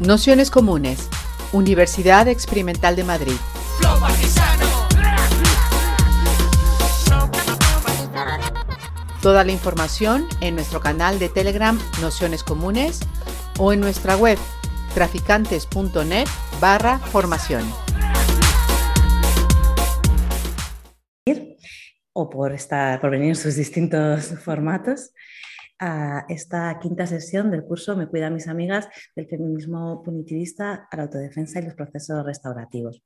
Nociones 0.00 0.52
Comunes, 0.52 1.08
Universidad 1.52 2.28
Experimental 2.28 2.94
de 2.94 3.02
Madrid. 3.02 3.32
Toda 9.20 9.42
la 9.42 9.50
información 9.50 10.28
en 10.40 10.54
nuestro 10.54 10.80
canal 10.80 11.18
de 11.18 11.28
Telegram 11.28 11.76
Nociones 12.00 12.44
Comunes 12.44 13.00
o 13.58 13.72
en 13.72 13.80
nuestra 13.80 14.16
web 14.16 14.38
traficantes.net 14.94 16.28
barra 16.60 17.00
formación. 17.00 17.68
O 22.12 22.30
por, 22.30 22.52
estar, 22.52 23.00
por 23.00 23.10
venir 23.10 23.30
en 23.30 23.36
sus 23.36 23.56
distintos 23.56 24.26
formatos 24.44 25.10
a 25.78 26.24
esta 26.28 26.78
quinta 26.80 27.06
sesión 27.06 27.50
del 27.50 27.64
curso 27.64 27.96
Me 27.96 28.08
cuida 28.08 28.30
mis 28.30 28.48
amigas 28.48 28.88
del 29.14 29.28
feminismo 29.28 30.02
punitivista 30.02 30.88
a 30.90 30.96
la 30.96 31.04
autodefensa 31.04 31.60
y 31.60 31.62
los 31.64 31.74
procesos 31.74 32.24
restaurativos. 32.24 33.02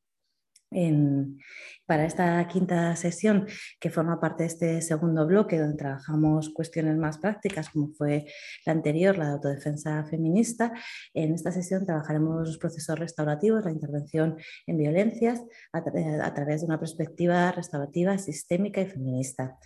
para 1.87 2.07
esta 2.07 2.49
quinta 2.49 2.97
sesión, 2.97 3.47
que 3.79 3.91
forma 3.91 4.19
parte 4.19 4.45
de 4.45 4.49
este 4.49 4.81
segundo 4.81 5.27
bloque, 5.27 5.59
donde 5.59 5.77
trabajamos 5.77 6.49
cuestiones 6.49 6.97
más 6.97 7.19
prácticas, 7.19 7.69
como 7.69 7.89
fue 7.93 8.25
la 8.65 8.73
anterior, 8.73 9.19
la 9.19 9.27
de 9.27 9.33
autodefensa 9.33 10.03
feminista, 10.05 10.73
en 11.13 11.35
esta 11.35 11.53
sesión 11.53 11.85
trabajaremos 11.85 12.49
los 12.49 12.59
procesos 12.59 12.99
restaurativos, 12.99 13.65
la 13.65 13.73
intervención 13.73 14.39
en 14.67 14.79
violencias, 14.79 15.43
a 15.73 15.83
través 16.35 16.61
de 16.63 16.67
una 16.67 16.81
perspectiva 16.81 17.53
restaurativa, 17.53 18.17
sistémica 18.17 18.81
y 18.81 18.87
feminista. 18.87 19.59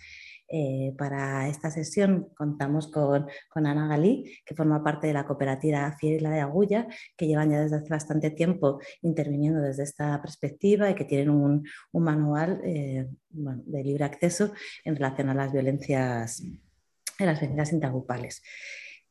Eh, 0.49 0.93
para 0.97 1.49
esta 1.49 1.69
sesión 1.69 2.29
contamos 2.35 2.87
con, 2.87 3.27
Ana 3.53 3.87
Galí, 3.87 4.39
que 4.45 4.55
forma 4.55 4.83
parte 4.83 5.07
de 5.07 5.13
la 5.13 5.25
cooperativa 5.25 5.95
Fiera 5.99 6.29
de 6.29 6.39
Agulla, 6.39 6.87
que 7.17 7.27
llevan 7.27 7.51
ya 7.51 7.61
desde 7.61 7.77
hace 7.77 7.89
bastante 7.89 8.31
tiempo 8.31 8.79
interviniendo 9.01 9.61
desde 9.61 9.83
esta 9.83 10.21
perspectiva 10.21 10.89
y 10.89 10.95
que 10.95 11.05
tienen 11.05 11.29
un, 11.29 11.67
manual 11.93 12.61
eh, 12.63 13.07
de 13.29 13.83
libre 13.83 14.05
acceso 14.05 14.53
en 14.85 14.95
relación 14.95 15.29
a 15.29 15.33
las 15.33 15.51
violencias, 15.51 16.41
en 16.41 17.25
las 17.25 17.39
violencias 17.39 17.73
intergrupales. 17.73 18.41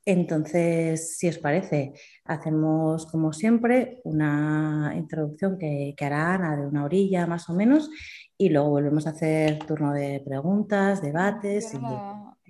Entonces, 0.09 1.19
si 1.19 1.29
os 1.29 1.39
parece, 1.39 1.93
hacemos 2.25 3.07
como 3.07 3.33
siempre 3.33 4.01
una 4.05 4.95
introducción 4.97 5.59
que, 5.59 5.97
hará 6.01 6.35
Ana 6.35 6.57
de 6.57 6.65
una 6.65 6.85
orilla 6.85 7.27
más 7.27 7.51
o 7.51 7.55
menos 7.55 7.91
y 8.39 8.51
luego 8.51 8.71
volvemos 8.71 9.07
a 9.07 9.11
hacer 9.11 9.59
turno 9.61 9.93
de 9.93 10.23
preguntas, 10.25 11.01
debates 11.01 11.75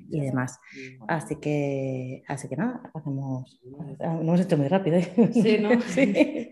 y, 0.08 0.20
demás. 0.20 0.58
Así 1.08 1.36
que, 1.36 2.22
así 2.28 2.48
que 2.48 2.56
nada, 2.56 2.90
hacemos. 2.94 3.60
Lo 3.64 4.20
hemos 4.20 4.40
hecho 4.40 4.56
muy 4.56 4.68
rápido. 4.68 4.96
¿eh? 4.96 5.30
Sí, 5.32 5.58
¿no? 5.58 5.80
sí. 5.82 6.50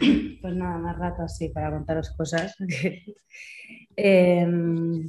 Pues 0.40 0.54
nada, 0.54 0.78
más 0.78 0.98
rato 0.98 1.22
así 1.22 1.50
para 1.50 1.70
contaros 1.70 2.10
cosas. 2.16 2.56
Em, 3.96 5.06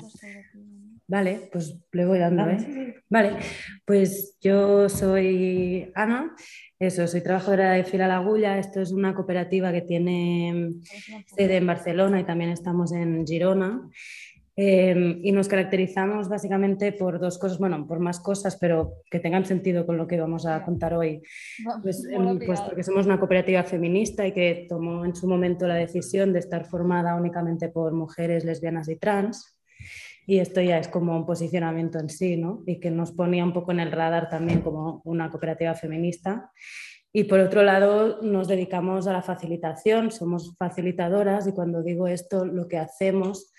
vale, 1.08 1.50
pues 1.52 1.78
le 1.94 2.06
voy 2.06 2.20
dando. 2.20 2.50
¿eh? 2.50 2.96
Vale, 3.10 3.38
pues 3.86 4.38
yo 4.42 4.90
soy 4.90 5.92
Ana. 5.96 6.36
Eso, 6.82 7.08
soy 7.08 7.22
trabajadora 7.22 7.74
de 7.74 7.84
Fila 7.84 8.08
la 8.08 8.16
Agulla. 8.16 8.58
Esto 8.58 8.82
es 8.82 8.92
una 8.92 9.14
cooperativa 9.14 9.72
que 9.72 9.84
tiene 9.84 10.78
sede 11.28 11.58
en 11.58 11.68
Barcelona 11.68 12.20
y 12.20 12.24
también 12.24 12.50
estamos 12.50 12.92
en 12.92 13.24
Girona. 13.24 13.88
Em, 14.56 15.20
y 15.22 15.32
nos 15.32 15.48
caracterizamos 15.48 16.28
básicamente 16.28 16.92
por 16.92 17.20
dos 17.20 17.38
cosas, 17.38 17.60
bueno, 17.60 17.86
por 17.86 18.00
más 18.00 18.20
cosas, 18.20 18.58
pero 18.60 18.96
que 19.12 19.20
tengan 19.20 19.46
sentido 19.46 19.86
con 19.86 19.96
lo 19.96 20.08
que 20.08 20.20
vamos 20.20 20.48
a 20.48 20.66
contar 20.66 20.96
hoy. 20.96 21.22
Pues, 21.84 22.04
porque 22.66 22.82
somos 22.82 23.06
una 23.06 23.20
cooperativa 23.20 23.62
feminista 23.62 24.26
y 24.26 24.32
que 24.32 24.66
tomó 24.68 25.06
en 25.06 25.16
su 25.16 25.28
momento 25.28 25.68
la 25.68 25.76
decisión 25.76 26.34
de 26.34 26.40
estar 26.40 26.66
formada 26.66 27.14
únicamente 27.14 27.70
por 27.70 27.94
mujeres 27.94 28.44
lesbianas 28.44 28.90
y 28.90 28.96
trans 28.96 29.61
y 30.26 30.40
esto 30.40 30.62
ya 30.62 30.78
es 30.78 30.88
como 30.88 31.16
un 31.16 31.26
posicionamiento 31.26 32.00
en 32.00 32.10
sí, 32.10 32.38
¿no? 32.38 32.64
Y 32.66 32.80
que 32.80 32.92
nos 32.92 33.12
ponía 33.12 33.44
un 33.44 33.54
poco 33.54 33.72
en 33.72 33.80
el 33.80 33.92
radar 33.92 34.30
también 34.30 34.62
como 34.62 35.02
una 35.04 35.30
cooperativa 35.30 35.74
feminista. 35.74 36.52
Y 37.14 37.26
por 37.26 37.40
otro 37.40 37.64
lado, 37.64 38.22
nos 38.22 38.48
dedicamos 38.48 39.08
a 39.08 39.14
la 39.14 39.22
facilitación, 39.22 40.12
somos 40.12 40.56
facilitadoras 40.58 41.48
y 41.48 41.52
cuando 41.52 41.84
digo 41.84 42.08
esto, 42.08 42.46
lo 42.46 42.68
que 42.68 42.78
hacemos 42.78 43.52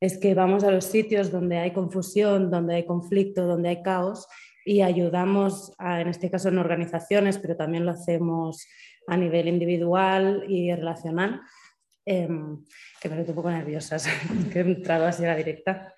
es 0.00 0.18
que 0.18 0.34
vamos 0.34 0.64
a 0.64 0.70
los 0.70 0.84
sitios 0.84 1.30
donde 1.30 1.58
hay 1.58 1.72
confusión, 1.72 2.50
donde 2.50 2.76
hay 2.76 2.86
conflicto, 2.86 3.46
donde 3.46 3.68
hay 3.68 3.82
caos 3.82 4.26
y 4.64 4.82
ayudamos, 4.82 5.72
en 5.78 6.08
este 6.08 6.30
caso 6.30 6.48
en 6.48 6.58
organizaciones, 6.58 7.38
pero 7.38 7.56
también 7.56 7.84
lo 7.86 7.92
hacemos 7.92 8.66
a 9.06 9.16
nivel 9.16 9.48
individual 9.48 10.44
y 10.48 10.72
relacional, 10.74 11.40
Em, 12.10 12.64
que 13.02 13.08
me 13.10 13.16
siento 13.16 13.32
un 13.32 13.36
poco 13.36 13.50
nerviosa, 13.50 13.98
que 14.50 14.60
he 14.60 14.62
entrado 14.62 15.04
así 15.04 15.26
a 15.26 15.28
la 15.28 15.36
directa. 15.36 15.92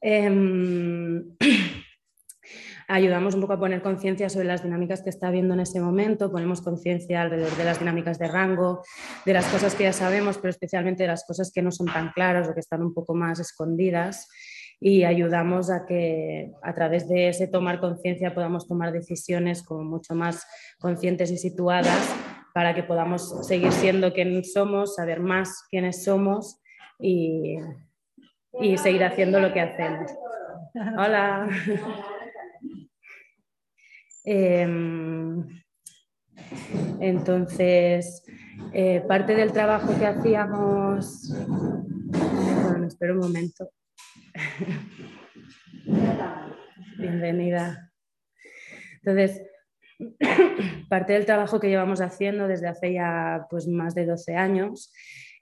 Em, 0.00 1.34
ayudamos 2.86 3.34
un 3.34 3.40
poco 3.40 3.54
a 3.54 3.58
poner 3.58 3.82
conciencia 3.82 4.28
sobre 4.28 4.46
las 4.46 4.62
dinámicas 4.62 5.02
que 5.02 5.10
está 5.10 5.26
habiendo 5.26 5.54
en 5.54 5.60
ese 5.60 5.80
momento, 5.80 6.30
ponemos 6.30 6.62
conciencia 6.62 7.22
alrededor 7.22 7.56
de 7.56 7.64
las 7.64 7.80
dinámicas 7.80 8.20
de 8.20 8.28
rango, 8.28 8.84
de 9.26 9.32
las 9.32 9.46
cosas 9.46 9.74
que 9.74 9.82
ya 9.82 9.92
sabemos, 9.92 10.38
pero 10.38 10.50
especialmente 10.50 11.02
de 11.02 11.08
las 11.08 11.24
cosas 11.24 11.50
que 11.52 11.60
no 11.60 11.72
son 11.72 11.88
tan 11.88 12.12
claras 12.12 12.48
o 12.48 12.54
que 12.54 12.60
están 12.60 12.80
un 12.80 12.94
poco 12.94 13.12
más 13.16 13.40
escondidas 13.40 14.28
y 14.78 15.02
ayudamos 15.02 15.70
a 15.70 15.86
que 15.86 16.52
a 16.62 16.72
través 16.72 17.08
de 17.08 17.30
ese 17.30 17.48
tomar 17.48 17.80
conciencia 17.80 18.32
podamos 18.32 18.68
tomar 18.68 18.92
decisiones 18.92 19.64
como 19.64 19.82
mucho 19.82 20.14
más 20.14 20.46
conscientes 20.78 21.32
y 21.32 21.38
situadas 21.38 22.14
para 22.54 22.74
que 22.74 22.82
podamos 22.82 23.46
seguir 23.46 23.72
siendo 23.72 24.12
quienes 24.12 24.52
somos, 24.52 24.96
saber 24.96 25.20
más 25.20 25.64
quiénes 25.70 26.04
somos 26.04 26.60
y, 26.98 27.56
y 28.60 28.76
seguir 28.78 29.04
haciendo 29.04 29.40
lo 29.40 29.52
que 29.52 29.60
hacemos. 29.60 30.10
Hola. 30.98 31.48
Em, 34.24 35.44
entonces, 37.00 38.24
eh, 38.72 39.02
parte 39.08 39.34
del 39.34 39.50
trabajo 39.50 39.98
que 39.98 40.06
hacíamos... 40.06 41.34
Bueno, 42.68 42.86
espera 42.86 43.14
un 43.14 43.18
momento. 43.18 43.68
Bienvenida. 46.98 47.92
Entonces, 49.02 49.42
parte 50.88 51.12
del 51.12 51.26
trabajo 51.26 51.60
que 51.60 51.68
llevamos 51.68 52.00
haciendo 52.00 52.48
desde 52.48 52.68
hace 52.68 52.92
ya 52.92 53.46
pues, 53.50 53.66
más 53.68 53.94
de 53.94 54.06
12 54.06 54.36
años 54.36 54.92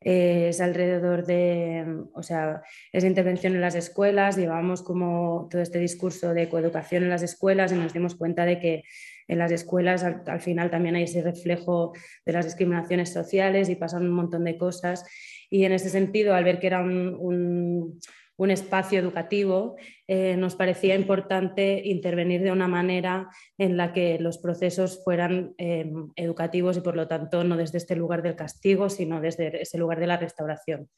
eh, 0.02 0.48
es 0.48 0.62
alrededor 0.62 1.26
de, 1.26 1.84
o 2.14 2.22
sea, 2.22 2.62
es 2.90 3.04
intervención 3.04 3.54
en 3.54 3.60
las 3.60 3.74
escuelas, 3.74 4.38
llevamos 4.38 4.82
como 4.82 5.46
todo 5.50 5.60
este 5.60 5.78
discurso 5.78 6.32
de 6.32 6.48
coeducación 6.48 7.02
en 7.02 7.10
las 7.10 7.22
escuelas 7.22 7.70
y 7.70 7.74
nos 7.74 7.92
dimos 7.92 8.14
cuenta 8.14 8.46
de 8.46 8.58
que 8.58 8.82
en 9.28 9.38
las 9.38 9.52
escuelas 9.52 10.02
al, 10.02 10.40
final 10.40 10.70
también 10.70 10.96
hay 10.96 11.02
ese 11.02 11.22
reflejo 11.22 11.92
de 12.24 12.32
las 12.32 12.46
discriminaciones 12.46 13.12
sociales 13.12 13.68
y 13.68 13.76
pasan 13.76 14.04
un 14.04 14.12
montón 14.12 14.44
de 14.44 14.56
cosas. 14.56 15.04
Y 15.50 15.64
en 15.64 15.72
ese 15.72 15.90
sentido, 15.90 16.34
al 16.34 16.44
ver 16.44 16.60
que 16.60 16.68
era 16.68 16.80
un 16.80 17.18
un 17.20 18.00
espacio 18.48 18.98
educativo, 18.98 19.76
eh, 20.08 20.34
nos 20.38 20.54
parecía 20.54 20.94
importante 20.94 21.82
intervenir 21.84 22.42
de 22.42 22.52
una 22.52 22.68
manera 22.68 23.28
en 23.58 23.76
la 23.76 23.92
que 23.92 24.18
los 24.18 24.38
procesos 24.38 25.04
fueran 25.04 25.52
eh, 25.58 25.92
educativos 26.16 26.78
y 26.78 26.80
por 26.80 26.96
lo 26.96 27.06
tanto 27.06 27.44
no 27.44 27.58
desde 27.58 27.76
este 27.76 27.96
lugar 27.96 28.22
del 28.22 28.36
castigo, 28.36 28.88
sino 28.88 29.20
desde 29.20 29.60
ese 29.60 29.76
lugar 29.76 30.00
de 30.00 30.06
la 30.06 30.16
restauración 30.16 30.88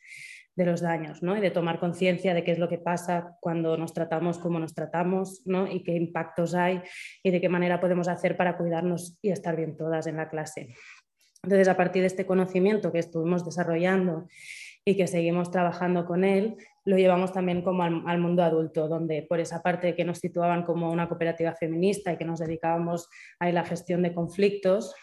de 0.55 0.67
los 0.67 0.83
daños 0.83 1.23
¿no? 1.23 1.37
y 1.37 1.41
de 1.41 1.51
tomar 1.51 1.81
conciencia 1.81 2.35
de 2.35 2.45
qué 2.45 2.53
es 2.53 2.59
lo 2.59 2.69
que 2.69 2.79
pasa 2.79 3.37
cuando 3.41 3.77
nos 3.77 3.93
tratamos 3.95 4.39
como 4.39 4.59
nos 4.59 4.75
tratamos 4.75 5.43
¿no? 5.47 5.67
y 5.67 5.83
qué 5.83 5.97
impactos 5.97 6.55
hay 6.55 6.83
y 7.23 7.31
de 7.31 7.41
qué 7.41 7.49
manera 7.49 7.81
podemos 7.81 8.07
hacer 8.07 8.37
para 8.37 8.57
cuidarnos 8.57 9.19
y 9.23 9.31
estar 9.31 9.57
bien 9.57 9.77
todas 9.77 10.07
en 10.07 10.17
la 10.17 10.29
clase. 10.29 10.75
Entonces, 11.43 11.67
a 11.69 11.77
partir 11.77 12.03
de 12.03 12.07
este 12.07 12.25
conocimiento 12.25 12.93
que 12.93 13.01
estuvimos 13.01 13.45
desarrollando 13.45 14.29
y 14.85 14.97
que 14.97 15.07
seguimos 15.07 15.51
trabajando 15.51 16.05
con 16.05 16.23
él, 16.23 16.57
lo 16.85 16.97
llevamos 16.97 17.33
también 17.33 17.63
como 17.63 17.83
al, 17.83 18.19
mundo 18.19 18.43
adulto, 18.43 18.89
donde 18.89 19.25
por 19.29 19.41
esa 19.41 19.63
parte 19.63 19.95
que 19.95 20.05
nos 20.05 20.19
situaban 20.19 20.65
como 20.65 20.91
una 20.91 21.09
cooperativa 21.09 21.55
feminista 21.55 22.13
y 22.13 22.17
que 22.17 22.25
nos 22.25 22.41
dedicábamos 22.41 23.09
a 23.39 23.51
la 23.51 23.65
gestión 23.65 24.03
de 24.03 24.15
conflictos, 24.15 24.95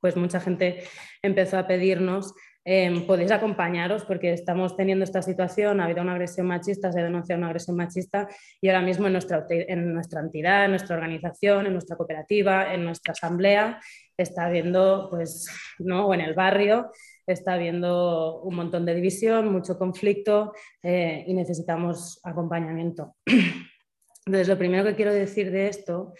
pues 0.00 0.16
mucha 0.16 0.38
gente 0.38 0.84
empezó 1.22 1.58
a 1.58 1.66
pedirnos, 1.66 2.34
em, 2.64 3.06
podéis 3.06 3.32
acompañaros 3.32 4.04
porque 4.04 4.32
estamos 4.32 4.76
teniendo 4.76 5.02
esta 5.04 5.22
situación, 5.22 5.80
ha 5.80 5.84
habido 5.84 6.02
una 6.02 6.12
agresión 6.12 6.46
machista, 6.46 6.92
se 6.92 7.00
ha 7.00 7.04
denunciado 7.04 7.38
una 7.38 7.48
agresión 7.48 7.76
machista 7.76 8.28
y 8.60 8.68
ahora 8.68 8.82
mismo 8.82 9.06
en 9.06 9.12
nuestra, 9.12 9.46
en 9.48 9.92
nuestra 9.92 10.20
entidad, 10.20 10.66
en 10.66 10.70
nuestra 10.72 10.96
organización, 10.96 11.66
en 11.66 11.72
nuestra 11.72 11.96
cooperativa, 11.96 12.72
en 12.74 12.84
nuestra 12.84 13.12
asamblea, 13.12 13.80
está 14.16 14.46
habiendo, 14.46 15.08
pues, 15.10 15.48
¿no? 15.78 16.06
o 16.06 16.14
en 16.14 16.20
el 16.20 16.34
barrio, 16.34 16.90
está 17.26 17.54
habiendo 17.54 18.42
un 18.42 18.54
montón 18.54 18.84
de 18.84 18.94
división, 18.94 19.52
mucho 19.52 19.78
conflicto 19.78 20.52
eh, 20.82 21.24
y 21.26 21.34
necesitamos 21.34 22.20
acompañamiento. 22.22 23.16
Entonces, 24.26 24.48
lo 24.48 24.58
primero 24.58 24.84
que 24.84 24.94
quiero 24.94 25.12
decir 25.12 25.50
de 25.50 25.68
esto, 25.68 26.14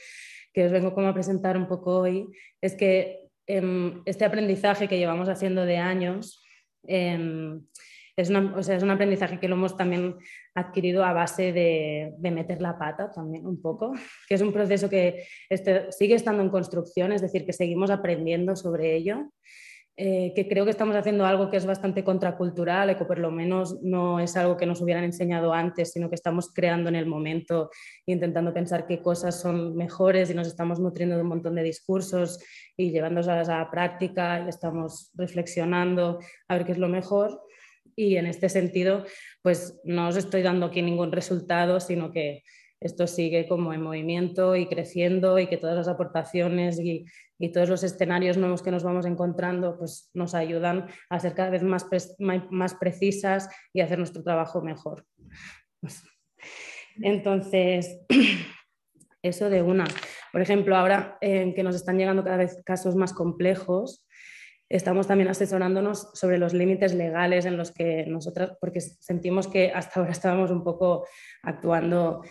que 0.53 0.67
os 0.67 0.73
vengo 0.73 0.95
como 0.95 1.09
a 1.09 1.15
presentar 1.15 1.56
un 1.56 1.67
poco 1.67 1.99
hoy, 1.99 2.27
es 2.61 2.75
que 2.75 3.29
em, 3.47 4.03
este 4.05 4.25
aprendizaje 4.25 4.89
que 4.89 4.99
llevamos 4.99 5.29
haciendo 5.29 5.65
de 5.65 5.79
años 5.79 6.43
em, 6.87 7.62
es, 8.17 8.31
es, 8.31 8.83
un 8.83 8.91
aprendizaje 8.91 9.41
que 9.41 9.49
lo 9.49 9.56
hemos 9.56 9.77
también 9.77 10.17
adquirido 10.55 11.05
a 11.05 11.12
base 11.12 11.53
de, 11.53 12.15
meter 12.21 12.61
la 12.61 12.79
pata 12.79 13.11
también 13.11 13.47
un 13.47 13.61
poco, 13.61 13.93
que 14.29 14.35
es 14.35 14.41
un 14.41 14.53
proceso 14.53 14.89
que 14.89 15.27
este, 15.49 15.91
sigue 15.91 16.15
estando 16.15 16.43
en 16.43 16.51
construcción, 16.51 17.12
es 17.12 17.23
decir, 17.23 17.45
que 17.45 17.53
seguimos 17.53 17.91
aprendiendo 17.91 18.55
sobre 18.55 18.95
ello 18.95 19.33
eh, 19.96 20.32
que 20.35 20.49
creo 20.49 20.64
que 20.64 20.73
estamos 20.73 20.96
haciendo 20.96 21.25
algo 21.25 21.50
que 21.50 21.56
es 21.56 21.67
bastante 21.67 22.02
contracultural 22.02 22.91
y 22.91 22.96
que 22.96 23.05
por 23.05 23.20
lo 23.20 23.31
menos 23.31 23.81
no 23.81 24.19
es 24.19 24.37
algo 24.37 24.56
que 24.56 24.67
nos 24.67 24.81
hubieran 24.81 25.05
enseñado 25.05 25.52
antes, 25.52 25.93
sino 25.93 26.08
que 26.08 26.17
estamos 26.17 26.52
creando 26.52 26.88
en 26.88 26.96
el 26.96 27.06
momento, 27.06 27.70
intentando 28.05 28.52
pensar 28.52 28.87
qué 28.88 29.00
cosas 29.00 29.41
son 29.41 29.76
mejores 29.76 30.31
y 30.31 30.35
nos 30.35 30.49
estamos 30.49 30.81
nutriendo 30.81 31.14
de 31.14 31.23
un 31.23 31.29
montón 31.29 31.55
de 31.55 31.62
discursos 31.62 32.41
y 32.76 32.91
llevándolos 32.91 33.29
a 33.29 33.44
la 33.44 33.70
práctica 33.70 34.43
y 34.44 34.49
estamos 34.49 35.12
reflexionando 35.14 36.19
a 36.49 36.56
ver 36.56 36.67
qué 36.67 36.73
es 36.73 36.79
lo 36.79 36.88
mejor. 36.88 37.41
Y 37.94 38.17
en 38.17 38.26
este 38.26 38.49
sentido, 38.49 39.05
pues 39.43 39.81
no 39.85 40.08
os 40.08 40.17
estoy 40.17 40.43
dando 40.43 40.67
aquí 40.67 40.82
ningún 40.82 41.12
resultado, 41.12 41.79
sino 41.79 42.11
que 42.11 42.43
esto 42.85 43.07
sigue 43.07 43.49
como 43.49 43.73
en 43.73 43.83
movimiento 43.83 44.55
y 44.57 44.67
creciendo 44.67 45.39
y 45.39 45.47
que 45.47 45.57
todas 45.57 45.75
las 45.75 45.89
aportaciones 45.89 46.79
y, 46.79 47.07
todos 47.53 47.69
los 47.69 47.83
escenarios 47.83 48.39
nuevos 48.39 48.63
que 48.63 48.71
nos 48.71 48.85
vamos 48.85 49.05
encontrando 49.05 49.77
pues 49.77 50.09
nos 50.15 50.35
ayudan 50.35 50.87
a 51.11 51.21
ser 51.21 51.35
cada 51.35 51.51
vez 51.51 51.63
más, 51.63 51.87
más 52.19 52.75
precisas 52.75 53.51
y 53.75 53.83
hacer 53.83 53.99
nuestro 53.99 54.23
trabajo 54.23 54.63
mejor. 54.63 55.05
Entonces, 57.03 58.01
eso 59.23 59.51
de 59.51 59.61
una. 59.61 59.85
Por 60.33 60.41
ejemplo, 60.41 60.75
ahora 60.75 61.19
que 61.21 61.63
nos 61.63 61.77
están 61.77 61.99
llegando 61.99 62.25
cada 62.25 62.39
vez 62.39 62.63
casos 62.65 62.97
más 62.97 63.13
complejos, 63.13 64.07
estamos 64.71 65.07
también 65.07 65.29
asesorándonos 65.29 66.11
sobre 66.15 66.39
los 66.39 66.55
límites 66.55 66.95
legales 66.95 67.45
en 67.45 67.59
los 67.59 67.73
que 67.73 68.07
nosotras, 68.07 68.57
porque 68.59 68.81
sentimos 68.81 69.49
que 69.49 69.71
hasta 69.71 70.01
ahora 70.01 70.13
estábamos 70.13 70.51
un 70.51 70.65
poco 70.65 71.07
actuando 71.43 72.23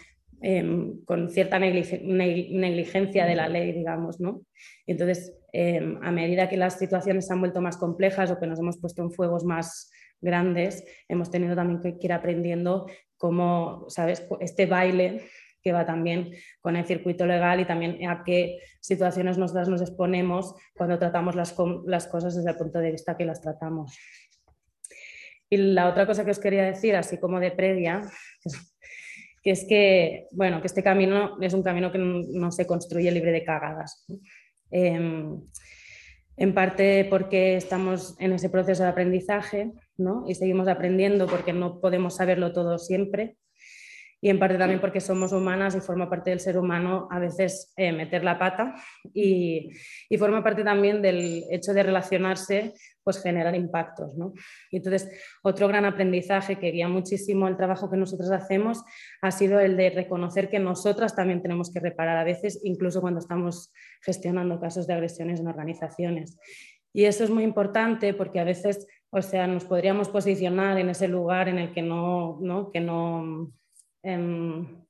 Em, 0.46 1.06
con 1.06 1.30
cierta 1.30 1.58
negligencia 1.58 3.26
de 3.26 3.34
la 3.34 3.48
ley, 3.48 3.72
digamos, 3.72 4.20
¿no? 4.20 4.42
Entonces, 4.86 5.34
em, 5.54 5.98
a 6.04 6.12
medida 6.12 6.50
que 6.50 6.58
las 6.58 6.78
situaciones 6.78 7.28
se 7.28 7.32
han 7.32 7.40
vuelto 7.40 7.62
más 7.62 7.78
complejas 7.78 8.30
o 8.30 8.38
que 8.38 8.46
nos 8.46 8.60
hemos 8.60 8.78
puesto 8.78 9.02
en 9.02 9.12
fuegos 9.12 9.46
más 9.46 9.90
grandes, 10.20 10.84
hemos 11.08 11.32
tenido 11.32 11.56
también 11.56 11.80
que 11.80 11.96
ir 11.98 12.12
aprendiendo 12.12 12.88
cómo, 13.16 13.86
¿sabes? 13.88 14.28
Este 14.42 14.66
baile 14.66 15.22
que 15.62 15.72
va 15.72 15.86
también 15.86 16.32
con 16.60 16.76
el 16.76 16.84
circuito 16.84 17.26
legal 17.26 17.62
y 17.62 17.66
también 17.66 18.06
a 18.10 18.26
qué 18.26 18.60
situaciones 18.82 19.38
nosotras 19.38 19.70
nos 19.70 19.80
exponemos 19.80 20.56
cuando 20.76 21.00
tratamos 21.00 21.36
las, 21.38 21.56
las 21.86 22.06
cosas 22.08 22.36
desde 22.36 22.50
el 22.50 22.58
punto 22.58 22.80
de 22.80 22.92
vista 22.92 23.16
que 23.16 23.24
las 23.24 23.40
tratamos. 23.40 23.98
Y 25.50 25.56
la 25.56 25.88
otra 25.88 26.06
cosa 26.06 26.26
que 26.26 26.32
os 26.32 26.40
quería 26.40 26.64
decir, 26.64 26.98
así 26.98 27.18
como 27.18 27.40
de 27.40 27.52
previa, 27.52 28.02
que 29.44 29.52
es 29.52 29.66
que, 29.68 30.28
bueno, 30.32 30.62
que 30.62 30.68
este 30.68 30.84
camino 30.84 31.38
es 31.42 31.54
un 31.54 31.64
camino 31.64 31.92
que 31.92 31.98
no, 31.98 32.52
se 32.52 32.66
construye 32.66 33.12
libre 33.12 33.32
de 33.32 33.44
cagadas. 33.44 34.06
Em, 34.72 35.42
en 36.38 36.54
parte 36.54 37.06
porque 37.10 37.58
estamos 37.58 38.16
en 38.20 38.34
ese 38.34 38.50
proceso 38.50 38.84
de 38.84 38.90
aprendizaje 38.90 39.72
¿no? 39.98 40.26
y 40.28 40.34
seguimos 40.34 40.68
aprendiendo 40.68 41.28
porque 41.28 41.54
no 41.54 41.80
podemos 41.80 42.16
saberlo 42.16 42.54
todo 42.54 42.80
siempre 42.80 43.38
y 44.24 44.30
en 44.30 44.40
parte 44.40 44.58
también 44.58 44.80
porque 44.80 45.02
somos 45.02 45.34
humanas 45.34 45.76
y 45.76 45.82
forma 45.82 46.10
parte 46.10 46.30
del 46.30 46.40
ser 46.40 46.58
humano 46.58 47.10
a 47.12 47.20
veces 47.20 47.74
eh, 47.76 47.92
meter 47.92 48.24
la 48.24 48.40
pata 48.40 48.74
y, 49.14 49.70
y, 50.10 50.18
forma 50.18 50.42
parte 50.42 50.64
también 50.64 51.02
del 51.02 51.44
hecho 51.52 51.74
de 51.74 51.84
relacionarse, 51.84 52.74
pues 53.04 53.22
generar 53.22 53.56
impactos. 53.56 54.16
¿no? 54.16 54.34
Y 54.72 54.78
entonces, 54.78 55.10
otro 55.44 55.68
gran 55.68 55.86
aprendizaje 55.86 56.58
que 56.58 56.72
guía 56.72 56.88
muchísimo 56.88 57.48
el 57.48 57.58
trabajo 57.58 57.90
que 57.90 57.98
nosotros 57.98 58.32
hacemos 58.32 58.84
ha 59.22 59.32
sido 59.32 59.60
el 59.60 59.78
de 59.78 59.90
reconocer 59.90 60.50
que 60.50 60.60
nosotras 60.60 61.16
también 61.16 61.42
tenemos 61.42 61.72
que 61.72 61.80
reparar 61.80 62.18
a 62.18 62.24
veces, 62.24 62.62
incluso 62.64 63.02
cuando 63.02 63.20
estamos 63.20 63.72
gestionando 64.02 64.60
casos 64.60 64.88
de 64.88 64.94
agresiones 64.94 65.40
en 65.40 65.48
organizaciones. 65.48 66.38
Y 66.94 67.06
eso 67.06 67.24
es 67.24 67.30
muy 67.30 67.44
importante 67.44 68.14
porque 68.14 68.40
a 68.40 68.44
veces, 68.44 68.88
o 69.10 69.22
sea, 69.22 69.48
nos 69.48 69.66
podríamos 69.66 70.10
posicionar 70.10 70.78
en 70.78 70.90
ese 70.90 71.08
lugar 71.08 71.50
en 71.50 71.58
el 71.58 71.74
que 71.74 71.82
no, 71.82 72.38
¿no? 72.40 72.72
que 72.72 72.80
no 72.80 73.52
Em, 74.04 74.83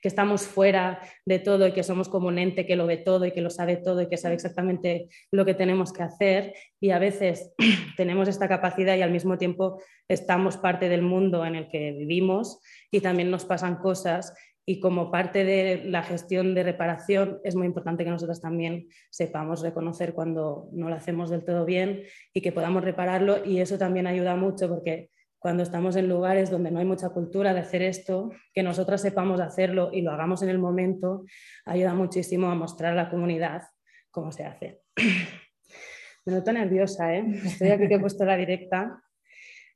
que 0.00 0.08
estamos 0.08 0.42
fuera 0.42 1.00
de 1.26 1.38
todo 1.38 1.66
y 1.66 1.72
que 1.72 1.82
somos 1.82 2.08
como 2.08 2.28
un 2.28 2.38
ente 2.38 2.66
que 2.66 2.76
lo 2.76 2.86
ve 2.86 2.96
todo 2.96 3.26
y 3.26 3.32
que 3.32 3.40
lo 3.40 3.50
sabe 3.50 3.76
todo 3.76 4.02
y 4.02 4.08
que 4.08 4.16
sabe 4.16 4.34
exactamente 4.34 5.08
lo 5.30 5.44
que 5.44 5.54
tenemos 5.54 5.92
que 5.92 6.02
hacer. 6.02 6.54
Y 6.80 6.90
a 6.90 6.98
veces 6.98 7.52
tenemos 7.96 8.28
esta 8.28 8.48
capacidad 8.48 8.96
y 8.96 9.02
al 9.02 9.10
mismo 9.10 9.38
tiempo 9.38 9.82
estamos 10.08 10.56
parte 10.56 10.88
del 10.88 11.02
mundo 11.02 11.44
en 11.44 11.54
el 11.54 11.68
que 11.68 11.92
vivimos 11.92 12.60
y 12.90 13.00
también 13.00 13.30
nos 13.30 13.44
pasan 13.44 13.76
cosas. 13.76 14.34
Y 14.66 14.78
como 14.78 15.10
parte 15.10 15.44
de 15.44 15.82
la 15.84 16.02
gestión 16.02 16.54
de 16.54 16.62
reparación 16.62 17.40
es 17.44 17.56
muy 17.56 17.66
importante 17.66 18.04
que 18.04 18.10
nosotros 18.10 18.40
también 18.40 18.88
sepamos 19.10 19.62
reconocer 19.62 20.14
cuando 20.14 20.68
no 20.72 20.88
lo 20.88 20.94
hacemos 20.94 21.28
del 21.28 21.44
todo 21.44 21.64
bien 21.64 22.04
y 22.32 22.40
que 22.40 22.52
podamos 22.52 22.84
repararlo. 22.84 23.44
Y 23.44 23.60
eso 23.60 23.78
también 23.78 24.06
ayuda 24.06 24.36
mucho 24.36 24.68
porque 24.68 25.10
cuando 25.40 25.62
estamos 25.62 25.96
en 25.96 26.06
lugares 26.06 26.50
donde 26.50 26.70
no 26.70 26.78
hay 26.80 26.84
mucha 26.84 27.08
cultura 27.08 27.54
de 27.54 27.60
hacer 27.60 27.80
esto, 27.80 28.30
que 28.52 28.62
nosotras 28.62 29.00
sepamos 29.00 29.40
hacerlo 29.40 29.88
y 29.90 30.02
lo 30.02 30.12
hagamos 30.12 30.42
en 30.42 30.50
el 30.50 30.58
momento, 30.58 31.24
ayuda 31.64 31.94
muchísimo 31.94 32.50
a 32.50 32.54
mostrar 32.54 32.92
a 32.92 33.04
la 33.04 33.10
comunidad 33.10 33.62
cómo 34.10 34.32
se 34.32 34.44
hace. 34.44 34.82
Me 36.26 36.34
noto 36.34 36.52
nerviosa, 36.52 37.14
¿eh? 37.14 37.24
Estoy 37.42 37.70
aquí 37.70 37.88
que 37.88 37.94
he 37.94 37.98
puesto 37.98 38.26
la 38.26 38.36
directa. 38.36 39.02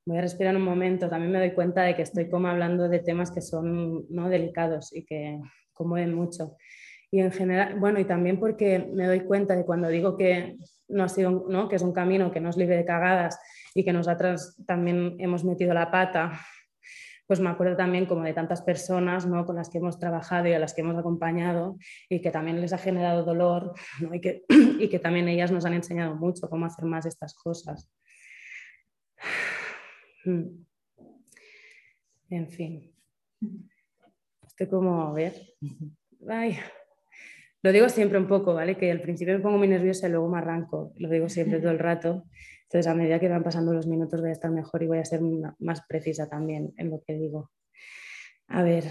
Voy 0.04 0.18
a 0.18 0.20
respirar 0.20 0.54
un 0.54 0.62
momento. 0.62 1.08
También 1.08 1.32
me 1.32 1.38
doy 1.38 1.52
cuenta 1.52 1.82
de 1.82 1.96
que 1.96 2.02
estoy 2.02 2.28
como 2.28 2.48
hablando 2.48 2.86
de 2.90 2.98
temas 2.98 3.30
que 3.30 3.40
son 3.40 4.04
¿no? 4.10 4.28
delicados 4.28 4.94
y 4.94 5.06
que 5.06 5.40
conmueven 5.72 6.12
mucho. 6.12 6.58
Y 7.10 7.20
en 7.20 7.32
general, 7.32 7.80
bueno, 7.80 7.98
y 7.98 8.04
también 8.04 8.38
porque 8.38 8.90
me 8.92 9.06
doy 9.06 9.20
cuenta 9.20 9.56
de 9.56 9.64
cuando 9.64 9.88
digo 9.88 10.18
que 10.18 10.58
no 10.88 11.04
ha 11.04 11.08
sido, 11.08 11.46
¿no? 11.48 11.70
que 11.70 11.76
es 11.76 11.82
un 11.82 11.94
camino 11.94 12.30
que 12.30 12.40
no 12.40 12.50
es 12.50 12.58
libre 12.58 12.76
de 12.76 12.84
cagadas 12.84 13.38
y 13.74 13.84
que 13.84 13.92
nosotras 13.92 14.56
también 14.66 15.16
hemos 15.18 15.44
metido 15.44 15.74
la 15.74 15.90
pata, 15.90 16.40
pues 17.26 17.40
me 17.40 17.48
acuerdo 17.48 17.76
también 17.76 18.06
como 18.06 18.22
de 18.22 18.32
tantas 18.32 18.62
personas 18.62 19.26
¿no? 19.26 19.44
con 19.46 19.56
las 19.56 19.70
que 19.70 19.78
hemos 19.78 19.98
trabajado 19.98 20.46
y 20.48 20.52
a 20.52 20.58
las 20.58 20.74
que 20.74 20.82
hemos 20.82 20.96
acompañado 20.96 21.76
y 22.08 22.20
que 22.20 22.30
también 22.30 22.60
les 22.60 22.72
ha 22.72 22.78
generado 22.78 23.24
dolor 23.24 23.74
y, 24.12 24.20
que, 24.20 24.44
y 24.78 24.88
que 24.88 24.98
también 24.98 25.28
ellas 25.28 25.50
nos 25.50 25.64
han 25.64 25.74
enseñado 25.74 26.14
mucho 26.14 26.48
cómo 26.48 26.66
hacer 26.66 26.84
más 26.84 27.06
estas 27.06 27.34
cosas. 27.34 27.90
En 32.30 32.48
fin. 32.48 32.94
Estoy 34.46 34.68
como, 34.68 35.02
a 35.02 35.12
ver. 35.12 35.34
Ay. 36.28 36.58
Lo 37.62 37.72
digo 37.72 37.88
siempre 37.88 38.18
un 38.18 38.28
poco, 38.28 38.54
¿vale? 38.54 38.76
Que 38.76 38.90
al 38.90 39.00
principio 39.00 39.34
me 39.34 39.40
pongo 39.40 39.56
muy 39.58 39.68
nerviosa 39.68 40.06
y 40.06 40.10
luego 40.10 40.28
me 40.28 40.38
arranco. 40.38 40.92
Lo 40.96 41.08
digo 41.08 41.28
siempre 41.28 41.60
todo 41.60 41.70
el 41.70 41.78
rato. 41.78 42.24
Entonces, 42.64 42.86
a 42.86 42.94
medida 42.94 43.20
que 43.20 43.28
van 43.28 43.44
pasando 43.44 43.72
los 43.72 43.86
minutos 43.86 44.20
voy 44.20 44.30
a 44.30 44.32
estar 44.32 44.50
mejor 44.50 44.82
y 44.82 44.86
voy 44.86 44.98
a 44.98 45.04
ser 45.04 45.20
más 45.58 45.82
precisa 45.86 46.28
también 46.28 46.74
en 46.76 46.90
lo 46.90 47.02
que 47.06 47.14
digo. 47.14 47.50
A 48.48 48.62
ver, 48.62 48.84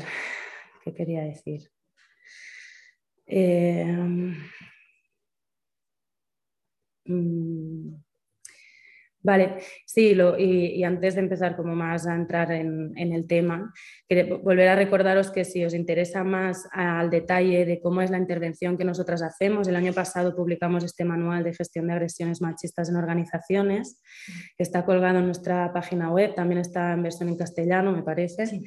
¿qué 0.83 0.93
quería 0.93 1.23
decir? 1.23 1.69
Eh, 3.25 3.85
mm, 7.05 7.95
Vale, 9.23 9.55
sí, 9.85 10.17
y, 10.37 10.83
antes 10.83 11.15
de 11.15 11.21
empezar 11.21 11.55
como 11.55 11.73
más 11.73 12.05
a 12.07 12.13
entrar 12.13 12.51
en, 12.51 12.93
el 12.97 13.25
tema, 13.25 13.73
quería 14.07 14.35
volver 14.35 14.67
a 14.67 14.75
recordaros 14.75 15.31
que 15.31 15.45
si 15.45 15.63
os 15.63 15.73
interesa 15.73 16.25
más 16.25 16.67
al 16.73 17.09
detalle 17.09 17.65
de 17.65 17.79
cómo 17.79 18.01
es 18.01 18.11
la 18.11 18.17
intervención 18.17 18.77
que 18.77 18.83
nosotras 18.83 19.21
hacemos, 19.21 19.69
el 19.69 19.77
año 19.77 19.93
pasado 19.93 20.35
publicamos 20.35 20.83
este 20.83 21.05
manual 21.05 21.45
de 21.45 21.53
gestión 21.53 21.87
de 21.87 21.93
agresiones 21.93 22.41
machistas 22.41 22.89
en 22.89 22.97
organizaciones, 22.97 24.01
que 24.57 24.63
está 24.63 24.83
colgado 24.83 25.19
en 25.19 25.25
nuestra 25.25 25.71
página 25.71 26.11
web, 26.11 26.35
también 26.35 26.59
está 26.59 26.91
en 26.91 27.03
versión 27.03 27.29
en 27.29 27.37
castellano, 27.37 27.93
me 27.93 28.03
parece, 28.03 28.61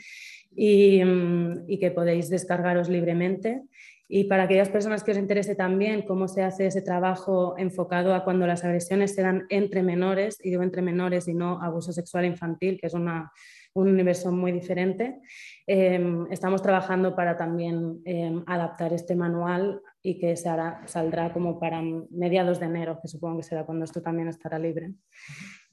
y, 0.55 1.05
mm, 1.05 1.65
y 1.69 1.79
que 1.79 1.91
podéis 1.91 2.31
descargaros 2.31 2.89
libremente. 2.89 3.61
Y 4.09 4.25
para 4.25 4.45
aquellas 4.45 4.69
personas 4.69 5.03
que 5.03 5.11
os 5.11 5.19
interese 5.19 5.57
también 5.57 6.03
cómo 6.03 6.29
se 6.29 6.43
hace 6.43 6.67
ese 6.67 6.81
trabajo 6.81 7.57
enfocado 7.59 8.15
a 8.15 8.23
cuando 8.23 8.47
las 8.47 8.65
agresiones 8.65 9.15
se 9.15 9.23
dan 9.23 9.47
entre 9.49 9.83
menores, 9.83 10.39
y 10.43 10.51
digo 10.51 10.63
entre 10.63 10.83
menores 10.83 11.27
y 11.27 11.35
no 11.35 11.61
abuso 11.61 11.93
sexual 11.93 12.25
infantil, 12.25 12.79
que 12.81 12.87
es 12.87 12.95
una, 12.95 13.33
un 13.75 13.89
universo 13.89 14.31
muy 14.31 14.53
diferente, 14.53 15.19
em, 15.67 16.27
estamos 16.31 16.63
trabajando 16.63 17.17
para 17.17 17.37
también 17.37 18.01
em, 18.05 18.45
adaptar 18.47 18.93
este 18.93 19.17
manual 19.17 19.83
y 20.03 20.19
que 20.19 20.37
se 20.37 20.49
hará, 20.49 20.83
saldrá 20.87 21.33
como 21.33 21.59
para 21.59 21.83
mediados 22.11 22.61
de 22.61 22.67
enero, 22.67 23.01
que 23.03 23.09
supongo 23.09 23.39
que 23.39 23.43
será 23.43 23.67
cuando 23.67 23.85
esto 23.85 24.01
también 24.01 24.29
estará 24.29 24.59
libre. 24.59 24.93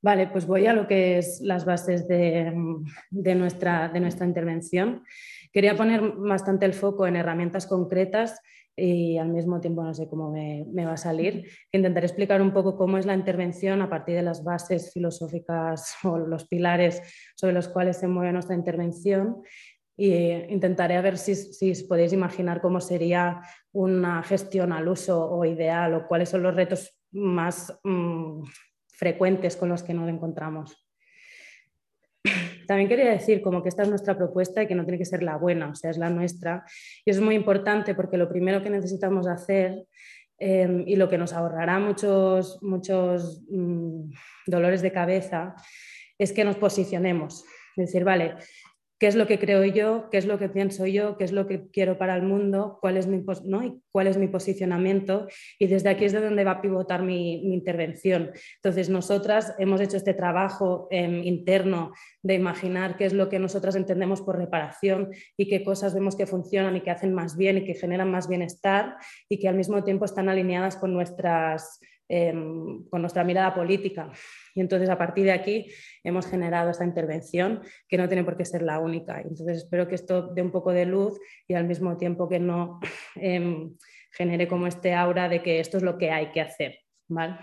Vale, 0.00 0.28
pues 0.28 0.46
voy 0.46 0.66
a 0.66 0.72
lo 0.72 0.86
que 0.86 1.18
es 1.18 1.40
las 1.40 1.64
bases 1.64 2.06
de, 2.06 2.52
nuestra, 3.10 3.88
de 3.88 4.00
nuestra, 4.00 4.26
intervención. 4.26 5.02
Quería 5.52 5.76
poner 5.76 6.00
bastante 6.00 6.66
el 6.66 6.72
foco 6.72 7.06
en 7.06 7.16
herramientas 7.16 7.66
concretas 7.66 8.40
y 8.76 9.18
al 9.18 9.30
mismo 9.30 9.60
tiempo 9.60 9.82
no 9.82 9.92
sé 9.92 10.08
cómo 10.08 10.30
me, 10.30 10.64
va 10.84 10.92
a 10.92 10.96
salir. 10.96 11.50
Intentaré 11.72 12.06
explicar 12.06 12.40
un 12.40 12.52
poco 12.52 12.76
cómo 12.76 12.96
es 12.96 13.06
la 13.06 13.14
intervención 13.14 13.82
a 13.82 13.90
partir 13.90 14.14
de 14.14 14.22
las 14.22 14.44
bases 14.44 14.92
filosóficas 14.92 15.96
o 16.04 16.16
los 16.16 16.46
pilares 16.46 17.02
sobre 17.34 17.54
los 17.54 17.66
cuales 17.66 17.96
se 17.96 18.06
mueve 18.06 18.32
nuestra 18.32 18.54
intervención 18.54 19.42
e 20.00 20.46
intentaré 20.50 21.02
ver 21.02 21.18
si, 21.18 21.34
si 21.34 21.74
podéis 21.88 22.12
imaginar 22.12 22.60
cómo 22.60 22.80
sería 22.80 23.40
una 23.72 24.22
gestión 24.22 24.72
al 24.72 24.86
uso 24.86 25.28
o 25.28 25.44
ideal 25.44 25.92
o 25.94 26.06
cuáles 26.06 26.28
son 26.28 26.44
los 26.44 26.54
retos 26.54 26.96
más 27.10 27.76
mm, 27.82 28.42
frecuentes 28.98 29.56
con 29.56 29.68
los 29.68 29.82
que 29.82 29.94
nos 29.94 30.08
encontramos. 30.08 30.84
También 32.66 32.88
quería 32.88 33.10
decir 33.10 33.40
como 33.40 33.62
que 33.62 33.68
esta 33.68 33.84
es 33.84 33.88
nuestra 33.88 34.16
propuesta 34.16 34.62
y 34.62 34.66
que 34.66 34.74
no 34.74 34.84
tiene 34.84 34.98
que 34.98 35.04
ser 35.04 35.22
la 35.22 35.36
buena, 35.36 35.70
o 35.70 35.74
sea, 35.74 35.90
es 35.90 35.98
la 35.98 36.10
nuestra. 36.10 36.64
Y 37.04 37.10
es 37.10 37.20
muy 37.20 37.36
importante 37.36 37.94
porque 37.94 38.18
lo 38.18 38.28
primero 38.28 38.62
que 38.62 38.70
necesitamos 38.70 39.28
hacer 39.28 39.86
em, 40.38 40.82
y 40.86 40.96
lo 40.96 41.08
que 41.08 41.16
nos 41.16 41.32
ahorrará 41.32 41.78
muchos, 41.78 42.60
muchos 42.60 43.42
mm, 43.48 44.10
dolores 44.46 44.82
de 44.82 44.92
cabeza 44.92 45.54
es 46.18 46.32
que 46.32 46.44
nos 46.44 46.56
posicionemos. 46.56 47.44
Es 47.76 47.86
decir, 47.86 48.02
vale, 48.02 48.34
qué 48.98 49.06
es 49.06 49.14
lo 49.14 49.26
que 49.26 49.38
creo 49.38 49.64
yo, 49.64 50.08
qué 50.10 50.18
es 50.18 50.26
lo 50.26 50.38
que 50.38 50.48
pienso 50.48 50.86
yo, 50.86 51.16
qué 51.16 51.24
es 51.24 51.32
lo 51.32 51.46
que 51.46 51.68
quiero 51.70 51.98
para 51.98 52.16
el 52.16 52.22
mundo, 52.22 52.78
cuál 52.80 52.96
es 52.96 53.06
mi, 53.06 53.24
¿no? 53.44 53.80
cuál 53.92 54.06
es 54.08 54.16
mi 54.16 54.26
posicionamiento 54.26 55.28
y 55.58 55.68
desde 55.68 55.88
aquí 55.88 56.04
es 56.04 56.12
de 56.12 56.20
donde 56.20 56.44
va 56.44 56.52
a 56.52 56.60
pivotar 56.60 57.02
mi, 57.02 57.54
intervención. 57.54 58.32
Entonces, 58.56 58.88
nosotras 58.88 59.54
hemos 59.58 59.80
hecho 59.80 59.96
este 59.96 60.14
trabajo 60.14 60.88
em, 60.90 61.22
interno 61.24 61.92
de 62.22 62.34
imaginar 62.34 62.96
qué 62.96 63.04
es 63.04 63.12
lo 63.12 63.28
que 63.28 63.38
nosotras 63.38 63.76
entendemos 63.76 64.22
por 64.22 64.36
reparación 64.36 65.10
y 65.36 65.48
qué 65.48 65.62
cosas 65.62 65.94
vemos 65.94 66.16
que 66.16 66.26
funcionan 66.26 66.76
y 66.76 66.80
que 66.80 66.90
hacen 66.90 67.14
más 67.14 67.36
bien 67.36 67.58
y 67.58 67.64
que 67.64 67.74
generan 67.74 68.10
más 68.10 68.28
bienestar 68.28 68.96
y 69.28 69.38
que 69.38 69.48
al 69.48 69.56
mismo 69.56 69.84
tiempo 69.84 70.04
están 70.04 70.28
alineadas 70.28 70.76
con 70.76 70.92
nuestras 70.92 71.80
Em, 72.10 72.88
con 72.88 73.02
nuestra 73.02 73.22
mirada 73.22 73.54
política. 73.54 74.10
Y 74.58 74.60
entonces 74.60 74.90
a 74.90 74.98
partir 74.98 75.24
de 75.24 75.30
aquí 75.30 75.70
hemos 76.02 76.26
generado 76.26 76.70
esta 76.70 76.84
intervención 76.84 77.62
que 77.86 77.96
no 77.96 78.08
tiene 78.08 78.24
por 78.24 78.36
qué 78.36 78.44
ser 78.44 78.62
la 78.62 78.80
única. 78.80 79.20
Entonces 79.20 79.58
espero 79.58 79.86
que 79.86 79.94
esto 79.94 80.34
dé 80.34 80.42
un 80.42 80.50
poco 80.50 80.72
de 80.72 80.84
luz 80.84 81.16
y 81.46 81.54
al 81.54 81.64
mismo 81.64 81.96
tiempo 81.96 82.28
que 82.28 82.40
no 82.40 82.80
em, 83.14 83.76
genere 84.10 84.48
como 84.48 84.66
este 84.66 84.94
aura 84.94 85.28
de 85.28 85.42
que 85.42 85.60
esto 85.60 85.76
es 85.76 85.84
lo 85.84 85.96
que 85.96 86.10
hay 86.10 86.32
que 86.32 86.40
hacer. 86.40 86.80
¿vale? 87.06 87.36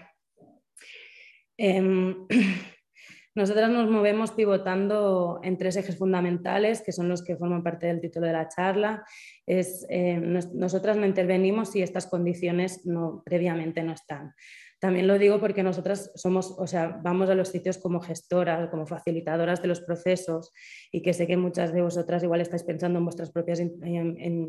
Em, 1.58 2.28
nosotras 3.34 3.70
nos 3.70 3.90
movemos 3.90 4.32
pivotando 4.32 5.40
en 5.42 5.58
tres 5.58 5.78
ejes 5.78 5.98
fundamentales, 5.98 6.82
que 6.82 6.92
son 6.92 7.08
los 7.08 7.24
que 7.24 7.38
forman 7.38 7.64
parte 7.64 7.88
del 7.88 8.02
título 8.02 8.28
de 8.28 8.34
la 8.34 8.50
charla. 8.50 9.06
Es, 9.46 9.86
eh, 9.90 10.18
nosotras 10.18 10.98
no 10.98 11.06
intervenimos 11.06 11.72
si 11.72 11.82
estas 11.82 12.08
condiciones 12.08 12.82
previamente 13.24 13.84
no 13.84 13.94
están. 13.94 14.34
También 14.80 15.08
lo 15.08 15.18
digo 15.18 15.40
porque 15.40 15.64
nosotras 15.64 16.12
somos, 16.16 16.54
o 16.58 16.68
sea, 16.68 17.00
vamos 17.02 17.30
a 17.30 17.36
los 17.36 17.48
sitios 17.48 17.78
como 17.78 18.02
gestoras, 18.02 18.70
como 18.70 18.86
facilitadoras 18.86 19.62
de 19.62 19.70
los 19.70 19.80
procesos 19.80 20.52
y 20.92 21.02
que 21.02 21.14
sé 21.14 21.28
que 21.28 21.38
muchas 21.38 21.74
de 21.74 21.82
vosotras 21.82 22.24
igual 22.24 22.42
estáis 22.42 22.64
pensando 22.64 23.00
en 23.00 23.06
vuestras 23.06 23.32
propias 23.32 23.62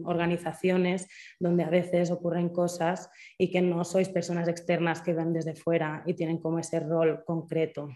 organizaciones 0.04 1.06
donde 1.38 1.62
a 1.62 1.70
veces 1.70 2.10
ocurren 2.10 2.48
cosas 2.48 3.08
y 3.38 3.50
que 3.50 3.62
no 3.62 3.84
sois 3.84 4.08
personas 4.08 4.48
externas 4.48 5.00
que 5.00 5.14
ven 5.14 5.32
desde 5.32 5.54
fuera 5.54 6.02
y 6.06 6.14
tienen 6.14 6.38
como 6.38 6.58
ese 6.58 6.80
rol 6.80 7.22
concreto. 7.24 7.88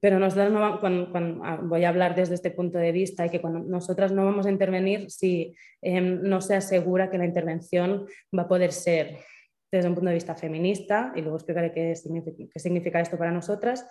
Pero 0.00 0.18
nosotros 0.18 0.52
no, 0.52 0.80
ah, 1.44 1.60
voy 1.62 1.84
a 1.84 1.88
hablar 1.88 2.14
desde 2.14 2.34
este 2.34 2.50
punto 2.50 2.78
de 2.78 2.92
vista 2.92 3.26
y 3.26 3.30
que 3.30 3.40
cuando 3.40 3.60
nosotras 3.60 4.12
no 4.12 4.24
vamos 4.24 4.46
a 4.46 4.50
intervenir 4.50 5.10
si 5.10 5.54
em, 5.82 6.22
no 6.22 6.40
se 6.40 6.54
asegura 6.54 7.10
que 7.10 7.18
la 7.18 7.24
intervención 7.24 8.06
va 8.36 8.44
a 8.44 8.48
poder 8.48 8.72
ser 8.72 9.18
desde 9.70 9.88
un 9.88 9.94
punto 9.94 10.08
de 10.08 10.14
vista 10.14 10.34
feminista, 10.34 11.12
y 11.14 11.20
luego 11.20 11.36
explicaré 11.36 11.72
qué 11.72 11.94
significa, 11.94 13.00
esto 13.00 13.18
para 13.18 13.30
nosotras, 13.30 13.86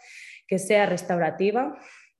que 0.48 0.60
sea 0.60 0.86
restaurativa 0.86 1.77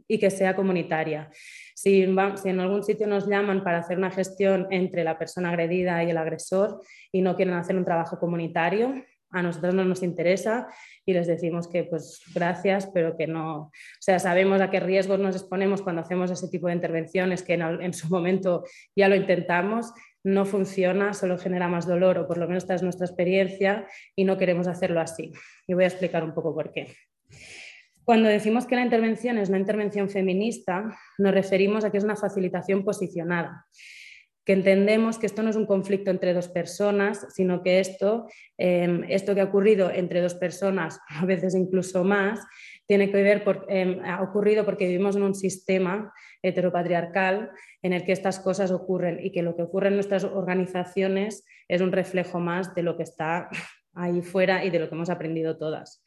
y 0.08 0.20
que 0.20 0.30
sea 0.30 0.56
comunitaria. 0.56 1.30
Si, 1.76 2.04
en 2.04 2.60
algún 2.60 2.84
sitio 2.84 3.08
nos 3.08 3.28
llaman 3.28 3.64
para 3.64 3.80
hacer 3.80 3.98
una 3.98 4.12
gestión 4.12 4.68
entre 4.72 5.04
la 5.04 5.18
persona 5.18 5.50
agredida 5.50 6.04
y 6.04 6.10
el 6.10 6.18
agresor 6.18 6.82
y 7.12 7.22
no 7.22 7.36
quieren 7.36 7.56
hacer 7.56 7.76
un 7.76 7.86
trabajo 7.86 8.20
comunitario, 8.20 8.94
a 9.32 9.44
nosotros 9.44 9.74
no 9.74 9.84
nos 9.84 10.04
interesa 10.04 10.68
y 11.06 11.14
les 11.14 11.28
decimos 11.28 11.68
que 11.68 11.84
pues 11.84 12.22
gracias, 12.34 12.88
pero 12.94 13.18
que 13.18 13.28
no, 13.28 13.58
o 13.64 13.72
sea, 14.00 14.20
sabemos 14.20 14.62
a 14.62 14.70
qué 14.70 14.80
riesgos 14.80 15.20
nos 15.20 15.36
exponemos 15.36 15.82
cuando 15.82 16.02
hacemos 16.02 16.32
ese 16.32 16.48
tipo 16.48 16.68
de 16.68 16.74
intervenciones 16.74 17.44
que 17.44 17.54
en, 17.54 17.94
su 17.94 18.08
momento 18.08 18.64
ya 18.96 19.10
lo 19.10 19.16
intentamos, 19.16 19.92
no 20.28 20.46
funciona, 20.46 21.14
solo 21.14 21.38
genera 21.38 21.68
más 21.68 21.88
dolor 21.88 22.18
o 22.18 22.28
por 22.28 22.38
lo 22.38 22.48
menos 22.48 22.64
esta 22.64 22.76
es 22.76 22.84
nuestra 22.84 23.06
experiencia 23.06 23.88
y 24.16 24.26
no 24.26 24.38
queremos 24.38 24.68
hacerlo 24.68 25.00
así. 25.00 25.32
Y 25.68 25.74
voy 25.74 25.86
a 25.86 25.88
explicar 25.88 26.24
un 26.24 26.34
poco 26.34 26.54
por 26.54 26.72
qué. 26.72 26.94
Cuando 28.04 28.30
decimos 28.30 28.66
que 28.66 28.76
la 28.76 28.84
intervención 28.84 29.38
es 29.38 29.50
una 29.50 29.58
intervención 29.58 30.10
feminista, 30.10 30.98
nos 31.18 31.34
referimos 31.34 31.84
a 31.84 31.92
que 31.92 31.98
es 31.98 32.04
una 32.04 32.16
facilitación 32.16 32.84
posicionada 32.84 33.66
que 34.48 34.54
entendemos 34.54 35.20
que 35.20 35.26
esto 35.26 35.44
no 35.44 35.50
es 35.50 35.58
un 35.58 35.66
conflicto 35.66 36.10
entre 36.10 36.34
dos 36.34 36.48
personas, 36.48 37.28
sino 37.36 37.62
que 37.62 37.82
esto, 37.82 38.28
em, 38.58 39.04
esto 39.10 39.36
que 39.36 39.42
ha 39.42 39.44
ocurrido 39.44 39.92
entre 39.92 40.22
dos 40.22 40.36
personas, 40.36 41.02
a 41.10 41.26
veces 41.26 41.54
incluso 41.54 42.06
más, 42.06 42.40
tiene 42.88 43.12
que 43.12 43.22
ver, 43.22 43.44
por, 43.44 43.66
em, 43.70 44.00
ha 44.06 44.22
ocurrido 44.22 44.66
porque 44.66 44.88
vivimos 44.88 45.16
en 45.16 45.24
un 45.24 45.36
sistema 45.36 46.14
heteropatriarcal 46.42 47.52
en 47.82 47.94
el 47.94 48.04
que 48.06 48.14
estas 48.14 48.40
cosas 48.40 48.72
ocurren 48.72 49.20
y 49.24 49.32
que 49.32 49.44
lo 49.44 49.56
que 49.56 49.64
ocurre 49.64 49.90
en 49.90 49.96
nuestras 49.96 50.24
organizaciones 50.24 51.46
es 51.68 51.82
un 51.82 51.92
reflejo 51.92 52.40
más 52.40 52.74
de 52.74 52.84
lo 52.84 52.96
que 52.96 53.04
está 53.04 53.50
ahí 53.94 54.22
fuera 54.22 54.64
y 54.64 54.70
de 54.70 54.80
lo 54.80 54.90
que 54.90 54.96
hemos 54.96 55.10
aprendido 55.10 55.58
todas. 55.58 56.04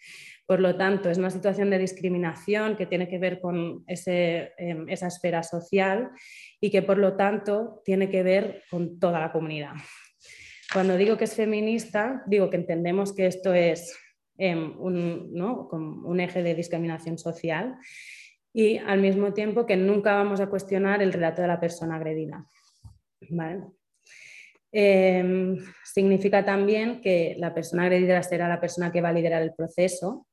Por 0.47 0.61
lo 0.61 0.77
tanto, 0.77 1.11
es 1.11 1.19
una 1.19 1.31
situación 1.31 1.71
de 1.71 1.79
discriminación 1.79 2.77
que 2.77 2.87
tiene 2.87 3.09
que 3.09 3.19
ver 3.19 3.41
con 3.41 3.85
em, 3.87 4.89
esa 4.89 5.07
esfera 5.07 5.43
social 5.43 6.11
y 6.61 6.71
que 6.71 6.83
por 6.83 6.99
lo 6.99 7.17
tanto 7.17 7.83
tiene 7.85 8.11
que 8.11 8.23
ver 8.23 8.65
con 8.71 8.99
toda 8.99 9.21
la 9.21 9.33
comunidad. 9.33 9.75
Cuando 10.73 10.97
digo 10.97 11.17
que 11.17 11.25
es 11.25 11.35
feminista, 11.35 12.23
digo 12.27 12.49
que 12.49 12.57
entendemos 12.57 13.13
que 13.13 13.27
esto 13.27 13.53
es 13.53 13.97
em, 14.41 14.75
un, 14.81 16.19
eje 16.19 16.43
de 16.43 16.55
discriminación 16.55 17.19
social 17.19 17.77
y 18.55 18.79
al 18.79 19.01
mismo 19.01 19.35
tiempo 19.35 19.67
que 19.67 19.77
nunca 19.77 20.15
vamos 20.15 20.41
a 20.41 20.49
cuestionar 20.49 21.03
el 21.03 21.13
relato 21.13 21.43
de 21.43 21.49
la 21.49 21.61
persona 21.61 21.97
agredida. 21.97 22.47
Em, 24.73 25.59
significa 25.85 26.45
también 26.45 27.03
que 27.03 27.35
la 27.39 27.53
persona 27.53 27.83
agredida 27.83 28.23
será 28.23 28.49
la 28.49 28.61
persona 28.61 28.91
que 28.91 29.03
va 29.03 29.11
a 29.11 29.13
liderar 29.13 29.43
el 29.43 29.53
proceso 29.53 30.27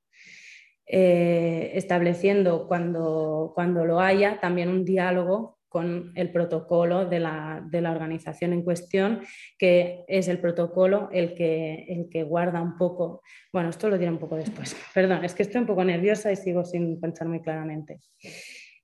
eh, 0.86 1.72
estableciendo 1.74 2.66
cuando, 2.66 3.52
cuando 3.54 3.84
lo 3.84 4.00
haya 4.00 4.40
también 4.40 4.70
un 4.70 4.86
diálogo 4.86 5.57
con 5.70 6.12
el 6.16 6.32
protocolo 6.32 7.06
de 7.06 7.20
la, 7.20 7.64
de 7.70 7.82
la, 7.82 7.92
organización 7.92 8.54
en 8.54 8.64
cuestión, 8.64 9.22
que 9.58 10.04
es 10.08 10.28
el 10.28 10.40
protocolo 10.40 11.10
el 11.12 11.36
que, 11.36 11.86
el 11.90 12.10
que 12.10 12.24
guarda 12.24 12.62
un 12.62 12.78
poco, 12.78 13.22
bueno, 13.52 13.70
esto 13.70 13.90
lo 13.90 13.98
diré 13.98 14.12
un 14.12 14.20
poco 14.20 14.36
después, 14.36 14.76
perdón, 14.94 15.26
es 15.26 15.34
que 15.34 15.44
estoy 15.44 15.62
un 15.62 15.68
poco 15.68 15.84
nerviosa 15.84 16.32
y 16.32 16.36
sigo 16.36 16.64
sin 16.64 17.00
pensar 17.00 17.28
muy 17.28 17.42
claramente. 17.42 18.00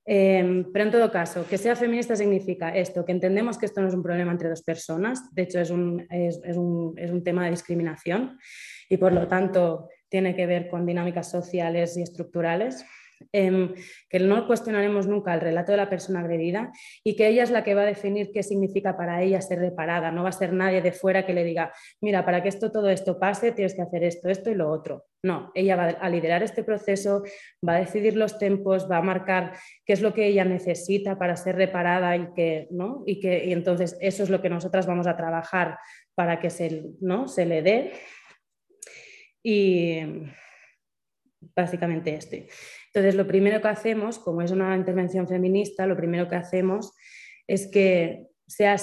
Em, 0.06 0.70
pero 0.74 0.86
en 0.86 0.92
todo 0.92 1.10
caso, 1.10 1.48
que 1.48 1.58
sea 1.58 1.78
feminista 1.78 2.16
significa 2.16 2.76
esto, 2.76 3.06
que 3.06 3.14
entendemos 3.14 3.58
que 3.58 3.66
esto 3.66 3.82
no 3.82 3.88
es 3.88 3.94
un 3.94 4.04
problema 4.04 4.34
entre 4.34 4.50
dos 4.50 4.62
personas, 4.62 5.34
de 5.34 5.44
hecho 5.44 5.62
es 5.62 5.70
un, 5.70 6.06
es, 6.10 6.40
un, 6.58 6.94
es 6.98 7.10
un 7.10 7.24
tema 7.24 7.46
de 7.46 7.52
discriminación 7.52 8.38
y 8.90 8.98
por 8.98 9.14
lo 9.14 9.30
tanto 9.30 9.88
tiene 10.10 10.36
que 10.36 10.46
ver 10.46 10.68
con 10.68 10.86
dinámicas 10.86 11.32
sociales 11.32 11.96
y 11.96 12.02
estructurales, 12.02 12.86
em, 13.32 13.74
que 14.10 14.20
no 14.20 14.48
cuestionaremos 14.48 15.08
nunca 15.08 15.34
el 15.34 15.42
relato 15.42 15.72
de 15.72 15.78
la 15.78 15.90
persona 15.90 16.20
agredida 16.20 16.72
y 17.04 17.16
que 17.16 17.28
ella 17.28 17.44
es 17.44 17.52
la 17.52 17.64
que 17.64 17.76
va 17.76 17.84
a 17.84 17.86
definir 17.86 18.32
qué 18.32 18.44
significa 18.44 18.98
para 18.98 19.22
ella 19.22 19.42
ser 19.42 19.60
reparada. 19.60 20.12
No 20.12 20.24
va 20.24 20.30
a 20.30 20.34
ser 20.34 20.54
nadie 20.54 20.82
de 20.82 20.92
fuera 20.92 21.26
que 21.26 21.34
le 21.34 21.44
diga, 21.44 21.72
mira, 22.02 22.26
para 22.26 22.42
que 22.42 22.50
esto, 22.50 22.72
todo 22.72 22.90
esto 22.90 23.20
pase, 23.20 23.52
tienes 23.52 23.76
que 23.76 23.82
hacer 23.82 24.04
esto, 24.04 24.30
esto 24.30 24.50
y 24.50 24.56
lo 24.56 24.70
otro. 24.70 25.06
No, 25.26 25.52
ella 25.56 25.78
va 25.78 25.86
a 25.90 26.10
liderar 26.10 26.44
este 26.44 26.66
proceso, 26.66 27.24
va 27.68 27.76
a 27.76 27.80
decidir 27.80 28.18
los 28.18 28.38
tiempos, 28.38 28.92
va 28.92 28.98
a 28.98 29.02
marcar 29.02 29.54
qué 29.86 29.94
es 29.94 30.02
lo 30.02 30.14
que 30.14 30.28
ella 30.28 30.44
necesita 30.44 31.18
para 31.18 31.38
ser 31.38 31.56
reparada 31.56 32.18
y 32.18 32.34
que, 32.34 32.68
¿no? 32.72 33.04
y 33.06 33.22
que 33.22 33.46
y 33.46 33.54
entonces 33.54 33.98
eso 34.02 34.24
es 34.24 34.30
lo 34.30 34.42
que 34.42 34.50
nosotras 34.50 34.86
vamos 34.86 35.08
a 35.08 35.16
trabajar 35.16 35.78
para 36.14 36.40
que 36.42 36.50
se, 36.50 36.92
¿no? 37.00 37.30
se 37.30 37.46
le 37.46 37.62
dé 37.62 37.94
y 39.44 40.00
básicamente 41.56 42.16
este. 42.16 42.48
Entonces, 42.94 43.16
lo 43.16 43.26
primero 43.26 43.60
que 43.60 43.70
hacemos, 43.70 44.20
como 44.20 44.44
es 44.44 44.52
una 44.52 44.76
intervención 44.78 45.28
feminista, 45.28 45.88
lo 45.88 45.98
primero 45.98 46.30
que 46.30 46.36
hacemos 46.36 46.94
es 47.48 47.68
que 47.68 48.28
sea, 48.46 48.78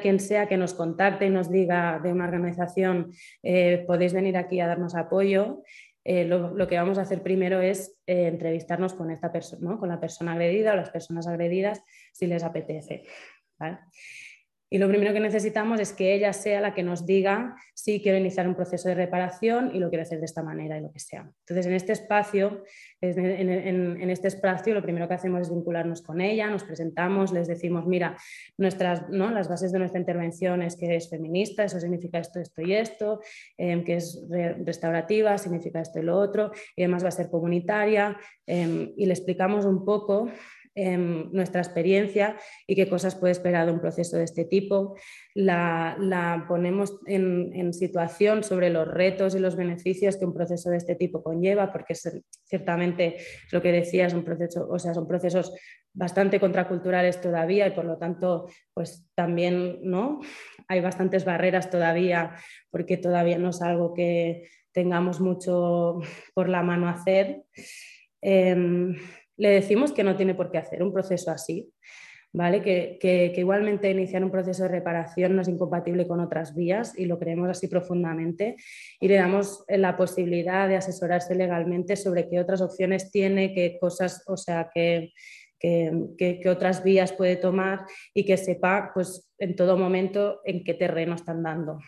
quien 0.00 0.20
sea 0.20 0.46
que 0.46 0.56
nos 0.56 0.72
contacte 0.72 1.26
y 1.26 1.30
nos 1.30 1.50
diga 1.50 1.98
de 1.98 2.12
una 2.12 2.26
organización, 2.26 3.10
eh, 3.42 3.82
podéis 3.86 4.12
venir 4.12 4.36
aquí 4.36 4.60
a 4.60 4.68
darnos 4.68 4.94
apoyo, 4.94 5.62
eh, 6.04 6.24
lo, 6.24 6.68
que 6.68 6.76
vamos 6.76 6.98
a 6.98 7.02
hacer 7.02 7.20
primero 7.24 7.60
es 7.60 7.98
eh, 8.06 8.28
entrevistarnos 8.28 8.94
con, 8.94 9.10
esta 9.10 9.32
persona, 9.32 9.76
con 9.76 9.88
la 9.88 9.98
persona 9.98 10.34
agredida 10.34 10.72
o 10.72 10.76
las 10.76 10.90
personas 10.90 11.26
agredidas, 11.26 11.82
si 12.12 12.28
les 12.28 12.44
apetece. 12.44 13.02
Y 14.68 14.78
lo 14.78 14.88
primero 14.88 15.12
que 15.12 15.20
necesitamos 15.20 15.78
es 15.78 15.92
que 15.92 16.12
ella 16.12 16.32
sea 16.32 16.60
la 16.60 16.74
que 16.74 16.82
nos 16.82 17.06
diga 17.06 17.54
si 17.72 18.00
quiero 18.00 18.18
iniciar 18.18 18.48
un 18.48 18.56
proceso 18.56 18.88
de 18.88 18.96
reparación 18.96 19.70
y 19.72 19.78
lo 19.78 19.90
quiero 19.90 20.02
hacer 20.02 20.18
de 20.18 20.24
esta 20.24 20.42
manera 20.42 20.76
y 20.76 20.80
lo 20.80 20.90
que 20.90 20.98
sea. 20.98 21.30
Entonces, 21.40 21.66
en 21.66 21.74
este 21.74 21.92
espacio, 21.92 22.64
en, 23.00 24.10
este 24.10 24.26
espacio, 24.26 24.74
lo 24.74 24.82
primero 24.82 25.06
que 25.06 25.14
hacemos 25.14 25.42
es 25.42 25.50
vincularnos 25.50 26.02
con 26.02 26.20
ella, 26.20 26.48
nos 26.48 26.64
presentamos, 26.64 27.32
les 27.32 27.46
decimos, 27.46 27.86
mira, 27.86 28.16
nuestras, 28.58 29.08
¿no? 29.08 29.30
las 29.30 29.48
bases 29.48 29.70
de 29.70 29.78
nuestra 29.78 30.00
intervención 30.00 30.62
es 30.62 30.76
que 30.76 30.96
es 30.96 31.08
feminista, 31.08 31.62
eso 31.62 31.78
significa 31.78 32.18
esto, 32.18 32.40
esto 32.40 32.62
y 32.62 32.74
esto, 32.74 33.20
em, 33.56 33.84
que 33.84 33.96
es 33.96 34.20
restaurativa, 34.64 35.38
significa 35.38 35.80
esto 35.80 36.00
y 36.00 36.02
lo 36.02 36.18
otro, 36.18 36.50
y 36.74 36.82
además 36.82 37.04
va 37.04 37.08
a 37.08 37.12
ser 37.12 37.30
comunitaria, 37.30 38.16
em, 38.46 38.92
y 38.96 39.06
le 39.06 39.12
explicamos 39.12 39.64
un 39.64 39.84
poco 39.84 40.28
Em, 40.78 41.32
nuestra 41.32 41.62
experiencia 41.62 42.36
y 42.66 42.74
qué 42.74 42.86
cosas 42.86 43.14
puede 43.14 43.32
esperar 43.32 43.64
de 43.64 43.72
un 43.72 43.80
proceso 43.80 44.18
de 44.18 44.24
este 44.24 44.44
tipo. 44.44 44.94
La, 45.34 46.44
ponemos 46.46 46.98
en, 47.06 47.72
situación 47.72 48.44
sobre 48.44 48.68
los 48.68 48.86
retos 48.86 49.34
y 49.34 49.38
los 49.38 49.56
beneficios 49.56 50.18
que 50.18 50.26
un 50.26 50.34
proceso 50.34 50.68
de 50.68 50.76
este 50.76 50.94
tipo 50.94 51.22
conlleva, 51.22 51.72
porque 51.72 51.94
ciertamente 52.44 53.16
lo 53.52 53.62
que 53.62 53.72
decía, 53.72 54.06
un 54.12 54.22
proceso, 54.22 54.68
o 54.68 54.78
sea, 54.78 54.92
son 54.92 55.08
procesos 55.08 55.54
bastante 55.94 56.38
contraculturales 56.38 57.22
todavía 57.22 57.66
y 57.66 57.70
por 57.70 57.86
lo 57.86 57.96
tanto, 57.96 58.46
pues 58.74 59.08
también 59.14 59.78
¿no? 59.82 60.20
hay 60.68 60.82
bastantes 60.82 61.24
barreras 61.24 61.70
todavía, 61.70 62.34
porque 62.70 62.98
todavía 62.98 63.38
no 63.38 63.48
es 63.48 63.62
algo 63.62 63.94
que 63.94 64.50
tengamos 64.72 65.22
mucho 65.22 66.00
por 66.34 66.50
la 66.50 66.62
mano 66.62 66.86
hacer. 66.86 67.44
Em, 68.20 68.94
le 69.36 69.50
decimos 69.50 69.92
que 69.92 70.04
no 70.04 70.16
tiene 70.16 70.34
por 70.34 70.50
qué 70.50 70.58
hacer 70.58 70.82
un 70.82 70.92
proceso 70.92 71.30
así, 71.30 71.72
¿vale? 72.32 72.62
Que, 72.62 73.32
igualmente 73.36 73.90
iniciar 73.90 74.24
un 74.24 74.30
proceso 74.30 74.64
de 74.64 74.68
reparación 74.68 75.36
no 75.36 75.42
es 75.42 75.48
incompatible 75.48 76.06
con 76.06 76.20
otras 76.20 76.54
vías 76.54 76.98
y 76.98 77.06
lo 77.06 77.18
creemos 77.18 77.48
así 77.48 77.68
profundamente 77.68 78.56
y 79.00 79.08
le 79.08 79.16
damos 79.16 79.64
la 79.68 79.96
posibilidad 79.96 80.68
de 80.68 80.76
asesorarse 80.76 81.34
legalmente 81.34 81.96
sobre 81.96 82.28
qué 82.28 82.40
otras 82.40 82.60
opciones 82.60 83.10
tiene, 83.10 83.54
qué 83.54 83.78
cosas, 83.80 84.22
o 84.26 84.36
sea, 84.36 84.70
qué, 84.74 85.12
otras 86.48 86.84
vías 86.84 87.12
puede 87.12 87.36
tomar 87.36 87.86
y 88.14 88.24
que 88.24 88.36
sepa 88.36 88.90
pues, 88.94 89.32
en 89.38 89.56
todo 89.56 89.76
momento 89.76 90.40
en 90.44 90.62
qué 90.62 90.74
terreno 90.74 91.14
están 91.14 91.42
dando. 91.42 91.78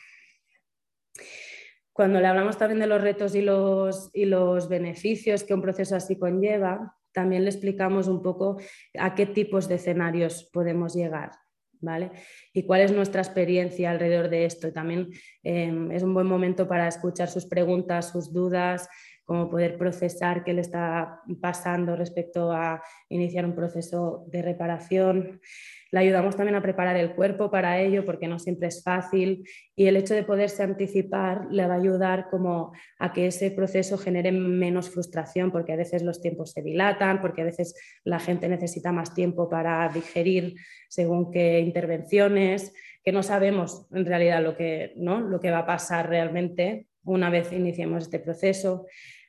Cuando 1.93 2.21
le 2.21 2.27
hablamos 2.27 2.57
también 2.57 2.81
de 2.81 2.87
los 2.87 3.03
retos 3.03 3.35
y 3.35 3.43
los, 3.43 4.11
y 4.15 4.25
los 4.25 4.69
beneficios 4.69 5.45
que 5.45 5.53
un 5.53 5.63
proceso 5.63 5.97
así 5.97 6.17
conlleva, 6.17 6.98
también 7.13 7.45
le 7.45 7.51
explicamos 7.51 8.09
un 8.09 8.23
poco 8.23 8.61
a 8.99 9.15
qué 9.15 9.27
tipos 9.27 9.69
de 9.69 9.77
escenarios 9.77 10.49
podemos 10.53 10.95
llegar. 10.95 11.33
¿Vale? 11.81 12.11
Y 12.53 12.65
cuál 12.65 12.81
es 12.81 12.91
nuestra 12.91 13.23
experiencia 13.23 13.93
alrededor 13.93 14.29
de 14.29 14.47
esto. 14.47 14.73
También 14.73 15.11
em, 15.45 15.93
es 15.93 16.03
un 16.03 16.13
buen 16.13 16.27
momento 16.27 16.67
para 16.67 16.89
escuchar 16.89 17.29
sus 17.29 17.47
preguntas, 17.47 18.11
sus 18.11 18.33
dudas, 18.33 18.89
cómo 19.29 19.49
poder 19.49 19.77
procesar 19.79 20.43
qué 20.43 20.55
le 20.55 20.63
está 20.63 21.21
pasando 21.41 21.95
respecto 21.95 22.51
a 22.51 22.83
iniciar 23.11 23.45
un 23.45 23.55
proceso 23.55 24.25
de 24.27 24.43
reparación. 24.43 25.41
Le 25.91 26.01
ayudamos 26.01 26.37
también 26.37 26.57
a 26.57 26.63
preparar 26.63 26.97
el 26.97 27.15
cuerpo 27.15 27.51
para 27.51 27.81
ello 27.81 28.05
porque 28.05 28.29
no 28.29 28.39
siempre 28.39 28.69
es 28.69 28.83
fácil 28.83 29.49
y 29.75 29.87
el 29.87 29.97
hecho 29.97 30.15
de 30.15 30.23
poderse 30.23 30.63
anticipar 30.63 31.47
le 31.51 31.67
va 31.67 31.75
a 31.75 31.79
ayudar 31.79 32.29
como 32.31 32.73
a 32.99 33.13
que 33.13 33.27
ese 33.27 33.51
proceso 33.51 33.97
genere 33.97 34.33
menos 34.33 34.91
frustración 34.91 35.51
porque 35.51 35.73
a 35.73 35.77
veces 35.77 36.03
los 36.03 36.21
tiempos 36.21 36.53
se 36.53 36.63
dilatan, 36.63 37.21
porque 37.21 37.43
a 37.43 37.47
veces 37.47 37.75
la 38.05 38.21
gente 38.21 38.49
necesita 38.49 38.93
más 38.93 39.15
tiempo 39.15 39.49
para 39.49 39.89
digerir 39.89 40.55
según 40.89 41.31
qué 41.31 41.61
intervenciones, 41.61 42.75
que 43.03 43.13
no 43.13 43.23
sabemos 43.23 43.87
en 43.93 44.05
realidad 44.05 44.43
lo 44.43 44.57
que, 44.57 44.93
¿no? 44.97 45.21
lo 45.21 45.41
que 45.41 45.51
va 45.51 45.61
a 45.61 45.67
pasar 45.67 46.09
realmente 46.09 46.87
una 47.05 47.31
vez 47.31 47.53
iniciemos 47.53 48.05
este 48.05 48.19
proceso. 48.19 48.87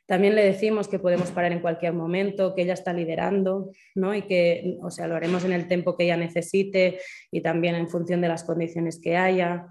También 0.10 0.34
le 0.34 0.44
decimos 0.44 0.88
que 0.88 0.98
podemos 0.98 1.30
parar 1.30 1.52
en 1.52 1.60
cualquier 1.60 1.94
momento, 1.94 2.56
que 2.56 2.64
ella 2.64 2.74
está 2.74 2.92
liderando 2.94 3.70
¿no? 3.94 4.16
y 4.16 4.24
que 4.24 4.80
o 4.82 4.90
sea, 4.90 5.06
lo 5.08 5.16
haremos 5.16 5.46
en 5.46 5.54
el 5.54 5.68
tiempo 5.68 5.96
que 5.96 6.06
ella 6.06 6.18
necesite 6.18 7.00
y 7.30 7.42
también 7.42 7.76
en 7.76 7.88
función 7.88 8.20
de 8.20 8.28
las 8.28 8.44
condiciones 8.44 9.00
que 9.00 9.18
haya. 9.18 9.68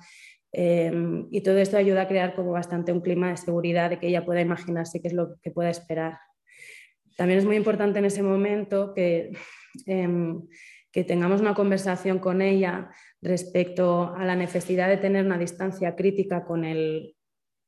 Em, 0.53 1.27
y 1.33 1.41
todo 1.41 1.59
esto 1.59 1.77
ayuda 1.77 2.03
a 2.03 2.09
crear 2.09 2.37
como 2.37 2.53
bastante 2.53 2.93
un 2.93 3.01
clima 3.01 3.31
de 3.31 3.37
seguridad, 3.37 3.91
de 3.91 3.99
que 3.99 4.07
ella 4.07 4.25
pueda 4.25 4.41
imaginarse 4.41 5.03
qué 5.03 5.09
es 5.09 5.15
lo 5.15 5.41
que 5.43 5.51
pueda 5.51 5.71
esperar. 5.71 6.21
También 7.17 7.41
es 7.41 7.45
muy 7.45 7.57
importante 7.57 7.99
en 7.99 8.05
ese 8.05 8.23
momento 8.23 8.95
que, 8.95 9.33
em, 9.87 10.47
que 10.93 11.03
tengamos 11.03 11.41
una 11.41 11.55
conversación 11.55 12.21
con 12.21 12.43
ella 12.43 12.91
respecto 13.21 14.15
a 14.15 14.25
la 14.25 14.37
necesidad 14.37 14.89
de 14.89 14.99
tener 14.99 15.27
una 15.27 15.37
distancia 15.37 15.97
crítica 15.97 16.45
con 16.45 16.65
el, 16.65 17.17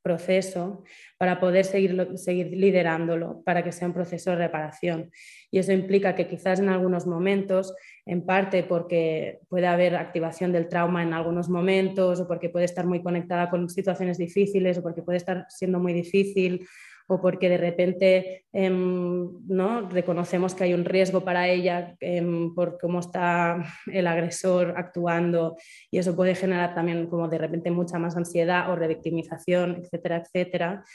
proceso 0.01 0.83
para 1.17 1.39
poder 1.39 1.65
seguir, 1.65 2.07
seguir 2.15 2.47
liderándolo, 2.47 3.41
para 3.43 3.63
que 3.63 3.71
sea 3.71 3.87
un 3.87 3.93
proceso 3.93 4.31
de 4.31 4.37
reparación. 4.37 5.11
Y 5.51 5.59
eso 5.59 5.71
implica 5.71 6.15
que 6.15 6.27
quizás 6.27 6.59
en 6.59 6.69
algunos 6.69 7.05
momentos, 7.05 7.73
en 8.05 8.25
parte 8.25 8.63
porque 8.63 9.39
puede 9.49 9.67
haber 9.67 9.95
activación 9.95 10.51
del 10.51 10.67
trauma 10.67 11.03
en 11.03 11.13
algunos 11.13 11.49
momentos 11.49 12.19
o 12.19 12.27
porque 12.27 12.49
puede 12.49 12.65
estar 12.65 12.85
muy 12.85 13.03
conectada 13.03 13.49
con 13.49 13.69
situaciones 13.69 14.17
difíciles 14.17 14.77
o 14.77 14.81
porque 14.81 15.03
puede 15.03 15.17
estar 15.17 15.45
siendo 15.49 15.79
muy 15.79 15.93
difícil 15.93 16.67
o 17.11 17.19
porque 17.19 17.49
de 17.49 17.57
repente 17.57 18.45
em, 18.53 19.27
¿no? 19.45 19.89
reconocemos 19.89 20.55
que 20.55 20.63
hay 20.63 20.73
un 20.73 20.85
riesgo 20.85 21.25
para 21.25 21.49
ella 21.49 21.97
em, 21.99 22.55
por 22.55 22.77
cómo 22.79 23.01
está 23.01 23.65
el 23.87 24.07
agresor 24.07 24.75
actuando 24.77 25.57
y 25.91 25.97
eso 25.97 26.15
puede 26.15 26.35
generar 26.35 26.73
también 26.73 27.07
como 27.07 27.27
de 27.27 27.37
repente 27.37 27.69
mucha 27.69 27.99
más 27.99 28.15
ansiedad 28.15 28.71
o 28.71 28.77
revictimización, 28.77 29.81
etcétera, 29.83 30.23
etcétera. 30.23 30.85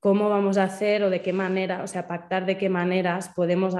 ¿Cómo 0.00 0.30
vamos 0.30 0.56
a 0.56 0.62
hacer 0.62 1.02
o 1.02 1.10
de 1.10 1.20
qué 1.20 1.34
manera, 1.34 1.82
o 1.82 1.86
sea, 1.86 2.08
pactar 2.08 2.46
de 2.46 2.56
qué 2.56 2.70
maneras 2.70 3.28
podemos, 3.36 3.74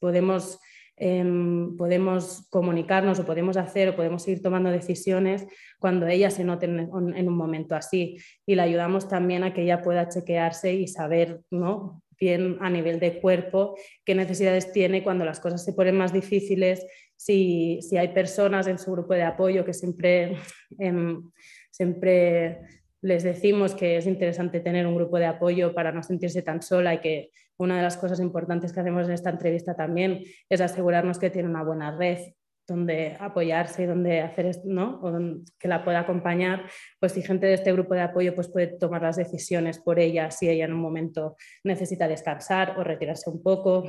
podemos 0.00 0.58
Em, 0.96 1.76
podemos 1.76 2.46
comunicarnos 2.50 3.18
o 3.18 3.24
podemos 3.24 3.56
hacer 3.56 3.88
o 3.88 3.96
podemos 3.96 4.22
seguir 4.22 4.42
tomando 4.42 4.70
decisiones 4.70 5.46
cuando 5.78 6.06
ella 6.06 6.30
se 6.30 6.44
note 6.44 6.66
en, 6.66 7.28
un 7.28 7.36
momento 7.36 7.74
así. 7.74 8.18
Y 8.46 8.54
le 8.54 8.62
ayudamos 8.62 9.08
también 9.08 9.42
a 9.42 9.52
que 9.52 9.62
ella 9.62 9.82
pueda 9.82 10.08
chequearse 10.08 10.74
y 10.74 10.86
saber 10.86 11.40
¿no? 11.50 12.02
bien 12.20 12.58
a 12.60 12.70
nivel 12.70 13.00
de 13.00 13.20
cuerpo 13.20 13.74
qué 14.04 14.14
necesidades 14.14 14.70
tiene 14.72 15.02
cuando 15.02 15.24
las 15.24 15.40
cosas 15.40 15.64
se 15.64 15.72
ponen 15.72 15.96
más 15.96 16.12
difíciles, 16.12 16.86
si, 17.16 17.80
si 17.82 17.96
hay 17.96 18.08
personas 18.08 18.68
en 18.68 18.78
su 18.78 18.92
grupo 18.92 19.14
de 19.14 19.22
apoyo 19.22 19.64
que 19.64 19.72
siempre, 19.72 20.36
em, 20.78 21.30
siempre 21.70 22.60
les 23.00 23.24
decimos 23.24 23.74
que 23.74 23.96
es 23.96 24.06
interesante 24.06 24.60
tener 24.60 24.86
un 24.86 24.94
grupo 24.94 25.18
de 25.18 25.26
apoyo 25.26 25.74
para 25.74 25.90
no 25.90 26.02
sentirse 26.04 26.42
tan 26.42 26.62
sola 26.62 26.94
y 26.94 27.00
que 27.00 27.30
una 27.62 27.76
de 27.76 27.82
las 27.82 27.96
cosas 27.96 28.20
importantes 28.20 28.72
que 28.72 28.80
hacemos 28.80 29.06
en 29.06 29.12
esta 29.12 29.30
entrevista 29.30 29.74
también 29.74 30.22
es 30.48 30.60
asegurarnos 30.60 31.18
que 31.18 31.30
tiene 31.30 31.48
una 31.48 31.62
buena 31.62 31.96
red 31.96 32.18
donde 32.66 33.16
apoyarse 33.18 33.82
y 33.82 33.86
donde 33.86 34.20
hacer 34.20 34.50
¿no? 34.64 35.00
O 35.02 35.12
que 35.58 35.68
la 35.68 35.84
pueda 35.84 36.00
acompañar, 36.00 36.68
pues 37.00 37.12
si 37.12 37.22
gente 37.22 37.46
de 37.46 37.54
este 37.54 37.72
grupo 37.72 37.94
de 37.94 38.02
apoyo 38.02 38.34
pues 38.34 38.48
puede 38.48 38.68
tomar 38.78 39.02
las 39.02 39.16
decisiones 39.16 39.78
por 39.78 39.98
ella 39.98 40.30
si 40.30 40.48
ella 40.48 40.64
en 40.64 40.72
un 40.72 40.80
momento 40.80 41.36
necesita 41.64 42.08
descansar 42.08 42.78
o 42.78 42.84
retirarse 42.84 43.30
un 43.30 43.42
poco. 43.42 43.88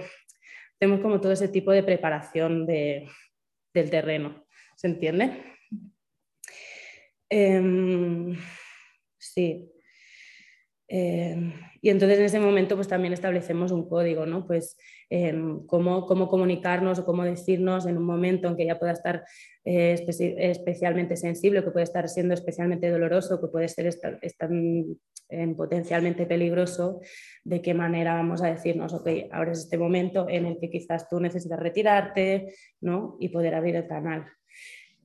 Tenemos 0.79 1.01
como 1.01 1.21
todo 1.21 1.31
ese 1.31 1.47
tipo 1.47 1.71
de 1.71 1.83
preparación 1.83 2.65
de, 2.65 3.07
del 3.73 3.89
terreno, 3.89 4.45
¿se 4.75 4.87
entiende? 4.87 5.43
Em, 7.29 8.35
sí. 9.17 9.72
Em, 10.95 11.51
y 11.81 11.89
entonces 11.89 12.19
en 12.19 12.25
ese 12.25 12.39
momento 12.39 12.75
pues 12.75 12.87
también 12.87 13.13
establecemos 13.13 13.71
un 13.71 13.89
código, 13.89 14.27
¿no? 14.27 14.45
Pues 14.45 14.77
em, 15.09 15.65
cómo, 15.65 16.05
cómo, 16.05 16.27
comunicarnos 16.27 16.99
o 16.99 17.05
cómo 17.05 17.23
decirnos 17.23 17.87
en 17.87 17.97
un 17.97 18.05
momento 18.05 18.47
en 18.47 18.55
que 18.55 18.61
ella 18.61 18.77
pueda 18.77 18.91
estar 18.91 19.23
eh, 19.65 19.95
especialmente 20.37 21.17
sensible, 21.17 21.63
que 21.63 21.71
puede 21.71 21.85
estar 21.85 22.07
siendo 22.07 22.35
especialmente 22.35 22.91
doloroso, 22.91 23.41
que 23.41 23.47
puede 23.47 23.69
ser 23.69 23.87
estar, 23.87 24.19
potencialmente 25.57 26.27
peligroso, 26.27 27.01
de 27.43 27.63
qué 27.63 27.73
manera 27.73 28.13
vamos 28.13 28.43
a 28.43 28.53
decirnos, 28.53 28.93
ok, 28.93 29.07
ahora 29.31 29.53
es 29.53 29.61
este 29.61 29.79
momento 29.79 30.27
en 30.29 30.45
el 30.45 30.59
que 30.59 30.69
quizás 30.69 31.09
tú 31.09 31.19
necesitas 31.19 31.59
retirarte, 31.59 32.53
¿no? 32.81 33.17
Y 33.19 33.29
poder 33.29 33.55
abrir 33.55 33.77
el 33.77 33.87
canal. 33.87 34.27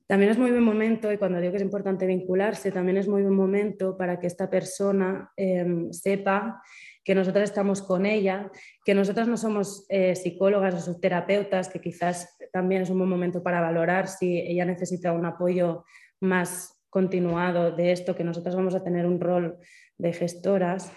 También 0.09 0.31
es 0.31 0.39
muy 0.39 0.51
buen 0.51 0.65
momento, 0.65 1.13
y 1.13 1.19
cuando 1.19 1.39
digo 1.39 1.53
que 1.53 1.59
es 1.59 1.63
importante 1.63 2.07
vincularse, 2.07 2.73
también 2.73 2.97
es 2.97 3.07
muy 3.07 3.21
buen 3.21 3.35
momento 3.35 3.95
para 3.95 4.19
que 4.19 4.27
esta 4.27 4.49
persona 4.49 5.31
em, 5.37 5.93
sepa 5.93 6.63
que 7.05 7.15
nosotras 7.15 7.51
estamos 7.51 7.83
con 7.83 8.07
ella, 8.07 8.51
que 8.87 8.95
nosotras 8.95 9.29
no 9.29 9.37
somos 9.37 9.85
eh, 9.91 10.15
psicólogas 10.15 10.75
o 10.75 10.81
subterapeutas, 10.81 11.69
que 11.69 11.83
quizás 11.83 12.39
también 12.55 12.81
es 12.81 12.89
un 12.89 12.97
buen 12.97 13.11
momento 13.11 13.43
para 13.43 13.61
valorar 13.61 14.09
si 14.09 14.39
ella 14.41 14.65
necesita 14.65 15.13
un 15.13 15.27
apoyo 15.27 15.85
más 16.21 16.83
continuado 16.89 17.73
de 17.73 17.93
esto, 17.93 18.17
que 18.17 18.25
nosotras 18.25 18.57
vamos 18.57 18.75
a 18.75 18.83
tener 18.83 19.05
un 19.05 19.21
rol 19.21 19.59
de 19.99 20.15
gestoras. 20.15 20.91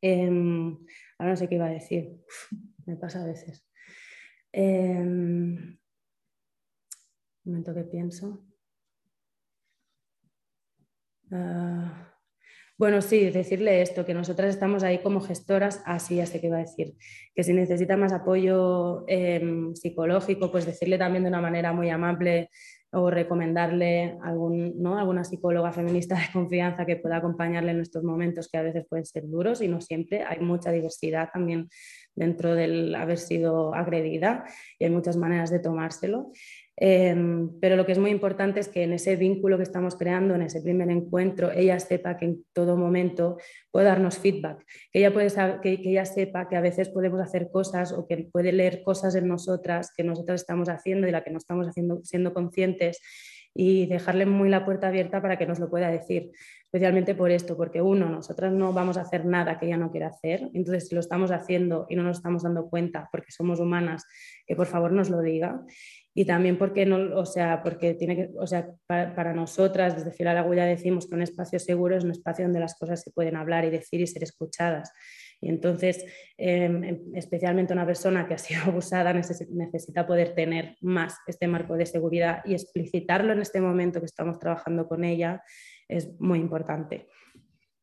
Em, 0.00 0.78
ahora 1.18 1.32
no 1.32 1.36
sé 1.36 1.46
qué 1.46 1.56
iba 1.56 1.66
a 1.66 1.70
decir, 1.70 2.08
me 2.86 2.96
pasa 2.96 3.22
a 3.22 3.26
veces. 3.26 3.68
Em, 4.50 5.76
momento 7.48 7.74
que 7.74 7.84
pienso. 7.84 8.44
Ah, 11.30 12.08
bueno, 12.78 13.02
sí, 13.02 13.30
decirle 13.30 13.82
esto, 13.82 14.06
que 14.06 14.14
nosotras 14.14 14.50
estamos 14.50 14.84
ahí 14.84 14.98
como 14.98 15.20
gestoras, 15.20 15.82
así 15.84 16.16
ya 16.16 16.26
sé 16.26 16.40
que 16.40 16.48
va 16.48 16.58
a 16.58 16.60
decir, 16.60 16.94
que 17.34 17.42
si 17.42 17.52
necesita 17.52 17.96
más 17.96 18.12
apoyo 18.12 19.04
em, 19.08 19.74
psicológico, 19.74 20.52
pues 20.52 20.64
decirle 20.64 20.96
también 20.96 21.24
de 21.24 21.28
una 21.28 21.40
manera 21.40 21.72
muy 21.72 21.90
amable 21.90 22.50
o 22.92 23.10
recomendarle 23.10 24.16
algún, 24.22 24.80
¿no? 24.80 24.96
alguna 24.96 25.24
psicóloga 25.24 25.72
feminista 25.72 26.14
de 26.14 26.32
confianza 26.32 26.86
que 26.86 26.96
pueda 26.96 27.16
acompañarle 27.16 27.72
en 27.72 27.80
estos 27.80 28.04
momentos 28.04 28.48
que 28.48 28.58
a 28.58 28.62
veces 28.62 28.86
pueden 28.88 29.04
ser 29.04 29.28
duros 29.28 29.60
y 29.60 29.68
no 29.68 29.80
siempre. 29.80 30.22
Hay 30.22 30.40
mucha 30.40 30.70
diversidad 30.70 31.30
también 31.32 31.68
dentro 32.14 32.54
del 32.54 32.94
haber 32.94 33.18
sido 33.18 33.74
agredida 33.74 34.44
y 34.78 34.84
hay 34.84 34.90
muchas 34.90 35.16
maneras 35.16 35.50
de 35.50 35.58
tomárselo. 35.58 36.30
Em, 36.80 37.58
pero 37.60 37.74
lo 37.74 37.84
que 37.84 37.90
es 37.90 37.98
muy 37.98 38.12
importante 38.12 38.60
es 38.60 38.68
que 38.68 38.84
en 38.84 38.92
ese 38.92 39.16
vínculo 39.16 39.56
que 39.56 39.64
estamos 39.64 39.96
creando, 39.96 40.36
en 40.36 40.42
ese 40.42 40.62
primer 40.62 40.88
encuentro, 40.90 41.50
ella 41.50 41.80
sepa 41.80 42.16
que 42.16 42.26
en 42.26 42.44
todo 42.52 42.76
momento 42.76 43.36
puede 43.72 43.86
darnos 43.86 44.18
feedback, 44.18 44.64
que 44.92 45.00
ella, 45.00 45.12
puede 45.12 45.28
que, 45.60 45.72
ella 45.72 46.04
sepa 46.04 46.48
que 46.48 46.54
a 46.54 46.60
veces 46.60 46.88
podemos 46.88 47.20
hacer 47.20 47.50
cosas 47.50 47.92
o 47.92 48.06
que 48.06 48.28
puede 48.30 48.52
leer 48.52 48.82
cosas 48.84 49.16
en 49.16 49.26
nosotras 49.26 49.92
que 49.96 50.04
nosotras 50.04 50.42
estamos 50.42 50.68
haciendo 50.68 51.08
y 51.08 51.10
la 51.10 51.24
que 51.24 51.32
no 51.32 51.38
estamos 51.38 51.66
haciendo, 51.66 52.00
siendo 52.04 52.32
conscientes 52.32 53.00
y 53.54 53.86
dejarle 53.86 54.24
muy 54.24 54.48
la 54.48 54.64
puerta 54.64 54.86
abierta 54.86 55.20
para 55.20 55.36
que 55.36 55.46
nos 55.46 55.58
lo 55.58 55.68
pueda 55.68 55.90
decir, 55.90 56.30
especialmente 56.62 57.16
por 57.16 57.32
esto, 57.32 57.56
porque 57.56 57.82
uno, 57.82 58.08
nosotras 58.08 58.52
no 58.52 58.72
vamos 58.72 58.96
a 58.98 59.00
hacer 59.00 59.24
nada 59.24 59.58
que 59.58 59.66
ella 59.66 59.76
no 59.76 59.90
quiera 59.90 60.08
hacer, 60.08 60.48
entonces 60.54 60.86
si 60.86 60.94
lo 60.94 61.00
estamos 61.00 61.32
haciendo 61.32 61.86
y 61.88 61.96
no 61.96 62.04
nos 62.04 62.18
estamos 62.18 62.44
dando 62.44 62.68
cuenta 62.68 63.08
porque 63.10 63.32
somos 63.32 63.58
humanas, 63.58 64.04
que 64.46 64.54
por 64.54 64.66
favor 64.66 64.92
nos 64.92 65.10
lo 65.10 65.20
diga 65.22 65.60
y 66.14 66.24
también 66.24 66.58
porque, 66.58 66.84
no, 66.86 67.16
o 67.16 67.26
sea, 67.26 67.62
porque 67.62 67.94
tiene 67.94 68.16
que, 68.16 68.30
o 68.38 68.46
sea, 68.46 68.68
para, 68.86 69.32
nosotras 69.32 69.96
desde 69.96 70.10
Fila 70.10 70.34
la 70.34 70.66
decimos 70.66 71.08
que 71.08 71.14
un 71.14 71.22
espacio 71.22 71.58
seguro 71.58 71.96
es 71.96 72.04
un 72.04 72.10
espacio 72.10 72.44
donde 72.44 72.60
las 72.60 72.74
cosas 72.74 73.02
se 73.02 73.12
pueden 73.12 73.36
hablar 73.36 73.64
y 73.64 73.70
decir 73.70 74.00
y 74.00 74.06
ser 74.06 74.24
escuchadas. 74.24 74.92
Y 75.40 75.48
entonces, 75.48 76.04
em, 76.36 77.12
especialmente 77.14 77.72
una 77.72 77.86
persona 77.86 78.26
que 78.26 78.34
ha 78.34 78.38
sido 78.38 78.60
abusada 78.66 79.12
necesita 79.12 80.06
poder 80.06 80.34
tener 80.34 80.76
más 80.80 81.18
este 81.26 81.46
marco 81.46 81.76
de 81.76 81.86
seguridad 81.86 82.42
y 82.44 82.54
explicitarlo 82.54 83.32
en 83.32 83.40
este 83.40 83.60
momento 83.60 84.00
que 84.00 84.06
estamos 84.06 84.38
trabajando 84.38 84.88
con 84.88 85.04
ella 85.04 85.42
es 85.86 86.20
muy 86.20 86.40
importante. 86.40 87.06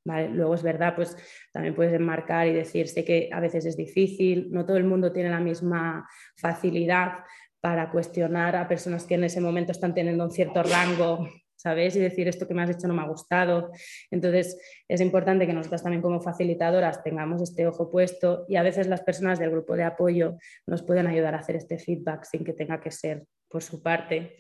Vale, 0.08 0.30
luego 0.30 0.54
es 0.54 0.62
verdad, 0.62 0.94
pues 0.96 1.18
también 1.52 1.74
puedes 1.74 1.92
enmarcar 1.94 2.48
y 2.48 2.54
decir, 2.54 2.88
sé 2.88 3.04
que 3.04 3.30
a 3.32 3.40
veces 3.40 3.66
es 3.66 3.76
difícil, 3.76 4.52
no 4.52 4.64
todo 4.64 4.78
el 4.78 4.84
mundo 4.84 5.12
tiene 5.12 5.32
la 5.32 5.40
misma 5.40 6.08
facilidad 6.38 7.24
para 7.66 7.90
cuestionar 7.90 8.56
a 8.56 8.68
personas 8.68 9.06
que 9.06 9.16
en 9.16 9.24
ese 9.24 9.42
momento 9.42 9.72
están 9.72 9.96
teniendo 9.96 10.24
un 10.24 10.30
cierto 10.30 10.62
rango, 10.62 11.28
¿sabes? 11.56 11.96
Y 11.96 12.00
decir 12.00 12.28
esto 12.28 12.48
que 12.48 12.54
me 12.54 12.62
has 12.62 12.70
hecho 12.70 12.88
no 12.88 12.94
me 12.94 13.02
ha 13.02 13.08
gustado. 13.08 13.72
Entonces, 14.12 14.56
es 14.88 15.02
importante 15.02 15.48
que 15.48 15.54
nosotras 15.54 15.82
también 15.82 16.04
como 16.04 16.22
facilitadoras 16.22 17.02
tengamos 17.02 17.42
este 17.42 17.66
ojo 17.66 17.90
puesto 17.90 18.46
y 18.48 18.58
a 18.58 18.62
veces 18.62 18.86
las 18.86 19.02
personas 19.02 19.40
del 19.40 19.50
grupo 19.50 19.76
de 19.76 19.84
apoyo 19.84 20.38
nos 20.68 20.84
pueden 20.84 21.08
ayudar 21.08 21.34
a 21.34 21.40
hacer 21.40 21.56
este 21.56 21.80
feedback 21.80 22.26
sin 22.26 22.44
que 22.44 22.54
tenga 22.54 22.80
que 22.80 22.92
ser 22.92 23.26
por 23.50 23.64
su 23.64 23.82
parte 23.82 24.38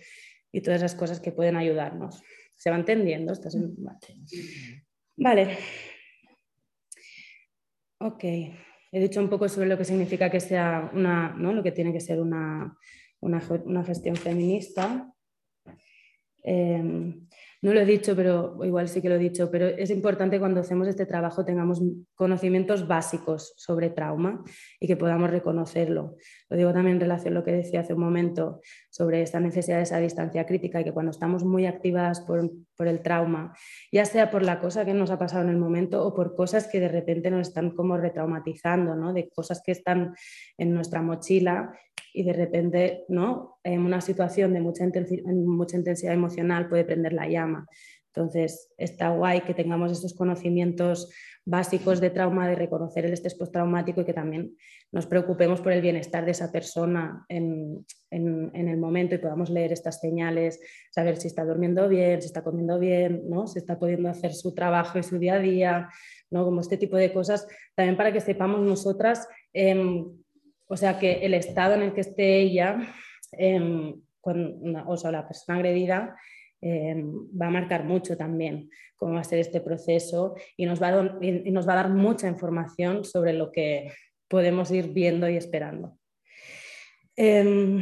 y 0.52 0.62
todas 0.62 0.84
esas 0.84 0.94
cosas 0.94 1.20
que 1.20 1.32
pueden 1.32 1.56
ayudarnos. 1.56 2.22
¿Se 2.54 2.70
va 2.70 2.76
entendiendo? 2.76 3.34
Vale. 5.18 5.58
Ok. 8.02 8.24
He 8.24 9.00
dicho 9.00 9.20
un 9.20 9.30
poco 9.30 9.50
sobre 9.50 9.68
lo 9.68 9.80
que 9.80 9.84
significa 9.84 10.30
que 10.30 10.40
sea 10.40 10.92
una, 10.94 11.30
¿no? 11.36 11.54
lo 11.54 11.64
que 11.64 11.72
tiene 11.72 11.92
que 11.92 12.00
ser 12.00 12.22
una, 12.22 12.78
una, 13.22 13.84
gestión 13.84 14.16
feminista. 14.16 15.12
Em, 16.44 17.26
no 17.66 17.74
lo 17.74 17.80
he 17.80 17.86
dicho, 17.86 18.16
pero 18.16 18.64
igual 18.64 18.88
sí 18.88 19.02
que 19.02 19.10
lo 19.10 19.16
he 19.16 19.18
dicho, 19.18 19.50
pero 19.50 19.66
es 19.66 19.90
importante 19.90 20.38
cuando 20.38 20.60
hacemos 20.60 20.88
este 20.88 21.08
trabajo 21.08 21.44
tengamos 21.44 21.82
conocimientos 22.14 22.88
básicos 22.88 23.56
sobre 23.58 23.90
trauma 23.90 24.44
y 24.80 24.86
que 24.86 24.96
podamos 24.96 25.32
reconocerlo. 25.32 26.16
Lo 26.48 26.58
digo 26.58 26.72
también 26.74 26.98
en 26.98 27.02
relación 27.02 27.34
a 27.34 27.40
lo 27.40 27.44
que 27.44 27.54
decía 27.54 27.80
hace 27.80 27.96
un 27.96 28.02
momento 28.02 28.62
sobre 28.92 29.24
esta 29.24 29.40
necesidad 29.40 29.78
de 29.78 29.84
esa 29.84 29.98
distancia 29.98 30.46
crítica 30.46 30.80
y 30.80 30.84
que 30.84 30.92
cuando 30.92 31.10
estamos 31.10 31.44
muy 31.44 31.66
activadas 31.66 32.22
por, 32.22 32.52
por 32.78 32.88
el 32.88 33.02
trauma, 33.02 33.56
ya 33.92 34.06
sea 34.06 34.30
por 34.30 34.44
la 34.44 34.60
cosa 34.60 34.86
que 34.86 34.94
nos 34.94 35.10
ha 35.10 35.18
pasado 35.18 35.42
en 35.42 35.50
el 35.50 35.58
momento 35.58 36.06
o 36.06 36.14
por 36.14 36.36
cosas 36.36 36.68
que 36.68 36.80
de 36.80 36.90
repente 36.90 37.32
nos 37.32 37.48
están 37.48 37.72
como 37.72 37.98
retraumatizando, 37.98 38.96
¿no? 38.96 39.12
de 39.12 39.28
cosas 39.30 39.64
que 39.66 39.72
están 39.72 40.14
en 40.60 40.72
nuestra 40.72 41.02
mochila 41.02 41.74
y 42.16 42.24
de 42.24 42.32
repente, 42.32 43.04
¿no? 43.10 43.60
En 43.64 43.82
una 43.82 44.00
situación 44.00 44.54
de 44.54 44.62
mucha, 44.62 44.86
intensidad 44.86 46.14
emocional 46.14 46.70
puede 46.70 46.86
prender 46.86 47.12
la 47.12 47.28
llama. 47.28 47.68
Entonces, 48.08 48.70
está 48.78 49.10
guay 49.10 49.42
que 49.42 49.54
tengamos 49.54 49.92
estos 49.92 50.14
conocimientos 50.14 51.12
básicos 51.44 52.00
de 52.00 52.12
trauma, 52.12 52.48
de 52.48 52.56
reconocer 52.56 53.06
el 53.06 53.12
estrés 53.12 53.36
postraumático 53.36 54.00
y 54.00 54.06
que 54.06 54.14
también 54.14 54.56
nos 54.94 55.06
preocupemos 55.06 55.60
por 55.60 55.74
el 55.74 55.82
bienestar 55.82 56.24
de 56.24 56.32
esa 56.32 56.54
persona 56.54 57.26
en, 57.28 57.86
en, 58.10 58.68
el 58.70 58.78
momento 58.78 59.14
y 59.14 59.18
podamos 59.18 59.50
leer 59.50 59.74
estas 59.74 60.00
señales, 60.00 60.62
saber 60.92 61.18
si 61.18 61.28
está 61.28 61.44
durmiendo 61.44 61.90
bien, 61.90 62.22
si 62.22 62.28
está 62.28 62.46
comiendo 62.46 62.80
bien, 62.80 63.24
¿no? 63.30 63.46
si 63.46 63.60
está 63.60 63.78
pudiendo 63.78 64.08
hacer 64.08 64.34
su 64.34 64.56
trabajo 64.56 64.98
y 64.98 65.04
su 65.04 65.20
día 65.20 65.34
a 65.34 65.40
día, 65.40 65.90
¿no? 66.32 66.46
como 66.46 66.62
este 66.62 66.78
tipo 66.78 66.96
de 66.96 67.12
cosas, 67.12 67.46
también 67.76 67.98
para 67.98 68.14
que 68.14 68.22
sepamos 68.22 68.62
nosotras 68.62 69.28
eh, 69.54 70.06
o 70.68 70.78
sea 70.78 70.98
que 71.00 71.26
el 71.26 71.34
estado 71.34 71.76
en 71.76 71.82
el 71.84 71.94
que 71.94 72.02
esté 72.02 72.40
ella, 72.40 72.78
em, 73.34 74.02
o 74.24 74.98
sea, 74.98 75.12
la 75.12 75.28
persona 75.28 75.58
agredida, 75.58 76.16
em, 76.62 77.14
va 77.40 77.48
a 77.48 77.52
marcar 77.52 77.84
mucho 77.84 78.18
también 78.18 78.70
cómo 78.96 79.14
va 79.14 79.20
a 79.20 79.24
ser 79.24 79.40
este 79.40 79.62
proceso 79.62 80.36
y 80.58 80.66
nos 80.66 80.82
va, 80.82 80.88
a, 80.90 81.76
dar 81.76 81.90
mucha 81.90 82.28
información 82.28 83.04
sobre 83.04 83.34
lo 83.34 83.52
que 83.52 83.92
podemos 84.28 84.72
ir 84.72 84.90
viendo 84.90 85.30
y 85.30 85.38
esperando. 85.38 86.00
Em, 87.16 87.82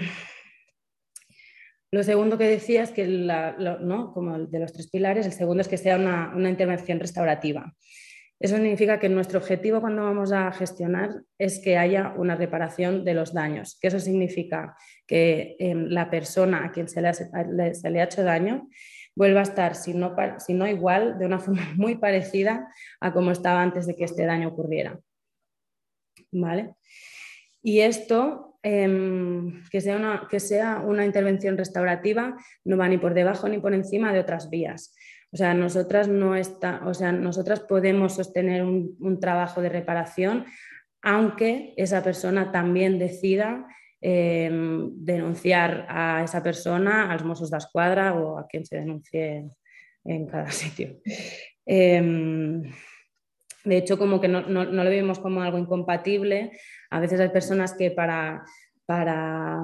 lo 1.91 2.03
segundo 2.03 2.37
que 2.37 2.47
decía 2.47 2.83
es 2.83 2.91
que, 2.91 3.05
¿no? 3.07 4.11
como 4.13 4.39
de 4.39 4.59
los 4.59 4.73
tres 4.73 4.89
pilares, 4.89 5.25
el 5.25 5.31
segundo 5.31 5.61
es 5.61 5.67
que 5.67 5.77
sea 5.77 5.97
una 5.97 6.49
intervención 6.49 6.99
restaurativa. 6.99 7.73
Eso 8.39 8.55
significa 8.55 8.99
que 8.99 9.09
nuestro 9.09 9.39
objetivo 9.39 9.79
cuando 9.79 10.03
vamos 10.03 10.31
a 10.31 10.51
gestionar 10.51 11.23
es 11.37 11.59
que 11.59 11.77
haya 11.77 12.13
una 12.17 12.35
reparación 12.35 13.05
de 13.05 13.13
los 13.13 13.33
daños. 13.33 13.77
Que 13.79 13.87
eso 13.87 13.99
significa 13.99 14.75
que 15.07 15.55
em, 15.59 15.87
la 15.87 16.09
persona 16.09 16.65
a 16.65 16.71
quien 16.71 16.89
se 16.89 17.01
le, 17.01 17.07
ha, 17.07 18.03
hecho 18.03 18.23
daño 18.23 18.67
vuelva 19.15 19.41
a 19.41 19.43
estar, 19.43 19.75
si 19.75 19.93
no, 19.93 20.67
igual, 20.67 21.17
de 21.19 21.25
una 21.25 21.39
forma 21.45 21.73
muy 21.75 21.95
parecida 21.95 22.67
a 22.99 23.13
como 23.13 23.31
estaba 23.31 23.61
antes 23.61 23.87
de 23.87 23.95
que 23.95 24.03
este 24.03 24.25
daño 24.25 24.49
ocurriera. 24.49 24.99
¿Vale? 26.31 26.73
Y 27.61 27.79
esto, 27.79 28.59
em, 28.61 29.63
que, 29.69 29.79
sea 29.79 29.95
una, 29.95 30.27
que 30.29 30.41
sea 30.41 30.81
una 30.85 31.05
intervención 31.05 31.57
restaurativa, 31.57 32.35
no 32.65 32.75
va 32.75 32.89
ni 32.89 32.97
por 32.97 33.13
debajo 33.13 33.47
ni 33.47 33.59
por 33.59 33.73
encima 33.73 34.11
de 34.11 34.19
otras 34.19 34.49
vías. 34.49 34.93
O 35.33 35.35
sea, 35.35 35.55
nosotras, 35.55 36.07
no 36.07 36.35
está, 36.35 36.81
o 36.85 36.93
sea, 36.93 37.11
nosotras 37.11 37.59
podemos 37.61 38.13
sostener 38.13 38.63
un, 38.63 39.19
trabajo 39.19 39.63
de 39.63 39.69
reparación, 39.69 40.45
aunque 41.01 41.73
esa 41.75 42.03
persona 42.03 42.51
también 42.51 42.99
decida 42.99 43.67
em, 43.99 44.91
denunciar 44.93 45.87
a 45.89 46.23
esa 46.23 46.43
persona, 46.43 47.09
a 47.09 47.13
los 47.13 47.25
Mossos 47.25 47.49
de 47.49 47.57
Escuadra 47.57 48.13
o 48.13 48.37
a 48.37 48.47
quien 48.47 48.63
se 48.63 48.77
denuncie 48.77 49.49
en 50.05 50.27
cada 50.27 50.51
sitio. 50.51 50.99
Em, 51.65 52.61
de 53.63 53.77
hecho, 53.77 53.97
como 53.97 54.21
que 54.21 54.27
no, 54.27 54.41
no, 54.41 54.65
lo 54.65 54.89
vemos 54.89 55.17
como 55.17 55.41
algo 55.41 55.57
incompatible. 55.57 56.51
A 56.91 56.99
veces 56.99 57.19
hay 57.19 57.29
personas 57.29 57.73
que 57.73 57.89
para, 57.89 58.43
para 58.85 59.57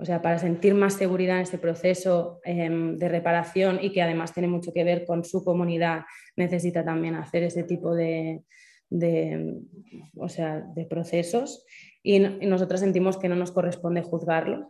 o 0.00 0.04
sea, 0.04 0.22
para 0.22 0.38
sentir 0.38 0.74
más 0.74 0.94
seguridad 0.94 1.36
en 1.36 1.42
este 1.42 1.58
proceso 1.58 2.40
em, 2.44 2.96
de 2.96 3.08
reparación 3.08 3.78
y 3.82 3.92
que 3.92 4.00
además 4.00 4.32
tiene 4.32 4.48
mucho 4.48 4.72
que 4.72 4.82
ver 4.82 5.04
con 5.04 5.24
su 5.24 5.44
comunidad, 5.44 6.02
necesita 6.36 6.84
también 6.84 7.16
hacer 7.16 7.42
ese 7.42 7.64
tipo 7.64 7.94
de, 7.94 8.42
o 10.16 10.28
sea, 10.28 10.60
de 10.74 10.86
procesos 10.86 11.66
y, 12.02 12.18
nosotros 12.18 12.80
sentimos 12.80 13.18
que 13.18 13.28
no 13.28 13.36
nos 13.36 13.52
corresponde 13.52 14.02
juzgarlo. 14.02 14.68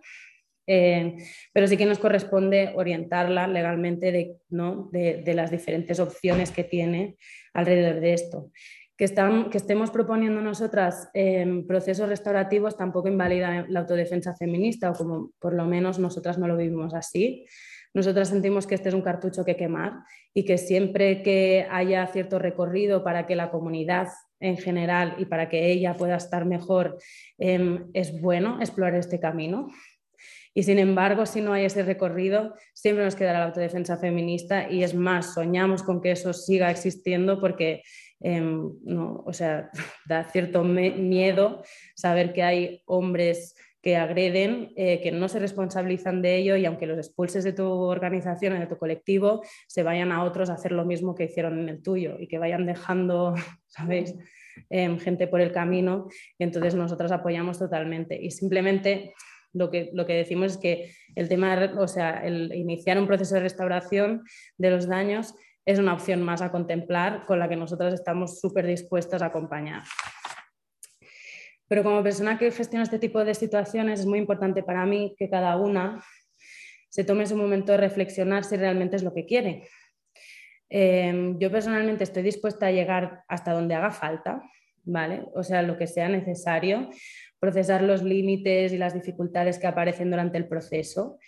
Eh, 0.67 1.17
pero 1.53 1.67
sí 1.67 1.77
que 1.77 1.87
nos 1.87 1.99
corresponde 1.99 2.73
orientarla 2.77 3.49
legalmente 3.49 4.13
de, 4.13 4.37
¿no? 4.51 4.89
de, 4.93 5.23
de 5.25 5.35
las 5.35 5.51
diferentes 5.51 5.99
opciones 5.99 6.53
que 6.53 6.63
tiene 6.63 7.17
alrededor 7.55 8.01
de 8.01 8.13
esto 8.13 8.51
que, 9.01 9.07
que 9.51 9.57
estemos 9.57 9.91
proponiendo 9.91 10.43
nosotras 10.43 11.09
eh, 11.15 11.65
procesos 11.67 12.07
restaurativos 12.07 12.77
tampoco 12.77 13.09
invalida 13.09 13.65
la 13.67 13.81
autodefensa 13.81 14.37
feminista, 14.37 14.91
o 14.91 14.95
como 14.95 15.31
por 15.39 15.55
lo 15.55 15.65
menos 15.65 15.99
nosotras 15.99 16.37
no 16.37 16.47
lo 16.47 16.55
vivimos 16.55 16.93
así. 16.93 17.47
Nosotras 17.95 18.29
sentimos 18.29 18.67
que 18.67 18.75
este 18.75 18.91
es 18.91 18.95
un 18.95 19.01
cartucho 19.01 19.43
que 19.43 19.57
quemar 19.57 20.05
y 20.35 20.45
que 20.45 20.59
siempre 20.59 21.23
que 21.23 21.67
haya 21.71 22.07
cierto 22.09 22.39
recorrido 22.39 23.03
para 23.03 23.27
que 23.27 23.37
la 23.37 23.51
comunidad 23.51 24.09
en 24.39 24.59
general 24.59 25.15
y 25.17 25.25
para 25.25 25.49
que 25.49 25.73
ella 25.73 25.95
pueda 25.95 26.17
estar 26.17 26.45
mejor, 26.45 26.99
em, 27.39 27.87
es 27.95 28.21
bueno 28.21 28.59
explorar 28.61 28.97
este 28.97 29.19
camino 29.19 29.71
Y 30.53 30.65
sin 30.65 30.79
embargo, 30.79 31.27
si 31.27 31.41
no 31.41 31.53
hay 31.53 31.65
ese 31.65 31.85
recorrido, 31.85 32.55
siempre 32.75 33.05
nos 33.05 33.15
quedará 33.15 33.39
la 33.39 33.47
autodefensa 33.47 33.97
feminista 33.97 34.69
y 34.69 34.83
es 34.83 34.95
más, 34.95 35.35
soñamos 35.35 35.83
con 35.85 36.01
que 36.03 36.11
eso 36.11 36.33
siga 36.33 36.71
existiendo 36.71 37.41
porque 37.41 37.83
em, 38.21 38.73
no, 38.83 39.23
o 39.27 39.33
sea, 39.33 39.71
da 40.07 40.25
cierto 40.25 40.65
miedo 40.65 41.63
saber 41.95 42.33
que 42.33 42.43
hay 42.43 42.83
hombres 42.87 43.55
que 43.83 43.97
agreden, 43.97 44.73
eh, 44.77 45.01
que 45.01 45.11
no 45.11 45.29
se 45.29 45.39
responsabilizan 45.39 46.21
de 46.21 46.37
ello 46.37 46.57
y 46.57 46.67
aunque 46.67 46.87
los 46.87 46.99
expulses 46.99 47.45
de 47.45 47.53
tu 47.53 47.67
organización, 47.67 48.59
de 48.61 48.67
tu 48.67 48.77
colectivo, 48.77 49.43
se 49.67 49.83
vayan 49.83 50.13
a 50.13 50.23
otros 50.25 50.51
a 50.51 50.55
hacer 50.55 50.73
lo 50.73 50.85
mismo 50.85 51.15
que 51.15 51.25
hicieron 51.25 51.59
en 51.59 51.69
el 51.69 51.83
tuyo 51.83 52.17
y 52.19 52.29
que 52.29 52.39
vayan 52.39 52.67
dejando, 52.67 53.35
¿sabéis? 53.67 54.15
Em, 54.69 54.99
gente 54.99 55.27
por 55.27 55.41
el 55.41 55.53
camino. 55.53 56.09
Entonces 56.39 56.75
nosotros 56.75 57.11
apoyamos 57.13 57.59
totalmente. 57.59 58.21
Y 58.21 58.31
simplemente 58.31 59.15
lo 59.53 59.71
que, 59.71 59.91
lo 59.95 60.07
que 60.07 60.15
decimos 60.15 60.53
es 60.53 60.59
que 60.59 60.93
el 61.15 61.29
tema, 61.29 61.73
o 61.79 61.89
sea, 61.89 62.25
el 62.25 62.53
iniciar 62.55 62.99
un 62.99 63.07
proceso 63.07 63.35
de 63.35 63.41
restauración 63.41 64.23
de 64.59 64.71
los 64.71 64.87
daños 64.87 65.35
es 65.71 65.79
una 65.79 65.95
opción 65.95 66.23
más 66.23 66.43
a 66.43 66.51
contemplar 66.51 67.25
con 67.27 67.39
la 67.39 67.49
que 67.49 67.57
nosotros 67.57 67.95
estamos 67.95 68.41
súper 68.41 68.67
dispuestos 68.67 69.23
a 69.23 69.27
acompañar. 69.27 69.83
Pero 71.69 71.85
como 71.85 72.03
persona 72.03 72.37
que 72.37 72.51
gestiona 72.51 72.83
este 72.83 72.99
tipo 72.99 73.25
de 73.25 73.35
situaciones 73.35 74.01
es 74.01 74.07
muy 74.07 74.19
importante 74.19 74.63
para 74.63 74.85
mí 74.87 75.15
que 75.17 75.31
cada 75.31 75.57
una 75.57 76.03
se 76.89 77.05
tome 77.05 77.27
su 77.27 77.37
momento 77.37 77.71
de 77.73 77.79
reflexionar 77.79 78.43
si 78.45 78.57
realmente 78.57 78.97
es 78.97 79.05
lo 79.05 79.15
que 79.15 79.25
quiere. 79.25 79.69
Em, 80.69 81.39
yo 81.39 81.51
personalmente 81.51 82.05
estoy 82.05 82.25
dispuesta 82.25 82.67
a 82.67 82.73
llegar 82.73 83.23
hasta 83.29 83.53
donde 83.53 83.75
haga 83.75 83.93
falta, 83.93 84.43
¿vale? 84.83 85.25
O 85.35 85.45
sea, 85.45 85.63
lo 85.63 85.79
que 85.79 85.87
sea 85.87 86.09
necesario, 86.09 86.91
procesar 87.39 87.83
los 87.83 88.03
límites 88.03 88.73
y 88.73 88.79
las 88.79 88.95
dificultades 88.95 89.59
que 89.61 89.69
aparecen 89.69 90.11
durante 90.11 90.39
el 90.39 90.49
proceso, 90.49 91.19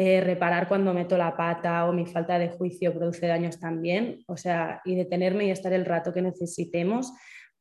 eh, 0.00 0.20
reparar 0.20 0.68
cuando 0.68 0.94
meto 0.94 1.18
la 1.18 1.36
pata 1.36 1.84
o 1.86 1.92
mi 1.92 2.06
falta 2.06 2.38
de 2.38 2.50
juicio 2.50 2.94
produce 2.94 3.26
daños 3.26 3.58
también, 3.58 4.22
o 4.28 4.36
sea, 4.36 4.80
y 4.84 4.94
detenerme 4.94 5.46
y 5.46 5.50
estar 5.50 5.72
el 5.72 5.84
rato 5.84 6.14
que 6.14 6.22
necesitemos 6.22 7.12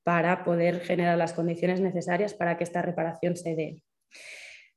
para 0.04 0.44
poder 0.44 0.82
generar 0.82 1.18
las 1.18 1.34
condiciones 1.34 1.82
necesarias 1.82 2.36
para 2.36 2.56
que 2.56 2.64
esta 2.64 2.84
reparación 2.84 3.36
se 3.36 3.56
dé. 3.56 3.84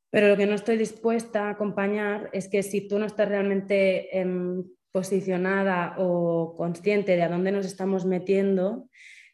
Pero 0.09 0.29
lo 0.29 0.39
que 0.39 0.47
no 0.47 0.55
estoy 0.55 0.79
dispuesta 0.79 1.49
a 1.49 1.51
acompañar 1.51 2.31
es 2.33 2.49
que 2.49 2.63
si 2.63 2.89
tú 2.89 2.99
no 2.99 3.05
estás 3.05 3.29
realmente 3.29 4.19
em, 4.19 4.65
posicionada 4.91 5.97
o 5.99 6.55
consciente 6.57 7.15
de 7.15 7.25
a 7.25 7.29
dónde 7.29 7.53
nos 7.53 7.67
estamos 7.67 8.07
metiendo, 8.07 8.89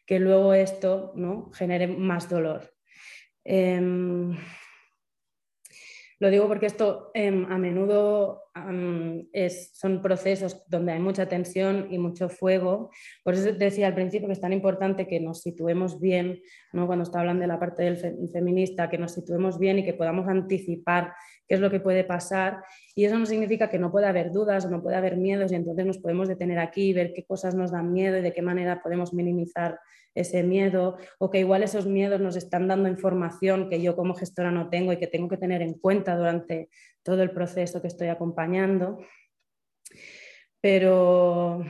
que 0.05 0.19
luego 0.19 0.53
esto 0.53 1.13
¿no? 1.15 1.49
genere 1.53 1.87
más 1.87 2.29
dolor. 2.29 2.73
Em, 3.45 4.35
lo 6.19 6.29
digo 6.29 6.47
porque 6.47 6.65
esto 6.65 7.11
em, 7.13 7.45
a 7.51 7.57
menudo 7.57 8.43
son 9.73 10.01
procesos 10.01 10.63
donde 10.67 10.91
hay 10.91 10.99
mucha 10.99 11.27
tensión 11.27 11.87
y 11.91 11.99
mucho 11.99 12.27
fuego. 12.27 12.89
Por 13.23 13.35
eso 13.35 13.53
decía 13.53 13.87
al 13.87 13.93
principio 13.93 14.27
que 14.27 14.33
es 14.33 14.41
tan 14.41 14.51
importante 14.51 15.07
que 15.07 15.19
nos 15.19 15.41
situemos 15.41 15.99
bien, 15.99 16.41
¿no? 16.73 16.87
cuando 16.87 17.03
está 17.03 17.19
hablando 17.19 17.41
de 17.41 17.47
la 17.47 17.59
parte 17.59 17.83
del 17.83 17.97
feminista, 18.31 18.89
que 18.89 18.97
nos 18.97 19.13
situemos 19.13 19.59
bien 19.59 19.77
y 19.79 19.85
que 19.85 19.93
podamos 19.93 20.27
anticipar 20.27 21.13
qué 21.47 21.55
es 21.55 21.61
lo 21.61 21.69
que 21.69 21.79
puede 21.79 22.03
pasar. 22.03 22.63
Y 22.95 23.05
eso 23.05 23.19
no 23.19 23.27
significa 23.27 23.69
que 23.69 23.77
no 23.77 23.91
pueda 23.91 24.09
haber 24.09 24.31
dudas 24.31 24.69
no 24.69 24.81
pueda 24.81 24.97
haber 24.97 25.17
miedos 25.17 25.51
y 25.51 25.55
entonces 25.55 25.85
nos 25.85 25.99
podemos 25.99 26.27
detener 26.27 26.57
aquí 26.57 26.89
y 26.89 26.93
ver 26.93 27.13
qué 27.13 27.25
cosas 27.25 27.53
nos 27.53 27.71
dan 27.71 27.93
miedo 27.93 28.17
y 28.17 28.21
de 28.21 28.33
qué 28.33 28.41
manera 28.41 28.81
podemos 28.81 29.13
minimizar 29.13 29.79
ese 30.19 30.43
miedo 30.43 30.97
o 31.19 31.29
que 31.29 31.39
igual 31.39 31.63
esos 31.63 31.85
miedos 31.85 32.19
nos 32.19 32.35
están 32.35 32.67
dando 32.67 32.89
información 32.89 33.69
que 33.69 33.81
yo 33.81 33.95
como 33.95 34.15
gestora 34.15 34.51
no 34.51 34.69
tengo 34.69 34.91
y 34.91 34.97
que 34.97 35.07
tengo 35.07 35.29
que 35.29 35.37
tener 35.37 35.61
en 35.61 35.73
cuenta 35.73 36.15
durante 36.15 36.69
todo 37.03 37.21
el 37.21 37.31
proceso 37.31 37.81
que 37.81 37.87
estoy 37.87 38.07
acompañando. 38.07 38.99
Pero 40.59 41.63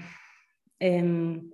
em, 0.80 1.52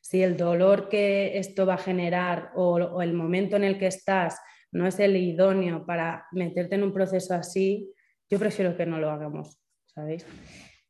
si 0.00 0.22
el 0.22 0.36
dolor 0.36 0.88
que 0.88 1.38
esto 1.38 1.66
va 1.66 1.74
a 1.74 1.78
generar 1.78 2.50
o, 2.54 2.74
o 2.74 3.02
el 3.02 3.14
momento 3.14 3.56
en 3.56 3.64
el 3.64 3.78
que 3.78 3.86
estás 3.86 4.38
no 4.70 4.86
es 4.86 4.98
el 4.98 5.16
idóneo 5.16 5.86
para 5.86 6.26
meterte 6.32 6.74
en 6.74 6.82
un 6.82 6.92
proceso 6.92 7.34
así, 7.34 7.92
yo 8.28 8.38
prefiero 8.38 8.76
que 8.76 8.86
no 8.86 8.98
lo 8.98 9.10
hagamos, 9.10 9.58
¿sabéis? 9.86 10.26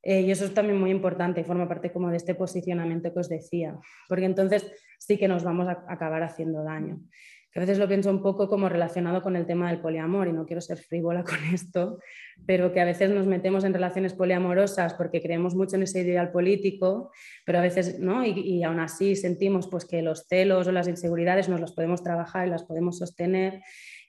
Eh, 0.04 0.20
y 0.20 0.30
eso 0.30 0.44
es 0.44 0.52
también 0.52 0.78
muy 0.78 0.90
importante 0.90 1.40
y 1.40 1.44
forma 1.44 1.66
parte 1.66 1.90
como 1.90 2.10
de 2.10 2.18
este 2.18 2.34
posicionamiento 2.34 3.12
que 3.12 3.20
os 3.20 3.28
decía, 3.28 3.78
porque 4.06 4.26
entonces 4.26 4.70
sí 4.98 5.16
que 5.16 5.28
nos 5.28 5.44
vamos 5.44 5.66
a 5.66 5.84
acabar 5.88 6.22
haciendo 6.22 6.62
daño. 6.62 7.00
Que 7.50 7.60
a 7.60 7.62
veces 7.62 7.78
lo 7.78 7.86
pienso 7.88 8.10
un 8.10 8.20
poco 8.20 8.48
como 8.48 8.68
relacionado 8.68 9.22
con 9.22 9.36
el 9.36 9.46
tema 9.46 9.70
del 9.70 9.80
poliamor 9.80 10.26
y 10.26 10.32
no 10.32 10.44
quiero 10.44 10.60
ser 10.60 10.76
frívola 10.76 11.22
con 11.22 11.38
esto, 11.54 12.00
pero 12.44 12.72
que 12.72 12.80
a 12.80 12.84
veces 12.84 13.10
nos 13.10 13.26
metemos 13.26 13.64
en 13.64 13.72
relaciones 13.72 14.12
poliamorosas 14.12 14.92
porque 14.92 15.22
creemos 15.22 15.54
mucho 15.54 15.76
en 15.76 15.84
ese 15.84 16.02
ideal 16.02 16.32
político, 16.32 17.10
pero 17.46 17.58
a 17.58 17.62
veces 17.62 17.98
no, 17.98 18.26
y, 18.26 18.32
y 18.40 18.62
aún 18.62 18.80
así 18.80 19.16
sentimos 19.16 19.68
pues 19.68 19.86
que 19.86 20.02
los 20.02 20.26
celos 20.26 20.66
o 20.66 20.72
las 20.72 20.88
inseguridades 20.88 21.48
nos 21.48 21.60
las 21.60 21.72
podemos 21.72 22.02
trabajar 22.02 22.46
y 22.46 22.50
las 22.50 22.64
podemos 22.64 22.98
sostener 22.98 23.62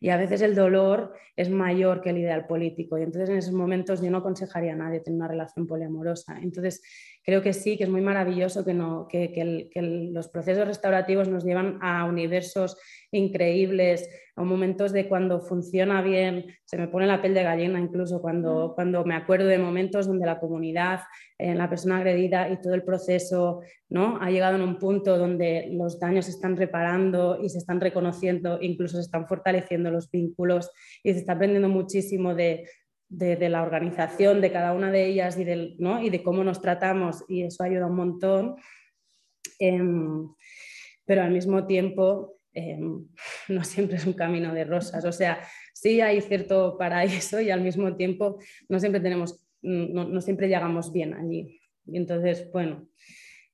y 0.06 0.12
a 0.12 0.18
veces 0.18 0.44
el 0.44 0.54
dolor 0.54 1.14
es 1.36 1.50
mayor 1.50 2.00
que 2.00 2.12
el 2.12 2.20
ideal 2.20 2.46
político. 2.46 2.96
Y 2.96 3.02
entonces 3.02 3.28
en 3.28 3.38
esos 3.38 3.56
momentos 3.56 4.04
yo 4.04 4.12
no 4.12 4.20
aconsejaría 4.20 4.74
a 4.74 4.76
nadie 4.76 5.00
tener 5.00 5.18
una 5.18 5.28
relación 5.28 5.66
poliamorosa. 5.66 6.38
Entonces 6.44 6.84
creo 7.26 7.42
que 7.42 7.54
sí, 7.54 7.76
que 7.76 7.86
es 7.86 7.90
muy 7.90 8.02
maravilloso 8.02 8.64
que, 8.64 8.74
no, 8.74 9.08
que, 9.08 9.70
los 10.14 10.28
procesos 10.28 10.68
restaurativos 10.68 11.28
nos 11.28 11.44
llevan 11.44 11.80
a 11.82 12.06
universos 12.06 12.78
increíbles, 13.12 14.08
a 14.36 14.44
momentos 14.44 14.92
de 14.92 15.08
cuando 15.08 15.40
funciona 15.40 16.02
bien, 16.02 16.46
se 16.66 16.78
me 16.78 16.88
pone 16.88 17.08
la 17.08 17.22
piel 17.22 17.34
de 17.34 17.44
gallina 17.44 17.80
incluso 17.80 18.22
cuando, 18.22 18.74
cuando 18.76 19.06
me 19.06 19.16
acuerdo 19.16 19.48
de 19.48 19.58
momentos 19.58 20.08
donde 20.08 20.26
la 20.26 20.40
comunidad, 20.40 21.02
eh, 21.38 21.56
la 21.56 21.70
persona 21.70 21.98
agredida 21.98 22.50
y 22.50 22.62
todo 22.62 22.76
el 22.76 22.84
proceso 22.84 23.62
¿no? 23.90 24.20
ha 24.22 24.30
llegado 24.30 24.56
en 24.58 24.62
un 24.62 24.78
punto 24.78 25.18
donde 25.18 25.70
los 25.72 26.00
daños 26.00 26.26
se 26.26 26.32
están 26.32 26.58
reparando 26.58 27.40
y 27.42 27.50
se 27.50 27.58
están 27.58 27.80
reconociendo, 27.80 28.60
incluso 28.62 28.98
se 28.98 29.04
están 29.04 29.26
fortaleciendo 29.28 29.90
los 29.90 30.12
vínculos 30.12 30.70
y 31.02 31.14
se 31.14 31.20
está 31.20 31.34
aprendiendo 31.34 31.70
muchísimo 31.70 32.36
de, 32.36 32.66
de, 33.10 33.50
la 33.50 33.62
organización 33.62 34.42
de 34.42 34.52
cada 34.52 34.74
una 34.74 34.92
de 34.92 35.06
ellas 35.06 35.38
y, 35.38 35.44
del, 35.44 35.76
¿no? 35.80 36.02
y 36.02 36.10
de 36.10 36.24
cómo 36.24 36.44
nos 36.44 36.62
tratamos 36.62 37.24
y 37.28 37.44
eso 37.44 37.64
ayuda 37.64 37.88
un 37.88 37.96
montón. 37.96 38.56
Em, 39.60 40.28
pero 41.06 41.22
al 41.22 41.32
mismo 41.32 41.66
tiempo 41.68 42.40
em, 42.54 43.08
no 43.50 43.64
siempre 43.64 43.98
es 43.98 44.06
un 44.06 44.14
camino 44.14 44.54
de 44.54 44.66
rosas. 44.66 45.06
O 45.06 45.12
sea, 45.12 45.40
sí 45.74 46.02
hay 46.02 46.22
cierto 46.22 46.78
paraíso 46.78 47.40
y 47.42 47.52
al 47.52 47.62
mismo 47.62 47.96
tiempo 47.96 48.40
no 48.70 48.80
siempre 48.80 49.02
tenemos, 49.02 49.46
no, 49.62 50.06
no 50.06 50.22
siempre 50.22 50.48
llegamos 50.48 50.92
bien 50.92 51.14
allí. 51.14 51.62
Y 51.86 51.98
entonces, 51.98 52.50
bueno, 52.52 52.88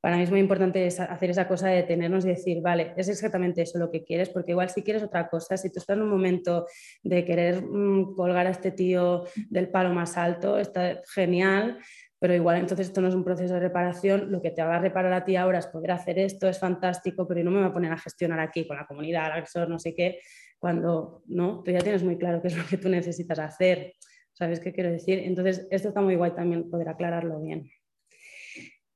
para 0.02 0.18
mí 0.18 0.24
es 0.24 0.32
muy 0.32 0.40
importante 0.40 0.86
hacer 0.88 1.30
esa 1.30 1.48
cosa 1.48 1.70
de 1.70 1.78
detenernos 1.78 2.26
y 2.26 2.30
decir, 2.30 2.62
vale, 2.62 2.94
es 2.98 3.08
exactamente 3.08 3.62
eso 3.62 3.78
lo 3.78 3.92
que 3.92 4.04
quieres, 4.04 4.30
porque 4.30 4.52
igual 4.52 4.70
si 4.70 4.82
quieres 4.82 5.04
otra 5.04 5.30
cosa, 5.30 5.58
si 5.58 5.72
tú 5.72 5.80
estás 5.80 5.96
en 5.96 6.04
un 6.04 6.10
momento 6.10 6.66
de 7.04 7.24
querer 7.24 7.64
mm, 7.64 8.16
colgar 8.16 8.48
a 8.48 8.50
este 8.50 8.72
tío 8.72 9.26
del 9.50 9.70
palo 9.70 9.94
más 9.94 10.18
alto, 10.18 10.58
está 10.58 11.02
genial, 11.14 11.78
pero 12.18 12.34
igual 12.34 12.58
entonces 12.58 12.88
esto 12.88 13.02
no 13.02 13.10
es 13.10 13.16
un 13.16 13.24
proceso 13.24 13.54
de 13.54 13.60
reparación, 13.60 14.32
lo 14.32 14.42
que 14.42 14.50
te 14.50 14.64
va 14.64 14.78
a 14.78 14.80
reparar 14.80 15.14
a 15.14 15.24
ti 15.24 15.36
ahora 15.36 15.60
es 15.60 15.68
poder 15.68 15.92
hacer 15.92 16.18
esto, 16.18 16.48
es 16.50 16.58
fantástico, 16.58 17.28
pero 17.28 17.44
no 17.44 17.52
me 17.52 17.62
va 17.62 17.68
a 17.68 17.74
poner 17.74 17.92
a 17.92 17.98
gestionar 17.98 18.40
aquí 18.40 18.66
con 18.68 18.78
la 18.78 18.88
comunidad, 18.88 19.28
el 19.28 19.32
agresor, 19.34 19.70
no 19.70 19.78
sé 19.78 19.94
qué, 19.94 20.20
cuando 20.58 21.22
no, 21.28 21.62
tú 21.64 21.72
ya 21.72 21.80
tienes 21.80 22.04
muy 22.04 22.18
claro 22.18 22.42
qué 22.42 22.48
es 22.48 22.58
lo 22.58 22.66
que 22.66 22.78
tú 22.78 22.90
necesitas 22.90 23.38
hacer, 23.38 23.94
¿sabes 24.34 24.60
qué 24.60 24.74
quiero 24.74 24.92
decir? 24.92 25.20
Entonces, 25.20 25.68
esto 25.70 25.90
está 25.90 26.02
muy 26.02 26.16
guay 26.16 26.32
también 26.32 26.70
poder 26.70 26.90
aclararlo 26.90 27.40
bien. 27.40 27.70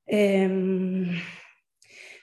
Em, 0.06 1.10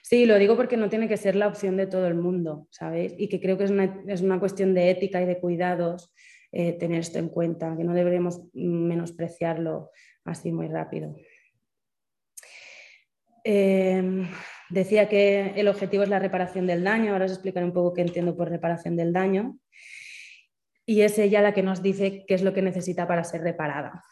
sí, 0.01 0.25
lo 0.25 0.37
digo 0.39 0.55
porque 0.55 0.77
no 0.77 0.89
tiene 0.89 1.07
que 1.07 1.17
ser 1.17 1.35
la 1.35 1.47
opción 1.47 1.77
de 1.77 1.87
todo 1.87 2.07
el 2.07 2.15
mundo, 2.15 2.67
¿sabéis? 2.71 3.13
Y 3.17 3.27
que 3.27 3.41
creo 3.41 3.57
que 3.57 3.65
es 3.65 3.71
una, 4.21 4.39
cuestión 4.39 4.73
de 4.73 4.89
ética 4.89 5.21
y 5.21 5.25
de 5.25 5.39
cuidados 5.39 6.13
eh, 6.51 6.73
tener 6.73 6.99
esto 6.99 7.19
en 7.19 7.29
cuenta, 7.29 7.75
que 7.77 7.83
no 7.83 7.93
deberíamos 7.93 8.41
menospreciarlo 8.53 9.91
así 10.23 10.51
muy 10.51 10.67
rápido. 10.67 11.15
Em, 13.43 14.27
decía 14.69 15.09
que 15.09 15.53
el 15.55 15.67
objetivo 15.67 16.03
es 16.03 16.09
la 16.09 16.19
reparación 16.19 16.65
del 16.65 16.83
daño, 16.83 17.11
ahora 17.11 17.25
os 17.25 17.31
explicaré 17.31 17.65
un 17.65 17.73
poco 17.73 17.93
qué 17.93 18.01
entiendo 18.01 18.37
por 18.37 18.49
reparación 18.49 18.95
del 18.95 19.11
daño. 19.11 19.57
Y 20.85 21.01
es 21.01 21.17
ella 21.17 21.41
la 21.41 21.53
que 21.53 21.63
nos 21.63 21.81
dice 21.81 22.25
qué 22.27 22.33
es 22.33 22.43
lo 22.43 22.53
que 22.53 22.61
necesita 22.61 23.07
para 23.07 23.23
ser 23.23 23.41
reparada. 23.41 24.03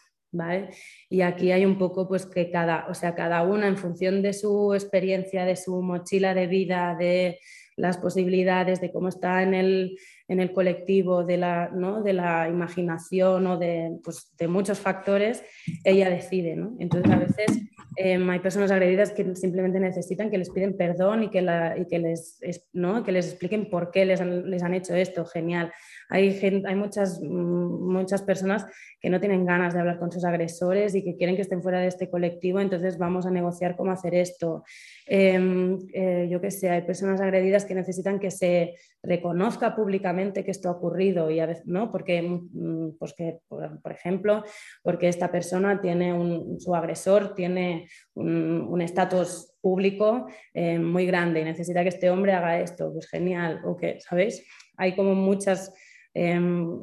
Y 1.09 1.21
aquí 1.21 1.51
hay 1.51 1.65
un 1.65 1.77
poco 1.77 2.07
pues 2.07 2.25
que 2.25 2.49
cada, 2.49 2.87
o 2.87 2.93
sea, 2.93 3.15
cada 3.15 3.43
una 3.43 3.67
en 3.67 3.77
función 3.77 4.21
de 4.21 4.33
su 4.33 4.73
experiencia, 4.73 5.45
de 5.45 5.55
su 5.55 5.81
mochila 5.81 6.33
de 6.33 6.47
vida, 6.47 6.95
de 6.97 7.39
las 7.75 7.97
posibilidades, 7.97 8.79
de 8.79 8.91
cómo 8.91 9.09
está 9.09 9.43
en, 9.43 9.91
en 10.31 10.39
el 10.39 10.53
colectivo 10.53 11.25
de 11.25 11.35
la, 11.35 11.69
¿no? 11.73 12.01
de 12.01 12.13
la 12.13 12.47
imaginación 12.47 13.45
o 13.47 13.57
de, 13.57 13.99
pues, 14.01 14.31
de 14.37 14.47
muchos 14.47 14.79
factores, 14.79 15.43
ella 15.83 16.09
decide. 16.09 16.55
¿no? 16.55 16.73
Entonces, 16.79 17.11
a 17.11 17.17
veces 17.17 17.61
em, 17.97 18.29
hay 18.29 18.39
personas 18.39 18.71
agredidas 18.71 19.11
que 19.11 19.35
simplemente 19.35 19.81
necesitan 19.81 20.31
que 20.31 20.37
les 20.37 20.49
piden 20.49 20.77
perdón 20.77 21.23
y 21.23 21.29
que, 21.29 21.41
la, 21.41 21.77
y 21.77 21.85
que, 21.85 21.99
les, 21.99 22.39
¿no? 22.71 23.03
que 23.03 23.11
les 23.11 23.27
expliquen 23.27 23.69
por 23.69 23.91
qué 23.91 24.05
les 24.05 24.21
han, 24.21 24.49
les 24.49 24.63
han 24.63 24.73
hecho 24.73 24.95
esto. 24.95 25.25
Genial. 25.25 25.73
Hay, 26.07 26.39
hay 26.65 26.75
muchas, 26.75 27.19
muchas 27.21 28.21
personas 28.21 28.65
que 29.01 29.09
no 29.09 29.19
tienen 29.19 29.45
ganas 29.45 29.73
de 29.73 29.81
hablar 29.81 29.99
con 29.99 30.13
sus 30.13 30.23
agresores 30.23 30.95
y 30.95 31.03
que 31.03 31.17
quieren 31.17 31.35
que 31.35 31.41
estén 31.41 31.61
fuera 31.61 31.79
de 31.79 31.87
este 31.87 32.09
colectivo, 32.09 32.61
entonces 32.61 32.97
vamos 32.97 33.25
a 33.25 33.31
negociar 33.31 33.75
cómo 33.75 33.91
hacer 33.91 34.15
esto. 34.15 34.63
Em, 35.07 35.77
eh, 35.93 36.27
yo 36.29 36.39
qué 36.39 36.51
sé, 36.51 36.69
hay 36.69 36.83
personas 36.83 37.19
agredidas 37.19 37.65
que 37.65 37.75
necesitan 37.75 38.19
que 38.19 38.31
se 38.31 38.75
reconozca 39.03 39.75
públicamente 39.75 40.20
que 40.29 40.51
esto 40.51 40.69
ha 40.69 40.73
ocurrido 40.73 41.29
y 41.29 41.39
a 41.39 41.45
veces, 41.45 41.65
¿no? 41.65 41.91
Porque, 41.91 42.21
mm, 42.21 42.97
pues 42.97 43.13
que, 43.13 43.39
por, 43.47 43.91
ejemplo, 43.91 44.43
porque 44.83 45.07
esta 45.07 45.31
persona 45.31 45.81
tiene 45.81 46.13
un, 46.13 46.59
su 46.59 46.75
agresor 46.75 47.33
tiene 47.35 47.87
un 48.13 48.81
estatus 48.81 49.51
público 49.61 50.27
eh, 50.53 50.79
muy 50.79 51.05
grande 51.05 51.41
y 51.41 51.43
necesita 51.43 51.83
que 51.83 51.89
este 51.89 52.09
hombre 52.09 52.33
haga 52.33 52.59
esto, 52.59 52.91
pues 52.91 53.07
genial, 53.07 53.61
o 53.63 53.77
que, 53.77 53.99
¿sabéis? 53.99 54.45
Hay 54.77 54.95
como 54.95 55.13
muchas, 55.13 55.73
em, 56.13 56.79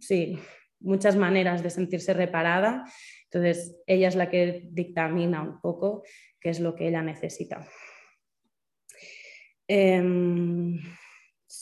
sí, 0.00 0.38
muchas 0.80 1.16
maneras 1.16 1.62
de 1.62 1.70
sentirse 1.70 2.14
reparada. 2.14 2.84
Entonces, 3.24 3.76
ella 3.86 4.08
es 4.08 4.14
la 4.14 4.30
que 4.30 4.68
dictamina 4.70 5.42
un 5.42 5.60
poco 5.60 6.02
qué 6.40 6.50
es 6.50 6.60
lo 6.60 6.74
que 6.74 6.88
ella 6.88 7.02
necesita. 7.02 7.66
Em, 9.66 10.78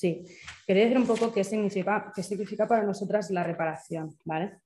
sí, 0.00 0.24
quería 0.66 0.84
decir 0.84 0.98
un 0.98 1.06
poco 1.06 1.32
qué 1.32 1.44
significa, 1.44 2.12
qué 2.14 2.22
significa 2.22 2.66
para 2.66 2.82
nosotras 2.82 3.30
la 3.30 3.44
reparación, 3.44 4.16
¿vale? 4.24 4.58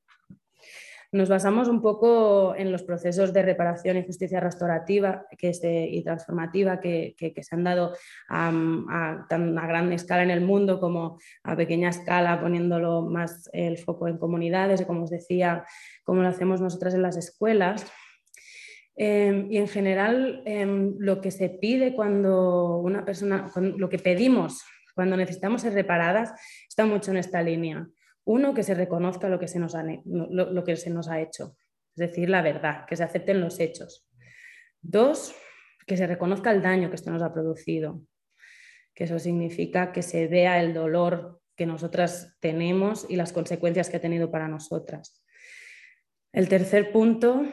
Nos 1.11 1.29
basamos 1.29 1.69
un 1.69 1.81
poco 1.81 2.57
en 2.57 2.73
los 2.73 2.83
procesos 2.83 3.33
de 3.33 3.43
reparación 3.43 3.97
y 3.97 4.05
justicia 4.05 4.41
restaurativa 4.41 5.27
que 5.39 5.53
y 5.63 6.03
transformativa 6.03 6.81
que, 6.81 7.15
se 7.41 7.55
han 7.55 7.63
dado 7.63 7.93
a, 8.29 8.49
a, 8.49 9.27
gran 9.29 9.93
escala 9.93 10.25
en 10.25 10.31
el 10.31 10.41
mundo 10.41 10.81
como 10.81 11.19
a 11.45 11.55
pequeña 11.55 11.91
escala, 11.91 12.41
poniéndolo 12.41 13.03
más 13.03 13.49
el 13.53 13.79
foco 13.79 14.09
en 14.09 14.19
comunidades, 14.19 14.81
y 14.81 14.87
como 14.87 15.05
os 15.05 15.11
decía, 15.11 15.65
como 16.03 16.23
lo 16.23 16.29
hacemos 16.29 16.61
nosotras 16.61 16.95
en 16.95 17.03
las 17.03 17.17
escuelas. 17.17 17.87
Em, 18.97 19.51
y 19.51 19.59
en 19.59 19.69
general, 19.69 20.43
em, 20.47 20.97
lo 20.99 21.21
que 21.21 21.31
se 21.31 21.49
pide 21.49 21.95
cuando 21.95 22.79
una 22.79 23.05
persona, 23.05 23.53
lo 23.57 23.89
que 23.89 23.99
pedimos 23.99 24.65
cuando 24.95 25.17
necesitamos 25.17 25.63
ser 25.63 25.75
reparadas, 25.75 26.33
está 26.69 26.87
mucho 26.87 27.11
en 27.11 27.19
esta 27.19 27.43
línea. 27.43 27.87
Uno, 28.25 28.55
que 28.55 28.63
se 28.63 28.75
reconozca 28.75 29.29
lo 29.29 29.39
que 29.39 29.49
se 29.49 29.59
nos 29.59 29.75
ha, 29.75 29.85
lo, 30.05 30.65
que 30.65 30.77
se 30.77 30.91
nos 30.91 31.09
ha 31.09 31.21
hecho, 31.21 31.57
es 31.95 32.09
decir, 32.09 32.31
la 32.31 32.43
verdad, 32.43 32.87
que 32.87 32.97
se 32.97 33.05
acepten 33.05 33.41
los 33.41 33.61
hechos. 33.61 34.09
Dos, 34.81 35.35
que 35.87 35.97
se 35.97 36.07
reconozca 36.07 36.51
el 36.51 36.63
daño 36.63 36.89
que 36.89 36.97
esto 36.97 37.11
nos 37.11 37.23
ha 37.23 37.35
producido, 37.35 38.01
que 38.95 39.05
eso 39.05 39.19
significa 39.19 39.93
que 39.93 40.03
se 40.03 40.27
vea 40.27 40.63
el 40.63 40.73
dolor 40.73 41.41
que 41.57 41.67
nosotras 41.67 42.37
tenemos 42.41 43.07
y 43.09 43.17
las 43.17 43.33
consecuencias 43.33 43.91
que 43.91 43.99
ha 43.99 44.01
tenido 44.01 44.31
para 44.31 44.49
nosotras. 44.49 45.23
El 46.33 46.49
tercer 46.49 46.91
punto 46.93 47.45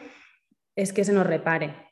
es 0.76 0.94
que 0.94 1.04
se 1.04 1.14
nos 1.14 1.28
repare, 1.28 1.91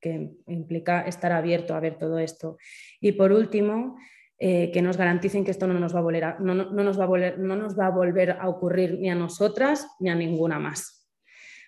que 0.00 0.30
implica 0.46 1.02
estar 1.02 1.32
abierto 1.32 1.74
a 1.74 1.80
ver 1.80 1.98
todo 1.98 2.18
esto. 2.18 2.58
Y 3.00 3.12
por 3.12 3.32
último, 3.32 3.96
eh, 4.40 4.70
que 4.70 4.82
nos 4.82 4.96
garanticen 4.96 5.44
que 5.44 5.50
esto 5.50 5.66
no 5.66 5.74
nos, 5.80 5.92
va 5.92 5.98
a 5.98 6.02
volver 6.02 6.24
a, 6.24 6.36
no, 6.38 6.54
nos 6.54 6.98
va 6.98 7.04
a 7.04 7.08
volver, 7.08 7.40
no 7.40 7.56
nos 7.56 7.76
va 7.76 7.86
a 7.86 7.90
volver 7.90 8.30
a 8.30 8.48
ocurrir 8.48 8.96
ni 9.00 9.10
a 9.10 9.16
nosotras 9.16 9.88
ni 9.98 10.10
a 10.10 10.14
ninguna 10.14 10.60
más. 10.60 11.08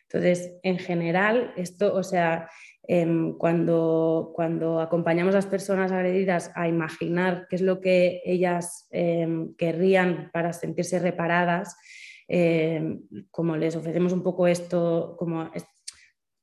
Entonces, 0.05 0.57
en 0.63 0.79
general, 0.79 1.53
esto, 1.57 1.93
o 1.93 2.05
sea, 2.05 2.49
em, 2.87 3.37
cuando, 3.37 4.31
cuando 4.35 4.81
acompañamos 4.81 5.35
a 5.35 5.39
las 5.39 5.47
personas 5.47 5.91
agredidas 5.91 6.53
a 6.55 6.69
imaginar 6.69 7.47
qué 7.51 7.57
es 7.57 7.63
lo 7.63 7.81
que 7.81 8.23
ellas 8.25 8.87
em, 8.93 9.53
querrían 9.57 10.31
para 10.33 10.53
sentirse 10.53 11.01
reparadas, 11.01 11.77
em, 12.29 13.03
como 13.33 13.57
les 13.57 13.75
ofrecemos 13.75 14.13
un 14.13 14.23
poco 14.23 14.47
esto, 14.47 15.17
como, 15.19 15.51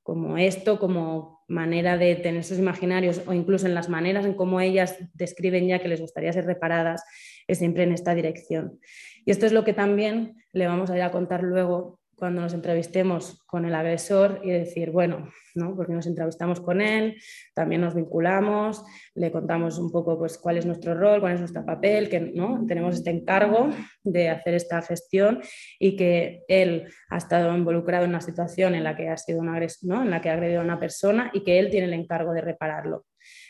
como 0.07 0.37
esto, 0.37 0.79
como 0.79 1.43
manera 1.49 1.97
de 1.97 2.15
tener 2.15 2.45
sus 2.45 2.57
imaginarios 2.57 3.21
o 3.27 3.33
incluso 3.33 3.65
en 3.65 3.75
las 3.75 3.89
maneras 3.89 4.25
en 4.25 4.35
cómo 4.35 4.61
ellas 4.61 4.95
describen 5.13 5.67
ya 5.67 5.79
que 5.79 5.89
les 5.89 5.99
gustaría 5.99 6.31
ser 6.31 6.45
reparadas, 6.45 7.03
es 7.45 7.57
siempre 7.57 7.83
en 7.83 7.91
esta 7.91 8.15
dirección. 8.15 8.79
Y 9.25 9.31
esto 9.31 9.45
es 9.45 9.51
lo 9.51 9.65
que 9.65 9.73
también 9.73 10.37
le 10.53 10.65
vamos 10.65 10.89
a 10.89 10.95
ir 10.95 11.01
a 11.01 11.11
contar 11.11 11.43
luego 11.43 11.99
cuando 12.17 12.41
nos 12.41 12.53
entrevistemos 12.53 13.43
con 13.45 13.65
el 13.65 13.75
agresor 13.75 14.41
y 14.43 14.49
decir, 14.49 14.89
bueno, 14.89 15.29
¿no? 15.53 15.75
porque 15.75 15.93
nos 15.93 16.07
entrevistamos 16.07 16.59
con 16.59 16.81
él, 16.81 17.15
también 17.53 17.81
nos 17.81 17.93
vinculamos, 17.93 18.83
le 19.13 19.31
contamos 19.31 19.77
un 19.77 19.91
poco 19.91 20.17
pues, 20.17 20.39
cuál 20.39 20.57
es 20.57 20.65
nuestro 20.65 20.95
rol, 20.95 21.19
cuál 21.19 21.35
es 21.35 21.39
nuestro 21.39 21.63
papel, 21.63 22.09
que 22.09 22.19
¿no? 22.19 22.65
tenemos 22.67 22.95
este 22.95 23.11
encargo 23.11 23.69
de 24.03 24.29
hacer 24.29 24.55
esta 24.55 24.81
gestión 24.81 25.41
y 25.79 25.95
que 25.95 26.43
él 26.47 26.91
ha 27.09 27.17
estado 27.17 27.55
involucrado 27.55 28.05
en 28.05 28.09
una 28.09 28.21
situación 28.21 28.73
en 28.73 28.83
la 28.83 28.95
que 28.95 29.09
ha 29.09 29.17
sido 29.17 29.39
una 29.39 29.59
¿no? 29.83 30.01
en 30.01 30.09
la 30.09 30.19
que 30.19 30.29
ha 30.31 30.33
agredido 30.33 30.61
a 30.61 30.63
una 30.63 30.79
persona 30.79 31.29
y 31.33 31.43
que 31.43 31.59
él 31.59 31.69
tiene 31.69 31.85
el 31.85 31.93
encargo 31.93 32.33
de 32.33 32.41
repararlo. 32.41 33.05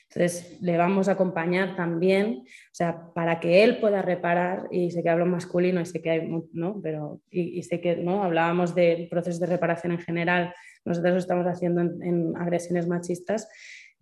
Entonces, 0.09 0.57
le 0.61 0.77
vamos 0.77 1.09
a 1.09 1.13
acompañar 1.13 1.75
también, 1.75 2.43
o 2.45 2.73
sea, 2.73 3.11
para 3.13 3.39
que 3.39 3.63
él 3.63 3.79
pueda 3.79 4.01
reparar, 4.01 4.67
y 4.71 4.89
sé 4.91 5.03
que 5.03 5.09
hablo 5.09 5.25
masculino 5.25 5.81
y 5.81 5.85
sé 5.85 6.01
que 6.01 6.09
hay, 6.09 6.29
¿no? 6.53 6.79
Pero, 6.81 7.21
y, 7.29 7.61
sé 7.63 7.81
que, 7.81 7.97
¿no? 7.97 8.23
Hablábamos 8.23 8.73
del 8.73 9.09
proceso 9.09 9.39
de 9.39 9.47
reparación 9.47 9.91
en 9.91 9.99
general, 9.99 10.53
nosotros 10.85 11.13
lo 11.13 11.19
estamos 11.19 11.45
haciendo 11.45 11.81
en, 11.81 12.33
agresiones 12.37 12.87
machistas, 12.87 13.49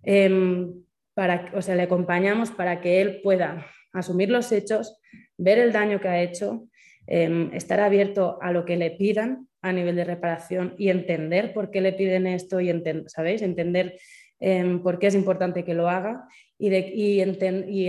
em, 0.04 0.74
para, 1.16 1.52
o 1.56 1.62
sea, 1.62 1.76
le 1.76 1.84
acompañamos 1.84 2.52
para 2.52 2.82
que 2.82 3.02
él 3.02 3.22
pueda 3.24 3.66
asumir 3.92 4.30
los 4.30 4.52
hechos, 4.52 5.00
ver 5.38 5.58
el 5.58 5.72
daño 5.72 6.00
que 6.00 6.08
ha 6.08 6.22
hecho, 6.22 6.68
em, 7.08 7.52
estar 7.54 7.80
abierto 7.80 8.38
a 8.42 8.52
lo 8.52 8.64
que 8.64 8.78
le 8.78 8.92
pidan 8.92 9.48
a 9.62 9.74
nivel 9.74 9.96
de 9.96 10.04
reparación 10.04 10.76
y 10.78 10.90
entender 10.90 11.52
por 11.54 11.72
qué 11.72 11.82
le 11.82 11.94
piden 11.94 12.28
esto 12.28 12.62
y, 12.62 12.72
¿sabéis? 13.08 13.42
Entender 13.42 13.96
Em, 14.40 14.84
por 14.84 15.00
qué 15.00 15.08
es 15.08 15.16
importante 15.16 15.64
que 15.64 15.74
lo 15.74 15.90
haga 15.90 16.28
y, 16.58 16.68
y, 16.76 17.22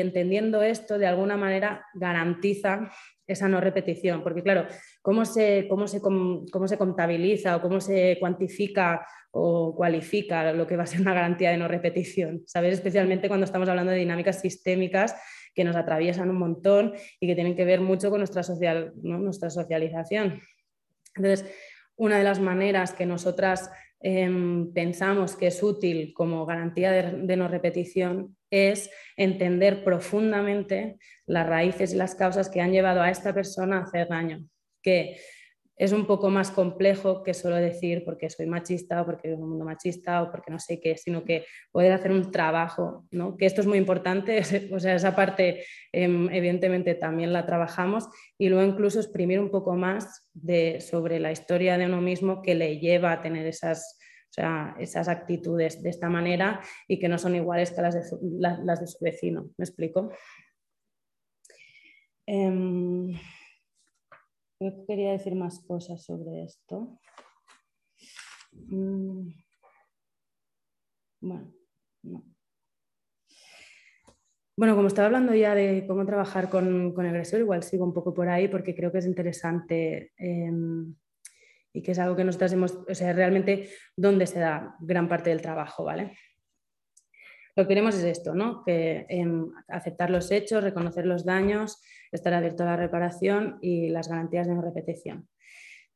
entendiendo 0.01 0.63
esto 0.63 0.97
de 0.97 1.07
alguna 1.07 1.37
manera 1.37 1.85
garantiza 1.95 2.91
esa 3.27 3.49
no 3.49 3.61
repetición, 3.61 4.23
porque 4.23 4.45
claro, 4.45 4.69
¿cómo 5.03 5.25
se, 5.25 5.67
cómo 5.69 5.89
se, 5.89 6.01
cómo 6.01 6.69
se 6.69 6.79
contabiliza 6.79 7.57
o 7.57 7.61
cómo 7.61 7.81
se 7.81 8.17
cuantifica 8.21 9.05
o 9.33 9.75
cualifica 9.75 10.53
lo 10.53 10.69
que 10.69 10.77
va 10.77 10.85
a 10.85 10.87
ser 10.87 11.01
una 11.01 11.15
garantía 11.15 11.51
de 11.51 11.57
no 11.57 11.67
repetición? 11.67 12.43
¿Sabes? 12.47 12.75
Especialmente 12.75 13.27
cuando 13.27 13.45
estamos 13.45 13.69
hablando 13.69 13.91
de 13.91 13.99
dinámicas 13.99 14.41
sistémicas 14.41 15.17
que 15.53 15.65
nos 15.65 15.75
atraviesan 15.75 16.31
un 16.31 16.39
montón 16.39 16.95
y 17.19 17.27
que 17.27 17.35
tienen 17.35 17.57
que 17.57 17.65
ver 17.65 17.81
mucho 17.81 18.11
con 18.11 18.21
nuestra, 18.21 18.45
social, 18.45 18.93
nuestra 19.03 19.51
socialización. 19.51 20.41
Entonces, 21.17 21.53
una 21.97 22.19
de 22.19 22.25
las 22.25 22.39
maneras 22.39 22.93
que 22.93 23.07
nosotras 23.07 23.71
Em, 24.01 24.73
pensamos 24.73 25.37
que 25.37 25.47
es 25.47 25.63
útil 25.63 26.13
como 26.15 26.45
garantía 26.45 26.93
de, 26.93 27.37
no 27.37 27.49
repetición 27.49 28.37
es 28.51 28.91
entender 29.17 29.83
profundamente 29.85 30.99
las 31.27 31.47
raíces 31.47 31.95
y 31.95 31.97
las 31.97 32.15
causas 32.15 32.49
que 32.49 32.61
han 32.61 32.73
llevado 32.73 33.01
a 33.01 33.11
esta 33.11 33.33
persona 33.35 33.79
a 33.79 33.83
hacer 33.83 34.09
daño, 34.09 34.45
que 34.83 35.17
es 35.77 35.93
un 35.93 36.07
poco 36.07 36.31
más 36.31 36.51
complejo 36.51 37.23
que 37.23 37.35
solo 37.35 37.57
decir 37.57 38.03
porque 38.05 38.31
soy 38.31 38.47
machista 38.47 39.03
o 39.03 39.05
porque 39.05 39.29
vivo 39.29 39.39
en 39.39 39.45
un 39.45 39.51
mundo 39.51 39.65
machista 39.65 40.23
o 40.23 40.31
porque 40.31 40.51
no 40.51 40.59
sé 40.59 40.81
qué, 40.81 40.97
sino 40.97 41.23
que 41.23 41.45
poder 41.71 41.93
hacer 41.93 42.13
un 42.13 42.31
trabajo, 42.31 43.07
¿no? 43.11 43.37
que 43.37 43.45
esto 43.45 43.61
es 43.61 43.67
muy 43.67 43.77
importante, 43.77 44.41
o 44.73 44.81
sea, 44.81 44.95
esa 44.95 45.15
parte 45.15 45.65
em, 45.93 46.31
evidentemente 46.31 46.95
también 46.95 47.33
la 47.33 47.45
trabajamos 47.45 48.09
y 48.39 48.49
luego 48.49 48.71
incluso 48.71 49.01
exprimir 49.01 49.39
un 49.39 49.51
poco 49.51 49.75
más 49.75 50.31
de, 50.33 50.81
sobre 50.81 51.21
la 51.21 51.31
historia 51.31 51.77
de 51.77 51.87
uno 51.87 52.01
mismo 52.01 52.41
que 52.41 52.55
le 52.55 52.79
lleva 52.79 53.13
a 53.13 53.21
tener 53.21 53.47
esas, 53.47 53.99
esas 54.79 55.09
actitudes 55.09 55.83
de 55.83 55.91
esta 55.91 56.09
manera 56.09 56.61
y 56.89 56.99
que 56.99 57.09
no 57.09 57.19
son 57.19 57.37
iguales 57.37 57.71
que 57.71 57.83
las 57.83 57.95
de 57.95 58.05
su, 58.05 58.19
las 58.39 58.81
de 58.81 58.87
su 58.87 58.99
vecino. 59.03 59.51
¿Me 59.57 59.65
explico? 59.65 60.11
Yo 64.61 64.87
quería 64.87 65.13
decir 65.13 65.35
más 65.35 65.61
cosas 65.61 66.05
sobre 66.05 66.45
esto. 66.45 66.99
Mm. 68.53 69.31
Bueno, 71.21 71.53
Bueno, 74.59 74.75
como 74.75 74.89
estaba 74.89 75.07
hablando 75.07 75.35
ya 75.35 75.55
de 75.55 75.85
cómo 75.87 76.07
trabajar 76.07 76.49
con, 76.49 76.95
con, 76.95 77.05
el 77.05 77.11
agresor, 77.11 77.41
igual 77.41 77.63
sigo 77.63 77.85
un 77.85 77.93
poco 77.93 78.15
por 78.15 78.29
ahí 78.29 78.49
porque 78.49 78.75
creo 78.75 78.91
que 78.91 78.99
es 78.99 79.07
interesante 79.07 80.13
em, 80.17 80.95
y 81.75 81.83
que 81.83 81.93
es 81.93 81.99
algo 81.99 82.17
que 82.17 82.25
nosotros 82.25 82.53
hemos, 82.53 82.73
o 82.73 82.95
sea, 82.95 83.13
realmente 83.13 83.69
donde 83.95 84.27
se 84.27 84.41
da 84.41 84.75
gran 84.81 85.09
parte 85.09 85.29
del 85.29 85.43
trabajo, 85.43 85.85
¿vale? 85.85 86.17
Lo 87.57 87.65
que 87.65 87.69
queremos 87.69 87.95
es 87.95 88.05
esto, 88.05 88.35
¿no? 88.35 88.63
que 88.65 89.07
em, 89.09 89.51
aceptar 89.69 90.11
los 90.11 90.31
hechos, 90.31 90.63
reconocer 90.63 91.07
los 91.07 91.25
daños, 91.25 91.81
estar 92.13 92.35
abierto 92.35 92.63
a 92.63 92.67
la 92.67 92.77
reparación 92.77 93.59
y 93.63 93.89
las 93.89 94.09
garantías 94.09 94.47
de 94.47 94.55
no 94.55 94.61
repetición. 94.61 95.29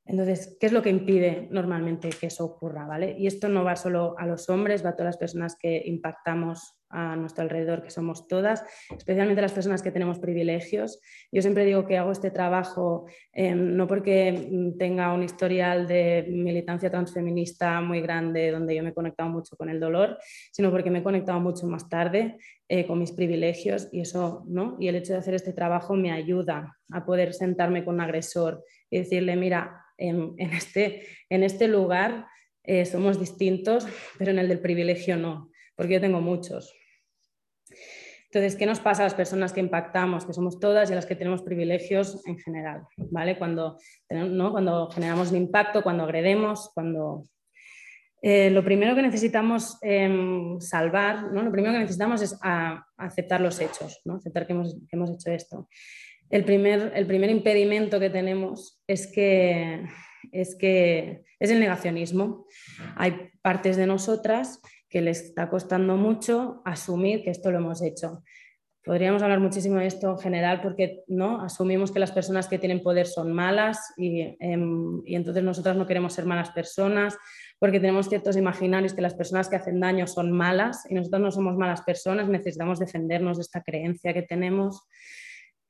Entonces, 0.06 0.56
¿qué 0.58 0.66
es 0.66 0.72
lo 0.72 0.82
que 0.82 0.88
impide 0.88 1.48
normalmente 1.50 2.08
que 2.08 2.28
eso 2.28 2.46
ocurra? 2.46 2.86
¿vale? 2.86 3.14
Y 3.18 3.26
esto 3.26 3.48
no 3.48 3.62
va 3.62 3.76
solo 3.76 4.14
a 4.18 4.26
los 4.26 4.48
hombres, 4.48 4.84
va 4.84 4.90
a 4.90 4.96
todas 4.96 5.14
las 5.14 5.18
personas 5.18 5.56
que 5.56 5.82
impactamos 5.84 6.79
a 6.90 7.16
nuestro 7.16 7.42
alrededor, 7.42 7.82
que 7.82 7.90
somos 7.90 8.26
todas, 8.26 8.62
especialmente 8.96 9.40
las 9.40 9.52
personas 9.52 9.82
que 9.82 9.90
tenemos 9.90 10.18
privilegios. 10.18 11.00
Yo 11.32 11.40
siempre 11.40 11.64
digo 11.64 11.86
que 11.86 11.96
hago 11.96 12.12
este 12.12 12.30
trabajo 12.30 13.06
em, 13.32 13.76
no 13.76 13.86
porque 13.86 14.74
tenga 14.78 15.12
un 15.12 15.22
historial 15.22 15.86
de 15.86 16.26
militancia 16.28 16.90
transfeminista 16.90 17.80
muy 17.80 18.00
grande, 18.00 18.50
donde 18.50 18.74
yo 18.74 18.82
me 18.82 18.90
he 18.90 18.94
conectado 18.94 19.30
mucho 19.30 19.56
con 19.56 19.70
el 19.70 19.80
dolor, 19.80 20.18
sino 20.52 20.70
porque 20.70 20.90
me 20.90 20.98
he 20.98 21.02
conectado 21.02 21.40
mucho 21.40 21.66
más 21.66 21.88
tarde 21.88 22.36
eh, 22.68 22.86
con 22.86 22.98
mis 22.98 23.12
privilegios 23.12 23.88
y 23.92 24.00
eso, 24.00 24.44
¿no? 24.46 24.76
Y 24.80 24.88
el 24.88 24.96
hecho 24.96 25.12
de 25.12 25.20
hacer 25.20 25.34
este 25.34 25.52
trabajo 25.52 25.94
me 25.94 26.12
ayuda 26.12 26.76
a 26.92 27.04
poder 27.04 27.34
sentarme 27.34 27.84
con 27.84 27.94
un 27.96 28.00
agresor 28.00 28.64
y 28.90 28.98
decirle, 28.98 29.36
mira, 29.36 29.84
en, 29.96 30.34
este, 30.38 31.02
en 31.28 31.42
este 31.42 31.68
lugar 31.68 32.26
eh, 32.64 32.84
somos 32.84 33.20
distintos, 33.20 33.86
pero 34.18 34.30
en 34.30 34.38
el 34.38 34.48
del 34.48 34.60
privilegio 34.60 35.16
no, 35.16 35.50
porque 35.76 35.94
yo 35.94 36.00
tengo 36.00 36.20
muchos. 36.20 36.74
Entonces, 38.32 38.54
¿qué 38.54 38.64
nos 38.64 38.78
pasa 38.78 39.02
a 39.02 39.06
las 39.06 39.14
personas 39.14 39.52
que 39.52 39.58
impactamos, 39.58 40.24
que 40.24 40.32
somos 40.32 40.60
todas 40.60 40.88
y 40.88 40.92
a 40.92 40.96
las 40.96 41.06
que 41.06 41.16
tenemos 41.16 41.42
privilegios 41.42 42.24
en 42.26 42.38
general? 42.38 42.82
¿vale? 43.10 43.36
Cuando, 43.36 43.76
cuando 44.08 44.88
generamos 44.90 45.32
un 45.32 45.38
impacto, 45.38 45.82
cuando 45.82 46.04
agredemos, 46.04 46.70
cuando... 46.72 47.26
Eh, 48.22 48.50
lo 48.50 48.62
primero 48.62 48.94
que 48.94 49.02
necesitamos 49.02 49.78
em, 49.80 50.60
salvar, 50.60 51.32
¿no? 51.32 51.42
lo 51.42 51.50
primero 51.50 51.72
que 51.72 51.80
necesitamos 51.80 52.22
es 52.22 52.38
aceptar 52.98 53.40
los 53.40 53.58
hechos, 53.60 54.00
¿no? 54.04 54.16
aceptar 54.16 54.46
que 54.46 54.52
hemos, 54.52 54.74
que 54.74 54.96
hemos 54.96 55.10
hecho 55.10 55.32
esto. 55.32 55.68
El 56.28 56.44
primer, 56.44 56.92
el 56.94 57.06
primer, 57.06 57.30
impedimento 57.30 57.98
que 57.98 58.10
tenemos 58.10 58.80
es 58.86 59.10
que, 59.10 59.84
es 60.30 60.54
que 60.54 61.24
es 61.40 61.50
el 61.50 61.58
negacionismo. 61.58 62.46
Hay 62.94 63.30
partes 63.42 63.76
de 63.76 63.86
nosotras 63.86 64.60
que 64.90 65.00
les 65.00 65.22
está 65.22 65.48
costando 65.48 65.96
mucho 65.96 66.60
asumir 66.64 67.22
que 67.22 67.30
esto 67.30 67.50
lo 67.50 67.58
hemos 67.58 67.80
hecho. 67.80 68.22
Podríamos 68.84 69.22
hablar 69.22 69.40
muchísimo 69.40 69.78
de 69.78 69.86
esto 69.86 70.12
en 70.12 70.18
general 70.18 70.60
porque 70.62 71.04
¿no? 71.06 71.42
asumimos 71.42 71.92
que 71.92 71.98
las 71.98 72.12
personas 72.12 72.48
que 72.48 72.58
tienen 72.58 72.82
poder 72.82 73.06
son 73.06 73.32
malas 73.32 73.78
y, 73.96 74.36
em, 74.40 75.02
y 75.04 75.14
entonces 75.14 75.44
nosotras 75.44 75.76
no 75.76 75.86
queremos 75.86 76.14
ser 76.14 76.24
malas 76.24 76.50
personas 76.50 77.16
porque 77.58 77.78
tenemos 77.78 78.08
ciertos 78.08 78.36
imaginarios 78.36 78.94
que 78.94 79.02
las 79.02 79.14
personas 79.14 79.48
que 79.48 79.56
hacen 79.56 79.80
daño 79.80 80.06
son 80.06 80.32
malas 80.32 80.86
y 80.88 80.94
nosotros 80.94 81.22
no 81.22 81.30
somos 81.30 81.56
malas 81.56 81.82
personas, 81.82 82.28
necesitamos 82.28 82.78
defendernos 82.78 83.36
de 83.36 83.42
esta 83.42 83.62
creencia 83.62 84.14
que 84.14 84.22
tenemos. 84.22 84.88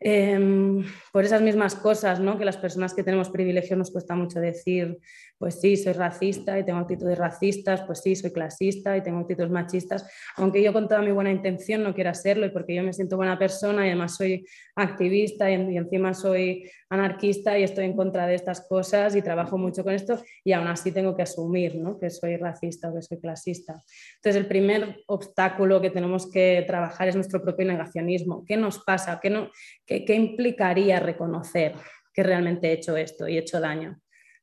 Em, 0.03 0.83
por 1.13 1.25
esas 1.25 1.43
mismas 1.43 1.75
cosas, 1.75 2.21
¿no? 2.21 2.39
que 2.39 2.47
las 2.47 2.57
personas 2.57 2.95
que 2.95 3.03
tenemos 3.03 3.29
privilegio 3.29 3.77
nos 3.77 3.91
cuesta 3.91 4.15
mucho 4.15 4.41
decir, 4.41 4.99
pues 5.41 5.59
sí, 5.59 5.75
soy 5.79 5.95
racista 5.95 6.59
y 6.59 6.67
tengo 6.67 6.81
actitudes 6.81 7.17
racistas, 7.17 7.81
pues 7.87 8.01
sí, 8.01 8.15
soy 8.15 8.31
clasista 8.31 8.95
y 8.95 9.03
tengo 9.03 9.21
actitudes 9.21 9.51
machistas, 9.51 10.07
aunque 10.37 10.63
yo 10.63 10.71
con 10.75 10.87
toda 10.87 11.01
mi 11.01 11.13
buena 11.13 11.31
intención 11.31 11.83
no 11.83 11.95
quiera 11.95 12.13
serlo 12.13 12.45
y 12.45 12.51
porque 12.51 12.75
yo 12.75 12.83
me 12.83 12.93
siento 12.93 13.17
buena 13.17 13.39
persona 13.39 13.87
y 13.87 13.89
además 13.89 14.17
soy 14.17 14.47
activista 14.77 15.51
y, 15.51 15.55
encima 15.55 16.13
soy 16.13 16.71
anarquista 16.91 17.59
y 17.59 17.63
estoy 17.63 17.87
en 17.87 17.97
contra 17.97 18.27
de 18.27 18.35
estas 18.35 18.69
cosas 18.69 19.17
y 19.17 19.23
trabajo 19.23 19.57
mucho 19.57 19.83
con 19.83 19.95
esto 19.95 20.23
y 20.45 20.53
aún 20.53 20.67
así 20.67 20.93
tengo 20.93 21.17
que 21.17 21.23
asumir 21.23 21.75
¿no? 21.77 21.99
que 21.99 22.11
soy 22.11 22.37
racista 22.37 22.91
o 22.91 22.95
que 22.95 23.01
soy 23.01 23.19
clasista. 23.19 23.83
Entonces 24.17 24.43
el 24.43 24.47
primer 24.47 25.05
obstáculo 25.07 25.81
que 25.81 25.89
tenemos 25.89 26.31
que 26.31 26.65
trabajar 26.67 27.09
es 27.09 27.15
nuestro 27.15 27.41
propio 27.41 27.65
negacionismo. 27.65 28.45
¿Qué 28.45 28.59
nos 28.59 28.81
pasa? 28.81 29.19
¿Qué, 29.23 29.31
no, 29.31 29.51
qué, 29.87 30.05
qué 30.05 30.15
implicaría 30.15 31.01
reconocer 31.01 31.77
que 32.13 32.23
realmente 32.23 32.69
he 32.69 32.73
hecho 32.73 32.95
esto 32.99 33.27
y 33.27 33.37
he 33.37 33.41
hecho 33.41 33.59
daño? 33.59 33.99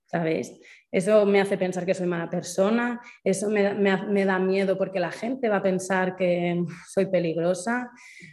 ¿Sabéis? 0.08 0.58
Eso 0.98 1.28
me 1.28 1.40
hace 1.40 1.60
pensar 1.60 1.86
que 1.86 1.94
soy 1.94 2.08
mala 2.08 2.28
persona, 2.28 3.00
eso 3.24 3.52
me, 3.52 4.26
da 4.26 4.40
miedo 4.40 4.80
porque 4.80 5.00
la 5.00 5.12
gente 5.12 5.48
va 5.48 5.58
a 5.58 5.62
pensar 5.62 6.16
que 6.16 6.64
soy 6.88 7.06
peligrosa, 7.06 7.92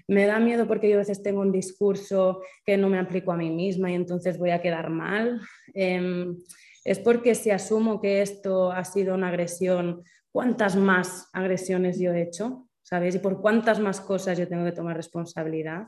me 0.09 0.25
da 0.25 0.41
miedo 0.41 0.67
porque 0.67 0.89
yo 0.89 0.95
a 0.95 1.01
veces 1.01 1.23
tengo 1.23 1.43
un 1.43 1.53
discurso 1.53 2.41
que 2.65 2.79
no 2.79 2.89
me 2.89 2.99
aplico 2.99 3.33
a 3.33 3.37
mí 3.37 3.51
misma 3.51 3.91
y 3.91 3.95
entonces 3.95 4.39
voy 4.39 4.49
a 4.49 4.63
quedar 4.63 4.89
mal. 4.89 5.43
Em, 5.75 6.39
es 6.87 6.99
porque 7.01 7.35
si 7.35 7.51
asumo 7.51 8.01
que 8.01 8.23
esto 8.23 8.73
ha 8.73 8.85
sido 8.87 9.15
una 9.15 9.29
agresión, 9.29 10.03
¿cuántas 10.33 10.75
más 10.75 11.29
agresiones 11.35 12.01
yo 12.01 12.15
he 12.15 12.23
hecho? 12.23 12.67
¿Sabéis? 12.83 13.17
Y 13.17 13.19
por 13.19 13.43
cuántas 13.43 13.79
más 13.79 14.01
cosas 14.01 14.39
yo 14.39 14.49
tengo 14.49 14.65
que 14.65 14.73
tomar 14.73 14.97
responsabilidad. 14.97 15.83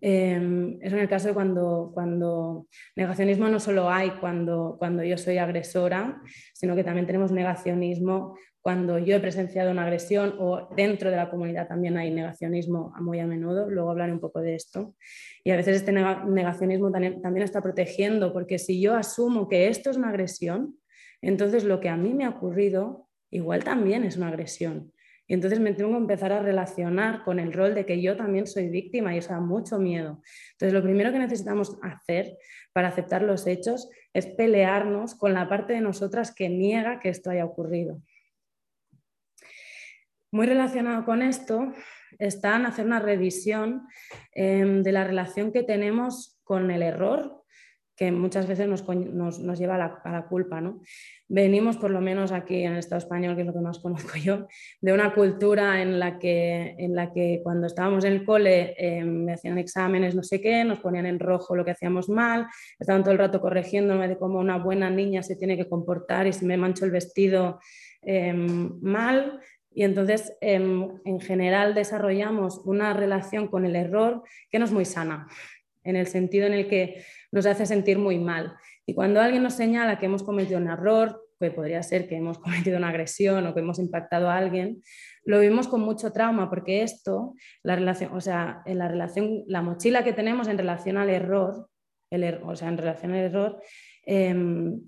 Em, 0.00 0.78
es 0.82 0.92
en 0.92 0.98
el 0.98 1.08
caso 1.08 1.28
de 1.28 1.34
cuando, 1.34 1.90
cuando 1.94 2.66
negacionismo 2.94 3.48
no 3.48 3.58
solo 3.58 3.90
hay 3.90 4.10
cuando, 4.20 4.76
cuando 4.78 5.02
yo 5.02 5.16
soy 5.16 5.38
agresora, 5.38 6.20
sino 6.52 6.76
que 6.76 6.84
también 6.84 7.06
tenemos 7.06 7.32
negacionismo 7.32 8.36
cuando 8.64 8.98
yo 8.98 9.16
he 9.16 9.20
presenciado 9.20 9.70
una 9.70 9.82
agresión 9.82 10.36
o 10.38 10.70
dentro 10.74 11.10
de 11.10 11.18
la 11.18 11.28
comunidad 11.28 11.68
también 11.68 11.98
hay 11.98 12.10
negacionismo 12.10 12.94
muy 12.98 13.20
a 13.20 13.26
menudo, 13.26 13.68
luego 13.68 13.90
hablaré 13.90 14.10
un 14.10 14.20
poco 14.20 14.40
de 14.40 14.54
esto. 14.54 14.94
Y 15.44 15.50
a 15.50 15.56
veces 15.56 15.76
este 15.76 15.92
negacionismo 15.92 16.90
también, 16.90 17.20
también 17.20 17.44
está 17.44 17.60
protegiendo, 17.60 18.32
porque 18.32 18.58
si 18.58 18.80
yo 18.80 18.94
asumo 18.94 19.50
que 19.50 19.68
esto 19.68 19.90
es 19.90 19.98
una 19.98 20.08
agresión, 20.08 20.78
entonces 21.20 21.64
lo 21.64 21.78
que 21.78 21.90
a 21.90 21.98
mí 21.98 22.14
me 22.14 22.24
ha 22.24 22.30
ocurrido 22.30 23.06
igual 23.30 23.64
también 23.64 24.02
es 24.02 24.16
una 24.16 24.28
agresión. 24.28 24.93
Y 25.26 25.34
entonces 25.34 25.58
me 25.60 25.72
tengo 25.72 25.92
que 25.92 25.98
empezar 25.98 26.32
a 26.32 26.42
relacionar 26.42 27.24
con 27.24 27.38
el 27.38 27.52
rol 27.52 27.74
de 27.74 27.86
que 27.86 28.02
yo 28.02 28.16
también 28.16 28.46
soy 28.46 28.68
víctima 28.68 29.14
y 29.14 29.18
eso 29.18 29.32
da 29.32 29.40
mucho 29.40 29.78
miedo. 29.78 30.20
Entonces 30.52 30.72
lo 30.74 30.82
primero 30.82 31.12
que 31.12 31.18
necesitamos 31.18 31.78
hacer 31.82 32.36
para 32.72 32.88
aceptar 32.88 33.22
los 33.22 33.46
hechos 33.46 33.88
es 34.12 34.26
pelearnos 34.26 35.14
con 35.14 35.32
la 35.32 35.48
parte 35.48 35.72
de 35.72 35.80
nosotras 35.80 36.34
que 36.34 36.48
niega 36.48 37.00
que 37.00 37.08
esto 37.08 37.30
haya 37.30 37.44
ocurrido. 37.44 38.02
Muy 40.30 40.46
relacionado 40.46 41.04
con 41.04 41.22
esto 41.22 41.72
está 42.18 42.56
en 42.56 42.66
hacer 42.66 42.84
una 42.84 42.98
revisión 42.98 43.86
em, 44.32 44.82
de 44.82 44.92
la 44.92 45.04
relación 45.04 45.52
que 45.52 45.62
tenemos 45.62 46.38
con 46.44 46.70
el 46.70 46.82
error 46.82 47.43
que 47.96 48.10
muchas 48.10 48.46
veces 48.46 48.66
nos, 48.68 49.58
lleva 49.58 49.74
a 49.76 50.10
la, 50.10 50.26
culpa. 50.28 50.60
¿no? 50.60 50.80
Venimos, 51.28 51.76
por 51.76 51.90
lo 51.90 52.00
menos 52.00 52.32
aquí 52.32 52.62
en 52.62 52.72
el 52.72 52.78
Estado 52.78 52.98
español, 52.98 53.34
que 53.34 53.42
es 53.42 53.46
lo 53.46 53.52
que 53.52 53.60
más 53.60 53.78
conozco 53.82 54.16
yo, 54.18 54.46
de 54.80 54.92
una 54.92 55.14
cultura 55.14 55.80
en 55.80 55.98
la 55.98 56.18
que, 56.18 56.74
en 56.78 56.94
la 56.94 57.12
que 57.12 57.40
cuando 57.42 57.66
estábamos 57.66 58.04
en 58.04 58.14
el 58.14 58.24
cole 58.24 58.74
eh, 58.78 59.04
me 59.04 59.34
hacían 59.34 59.58
exámenes, 59.58 60.14
no 60.14 60.22
sé 60.22 60.40
qué, 60.40 60.64
nos 60.64 60.80
ponían 60.80 61.06
en 61.06 61.20
rojo 61.20 61.54
lo 61.54 61.64
que 61.64 61.70
hacíamos 61.70 62.08
mal, 62.08 62.46
estaban 62.78 63.02
todo 63.02 63.12
el 63.12 63.18
rato 63.18 63.40
corrigiéndome 63.40 64.08
de 64.08 64.18
cómo 64.18 64.40
una 64.40 64.58
buena 64.58 64.90
niña 64.90 65.22
se 65.22 65.36
tiene 65.36 65.56
que 65.56 65.68
comportar 65.68 66.26
y 66.26 66.32
si 66.32 66.44
me 66.44 66.56
mancho 66.56 66.84
el 66.84 66.90
vestido 66.90 67.60
em, 68.02 68.80
mal. 68.82 69.40
Y 69.76 69.82
entonces, 69.82 70.36
em, 70.40 70.88
en 71.04 71.20
general, 71.20 71.74
desarrollamos 71.74 72.60
una 72.64 72.92
relación 72.92 73.48
con 73.48 73.66
el 73.66 73.74
error 73.74 74.22
que 74.48 74.60
no 74.60 74.66
es 74.66 74.72
muy 74.72 74.84
sana, 74.84 75.26
en 75.84 75.96
el 75.96 76.06
sentido 76.06 76.46
en 76.46 76.54
el 76.54 76.68
que 76.68 77.04
nos 77.30 77.46
hace 77.46 77.66
sentir 77.66 77.98
muy 77.98 78.18
mal. 78.18 78.54
Y 78.86 78.94
cuando 78.94 79.20
alguien 79.20 79.42
nos 79.42 79.54
señala 79.54 79.98
que 79.98 80.06
hemos 80.06 80.22
cometido 80.22 80.58
un 80.58 80.68
error, 80.68 81.20
que 81.38 81.50
podría 81.50 81.82
ser 81.82 82.08
que 82.08 82.16
hemos 82.16 82.38
cometido 82.40 82.78
una 82.78 82.88
agresión 82.88 83.46
o 83.46 83.54
que 83.54 83.60
hemos 83.60 83.78
impactado 83.78 84.30
a 84.30 84.36
alguien, 84.36 84.82
lo 85.24 85.40
vivimos 85.40 85.68
con 85.68 85.80
mucho 85.80 86.12
trauma 86.12 86.50
porque 86.50 86.82
esto, 86.82 87.34
la 87.62 87.76
relación, 87.76 88.12
o 88.12 88.20
sea, 88.20 88.62
en 88.66 88.78
la 88.78 88.88
relación, 88.88 89.44
la 89.46 89.62
mochila 89.62 90.04
que 90.04 90.12
tenemos 90.12 90.48
en 90.48 90.58
relación 90.58 90.96
al 90.96 91.10
error, 91.10 91.68
el 92.10 92.24
er, 92.24 92.42
o 92.44 92.54
sea, 92.56 92.68
en 92.68 92.78
relación 92.78 93.12
al 93.12 93.20
error, 93.20 93.60
em, 94.04 94.80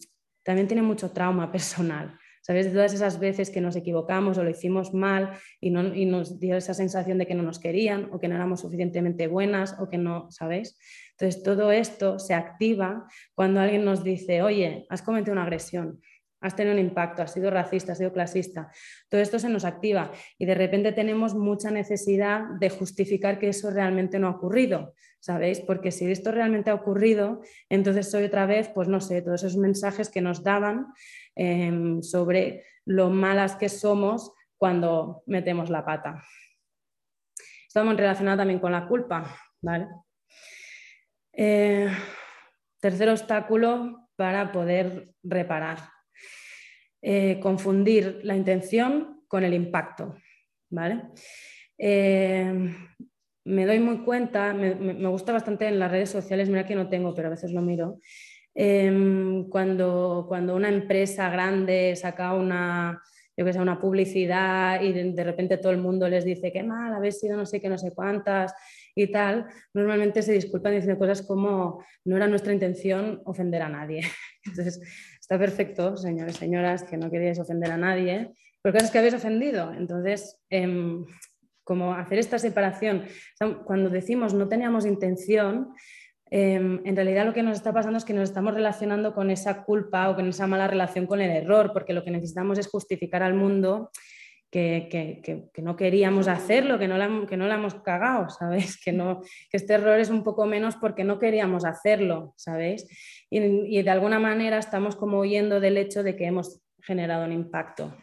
también 0.42 0.68
tiene 0.68 0.82
mucho 0.82 1.10
trauma 1.10 1.50
personal. 1.52 2.18
¿Sabes? 2.46 2.66
De 2.66 2.72
todas 2.74 2.94
esas 2.94 3.18
veces 3.18 3.50
que 3.50 3.60
nos 3.60 3.74
equivocamos 3.74 4.38
o 4.38 4.44
lo 4.44 4.50
hicimos 4.50 4.94
mal 4.94 5.32
y, 5.60 5.70
no, 5.70 5.92
y 5.92 6.04
nos 6.06 6.38
dio 6.38 6.56
esa 6.56 6.74
sensación 6.74 7.18
de 7.18 7.26
que 7.26 7.34
no 7.34 7.42
nos 7.42 7.58
querían 7.58 8.08
o 8.12 8.20
que 8.20 8.28
no 8.28 8.36
éramos 8.36 8.60
suficientemente 8.60 9.26
buenas 9.26 9.74
o 9.80 9.88
que 9.88 9.98
no, 9.98 10.30
¿sabéis? 10.30 10.78
Entonces, 11.18 11.42
todo 11.42 11.72
esto 11.72 12.20
se 12.20 12.34
activa 12.34 13.08
cuando 13.34 13.58
alguien 13.58 13.84
nos 13.84 14.04
dice, 14.04 14.42
oye, 14.42 14.86
has 14.90 15.02
cometido 15.02 15.32
una 15.32 15.42
agresión, 15.42 16.00
has 16.40 16.54
tenido 16.54 16.76
un 16.76 16.80
impacto, 16.80 17.22
has 17.22 17.32
sido 17.32 17.50
racista, 17.50 17.92
has 17.92 17.98
sido 17.98 18.12
clasista. 18.12 18.70
Todo 19.08 19.20
esto 19.20 19.40
se 19.40 19.48
nos 19.48 19.64
activa 19.64 20.12
y 20.38 20.46
de 20.46 20.54
repente 20.54 20.92
tenemos 20.92 21.34
mucha 21.34 21.72
necesidad 21.72 22.44
de 22.60 22.70
justificar 22.70 23.40
que 23.40 23.48
eso 23.48 23.70
realmente 23.72 24.20
no 24.20 24.28
ha 24.28 24.36
ocurrido, 24.36 24.94
¿sabéis? 25.18 25.58
Porque 25.58 25.90
si 25.90 26.08
esto 26.08 26.30
realmente 26.30 26.70
ha 26.70 26.74
ocurrido, 26.74 27.40
entonces 27.68 28.08
soy 28.08 28.22
otra 28.22 28.46
vez, 28.46 28.68
pues 28.68 28.86
no 28.86 29.00
sé, 29.00 29.20
todos 29.22 29.42
esos 29.42 29.56
mensajes 29.56 30.10
que 30.10 30.20
nos 30.20 30.44
daban 30.44 30.86
em, 31.36 32.02
sobre 32.02 32.64
lo 32.84 33.10
malas 33.10 33.54
que 33.54 33.68
somos 33.68 34.32
cuando 34.56 35.22
metemos 35.26 35.70
la 35.70 35.84
pata. 35.84 36.24
Estamos 37.68 37.96
relacionados 37.96 38.38
también 38.38 38.58
con 38.58 38.72
la 38.72 38.88
culpa, 38.88 39.36
¿vale? 39.60 39.86
Eh, 41.32 41.88
tercer 42.80 43.10
obstáculo 43.10 44.08
para 44.16 44.50
poder 44.50 45.14
reparar. 45.22 45.78
Eh, 47.02 47.38
confundir 47.38 48.20
la 48.24 48.34
intención 48.34 49.22
con 49.28 49.44
el 49.44 49.54
impacto. 49.54 50.16
¿vale? 50.70 51.02
Eh, 51.78 52.74
me 53.44 53.66
doy 53.66 53.78
muy 53.78 53.98
cuenta, 53.98 54.52
me, 54.52 55.08
gusta 55.08 55.32
bastante 55.32 55.68
en 55.68 55.78
las 55.78 55.90
redes 55.90 56.10
sociales, 56.10 56.48
mira 56.48 56.66
que 56.66 56.74
no 56.74 56.88
tengo, 56.88 57.14
pero 57.14 57.28
a 57.28 57.32
veces 57.32 57.52
lo 57.52 57.62
miro, 57.62 58.00
em, 58.58 59.48
cuando, 59.50 60.24
cuando 60.26 60.56
una 60.56 60.70
empresa 60.70 61.28
grande 61.28 61.94
saca 61.94 62.32
una, 62.32 63.02
yo 63.36 63.44
que 63.44 63.52
sé, 63.52 63.60
una 63.60 63.78
publicidad 63.78 64.80
y 64.80 64.92
de, 64.92 65.24
repente 65.24 65.58
todo 65.58 65.72
el 65.72 65.78
mundo 65.78 66.08
les 66.08 66.24
dice 66.24 66.50
qué 66.50 66.62
mal, 66.62 66.94
habéis 66.94 67.20
sido 67.20 67.36
no 67.36 67.44
sé 67.44 67.60
qué, 67.60 67.68
no 67.68 67.76
sé 67.76 67.92
cuántas 67.94 68.54
y 68.94 69.08
tal, 69.08 69.46
normalmente 69.74 70.22
se 70.22 70.32
disculpan 70.32 70.72
diciendo 70.72 70.98
cosas 70.98 71.20
como 71.20 71.84
no 72.06 72.16
era 72.16 72.26
nuestra 72.28 72.54
intención 72.54 73.20
ofender 73.26 73.60
a 73.60 73.68
nadie. 73.68 74.00
Entonces, 74.44 74.80
está 75.20 75.38
perfecto, 75.38 75.98
señores, 75.98 76.36
señoras, 76.36 76.82
que 76.82 76.96
no 76.96 77.10
queríais 77.10 77.38
ofender 77.38 77.72
a 77.72 77.76
nadie, 77.76 78.32
pero 78.62 78.72
cosas 78.72 78.90
que 78.90 78.98
habéis 78.98 79.14
ofendido. 79.14 79.74
Entonces, 79.74 80.40
em, 80.48 81.04
como 81.62 81.92
hacer 81.92 82.20
esta 82.20 82.38
separación, 82.38 83.04
cuando 83.66 83.90
decimos 83.90 84.32
no 84.32 84.48
teníamos 84.48 84.86
intención, 84.86 85.74
em, 86.30 86.80
en 86.84 86.96
realidad 86.96 87.26
lo 87.26 87.32
que 87.32 87.42
nos 87.42 87.56
está 87.56 87.72
pasando 87.72 87.98
es 87.98 88.04
que 88.04 88.14
nos 88.14 88.28
estamos 88.28 88.54
relacionando 88.54 89.14
con 89.14 89.30
esa 89.30 89.64
culpa 89.64 90.10
o 90.10 90.16
con 90.16 90.28
esa 90.28 90.46
mala 90.46 90.66
relación 90.66 91.06
con 91.06 91.20
el 91.20 91.30
error, 91.30 91.72
porque 91.72 91.92
lo 91.92 92.04
que 92.04 92.10
necesitamos 92.10 92.58
es 92.58 92.68
justificar 92.68 93.22
al 93.22 93.34
mundo 93.34 93.90
que, 94.50 95.52
no 95.62 95.76
queríamos 95.76 96.28
hacerlo, 96.28 96.78
que 96.78 96.88
no, 96.88 96.96
la, 96.96 97.26
que 97.28 97.36
no 97.36 97.46
la 97.46 97.56
hemos 97.56 97.74
cagado, 97.74 98.28
¿sabéis? 98.38 98.80
Que, 98.82 98.92
no, 98.92 99.20
que 99.50 99.56
este 99.56 99.74
error 99.74 99.98
es 99.98 100.10
un 100.10 100.24
poco 100.24 100.46
menos 100.46 100.76
porque 100.76 101.04
no 101.04 101.18
queríamos 101.18 101.64
hacerlo, 101.64 102.34
¿sabéis? 102.36 102.86
Y, 103.30 103.82
de 103.82 103.90
alguna 103.90 104.18
manera 104.18 104.58
estamos 104.58 104.96
como 104.96 105.20
huyendo 105.20 105.60
del 105.60 105.76
hecho 105.76 106.02
de 106.02 106.16
que 106.16 106.26
hemos 106.26 106.60
generado 106.80 107.24
un 107.24 107.32
impacto. 107.32 107.94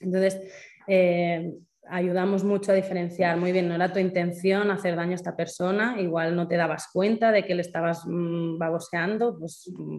Entonces, 0.00 0.40
eh, 0.86 1.52
ayudamos 1.92 2.42
mucho 2.42 2.72
a 2.72 2.74
diferenciar, 2.74 3.36
muy 3.36 3.52
bien, 3.52 3.68
no 3.68 3.74
era 3.74 3.92
tu 3.92 3.98
intención 3.98 4.70
hacer 4.70 4.96
daño 4.96 5.12
a 5.12 5.16
esta 5.16 5.36
persona, 5.36 6.00
igual 6.00 6.34
no 6.34 6.48
te 6.48 6.56
dabas 6.56 6.88
cuenta 6.90 7.30
de 7.32 7.44
que 7.44 7.54
le 7.54 7.60
estabas 7.60 8.04
mm, 8.06 8.56
baboseando, 8.58 9.38
pues 9.38 9.70
mm, 9.76 9.98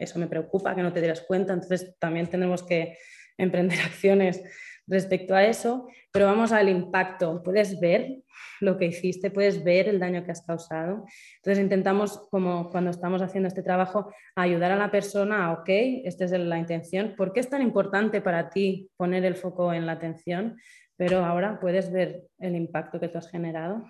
eso 0.00 0.18
me 0.18 0.26
preocupa 0.26 0.74
que 0.74 0.82
no 0.82 0.92
te 0.92 1.00
dieras 1.00 1.20
cuenta, 1.20 1.52
entonces 1.52 1.94
también 2.00 2.26
tenemos 2.26 2.64
que 2.64 2.98
emprender 3.38 3.78
acciones 3.80 4.42
respecto 4.88 5.34
a 5.34 5.44
eso, 5.44 5.86
pero 6.10 6.26
vamos 6.26 6.50
al 6.50 6.68
impacto. 6.68 7.42
Puedes 7.44 7.78
ver 7.78 8.16
lo 8.60 8.76
que 8.76 8.86
hiciste, 8.86 9.30
puedes 9.30 9.62
ver 9.62 9.88
el 9.88 10.00
daño 10.00 10.24
que 10.24 10.32
has 10.32 10.44
causado. 10.44 11.04
Entonces 11.36 11.62
intentamos, 11.62 12.26
como 12.30 12.70
cuando 12.70 12.90
estamos 12.90 13.22
haciendo 13.22 13.46
este 13.46 13.62
trabajo, 13.62 14.12
ayudar 14.34 14.72
a 14.72 14.76
la 14.76 14.90
persona, 14.90 15.52
ok, 15.52 15.68
esta 16.04 16.24
es 16.24 16.32
la 16.32 16.58
intención, 16.58 17.14
¿por 17.16 17.32
qué 17.32 17.40
es 17.40 17.48
tan 17.48 17.62
importante 17.62 18.20
para 18.20 18.48
ti 18.48 18.90
poner 18.96 19.24
el 19.24 19.36
foco 19.36 19.72
en 19.72 19.86
la 19.86 19.92
atención? 19.92 20.56
Pero 20.98 21.24
ahora 21.24 21.58
puedes 21.58 21.90
ver 21.90 22.28
el 22.38 22.54
impacto 22.56 23.00
que 23.00 23.08
tú 23.08 23.16
has 23.16 23.30
generado. 23.30 23.84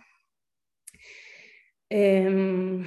Em, 1.90 2.84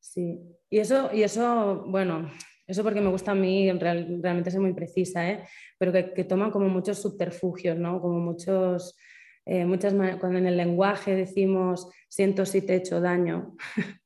sí, 0.00 0.40
y 0.70 0.78
eso, 0.78 1.10
y 1.12 1.22
eso, 1.24 1.84
bueno, 1.88 2.30
eso 2.66 2.82
porque 2.82 3.00
me 3.00 3.10
gusta 3.10 3.32
a 3.32 3.34
mí, 3.34 3.70
realmente 3.72 4.50
ser 4.50 4.60
muy 4.60 4.72
precisa, 4.72 5.28
¿eh? 5.28 5.44
pero 5.78 5.92
que, 5.92 6.12
que, 6.12 6.24
toman 6.24 6.50
como 6.50 6.68
muchos 6.68 7.02
subterfugios, 7.02 7.76
¿no? 7.76 8.00
Como 8.00 8.18
muchos, 8.20 8.96
eh, 9.44 9.64
muchas, 9.64 9.94
cuando 10.20 10.38
en 10.38 10.46
el 10.46 10.56
lenguaje 10.56 11.14
decimos 11.14 11.88
siento 12.08 12.46
si 12.46 12.62
te 12.62 12.74
he 12.74 12.76
hecho 12.76 13.00
daño, 13.00 13.56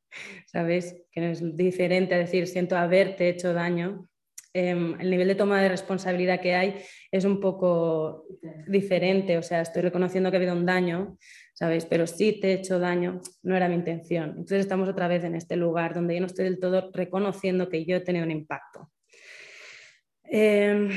¿sabes? 0.46 1.04
Que 1.10 1.30
es 1.30 1.56
diferente 1.56 2.14
a 2.14 2.18
decir 2.18 2.46
siento 2.46 2.76
haberte 2.76 3.28
hecho 3.28 3.54
daño. 3.54 4.09
Em, 4.52 5.00
el 5.00 5.10
nivel 5.10 5.28
de 5.28 5.36
toma 5.36 5.62
de 5.62 5.68
responsabilidad 5.68 6.40
que 6.40 6.56
hay 6.56 6.82
es 7.12 7.24
un 7.24 7.38
poco 7.40 8.26
diferente, 8.66 9.38
o 9.38 9.42
sea, 9.42 9.60
estoy 9.60 9.82
reconociendo 9.82 10.30
que 10.30 10.36
ha 10.36 10.40
habido 10.40 10.54
un 10.54 10.66
daño, 10.66 11.18
¿sabéis? 11.54 11.84
Pero 11.84 12.08
sí 12.08 12.40
te 12.40 12.48
he 12.48 12.52
hecho 12.54 12.80
daño, 12.80 13.20
no 13.44 13.56
era 13.56 13.68
mi 13.68 13.76
intención. 13.76 14.30
Entonces 14.30 14.60
estamos 14.60 14.88
otra 14.88 15.06
vez 15.06 15.22
en 15.22 15.36
este 15.36 15.54
lugar 15.54 15.94
donde 15.94 16.14
yo 16.14 16.20
no 16.20 16.26
estoy 16.26 16.46
del 16.46 16.58
todo 16.58 16.90
reconociendo 16.92 17.68
que 17.68 17.84
yo 17.84 17.96
he 17.96 18.00
tenido 18.00 18.24
un 18.24 18.32
impacto. 18.32 18.90
Em, 20.24 20.90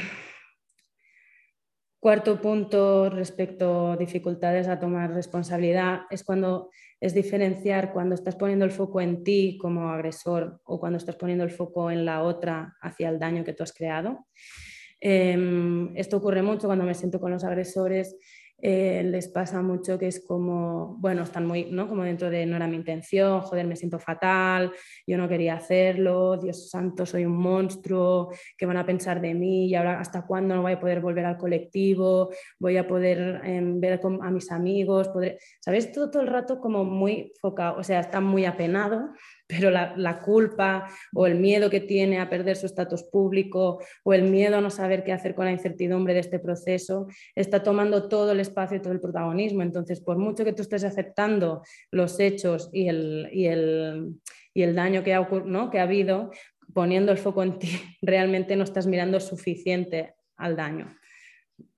cuarto 2.00 2.42
punto 2.42 3.10
respecto 3.12 3.92
a 3.92 3.98
dificultades 3.98 4.68
a 4.68 4.80
tomar 4.80 5.14
responsabilidad 5.14 6.02
es 6.10 6.24
cuando 6.24 6.70
es 7.04 7.14
diferenciar 7.14 7.92
cuando 7.92 8.16
estás 8.16 8.38
poniendo 8.38 8.64
el 8.64 8.72
foco 8.72 9.02
en 9.02 9.26
ti 9.26 9.58
como 9.60 9.90
agresor 9.90 10.62
o 10.64 10.80
cuando 10.80 10.96
estás 10.98 11.18
poniendo 11.18 11.44
el 11.44 11.52
foco 11.52 11.92
en 11.92 12.06
la 12.06 12.24
otra 12.24 12.78
hacia 12.80 13.10
el 13.10 13.20
daño 13.20 13.44
que 13.44 13.52
tú 13.52 13.62
has 13.62 13.74
creado. 13.74 14.26
Em, 15.02 15.94
esto 15.98 16.16
ocurre 16.16 16.42
mucho 16.42 16.68
cuando 16.68 16.86
me 16.86 16.94
siento 16.94 17.20
con 17.20 17.32
los 17.32 17.44
agresores 17.44 18.16
eh, 18.66 19.04
les 19.04 19.28
pasa 19.28 19.62
mucho 19.62 20.00
que 20.00 20.08
es 20.08 20.26
como, 20.26 20.96
bueno, 20.98 21.24
están 21.24 21.46
muy, 21.46 21.66
¿no? 21.66 21.86
Como 21.90 22.04
dentro 22.04 22.30
de 22.30 22.46
no 22.46 22.56
era 22.56 22.66
mi 22.66 22.78
intención, 22.78 23.42
joder, 23.42 23.68
me 23.68 23.76
siento 23.76 24.00
fatal, 24.00 24.72
yo 25.06 25.18
no 25.18 25.28
quería 25.28 25.56
hacerlo, 25.56 26.38
Dios 26.38 26.70
santo, 26.70 27.06
soy 27.06 27.26
un 27.26 27.36
monstruo, 27.36 28.32
¿qué 28.58 28.66
van 28.66 28.78
a 28.78 28.86
pensar 28.86 29.20
de 29.20 29.34
mí? 29.34 29.68
Y 29.68 29.76
ahora, 29.76 30.00
¿hasta 30.00 30.26
cuándo 30.26 30.56
no 30.56 30.62
voy 30.62 30.72
a 30.72 30.80
poder 30.80 31.02
volver 31.02 31.26
al 31.26 31.38
colectivo? 31.38 32.30
¿Voy 32.58 32.78
a 32.78 32.88
poder 32.88 33.42
em, 33.44 33.82
ver 33.82 34.00
a 34.22 34.32
mis 34.32 34.50
amigos? 34.50 35.10
¿Podré... 35.10 35.40
¿Sabes? 35.60 35.92
Todo, 35.92 36.10
todo 36.10 36.22
el 36.22 36.30
rato 36.30 36.62
como 36.62 36.86
muy 36.86 37.34
focado, 37.42 37.78
o 37.78 37.84
sea, 37.84 38.00
está 38.00 38.22
muy 38.22 38.46
apenado 38.46 39.10
pero 39.56 39.70
la, 39.70 40.22
culpa 40.22 40.90
o 41.14 41.28
el 41.28 41.36
miedo 41.36 41.70
que 41.70 41.80
tiene 41.80 42.20
a 42.20 42.30
perder 42.30 42.56
su 42.56 42.66
estatus 42.66 43.04
público 43.04 43.80
o 44.04 44.14
el 44.14 44.24
miedo 44.24 44.58
a 44.58 44.62
no 44.62 44.70
saber 44.70 45.04
qué 45.04 45.12
hacer 45.12 45.36
con 45.36 45.46
la 45.46 45.52
incertidumbre 45.52 46.14
de 46.14 46.22
este 46.22 46.40
proceso 46.40 47.08
está 47.36 47.62
tomando 47.62 48.08
todo 48.08 48.32
el 48.32 48.40
espacio 48.40 48.78
y 48.78 48.82
todo 48.82 48.94
el 48.94 49.02
protagonismo. 49.02 49.62
Entonces, 49.62 50.02
por 50.02 50.18
mucho 50.18 50.44
que 50.44 50.54
tú 50.54 50.62
estés 50.62 50.84
aceptando 50.84 51.62
los 51.92 52.20
hechos 52.20 52.70
y 52.72 52.88
el, 52.88 53.30
y 53.32 53.46
el, 53.48 54.76
daño 54.76 55.04
que 55.04 55.14
ha, 55.14 55.28
¿no? 55.46 55.70
que 55.70 55.80
ha 55.80 55.84
habido, 55.84 56.32
poniendo 56.74 57.12
el 57.12 57.18
foco 57.18 57.44
en 57.44 57.60
ti, 57.60 57.70
realmente 58.02 58.56
no 58.56 58.64
estás 58.64 58.88
mirando 58.88 59.20
suficiente 59.20 60.16
al 60.38 60.56
daño. 60.56 60.98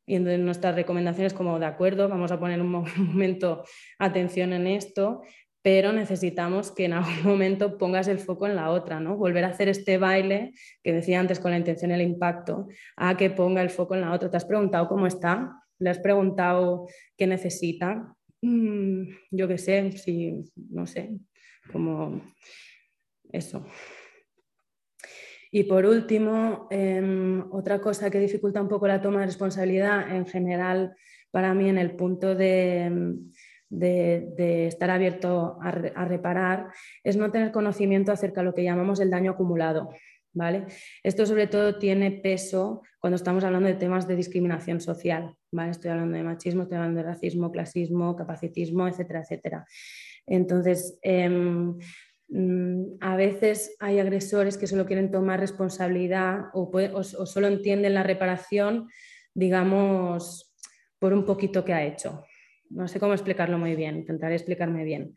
Y 0.08 0.16
entonces 0.16 0.40
nuestras 0.40 0.76
recomendaciones 0.76 1.34
como, 1.34 1.58
de 1.58 1.66
acuerdo, 1.66 2.08
vamos 2.08 2.32
a 2.32 2.40
poner 2.40 2.62
un 2.62 2.70
momento 2.98 3.64
atención 3.98 4.54
en 4.54 4.68
esto, 4.68 5.22
pero 5.66 5.92
necesitamos 5.92 6.70
que 6.70 6.86
en 6.86 6.94
algún 6.94 7.24
momento 7.24 7.80
pongas 7.80 8.08
el 8.08 8.20
foco 8.20 8.46
en 8.46 8.56
la 8.56 8.70
otra, 8.70 9.00
¿no? 9.00 9.18
Volver 9.18 9.46
a 9.46 9.48
hacer 9.48 9.68
este 9.68 9.98
baile 9.98 10.54
que 10.84 10.94
decía 10.94 11.20
antes 11.20 11.40
con 11.40 11.50
la 11.50 11.58
intención 11.58 11.90
y 11.90 11.96
el 11.96 12.04
impacto, 12.04 12.68
a 12.96 13.18
que 13.18 13.32
ponga 13.32 13.64
el 13.64 13.72
foco 13.72 13.96
en 13.96 14.02
la 14.02 14.14
otra. 14.14 14.30
¿Te 14.30 14.38
has 14.38 14.46
preguntado 14.46 14.88
cómo 14.88 15.08
está? 15.08 15.60
¿Le 15.80 15.90
has 15.90 15.98
preguntado 15.98 16.86
qué 17.18 17.26
necesita? 17.26 18.16
Mm, 18.44 19.06
yo 19.32 19.48
qué 19.48 19.58
sé, 19.58 19.92
si, 19.94 20.44
no 20.70 20.86
sé, 20.86 21.18
como 21.72 22.22
eso. 23.32 23.66
Y 25.50 25.64
por 25.64 25.88
último, 25.88 26.68
em, 26.70 27.44
otra 27.52 27.82
cosa 27.82 28.12
que 28.12 28.20
dificulta 28.20 28.62
un 28.62 28.68
poco 28.68 28.86
la 28.88 29.02
toma 29.02 29.22
de 29.22 29.26
responsabilidad 29.26 30.16
en 30.16 30.28
general 30.28 30.96
para 31.32 31.56
mí 31.56 31.70
en 31.70 31.80
el 31.80 31.96
punto 31.96 32.36
de 32.36 33.16
de, 33.70 34.68
estar 34.68 34.90
abierto 34.90 35.58
a, 35.62 35.72
reparar 35.72 36.68
es 37.04 37.18
no 37.18 37.32
tener 37.32 37.52
conocimiento 37.52 38.12
acerca 38.12 38.42
de 38.42 38.46
lo 38.46 38.54
que 38.54 38.64
llamamos 38.64 39.00
el 39.00 39.10
daño 39.10 39.32
acumulado. 39.32 39.90
¿Vale? 40.38 40.66
Esto 41.02 41.26
sobre 41.26 41.48
todo 41.48 41.80
tiene 41.80 42.12
peso 42.12 42.82
cuando 43.00 43.16
estamos 43.16 43.46
hablando 43.46 43.70
de 43.70 43.76
temas 43.76 44.06
de 44.06 44.18
discriminación 44.18 44.82
social. 44.82 45.34
¿vale? 45.50 45.72
Estoy 45.72 45.92
hablando 45.92 46.18
de 46.18 46.24
machismo, 46.24 46.64
estoy 46.64 46.78
hablando 46.78 46.98
de 47.00 47.06
racismo, 47.06 47.54
clasismo, 47.54 48.18
capacitismo, 48.18 48.86
etcétera, 48.86 49.22
etcétera. 49.22 49.66
Entonces, 50.28 51.00
em, 51.04 51.78
mm, 52.28 52.98
a 53.00 53.16
veces 53.16 53.78
hay 53.80 54.00
agresores 54.00 54.58
que 54.58 54.68
solo 54.68 54.86
quieren 54.86 55.10
tomar 55.10 55.40
responsabilidad 55.40 56.48
o, 56.54 56.70
o 56.74 57.04
solo 57.26 57.48
entienden 57.48 57.94
la 57.94 58.04
reparación, 58.04 58.90
digamos, 59.34 60.54
por 61.00 61.14
un 61.14 61.24
poquito 61.24 61.64
que 61.64 61.74
ha 61.74 61.86
hecho. 61.86 62.26
No 62.70 62.88
sé 62.88 63.00
cómo 63.00 63.14
explicarlo 63.14 63.58
muy 63.58 63.76
bien, 63.76 63.98
intentaré 63.98 64.36
explicarme 64.36 64.84
bien. 64.84 65.16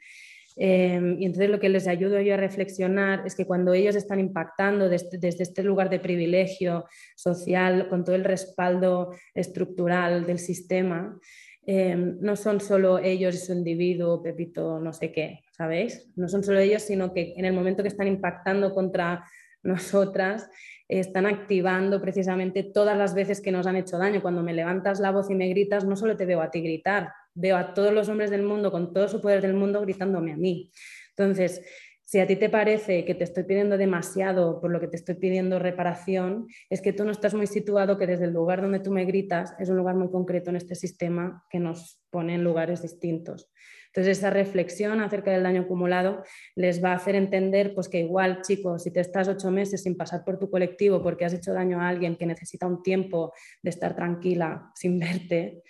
Em, 0.61 1.21
y 1.21 1.27
entonces 1.27 1.51
lo 1.51 1.61
que 1.61 1.69
les 1.69 1.87
ayudo 1.87 2.21
yo 2.21 2.35
a 2.35 2.37
reflexionar 2.37 3.23
es 3.25 3.37
que 3.37 3.47
cuando 3.47 3.75
ellos 3.75 3.95
están 3.95 4.19
impactando 4.19 4.89
desde, 4.89 5.29
este 5.29 5.63
lugar 5.63 5.89
de 5.89 6.01
privilegio 6.01 6.87
social, 7.15 7.89
con 7.89 8.05
todo 8.05 8.17
el 8.17 8.25
respaldo 8.25 9.15
estructural 9.35 10.27
del 10.27 10.41
sistema, 10.41 11.17
em, 11.65 12.19
no 12.21 12.35
son 12.35 12.61
solo 12.61 12.99
ellos 12.99 13.37
y 13.37 13.39
su 13.39 13.53
individuo, 13.53 14.21
Pepito, 14.21 14.81
no 14.81 14.93
sé 14.93 15.13
qué, 15.13 15.45
¿sabéis? 15.53 16.11
No 16.17 16.29
son 16.29 16.43
solo 16.43 16.59
ellos, 16.59 16.83
sino 16.83 17.13
que 17.15 17.35
en 17.37 17.45
el 17.45 17.53
momento 17.53 17.83
que 17.83 17.89
están 17.89 18.09
impactando 18.09 18.75
contra 18.75 19.25
nosotras, 19.63 20.49
están 20.89 21.27
activando 21.27 22.01
precisamente 22.01 22.63
todas 22.63 22.97
las 22.97 23.15
veces 23.15 23.41
que 23.41 23.53
nos 23.53 23.67
han 23.67 23.77
hecho 23.77 23.99
daño. 23.99 24.23
Cuando 24.23 24.43
me 24.43 24.55
levantas 24.55 25.01
la 25.01 25.11
voz 25.11 25.31
y 25.31 25.35
me 25.35 25.49
gritas, 25.49 25.85
no 25.85 25.97
solo 25.97 26.17
te 26.17 26.25
veo 26.25 26.41
a 26.41 26.51
ti 26.51 26.63
gritar, 26.63 27.11
veo 27.35 27.57
a 27.57 27.75
todos 27.75 27.93
los 27.93 28.09
hombres 28.09 28.31
del 28.31 28.43
mundo 28.43 28.71
con 28.71 28.93
todo 28.93 29.09
su 29.09 29.21
poder 29.21 29.43
del 29.43 29.55
mundo 29.55 29.81
gritándome 29.81 30.33
a 30.33 30.37
mí. 30.37 30.71
Entonces, 31.17 31.63
si 32.09 32.21
a 32.21 32.27
ti 32.27 32.37
te 32.37 32.49
parece 32.49 33.05
que 33.05 33.15
te 33.15 33.25
estoy 33.25 33.45
pidiendo 33.45 33.77
demasiado 33.77 34.63
por 34.63 34.71
lo 34.71 34.81
que 34.81 34.89
te 34.89 34.97
estoy 34.97 35.17
pidiendo 35.17 35.59
reparación, 35.59 36.47
es 36.71 36.81
que 36.81 36.95
tú 36.95 37.05
no 37.05 37.11
estás 37.11 37.35
muy 37.35 37.47
situado 37.47 37.99
que 37.99 38.07
desde 38.07 38.25
el 38.25 38.33
lugar 38.33 38.63
donde 38.63 38.81
tú 38.81 38.91
me 38.91 39.05
gritas 39.05 39.55
es 39.59 39.69
un 39.69 39.77
lugar 39.77 39.95
muy 39.95 40.11
concreto 40.11 40.49
en 40.49 40.57
este 40.57 40.75
sistema 40.75 41.45
que 41.51 41.59
nos 41.59 42.01
pone 42.09 42.37
en 42.37 42.45
lugares 42.45 42.81
distintos. 42.81 43.53
Entonces, 43.89 44.17
esa 44.17 44.31
reflexión 44.31 45.03
acerca 45.03 45.33
del 45.33 45.43
daño 45.43 45.63
acumulado 45.63 46.23
les 46.55 46.83
va 46.83 46.93
a 46.93 46.97
hacer 46.97 47.15
entender 47.15 47.75
pues, 47.75 47.91
que 47.91 48.01
igual, 48.01 48.41
chicos, 48.41 48.85
si 48.85 48.91
te 48.91 49.01
estás 49.01 49.29
ocho 49.29 49.51
meses 49.51 49.83
sin 49.83 49.95
pasar 49.95 50.25
por 50.25 50.39
tu 50.39 50.49
colectivo 50.49 51.03
porque 51.03 51.27
has 51.27 51.35
hecho 51.35 51.53
daño 51.53 51.79
a 51.79 51.89
alguien 51.89 52.17
que 52.17 52.25
necesita 52.25 52.67
un 52.67 52.83
tiempo 52.83 53.35
de 53.63 53.69
estar 53.69 53.95
tranquila 53.95 54.71
sin 54.75 54.99
verte, 54.99 55.63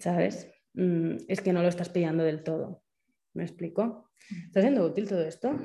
¿sabes? 0.00 0.53
Mm, 0.74 1.16
es 1.28 1.40
que 1.40 1.52
no 1.52 1.62
lo 1.62 1.68
estás 1.68 1.88
pillando 1.88 2.24
del 2.24 2.42
todo. 2.42 2.82
¿Me 3.32 3.44
explico? 3.44 4.10
¿Está 4.46 4.60
siendo 4.60 4.84
útil 4.84 5.08
todo 5.08 5.22
esto? 5.24 5.58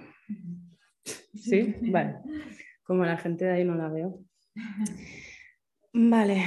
Sí, 1.33 1.75
vale. 1.81 2.17
Como 2.83 3.05
la 3.05 3.17
gente 3.17 3.45
de 3.45 3.51
ahí 3.51 3.65
no 3.65 3.75
la 3.75 3.89
veo. 3.89 4.19
Vale. 5.93 6.43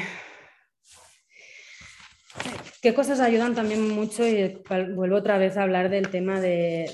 ¿Qué 2.80 2.94
cosas 2.94 3.20
ayudan 3.20 3.54
también 3.54 3.88
mucho? 3.88 4.26
Y 4.26 4.60
vuelvo 4.94 5.16
otra 5.16 5.38
vez 5.38 5.56
a 5.56 5.62
hablar 5.62 5.88
del 5.88 6.08
tema 6.08 6.40
de, 6.40 6.90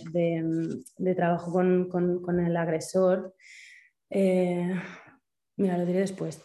trabajo 1.17 1.53
con, 1.53 2.41
el 2.41 2.57
agresor. 2.57 3.35
Eh, 4.11 4.75
mira, 5.57 5.79
lo 5.79 5.87
diré 5.87 6.01
después. 6.01 6.43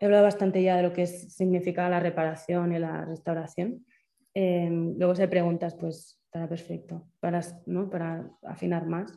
He 0.00 0.04
hablado 0.04 0.24
bastante 0.24 0.62
ya 0.62 0.76
de 0.76 0.84
lo 0.84 0.92
que 0.92 1.06
significa 1.06 1.88
la 1.88 2.00
reparación 2.00 2.72
y 2.72 2.78
la 2.78 3.04
restauración. 3.04 3.84
Eh, 4.34 4.68
luego 4.70 5.14
si 5.14 5.22
hay 5.22 5.28
preguntas, 5.28 5.74
pues 5.74 6.20
estará 6.24 6.48
perfecto 6.48 7.08
para, 7.20 7.40
afinar 8.44 8.86
más. 8.86 9.12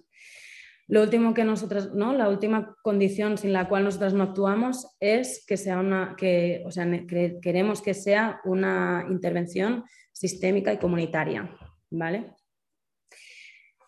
Lo 0.87 1.03
último 1.03 1.33
que 1.33 1.43
nosotros, 1.43 1.93
¿no? 1.93 2.13
La 2.13 2.27
última 2.27 2.75
condición 2.81 3.37
sin 3.37 3.53
la 3.53 3.69
cual 3.69 3.83
nosotros 3.83 4.13
no 4.13 4.23
actuamos 4.23 4.95
es 4.99 5.45
que 5.45 5.55
sea 5.55 5.79
una, 5.79 6.15
que, 6.17 6.63
o 6.65 6.71
sea, 6.71 6.89
queremos 7.41 7.81
que 7.81 7.93
sea 7.93 8.41
una 8.43 9.05
intervención 9.09 9.83
sistémica 10.11 10.73
y 10.73 10.77
comunitaria, 10.77 11.55
¿vale? 11.91 12.33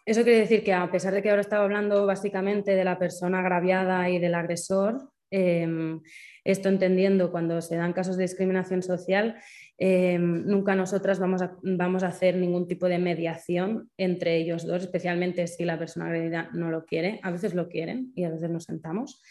Eso 0.06 0.24
quiere 0.24 0.40
decir 0.40 0.64
que 0.64 0.74
a 0.74 0.90
pesar 0.92 1.14
de 1.14 1.24
que 1.24 1.30
ahora 1.30 1.42
estaba 1.42 1.64
hablando 1.64 2.06
básicamente 2.06 2.76
de 2.76 2.84
la 2.84 3.00
persona 3.00 3.40
agraviada 3.40 4.10
y 4.10 4.20
del 4.20 4.36
agresor, 4.36 5.14
Em, 5.36 6.00
esto 6.44 6.70
entendiendo 6.70 7.32
cuando 7.32 7.62
se 7.62 7.76
dan 7.76 7.94
casos 7.94 8.18
de 8.18 8.24
discriminación 8.24 8.84
social, 8.84 9.38
em, 9.78 10.46
nunca 10.46 10.76
nosotras 10.76 11.20
vamos 11.20 11.42
a, 11.42 11.58
vamos 11.62 12.04
a 12.04 12.08
hacer 12.08 12.36
ningún 12.36 12.68
tipo 12.68 12.88
de 12.88 13.00
mediación 13.00 13.90
entre 13.98 14.38
ellos 14.38 14.66
dos, 14.66 14.84
especialmente 14.84 15.48
si 15.48 15.64
la 15.64 15.80
persona 15.80 16.08
agredida 16.08 16.50
no 16.54 16.70
lo 16.70 16.86
quiere. 16.86 17.20
A 17.24 17.32
veces 17.32 17.54
lo 17.54 17.70
quieren 17.70 18.12
y 18.16 18.26
a 18.26 18.30
veces 18.30 18.50
nos 18.50 18.66
sentamos, 18.66 19.22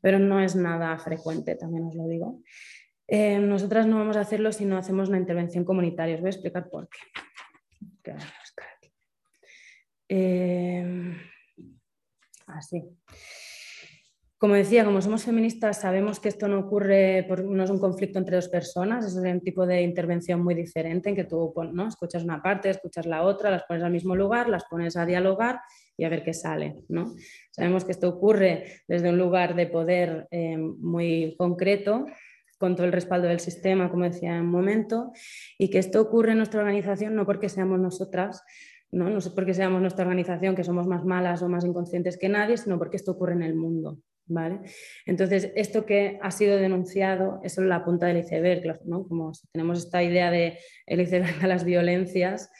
pero 0.00 0.18
no 0.18 0.40
es 0.40 0.56
nada 0.56 0.98
frecuente, 0.98 1.54
también 1.54 1.84
os 1.84 1.94
lo 1.94 2.08
digo. 2.08 2.42
Em, 3.08 3.48
nosotras 3.48 3.86
no 3.86 3.98
vamos 3.98 4.16
a 4.16 4.20
hacerlo 4.20 4.50
si 4.50 4.64
no 4.64 4.76
hacemos 4.76 5.08
una 5.08 5.18
intervención 5.18 5.64
comunitaria. 5.64 6.16
Os 6.16 6.20
voy 6.20 6.28
a 6.28 6.30
explicar 6.30 6.68
por 6.68 6.88
qué. 6.88 6.98
así. 12.46 12.82
Como 14.38 14.52
decía, 14.52 14.84
como 14.84 15.00
somos 15.00 15.24
feministas, 15.24 15.80
sabemos 15.80 16.20
que 16.20 16.28
esto 16.28 16.46
no 16.46 16.58
ocurre, 16.58 17.24
por, 17.26 17.42
no 17.42 17.64
es 17.64 17.70
un 17.70 17.78
conflicto 17.78 18.18
entre 18.18 18.36
dos 18.36 18.48
personas, 18.48 19.06
es 19.06 19.14
un 19.14 19.40
tipo 19.40 19.66
de 19.66 19.80
intervención 19.80 20.42
muy 20.42 20.54
diferente 20.54 21.08
en 21.08 21.16
que 21.16 21.24
tú 21.24 21.54
¿no? 21.72 21.88
escuchas 21.88 22.22
una 22.22 22.42
parte, 22.42 22.68
escuchas 22.68 23.06
la 23.06 23.22
otra, 23.22 23.50
las 23.50 23.64
pones 23.64 23.82
al 23.82 23.92
mismo 23.92 24.14
lugar, 24.14 24.50
las 24.50 24.64
pones 24.66 24.94
a 24.98 25.06
dialogar 25.06 25.60
y 25.96 26.04
a 26.04 26.10
ver 26.10 26.22
qué 26.22 26.34
sale. 26.34 26.74
¿no? 26.90 27.14
Sabemos 27.50 27.86
que 27.86 27.92
esto 27.92 28.10
ocurre 28.10 28.82
desde 28.86 29.08
un 29.08 29.16
lugar 29.16 29.54
de 29.54 29.68
poder 29.68 30.28
eh, 30.30 30.58
muy 30.58 31.34
concreto, 31.38 32.04
con 32.58 32.76
todo 32.76 32.86
el 32.86 32.92
respaldo 32.92 33.28
del 33.28 33.40
sistema, 33.40 33.90
como 33.90 34.04
decía 34.04 34.36
en 34.36 34.42
un 34.42 34.50
momento, 34.50 35.12
y 35.58 35.70
que 35.70 35.78
esto 35.78 36.00
ocurre 36.00 36.32
en 36.32 36.38
nuestra 36.38 36.60
organización 36.60 37.14
no 37.14 37.24
porque 37.24 37.48
seamos 37.48 37.80
nosotras, 37.80 38.42
¿no? 38.90 39.08
no 39.08 39.22
sé 39.22 39.30
porque 39.30 39.54
seamos 39.54 39.80
nuestra 39.80 40.04
organización 40.04 40.54
que 40.54 40.64
somos 40.64 40.86
más 40.86 41.04
malas 41.06 41.42
o 41.42 41.48
más 41.48 41.64
inconscientes 41.64 42.18
que 42.18 42.28
nadie, 42.28 42.58
sino 42.58 42.78
porque 42.78 42.96
esto 42.96 43.12
ocurre 43.12 43.32
en 43.32 43.42
el 43.42 43.54
mundo. 43.54 43.98
Entonces, 45.06 45.52
esto 45.54 45.86
que 45.86 46.18
ha 46.20 46.30
sido 46.30 46.56
denunciado 46.56 47.40
es 47.44 47.54
solo 47.54 47.68
la 47.68 47.84
punta 47.84 48.06
del 48.06 48.18
iceberg, 48.18 48.80
¿no? 48.84 49.06
Como 49.06 49.32
tenemos 49.52 49.78
esta 49.78 50.02
idea 50.02 50.30
de 50.30 50.58
el 50.86 51.00
iceberg 51.00 51.40
de 51.40 51.48
las 51.48 51.64
violencias, 51.64 52.50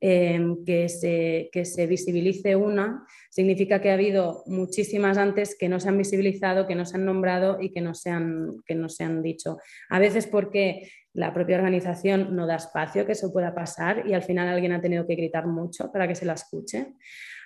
em, 0.00 0.64
que, 0.64 0.88
se, 0.88 1.48
que 1.52 1.64
se 1.64 1.86
visibilice 1.86 2.56
una, 2.56 3.06
significa 3.30 3.80
que 3.80 3.90
ha 3.90 3.94
habido 3.94 4.42
muchísimas 4.46 5.16
antes 5.16 5.56
que 5.56 5.68
no 5.68 5.78
se 5.78 5.88
han 5.88 5.98
visibilizado, 5.98 6.66
que 6.66 6.74
no 6.74 6.84
se 6.84 6.96
han 6.96 7.04
nombrado 7.04 7.58
y 7.60 7.72
que 7.72 7.80
no 7.80 7.94
se 7.94 8.10
han, 8.10 8.62
que 8.66 8.74
no 8.74 8.88
se 8.88 9.04
han 9.04 9.22
dicho. 9.22 9.58
A 9.88 10.00
veces 10.00 10.26
porque 10.26 10.90
la 11.14 11.32
propia 11.32 11.56
organización 11.56 12.34
no 12.34 12.46
da 12.46 12.56
espacio 12.56 13.04
que 13.04 13.12
eso 13.12 13.32
pueda 13.32 13.54
pasar 13.54 14.04
y 14.06 14.14
al 14.14 14.22
final 14.22 14.48
alguien 14.48 14.72
ha 14.72 14.80
tenido 14.80 15.06
que 15.06 15.14
gritar 15.14 15.46
mucho 15.46 15.92
para 15.92 16.08
que 16.08 16.14
se 16.14 16.24
la 16.24 16.32
escuche. 16.32 16.94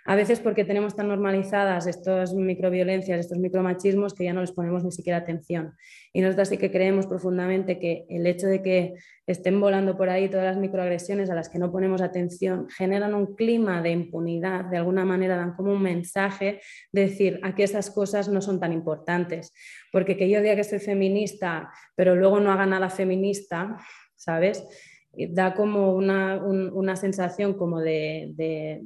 A 0.06 0.14
veces 0.14 0.38
porque 0.38 0.64
tenemos 0.64 0.94
tan 0.94 1.08
normalizadas 1.08 1.88
estas 1.88 2.32
microviolencias, 2.32 3.18
estos 3.18 3.38
micromachismos, 3.38 4.14
que 4.14 4.22
ya 4.22 4.32
no 4.32 4.40
les 4.40 4.52
ponemos 4.52 4.84
ni 4.84 4.92
siquiera 4.92 5.18
atención. 5.18 5.74
Y 6.12 6.20
nosotros 6.20 6.48
sí 6.48 6.58
que 6.58 6.70
creemos 6.70 7.08
profundamente 7.08 7.80
que 7.80 8.06
el 8.08 8.24
hecho 8.26 8.46
de 8.46 8.62
que 8.62 8.94
estén 9.26 9.60
volando 9.60 9.96
por 9.96 10.08
ahí 10.08 10.28
todas 10.28 10.46
las 10.46 10.58
microagresiones 10.58 11.28
a 11.28 11.34
las 11.34 11.48
que 11.48 11.58
no 11.58 11.72
ponemos 11.72 12.00
atención 12.00 12.68
generan 12.70 13.14
un 13.14 13.34
clima 13.34 13.82
de 13.82 13.90
impunidad, 13.90 14.66
de 14.66 14.76
alguna 14.76 15.04
manera 15.04 15.36
dan 15.36 15.54
como 15.54 15.72
un 15.72 15.82
mensaje 15.82 16.60
de 16.92 17.00
decir, 17.00 17.40
aquí 17.42 17.64
esas 17.64 17.90
cosas 17.90 18.28
no 18.28 18.40
son 18.40 18.60
tan 18.60 18.72
importantes. 18.72 19.52
Porque 19.90 20.16
que 20.16 20.30
yo 20.30 20.40
diga 20.40 20.54
que 20.54 20.62
soy 20.62 20.78
feminista, 20.78 21.72
pero 21.96 22.14
luego 22.14 22.38
no 22.38 22.52
haga 22.52 22.64
nada 22.64 22.90
feminista, 22.90 23.76
¿sabes? 24.14 24.62
Da 25.30 25.54
como 25.54 25.94
una, 25.94 26.96
sensación 26.96 27.54
como 27.54 27.80
de, 27.80 28.82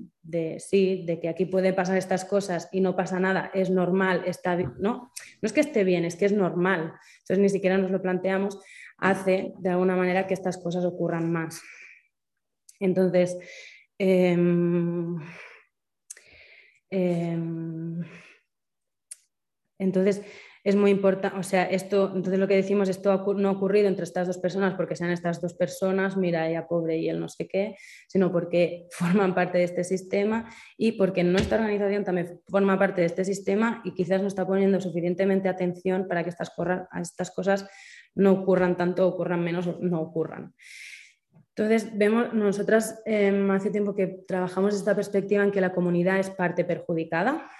sí, 0.58 1.04
de 1.06 1.20
que 1.20 1.28
aquí 1.28 1.46
pueden 1.46 1.74
pasar 1.74 1.96
estas 1.96 2.24
cosas 2.24 2.68
y 2.72 2.80
no 2.80 2.94
pasa 2.94 3.18
nada, 3.18 3.50
es 3.52 3.70
normal, 3.70 4.22
está 4.26 4.56
No, 4.56 4.78
no 4.78 5.10
es 5.42 5.52
que 5.52 5.60
esté 5.60 5.82
bien, 5.82 6.04
es 6.04 6.16
que 6.16 6.26
es 6.26 6.32
normal. 6.32 6.94
Entonces 7.20 7.38
ni 7.38 7.48
siquiera 7.48 7.78
nos 7.78 7.90
lo 7.90 8.00
planteamos, 8.00 8.58
hace 8.98 9.52
de 9.58 9.70
alguna 9.70 9.96
manera 9.96 10.26
que 10.26 10.34
estas 10.34 10.58
cosas 10.58 10.84
ocurran 10.84 11.32
más. 11.32 11.60
Entonces, 12.78 13.36
em, 13.98 15.16
em, 16.90 18.02
entonces 19.78 20.22
es 20.62 20.76
muy 20.76 20.90
importante, 20.90 21.38
o 21.38 21.42
sea, 21.42 21.64
esto, 21.64 22.12
entonces 22.14 22.38
lo 22.38 22.46
que 22.46 22.56
decimos, 22.56 22.88
esto 22.88 23.34
no 23.34 23.48
ha 23.48 23.52
ocurrido 23.52 23.88
entre 23.88 24.04
estas 24.04 24.26
dos 24.26 24.38
personas 24.38 24.74
porque 24.74 24.94
sean 24.94 25.10
estas 25.10 25.40
dos 25.40 25.54
personas, 25.54 26.16
mira, 26.16 26.48
ella 26.48 26.66
pobre 26.66 26.98
y 26.98 27.08
él 27.08 27.18
no 27.18 27.28
sé 27.28 27.48
qué, 27.48 27.76
sino 28.08 28.30
porque 28.30 28.86
forman 28.90 29.34
parte 29.34 29.58
de 29.58 29.64
este 29.64 29.84
sistema 29.84 30.50
y 30.76 30.92
porque 30.92 31.24
nuestra 31.24 31.58
organización 31.58 32.04
también 32.04 32.40
forma 32.46 32.78
parte 32.78 33.00
de 33.00 33.06
este 33.06 33.24
sistema 33.24 33.80
y 33.84 33.94
quizás 33.94 34.20
no 34.20 34.28
está 34.28 34.46
poniendo 34.46 34.80
suficientemente 34.80 35.48
atención 35.48 36.06
para 36.06 36.22
que 36.22 36.30
estas, 36.30 36.50
cosas 37.30 37.66
no 38.14 38.32
ocurran 38.32 38.76
tanto, 38.76 39.06
ocurran 39.06 39.42
menos, 39.42 39.66
o 39.66 39.78
no 39.80 40.00
ocurran. 40.00 40.54
Entonces, 41.56 41.90
vemos, 41.96 42.32
nosotras 42.32 43.02
em, 43.04 43.50
hace 43.50 43.70
tiempo 43.70 43.94
que 43.94 44.24
trabajamos 44.26 44.74
esta 44.74 44.94
perspectiva 44.94 45.42
en 45.42 45.50
que 45.50 45.60
la 45.60 45.72
comunidad 45.72 46.18
es 46.18 46.30
parte 46.30 46.64
perjudicada 46.64 47.50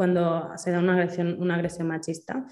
cuando 0.00 0.56
se 0.56 0.70
da 0.70 0.78
una 0.78 0.94
agresión, 0.94 1.36
una 1.42 1.56
agresión 1.56 1.86
machista, 1.86 2.46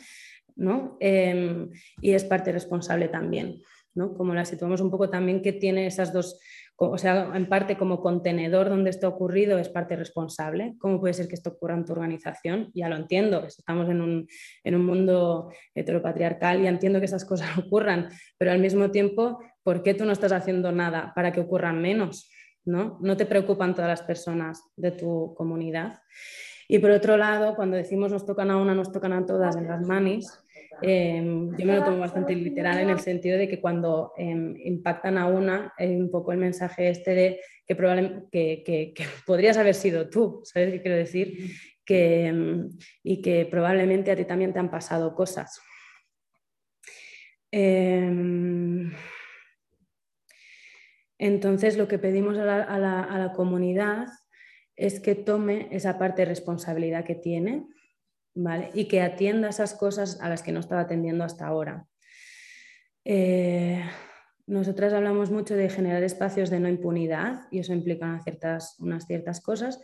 ¿no? 0.55 0.99
Em, 1.01 1.71
y 2.03 2.13
es 2.13 2.23
parte 2.25 2.53
responsable 2.53 3.09
también, 3.09 3.63
¿no? 3.95 4.13
Como 4.13 4.35
la 4.35 4.45
situamos 4.45 4.83
un 4.83 4.91
poco 4.91 5.09
también 5.09 5.41
que 5.41 5.55
tiene 5.55 5.87
esas 5.87 6.13
dos, 6.13 6.39
o 6.77 6.99
sea, 6.99 7.33
en 7.35 7.49
parte 7.49 7.79
como 7.79 8.03
contenedor 8.03 8.69
donde 8.69 8.91
esto 8.91 9.07
ha 9.07 9.11
ocurrido 9.17 9.57
es 9.57 9.71
parte 9.71 9.97
responsable. 9.97 10.75
¿Cómo 10.79 11.01
puede 11.01 11.15
ser 11.15 11.27
que 11.27 11.37
esto 11.37 11.49
ocurra 11.49 11.73
en 11.73 11.87
tu 11.87 11.93
organización? 11.93 12.71
Ya 12.75 12.91
lo 12.91 12.97
entiendo, 12.97 13.43
estamos 13.47 13.89
en 13.89 14.03
un, 14.03 14.29
en 14.63 14.75
un 14.75 14.85
mundo 14.85 15.51
heteropatriarcal 15.75 16.61
y 16.61 16.67
entiendo 16.67 16.99
que 16.99 17.07
esas 17.07 17.25
cosas 17.25 17.49
ocurran, 17.57 18.11
pero 18.37 18.53
al 18.53 18.59
mismo 18.59 18.91
tiempo, 18.91 19.39
¿por 19.63 19.83
qué 19.83 19.95
tú 19.95 20.05
no 20.05 20.13
estás 20.13 20.33
haciendo 20.33 20.71
nada 20.71 21.15
para 21.15 21.33
que 21.33 21.41
ocurran 21.41 21.81
menos? 21.81 22.31
¿No? 22.67 22.99
¿No 23.01 23.17
te 23.17 23.25
preocupan 23.25 23.75
todas 23.75 23.89
las 23.89 24.03
personas 24.03 24.63
de 24.77 24.91
tu 24.91 25.35
comunidad? 25.35 26.03
Y 26.71 26.79
por 26.81 26.91
otro 26.91 27.17
lado, 27.17 27.57
cuando 27.57 27.79
decimos 27.79 28.13
nos 28.13 28.27
tocan 28.27 28.51
a 28.51 28.59
una, 28.59 28.75
nos 28.75 28.93
tocan 28.93 29.15
a 29.15 29.25
todas 29.25 29.57
en 29.57 29.67
las 29.67 29.81
manis, 29.81 30.31
em, 30.83 31.57
yo 31.57 31.65
me 31.65 31.75
lo 31.75 31.83
tomo 31.83 31.99
bastante 31.99 32.35
literal 32.35 32.79
en 32.79 32.91
el 32.91 33.01
sentido 33.01 33.39
de 33.39 33.49
que 33.49 33.59
cuando 33.59 34.13
em, 34.19 34.55
impactan 34.63 35.17
a 35.17 35.27
una, 35.27 35.73
hay 35.79 35.97
un 35.97 36.11
poco 36.11 36.31
el 36.31 36.39
mensaje 36.39 36.91
este 36.91 37.15
de 37.15 37.41
que, 37.67 38.95
podrías 39.27 39.57
haber 39.57 39.75
sido 39.75 40.11
tú, 40.11 40.43
¿sabes 40.45 40.71
qué 40.73 40.83
quiero 40.83 40.99
decir? 40.99 41.53
Que, 41.87 42.27
em, 42.27 42.69
y 43.03 43.23
que 43.23 43.47
probablemente 43.47 44.11
a 44.11 44.17
ti 44.17 44.27
también 44.27 44.53
te 44.53 44.59
han 44.59 44.71
pasado 44.71 45.15
cosas. 45.15 45.61
entonces, 51.19 51.79
lo 51.79 51.89
que 51.89 51.99
pedimos 51.99 52.37
a 52.37 52.45
la 52.79 53.33
comunidad 53.35 54.07
es 54.79 55.01
que 55.01 55.17
tome 55.17 55.69
esa 55.73 55.99
parte 55.99 56.23
de 56.23 56.27
responsabilidad 56.27 57.05
que 57.05 57.17
tiene 57.17 57.67
¿vale? 58.35 58.71
y 58.73 58.87
que 58.87 59.03
atienda 59.03 59.49
esas 59.49 59.75
cosas 59.75 60.21
a 60.21 60.29
las 60.29 60.43
que 60.43 60.53
no 60.53 60.61
estaba 60.61 60.83
atendiendo 60.83 61.25
hasta 61.25 61.47
ahora. 61.47 61.87
Eh, 63.05 63.83
nosotras 64.47 64.93
hablamos 64.93 65.31
mucho 65.31 65.57
de 65.57 65.69
generar 65.69 66.03
espacios 66.05 66.49
de 66.49 66.61
no 66.61 66.69
impunidad 66.69 67.49
y 67.51 67.59
eso 67.59 67.73
implica 67.73 68.21
ciertas, 68.23 68.77
unas 68.79 69.05
ciertas 69.07 69.41
cosas 69.41 69.81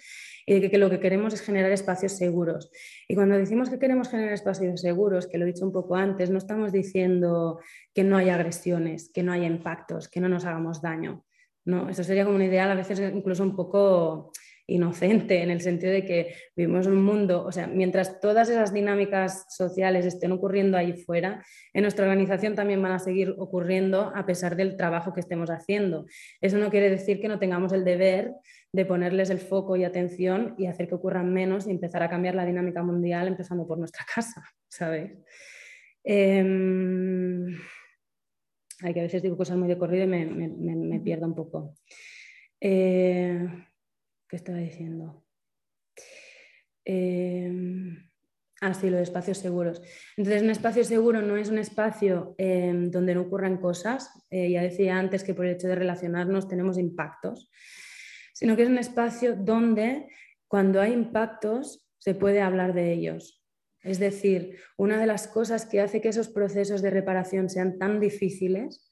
y 0.46 0.60
de 0.60 0.70
que, 0.70 0.78
lo 0.78 0.88
que 0.88 1.00
queremos 1.00 1.34
es 1.34 1.42
generar 1.42 1.72
espacios 1.72 2.12
seguros. 2.12 2.70
Y 3.08 3.16
cuando 3.16 3.36
decimos 3.36 3.68
que 3.68 3.80
queremos 3.80 4.08
generar 4.08 4.32
espacios 4.32 4.80
seguros, 4.80 5.26
que 5.26 5.38
lo 5.38 5.44
he 5.44 5.48
dicho 5.52 5.66
un 5.66 5.72
poco 5.72 5.96
antes, 5.96 6.30
no 6.30 6.38
estamos 6.38 6.70
diciendo 6.70 7.58
que 7.92 8.04
no 8.04 8.16
haya 8.16 8.36
agresiones, 8.36 9.10
que 9.12 9.24
no 9.24 9.32
haya 9.32 9.46
impactos, 9.46 10.08
que 10.08 10.20
no 10.20 10.28
nos 10.28 10.44
hagamos 10.44 10.80
daño. 10.80 11.24
No, 11.64 11.88
eso 11.88 12.04
sería 12.04 12.24
como 12.24 12.36
un 12.36 12.42
ideal 12.42 12.70
a 12.70 12.74
veces 12.74 13.00
incluso 13.12 13.42
un 13.42 13.56
poco 13.56 14.32
inocente 14.66 15.42
en 15.42 15.50
el 15.50 15.60
sentido 15.60 15.92
de 15.92 16.04
que 16.04 16.34
vivimos 16.56 16.86
un 16.86 17.02
mundo, 17.02 17.44
o 17.44 17.52
sea, 17.52 17.66
mientras 17.66 18.20
todas 18.20 18.48
esas 18.48 18.72
dinámicas 18.72 19.44
sociales 19.48 20.06
estén 20.06 20.32
ocurriendo 20.32 20.78
ahí 20.78 20.94
fuera, 20.94 21.44
en 21.72 21.82
nuestra 21.82 22.04
organización 22.04 22.54
también 22.54 22.80
van 22.80 22.92
a 22.92 22.98
seguir 22.98 23.34
ocurriendo 23.38 24.12
a 24.14 24.24
pesar 24.24 24.56
del 24.56 24.76
trabajo 24.76 25.12
que 25.12 25.20
estemos 25.20 25.50
haciendo. 25.50 26.06
Eso 26.40 26.58
no 26.58 26.70
quiere 26.70 26.88
decir 26.88 27.20
que 27.20 27.28
no 27.28 27.38
tengamos 27.38 27.72
el 27.72 27.84
deber 27.84 28.32
de 28.72 28.86
ponerles 28.86 29.30
el 29.30 29.38
foco 29.38 29.76
y 29.76 29.84
atención 29.84 30.54
y 30.58 30.66
hacer 30.66 30.88
que 30.88 30.94
ocurran 30.94 31.32
menos 31.32 31.66
y 31.66 31.70
empezar 31.70 32.02
a 32.02 32.10
cambiar 32.10 32.34
la 32.34 32.46
dinámica 32.46 32.82
mundial 32.82 33.28
empezando 33.28 33.66
por 33.66 33.78
nuestra 33.78 34.04
casa. 34.12 34.42
Em, 36.06 37.46
hay 38.82 38.92
que 38.92 39.00
a 39.00 39.04
veces 39.04 39.22
digo 39.22 39.38
cosas 39.38 39.56
muy 39.56 39.68
de 39.68 39.78
corrido 39.78 40.04
y 40.04 40.06
me, 40.06 41.00
pierdo 41.00 41.26
un 41.26 41.34
poco. 41.34 41.76
Eh, 42.60 43.48
¿Qué 44.34 44.38
estaba 44.38 44.58
diciendo? 44.58 45.24
Eh, 46.84 47.48
ah, 48.62 48.74
sí, 48.74 48.90
los 48.90 49.02
espacios 49.02 49.38
seguros. 49.38 49.80
Entonces, 50.16 50.42
un 50.42 50.50
espacio 50.50 50.82
seguro 50.82 51.22
no 51.22 51.36
es 51.36 51.50
un 51.50 51.58
espacio 51.58 52.34
em, 52.36 52.90
donde 52.90 53.14
no 53.14 53.20
ocurran 53.20 53.58
cosas. 53.58 54.10
Eh, 54.30 54.50
ya 54.50 54.60
decía 54.60 54.98
antes 54.98 55.22
que 55.22 55.34
por 55.34 55.46
el 55.46 55.54
hecho 55.54 55.68
de 55.68 55.76
relacionarnos 55.76 56.48
tenemos 56.48 56.78
impactos, 56.78 57.48
sino 58.32 58.56
que 58.56 58.64
es 58.64 58.68
un 58.68 58.78
espacio 58.78 59.36
donde 59.36 60.08
cuando 60.48 60.80
hay 60.80 60.94
impactos 60.94 61.86
se 61.98 62.16
puede 62.16 62.40
hablar 62.40 62.74
de 62.74 62.92
ellos. 62.92 63.40
Es 63.82 64.00
decir, 64.00 64.58
una 64.76 64.98
de 64.98 65.06
las 65.06 65.28
cosas 65.28 65.64
que 65.64 65.80
hace 65.80 66.00
que 66.00 66.08
esos 66.08 66.28
procesos 66.28 66.82
de 66.82 66.90
reparación 66.90 67.48
sean 67.48 67.78
tan 67.78 68.00
difíciles 68.00 68.90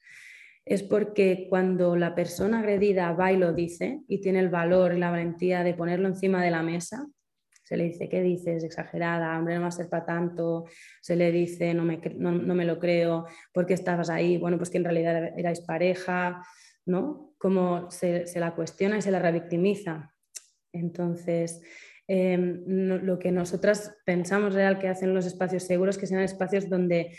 es 0.65 0.83
porque 0.83 1.47
cuando 1.49 1.95
la 1.95 2.15
persona 2.15 2.59
agredida 2.59 3.11
va 3.11 3.31
y 3.31 3.37
lo 3.37 3.53
dice 3.53 4.01
y 4.07 4.21
tiene 4.21 4.39
el 4.39 4.49
valor 4.49 4.93
y 4.93 4.99
la 4.99 5.11
valentía 5.11 5.63
de 5.63 5.73
ponerlo 5.73 6.07
encima 6.07 6.43
de 6.43 6.51
la 6.51 6.63
mesa, 6.63 7.05
se 7.63 7.77
le 7.77 7.85
dice, 7.85 8.09
¿qué 8.09 8.21
dices? 8.21 8.63
Exagerada, 8.63 9.37
hombre, 9.37 9.55
no 9.55 9.61
va 9.61 9.67
a 9.67 9.71
ser 9.71 9.89
para 9.89 10.05
tanto, 10.05 10.65
se 11.01 11.15
le 11.15 11.31
dice, 11.31 11.73
no 11.73 11.83
me, 11.83 11.99
no, 12.17 12.55
me 12.55 12.65
lo 12.65 12.77
creo, 12.77 13.25
¿por 13.53 13.65
qué 13.65 13.73
estabas 13.73 14.09
ahí? 14.09 14.37
Bueno, 14.37 14.57
pues 14.57 14.69
que 14.69 14.77
en 14.77 14.83
realidad 14.83 15.37
erais 15.37 15.61
pareja, 15.61 16.43
¿no? 16.85 17.33
Como 17.37 17.89
se, 17.89 18.25
la 18.35 18.53
cuestiona 18.53 18.97
y 18.97 19.01
se 19.01 19.11
la 19.11 19.19
revictimiza. 19.19 20.13
Entonces, 20.73 21.61
em, 22.07 22.63
lo 22.67 23.17
que 23.17 23.31
nosotras 23.31 23.95
pensamos 24.05 24.53
real 24.53 24.77
que 24.77 24.89
hacen 24.89 25.13
los 25.13 25.25
espacios 25.25 25.63
seguros, 25.63 25.97
que 25.97 26.07
sean 26.07 26.21
espacios 26.21 26.69
donde 26.69 27.17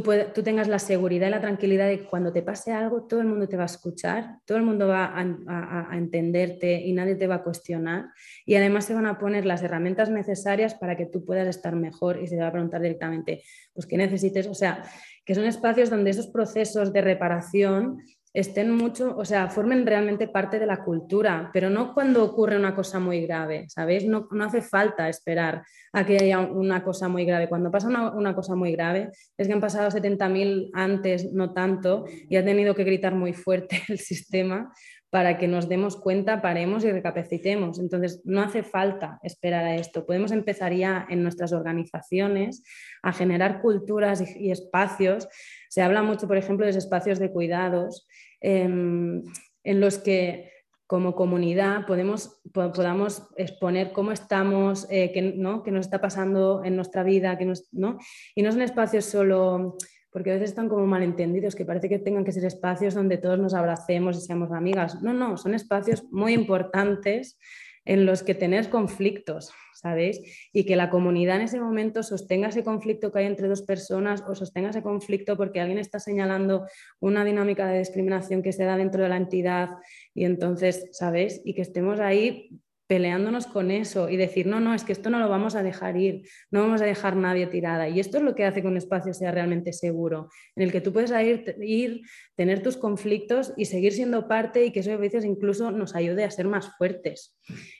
tú, 0.00 0.42
tengas 0.42 0.68
la 0.68 0.78
seguridad 0.78 1.28
y 1.28 1.30
la 1.30 1.40
tranquilidad 1.42 1.86
de 1.86 1.98
que 1.98 2.06
cuando 2.06 2.32
te 2.32 2.40
pase 2.40 2.72
algo, 2.72 3.02
todo 3.02 3.20
el 3.20 3.26
mundo 3.26 3.46
te 3.46 3.58
va 3.58 3.64
a 3.64 3.66
escuchar, 3.66 4.38
todo 4.46 4.56
el 4.56 4.64
mundo 4.64 4.88
va 4.88 5.12
a, 5.14 5.96
entenderte 5.96 6.80
y 6.80 6.94
nadie 6.94 7.14
te 7.14 7.26
va 7.26 7.36
a 7.36 7.42
cuestionar. 7.42 8.06
Y 8.46 8.54
además 8.54 8.86
se 8.86 8.94
van 8.94 9.04
a 9.04 9.18
poner 9.18 9.44
las 9.44 9.62
herramientas 9.62 10.08
necesarias 10.08 10.74
para 10.74 10.96
que 10.96 11.04
tú 11.04 11.26
puedas 11.26 11.46
estar 11.46 11.76
mejor 11.76 12.22
y 12.22 12.26
se 12.26 12.36
te 12.36 12.40
va 12.42 12.48
a 12.48 12.52
preguntar 12.52 12.80
directamente, 12.80 13.42
pues, 13.74 13.86
¿qué 13.86 13.98
necesites? 13.98 14.46
O 14.46 14.54
sea, 14.54 14.82
que 15.26 15.34
son 15.34 15.44
espacios 15.44 15.90
donde 15.90 16.10
esos 16.10 16.28
procesos 16.28 16.92
de 16.92 17.02
reparación 17.02 17.98
estén 18.34 18.70
mucho, 18.70 19.14
o 19.16 19.24
sea, 19.24 19.48
formen 19.48 19.86
realmente 19.86 20.26
parte 20.26 20.58
de 20.58 20.66
la 20.66 20.82
cultura, 20.82 21.50
pero 21.52 21.68
no 21.68 21.92
cuando 21.92 22.24
ocurre 22.24 22.56
una 22.56 22.74
cosa 22.74 22.98
muy 22.98 23.20
grave, 23.26 23.66
¿sabéis? 23.68 24.06
No, 24.06 24.28
hace 24.40 24.62
falta 24.62 25.08
esperar 25.08 25.64
a 25.92 26.06
que 26.06 26.16
haya 26.16 26.40
una 26.40 26.82
cosa 26.82 27.08
muy 27.08 27.26
grave. 27.26 27.48
Cuando 27.48 27.70
pasa 27.70 27.88
una, 27.88 28.34
cosa 28.34 28.54
muy 28.54 28.72
grave, 28.72 29.10
es 29.36 29.46
que 29.46 29.52
han 29.52 29.60
pasado 29.60 29.90
70.000 29.90 30.70
antes, 30.72 31.32
no 31.32 31.52
tanto, 31.52 32.04
y 32.28 32.36
ha 32.36 32.44
tenido 32.44 32.74
que 32.74 32.84
gritar 32.84 33.14
muy 33.14 33.34
fuerte 33.34 33.82
el 33.88 33.98
sistema 33.98 34.72
para 35.10 35.36
que 35.36 35.46
nos 35.46 35.68
demos 35.68 35.98
cuenta, 35.98 36.40
paremos 36.40 36.84
y 36.84 36.90
recapacitemos. 36.90 37.78
Entonces, 37.78 38.22
no 38.24 38.40
hace 38.40 38.62
falta 38.62 39.18
esperar 39.22 39.66
a 39.66 39.76
esto. 39.76 40.06
Podemos 40.06 40.32
empezar 40.32 40.72
ya 40.72 41.06
en 41.10 41.22
nuestras 41.22 41.52
organizaciones 41.52 42.62
a 43.02 43.12
generar 43.12 43.60
culturas 43.60 44.24
y, 44.38 44.50
espacios. 44.50 45.28
Se 45.68 45.82
habla 45.82 46.02
mucho, 46.02 46.26
por 46.26 46.38
ejemplo, 46.38 46.64
de 46.64 46.72
espacios 46.72 47.18
de 47.18 47.30
cuidados 47.30 48.08
em, 48.42 49.22
en 49.64 49.80
los 49.80 49.98
que 49.98 50.50
como 50.86 51.14
comunidad 51.14 51.86
podemos, 51.86 52.42
podamos 52.52 53.22
exponer 53.36 53.92
cómo 53.92 54.12
estamos, 54.12 54.86
eh, 54.90 55.10
qué, 55.10 55.22
¿no? 55.22 55.62
qué 55.62 55.70
nos 55.70 55.86
está 55.86 56.02
pasando 56.02 56.62
en 56.64 56.76
nuestra 56.76 57.02
vida, 57.02 57.38
que 57.38 57.46
nos, 57.46 57.72
¿no? 57.72 57.96
y 58.34 58.42
no 58.42 58.52
son 58.52 58.60
espacios 58.60 59.06
solo 59.06 59.78
porque 60.10 60.30
a 60.30 60.34
veces 60.34 60.50
están 60.50 60.68
como 60.68 60.86
malentendidos, 60.86 61.54
que 61.54 61.64
parece 61.64 61.88
que 61.88 61.98
tengan 61.98 62.24
que 62.24 62.32
ser 62.32 62.44
espacios 62.44 62.92
donde 62.92 63.16
todos 63.16 63.38
nos 63.38 63.54
abracemos 63.54 64.18
y 64.18 64.20
seamos 64.20 64.52
amigas. 64.52 65.02
No, 65.02 65.14
no, 65.14 65.38
son 65.38 65.54
espacios 65.54 66.04
muy 66.10 66.34
importantes 66.34 67.38
en 67.84 68.06
los 68.06 68.22
que 68.22 68.34
tener 68.34 68.70
conflictos, 68.70 69.52
¿sabéis? 69.74 70.20
Y 70.52 70.64
que 70.64 70.76
la 70.76 70.90
comunidad 70.90 71.36
en 71.36 71.42
ese 71.42 71.60
momento 71.60 72.02
sostenga 72.02 72.48
ese 72.48 72.62
conflicto 72.62 73.10
que 73.10 73.20
hay 73.20 73.26
entre 73.26 73.48
dos 73.48 73.62
personas 73.62 74.22
o 74.26 74.34
sostenga 74.34 74.70
ese 74.70 74.82
conflicto 74.82 75.36
porque 75.36 75.60
alguien 75.60 75.78
está 75.78 75.98
señalando 75.98 76.66
una 77.00 77.24
dinámica 77.24 77.66
de 77.66 77.80
discriminación 77.80 78.42
que 78.42 78.52
se 78.52 78.64
da 78.64 78.76
dentro 78.76 79.02
de 79.02 79.08
la 79.08 79.16
entidad 79.16 79.70
y 80.14 80.24
entonces, 80.24 80.88
¿sabéis? 80.92 81.40
Y 81.44 81.54
que 81.54 81.62
estemos 81.62 81.98
ahí 81.98 82.60
peleándonos 82.92 83.46
con 83.46 83.70
eso 83.70 84.10
y 84.10 84.18
decir, 84.18 84.46
no, 84.46 84.60
no, 84.60 84.74
es 84.74 84.84
que 84.84 84.92
esto 84.92 85.08
no 85.08 85.18
lo 85.18 85.26
vamos 85.26 85.54
a 85.54 85.62
dejar 85.62 85.96
ir, 85.96 86.28
no 86.50 86.60
vamos 86.60 86.82
a 86.82 86.84
dejar 86.84 87.16
nadie 87.16 87.46
tirada. 87.46 87.88
Y 87.88 88.00
esto 88.00 88.18
es 88.18 88.22
lo 88.22 88.34
que 88.34 88.44
hace 88.44 88.60
que 88.60 88.68
un 88.68 88.76
espacio 88.76 89.14
sea 89.14 89.30
realmente 89.30 89.72
seguro, 89.72 90.28
en 90.56 90.64
el 90.64 90.72
que 90.72 90.82
tú 90.82 90.92
puedes 90.92 91.10
ir, 91.10 91.56
ir 91.62 92.02
tener 92.36 92.62
tus 92.62 92.76
conflictos 92.76 93.54
y 93.56 93.64
seguir 93.64 93.94
siendo 93.94 94.28
parte 94.28 94.66
y 94.66 94.72
que 94.72 94.80
eso 94.80 94.92
a 94.92 94.98
veces 94.98 95.24
incluso 95.24 95.70
nos 95.70 95.96
ayude 95.96 96.22
a 96.24 96.30
ser 96.30 96.46
más 96.48 96.76
fuertes. 96.76 97.34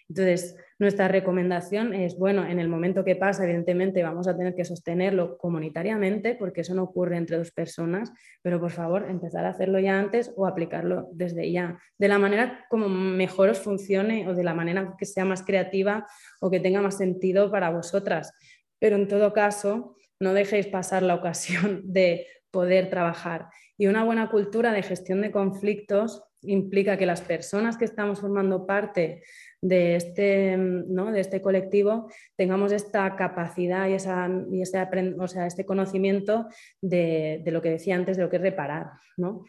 Entonces, 0.09 0.57
nuestra 0.83 1.07
recomendación 1.07 1.95
es, 1.95 2.19
bueno, 2.19 2.45
en 2.45 2.59
el 2.59 2.69
momento 2.69 3.05
que 3.05 3.15
pasa, 3.15 3.45
evidentemente 3.45 4.03
vamos 4.03 4.27
a 4.27 4.37
tener 4.37 4.57
que 4.57 4.65
sostenerlo 4.65 5.39
comunitariamente, 5.39 6.35
porque 6.35 6.63
eso 6.63 6.75
no 6.75 6.83
ocurre 6.83 7.17
entre 7.17 7.39
dos 7.39 7.53
personas, 7.53 8.13
pero 8.43 8.61
por 8.61 8.73
favor, 8.73 9.09
empezar 9.09 9.47
a 9.47 9.51
hacerlo 9.51 9.79
ya 9.79 9.97
antes 9.97 10.33
o 10.37 10.45
aplicarlo 10.45 11.09
desde 11.13 11.53
ya, 11.53 11.79
de 11.99 12.09
la 12.09 12.19
manera 12.19 12.67
como 12.69 12.89
mejor 12.89 13.49
os 13.49 13.61
funcione 13.61 14.29
o 14.29 14.35
de 14.35 14.43
la 14.43 14.55
manera 14.55 14.97
que 14.99 15.07
sea 15.07 15.25
más 15.25 15.45
creativa 15.45 16.05
o 16.41 16.51
que 16.51 16.59
tenga 16.59 16.83
más 16.83 16.99
sentido 16.99 17.49
para 17.53 17.71
vosotras. 17.71 18.33
Pero 18.81 18.97
en 18.97 19.07
todo 19.07 19.33
caso, 19.33 19.95
no 20.19 20.35
dejéis 20.35 20.67
pasar 20.67 21.05
la 21.05 21.15
ocasión 21.15 21.83
de 21.85 22.27
poder 22.51 22.91
trabajar. 22.91 23.47
Y 23.79 23.87
una 23.87 24.03
buena 24.03 24.31
cultura 24.31 24.73
de 24.73 24.83
gestión 24.83 25.21
de 25.21 25.31
conflictos 25.31 26.25
implica 26.43 26.97
que 26.97 27.07
las 27.07 27.21
personas 27.21 27.77
que 27.77 27.85
estamos 27.85 28.21
formando 28.21 28.67
parte 28.67 29.23
de 29.61 29.97
este, 29.97 30.57
¿no? 30.57 31.13
de 31.13 31.21
este 31.21 31.41
colectivo 31.41 32.11
tengamos 32.37 32.73
esta 32.73 33.15
capacidad 33.17 33.89
y, 33.89 33.95
esa, 33.95 34.29
y 34.51 34.63
ese, 34.63 34.79
o 35.19 35.29
sea, 35.29 35.47
este 35.47 35.65
conocimiento 35.65 36.49
de, 36.81 37.41
de, 37.45 37.51
lo 37.53 37.63
que 37.63 37.71
decía 37.71 37.95
antes, 37.95 38.17
de 38.17 38.25
lo 38.25 38.31
que 38.31 38.37
es 38.37 38.43
reparar, 38.43 38.91
¿no? 39.17 39.45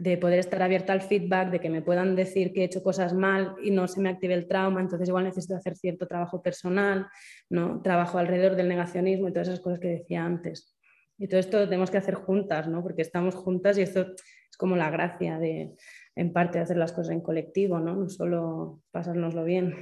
de 0.00 0.16
poder 0.16 0.38
estar 0.38 0.62
abierta 0.62 0.94
al 0.94 1.02
feedback, 1.02 1.50
de 1.50 1.60
que 1.60 1.68
me 1.68 1.82
puedan 1.82 2.16
decir 2.16 2.54
que 2.54 2.62
he 2.62 2.64
hecho 2.64 2.82
cosas 2.82 3.12
mal 3.12 3.54
y 3.62 3.70
no 3.70 3.86
se 3.86 4.00
me 4.00 4.08
active 4.08 4.32
el 4.32 4.48
trauma, 4.48 4.80
entonces 4.80 5.06
igual 5.06 5.24
necesito 5.24 5.54
hacer 5.54 5.76
cierto 5.76 6.06
trabajo 6.06 6.42
personal, 6.42 7.06
¿no? 7.50 7.82
trabajo 7.82 8.16
alrededor 8.16 8.56
del 8.56 8.68
negacionismo 8.68 9.28
y 9.28 9.32
todas 9.32 9.48
esas 9.48 9.60
cosas 9.60 9.78
que 9.78 9.88
decía 9.88 10.24
antes. 10.24 10.74
Y 11.18 11.28
todo 11.28 11.38
esto 11.38 11.58
lo 11.58 11.66
tenemos 11.66 11.90
que 11.90 11.98
hacer 11.98 12.14
juntas, 12.14 12.66
¿no? 12.66 12.82
porque 12.82 13.02
estamos 13.02 13.34
juntas 13.34 13.76
y 13.76 13.82
esto 13.82 14.00
es 14.00 14.24
como 14.60 14.76
la 14.76 14.90
gracia 14.90 15.38
de, 15.38 15.74
en 16.14 16.32
parte 16.34 16.58
hacer 16.58 16.76
las 16.76 16.92
cosas 16.92 17.14
en 17.14 17.22
colectivo, 17.22 17.80
¿no? 17.80 17.96
No 17.96 18.10
solo 18.10 18.82
pasárnoslo 18.90 19.42
bien, 19.42 19.74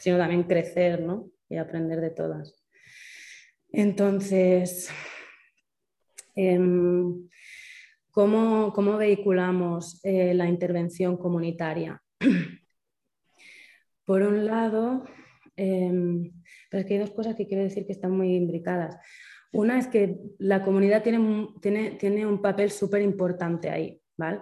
sino 0.00 0.18
también 0.18 0.42
crecer, 0.42 1.00
¿no? 1.00 1.30
Y 1.48 1.56
aprender 1.56 2.00
de 2.00 2.10
todas. 2.10 2.66
Entonces, 3.70 4.90
em, 6.34 7.28
¿cómo, 8.10 8.96
vehiculamos 8.98 10.00
eh, 10.04 10.34
la 10.34 10.48
intervención 10.48 11.16
comunitaria? 11.16 12.02
Por 14.04 14.22
un 14.22 14.46
lado, 14.46 15.04
em, 15.54 16.32
pero 16.68 16.80
es 16.80 16.86
que 16.86 16.94
hay 16.94 17.00
dos 17.00 17.12
cosas 17.12 17.36
que 17.36 17.46
quiero 17.46 17.62
decir 17.62 17.86
que 17.86 17.92
están 17.92 18.10
muy 18.10 18.34
imbricadas. 18.34 18.96
Una 19.52 19.78
es 19.78 19.86
que 19.86 20.18
la 20.38 20.64
comunidad 20.64 21.04
tiene, 21.04 21.48
tiene, 21.62 21.92
tiene 21.92 22.26
un 22.26 22.42
papel 22.42 22.72
súper 22.72 23.00
importante 23.02 23.70
ahí, 23.70 24.00
¿vale? 24.18 24.40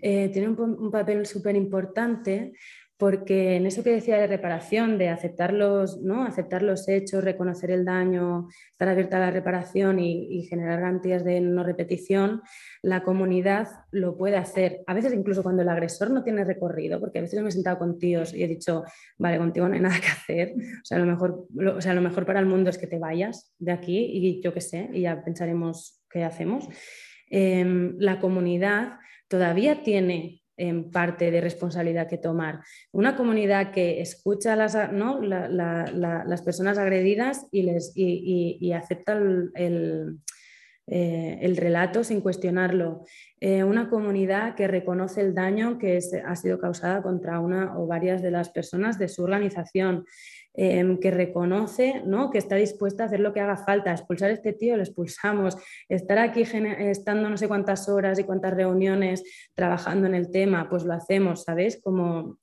Eh, 0.00 0.30
tiene 0.32 0.48
un, 0.48 0.90
papel 0.90 1.26
súper 1.26 1.56
importante 1.56 2.52
porque 2.98 3.54
en 3.54 3.66
eso 3.66 3.84
que 3.84 3.92
decía 3.92 4.18
de 4.18 4.26
reparación, 4.26 4.98
de 4.98 5.08
aceptar 5.08 5.52
los, 5.52 6.02
¿no? 6.02 6.24
aceptar 6.24 6.64
los 6.64 6.88
hechos, 6.88 7.22
reconocer 7.22 7.70
el 7.70 7.84
daño, 7.84 8.48
estar 8.72 8.88
abierta 8.88 9.18
a 9.18 9.20
la 9.20 9.30
reparación 9.30 10.00
y, 10.00 10.42
generar 10.48 10.80
garantías 10.80 11.24
de 11.24 11.40
no 11.40 11.62
repetición, 11.62 12.42
la 12.82 13.04
comunidad 13.04 13.68
lo 13.92 14.16
puede 14.16 14.36
hacer. 14.36 14.82
A 14.88 14.94
veces 14.94 15.14
incluso 15.14 15.44
cuando 15.44 15.62
el 15.62 15.68
agresor 15.68 16.10
no 16.10 16.24
tiene 16.24 16.42
recorrido, 16.44 16.98
porque 16.98 17.20
a 17.20 17.22
veces 17.22 17.40
me 17.40 17.50
he 17.50 17.52
sentado 17.52 17.78
con 17.78 17.98
tíos 17.98 18.34
y 18.34 18.42
he 18.42 18.48
dicho, 18.48 18.82
vale, 19.16 19.38
contigo 19.38 19.68
no 19.68 19.74
hay 19.74 19.80
nada 19.80 20.00
que 20.00 20.08
hacer, 20.08 20.54
o 20.56 20.84
sea, 20.84 20.98
lo 20.98 21.06
mejor, 21.06 21.46
o 21.76 21.80
sea, 21.80 21.94
lo 21.94 22.00
mejor 22.00 22.26
para 22.26 22.40
el 22.40 22.46
mundo 22.46 22.68
es 22.68 22.78
que 22.78 22.88
te 22.88 22.98
vayas 22.98 23.54
de 23.60 23.70
aquí 23.70 23.96
y 23.96 24.42
yo 24.42 24.52
qué 24.52 24.60
sé, 24.60 24.90
y 24.92 25.02
ya 25.02 25.22
pensaremos 25.22 26.02
qué 26.10 26.24
hacemos. 26.24 26.68
Em, 27.30 27.96
la 27.98 28.18
comunidad 28.20 28.98
todavía 29.28 29.82
tiene 29.82 30.42
en 30.56 30.90
parte 30.90 31.30
de 31.30 31.40
responsabilidad 31.40 32.08
que 32.08 32.18
tomar. 32.18 32.60
Una 32.92 33.16
comunidad 33.16 33.70
que 33.70 34.00
escucha 34.00 34.54
a 34.54 34.56
las, 34.56 34.92
¿no? 34.92 35.20
las 35.20 36.42
personas 36.42 36.78
agredidas 36.78 37.46
y, 37.52 37.62
les, 37.62 37.92
y, 37.94 38.72
acepta 38.72 39.12
el, 39.14 40.18
eh, 40.90 41.38
el, 41.42 41.56
relato 41.58 42.02
sin 42.02 42.22
cuestionarlo. 42.22 43.04
Eh, 43.40 43.62
una 43.62 43.90
comunidad 43.90 44.54
que 44.54 44.66
reconoce 44.66 45.20
el 45.20 45.34
daño 45.34 45.78
que 45.78 46.00
ha 46.24 46.34
sido 46.34 46.58
causado 46.58 47.02
contra 47.02 47.40
una 47.40 47.78
o 47.78 47.86
varias 47.86 48.22
de 48.22 48.30
las 48.30 48.48
personas 48.48 48.98
de 48.98 49.08
su 49.08 49.22
organización. 49.22 50.06
Em, 50.60 50.98
que 50.98 51.12
reconoce, 51.12 52.02
¿no? 52.04 52.32
que 52.32 52.38
está 52.38 52.56
dispuesta 52.56 53.04
a 53.04 53.06
hacer 53.06 53.20
lo 53.20 53.32
que 53.32 53.38
haga 53.38 53.56
falta, 53.56 53.92
expulsar 53.92 54.30
a 54.30 54.32
este 54.32 54.52
tío, 54.52 54.76
lo 54.76 54.82
expulsamos, 54.82 55.56
estar 55.88 56.18
aquí 56.18 56.42
estando 56.42 57.30
no 57.30 57.36
sé 57.36 57.46
cuántas 57.46 57.88
horas 57.88 58.18
y 58.18 58.24
cuántas 58.24 58.54
reuniones 58.54 59.22
trabajando 59.54 60.08
en 60.08 60.16
el 60.16 60.32
tema, 60.32 60.68
pues 60.68 60.82
lo 60.82 60.94
hacemos, 60.94 61.44
¿sabes? 61.44 61.80
Como 61.80 62.38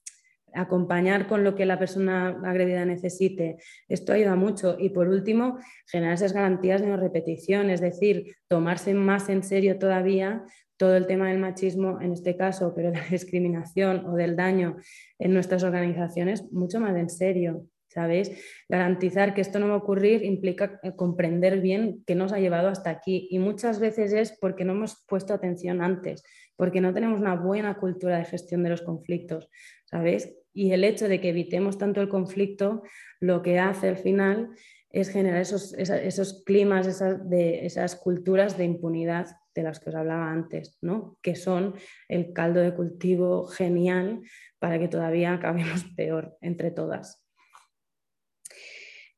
acompañar 0.54 1.28
con 1.28 1.44
lo 1.44 1.56
que 1.56 1.66
la 1.66 1.78
persona 1.78 2.40
agredida 2.46 2.86
necesite. 2.86 3.58
Esto 3.90 4.14
ayuda 4.14 4.38
mucho. 4.38 4.78
Y 4.80 4.92
por 4.92 5.10
último, 5.10 5.60
generar 5.86 6.14
esas 6.14 6.32
garantías 6.32 6.80
de 6.80 6.88
no 6.88 6.96
repetición, 6.96 7.70
es 7.70 7.82
decir, 7.82 8.38
tomarse 8.48 8.94
más 8.94 9.28
en 9.28 9.44
serio 9.44 9.78
todavía 9.78 10.46
todo 10.78 10.96
el 10.96 11.06
tema 11.06 11.28
del 11.28 11.40
machismo, 11.40 12.00
en 12.00 12.14
este 12.14 12.38
caso, 12.38 12.72
pero 12.74 12.92
de 12.92 12.98
la 12.98 13.08
discriminación 13.12 14.06
o 14.06 14.14
del 14.14 14.38
daño 14.38 14.78
en 15.20 15.34
nuestras 15.34 15.64
organizaciones, 15.64 16.50
mucho 16.54 16.80
más 16.80 16.96
en 16.96 17.10
serio. 17.10 17.68
¿Sabéis? 17.96 18.30
Garantizar 18.68 19.34
que 19.34 19.40
esto 19.40 19.58
no 19.58 19.70
va 19.70 19.76
a 19.76 19.78
ocurrir 19.78 20.24
implica 20.24 20.82
eh, 20.84 20.92
comprender 20.96 21.62
bien 21.62 22.04
qué 22.06 22.14
nos 22.14 22.34
ha 22.34 22.40
llevado 22.40 22.68
hasta 22.68 22.90
aquí 22.90 23.28
y 23.32 23.40
muchas 23.40 23.80
veces 23.80 24.12
es 24.12 24.38
porque 24.38 24.66
no 24.66 24.74
hemos 24.74 25.04
puesto 25.08 25.34
atención 25.34 25.82
antes, 25.82 26.22
porque 26.58 26.82
no 26.82 26.94
tenemos 26.94 27.22
una 27.22 27.36
buena 27.36 27.78
cultura 27.78 28.18
de 28.18 28.26
gestión 28.26 28.64
de 28.64 28.70
los 28.70 28.82
conflictos, 28.82 29.50
¿sabéis? 29.86 30.36
Y 30.54 30.72
el 30.72 30.84
hecho 30.84 31.08
de 31.08 31.22
que 31.22 31.30
evitemos 31.30 31.78
tanto 31.78 32.02
el 32.02 32.10
conflicto 32.10 32.84
lo 33.22 33.42
que 33.42 33.60
hace 33.60 33.88
al 33.88 33.98
final 33.98 34.50
es 34.90 35.10
generar 35.10 35.42
esos, 35.42 35.74
esos 35.74 36.44
climas, 36.46 36.88
esas, 36.88 37.20
esas 37.32 37.96
culturas 37.96 38.58
de 38.58 38.66
impunidad 38.66 39.28
de 39.54 39.64
las 39.64 39.80
que 39.80 39.90
os 39.90 39.96
hablaba 39.96 40.32
antes, 40.32 40.78
¿no? 40.82 41.18
que 41.22 41.36
son 41.36 41.76
el 42.08 42.34
caldo 42.34 42.60
de 42.60 42.74
cultivo 42.74 43.48
genial 43.48 44.22
para 44.60 44.80
que 44.80 44.88
todavía 44.88 45.34
acabemos 45.34 45.84
peor 45.96 46.38
entre 46.42 46.72
todas. 46.72 47.25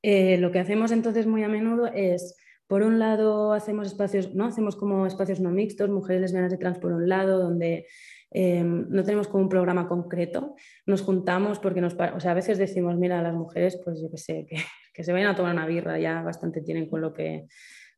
Eh, 0.01 0.37
lo 0.37 0.51
que 0.51 0.59
hacemos 0.59 0.91
entonces 0.91 1.27
muy 1.27 1.43
a 1.43 1.47
menudo 1.47 1.87
es, 1.87 2.37
por 2.67 2.83
un 2.83 2.99
lado, 2.99 3.53
hacemos 3.53 3.87
espacios, 3.87 4.35
¿no? 4.35 4.45
Hacemos 4.45 4.75
como 4.75 5.05
espacios 5.05 5.39
no 5.39 5.51
mixtos, 5.51 5.89
mujeres 5.89 6.21
lesbianas 6.21 6.53
y 6.53 6.57
trans 6.57 6.79
por 6.79 6.91
un 6.91 7.07
lado, 7.07 7.39
donde 7.39 7.87
eh, 8.31 8.63
no 8.63 9.03
tenemos 9.03 9.27
como 9.27 9.43
un 9.43 9.49
programa 9.49 9.87
concreto, 9.87 10.55
nos 10.85 11.01
juntamos 11.01 11.59
porque 11.59 11.81
nos, 11.81 11.93
o 11.93 12.19
sea, 12.19 12.31
a 12.31 12.35
veces 12.35 12.57
decimos, 12.57 12.97
mira, 12.97 13.21
las 13.21 13.33
mujeres, 13.33 13.79
pues 13.83 14.01
yo 14.01 14.11
qué 14.11 14.17
sé, 14.17 14.47
que, 14.93 15.03
se 15.03 15.13
vayan 15.13 15.29
a 15.29 15.35
tomar 15.35 15.53
una 15.53 15.65
birra, 15.65 15.97
ya 15.99 16.21
bastante 16.21 16.61
tienen 16.61 16.89
con 16.89 17.01
lo 17.01 17.13
que, 17.13 17.47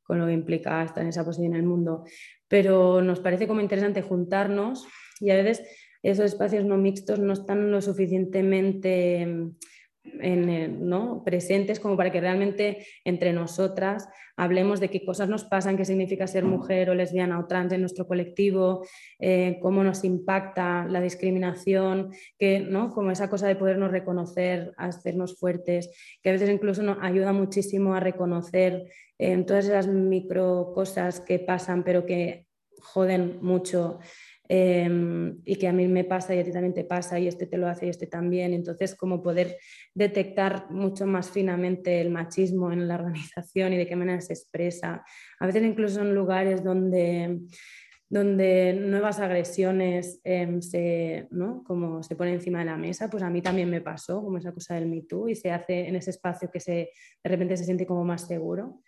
con 0.04 0.20
lo 0.20 0.28
que 0.28 0.34
implica 0.34 0.84
estar 0.84 1.04
en 1.04 1.10
esa 1.10 1.26
posición 1.26 1.54
en 1.54 1.60
el 1.60 1.66
mundo, 1.66 2.04
pero 2.48 3.02
nos 3.02 3.20
parece 3.20 3.48
como 3.48 3.62
interesante 3.62 4.02
juntarnos 4.02 4.88
y 5.20 5.32
a 5.32 5.36
veces 5.36 5.64
esos 6.04 6.26
espacios 6.26 6.64
no 6.64 6.78
mixtos 6.78 7.20
no 7.20 7.34
están 7.34 7.72
lo 7.72 7.82
suficientemente 7.82 9.28
¿no? 10.04 11.24
presentes 11.24 11.80
como 11.80 11.98
para 11.98 12.12
que 12.12 12.22
realmente 12.22 12.86
entre 13.04 13.34
nosotras 13.34 14.08
hablemos 14.38 14.80
de 14.80 14.90
qué 14.90 15.06
cosas 15.06 15.30
nos 15.30 15.44
pasan, 15.44 15.78
qué 15.78 15.86
significa 15.86 16.28
ser 16.28 16.46
mujer 16.46 16.90
o 16.90 16.96
lesbiana 16.96 17.40
o 17.40 17.46
trans 17.46 17.74
en 17.74 17.82
nuestro 17.82 18.08
colectivo, 18.08 18.86
eh, 19.20 19.60
cómo 19.62 19.84
nos 19.84 20.04
impacta 20.04 20.86
la 20.88 21.02
discriminación, 21.02 22.12
que, 22.38 22.60
¿no? 22.60 22.90
como 22.90 23.12
esa 23.12 23.30
cosa 23.30 23.48
de 23.48 23.56
podernos 23.56 23.92
reconocer, 23.92 24.74
hacernos 24.78 25.38
fuertes, 25.38 25.90
que 26.22 26.30
a 26.30 26.34
veces 26.34 26.50
incluso 26.50 26.84
nos 26.84 26.98
ayuda 27.02 27.34
muchísimo 27.34 27.94
a 27.94 28.00
reconocer 28.00 28.86
eh, 29.18 29.44
todas 29.44 29.66
esas 29.66 29.88
micro 29.88 30.72
cosas 30.74 31.20
que 31.20 31.40
pasan 31.40 31.84
pero 31.84 32.06
que 32.06 32.46
joden 32.82 33.40
mucho 33.42 34.00
Em, 34.52 35.38
y 35.46 35.58
que 35.58 35.68
a 35.68 35.74
mí 35.74 35.88
me 35.88 36.04
pasa 36.04 36.34
y 36.34 36.40
a 36.40 36.44
ti 36.44 36.52
también 36.52 36.74
te 36.74 36.84
pasa 36.84 37.20
y 37.20 37.28
este 37.28 37.46
te 37.46 37.58
lo 37.58 37.68
hace 37.68 37.86
y 37.86 37.90
este 37.90 38.08
también. 38.08 38.52
Entonces, 38.54 38.96
como 38.96 39.22
poder 39.22 39.58
detectar 39.94 40.72
mucho 40.72 41.06
más 41.06 41.30
finamente 41.30 42.02
el 42.02 42.10
machismo 42.10 42.72
en 42.72 42.88
la 42.88 42.96
organización 42.96 43.74
y 43.74 43.78
de 43.78 43.86
qué 43.86 43.96
manera 43.96 44.20
se 44.22 44.34
expresa. 44.34 45.06
A 45.40 45.46
veces 45.46 45.64
incluso 45.64 46.02
en 46.02 46.16
lugares 46.16 46.64
donde 46.64 47.42
donde 48.12 48.74
nuevas 48.74 49.20
agresiones 49.20 50.20
em, 50.24 50.64
se, 50.64 51.28
¿no? 51.30 51.64
como 51.64 52.02
se 52.02 52.16
pone 52.16 52.34
encima 52.34 52.58
de 52.58 52.66
la 52.66 52.76
mesa, 52.76 53.08
pues 53.08 53.22
a 53.22 53.30
mí 53.30 53.44
también 53.44 53.70
me 53.70 53.82
pasó, 53.82 54.24
como 54.24 54.40
esa 54.40 54.52
cosa 54.52 54.74
del 54.74 54.88
Me 54.88 55.04
Too, 55.04 55.30
y 55.30 55.36
se 55.36 55.52
hace 55.52 55.88
en 55.88 55.96
ese 55.96 56.10
espacio 56.10 56.50
que 56.52 56.60
se, 56.60 56.90
de 57.24 57.30
repente 57.30 57.56
se 57.56 57.66
siente 57.66 57.86
como 57.86 58.04
más 58.04 58.26
seguro. 58.26 58.82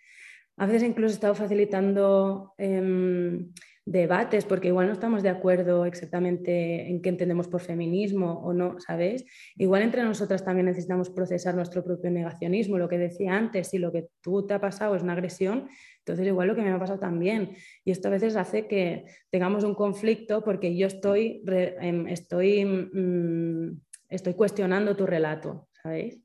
A 0.56 0.66
veces 0.66 0.82
incluso 0.82 1.12
he 1.12 1.14
estado 1.14 1.36
facilitando 1.36 2.52
em, 2.58 3.52
debates, 3.84 4.44
porque 4.44 4.68
igual 4.68 4.86
no 4.86 4.92
estamos 4.92 5.22
de 5.22 5.28
acuerdo 5.28 5.84
exactamente 5.86 6.88
en 6.88 7.02
qué 7.02 7.08
entendemos 7.08 7.48
por 7.48 7.60
feminismo 7.60 8.40
o 8.44 8.52
no, 8.52 8.78
¿sabéis? 8.78 9.24
Igual 9.56 9.82
entre 9.82 10.04
nosotras 10.04 10.44
también 10.44 10.66
necesitamos 10.66 11.10
procesar 11.10 11.56
nuestro 11.56 11.82
propio 11.82 12.10
negacionismo, 12.10 12.78
lo 12.78 12.88
que 12.88 12.98
decía 12.98 13.34
antes, 13.34 13.68
si 13.68 13.78
lo 13.78 13.90
que 13.90 14.06
tú 14.20 14.46
te 14.46 14.54
ha 14.54 14.60
pasado 14.60 14.94
es 14.94 15.02
una 15.02 15.14
agresión, 15.14 15.68
entonces 15.98 16.26
igual 16.26 16.48
lo 16.48 16.54
que 16.54 16.62
me 16.62 16.70
ha 16.70 16.78
pasado 16.78 17.00
también. 17.00 17.56
Y 17.84 17.90
esto 17.90 18.08
a 18.08 18.12
veces 18.12 18.36
hace 18.36 18.68
que 18.68 19.04
tengamos 19.30 19.64
un 19.64 19.74
conflicto 19.74 20.44
porque 20.44 20.76
yo 20.76 20.86
estoy, 20.86 21.42
em, 21.46 22.06
estoy, 22.06 22.64
mm, 22.64 23.80
estoy 24.08 24.34
cuestionando 24.34 24.94
tu 24.94 25.06
relato, 25.06 25.68
¿sabéis? 25.82 26.22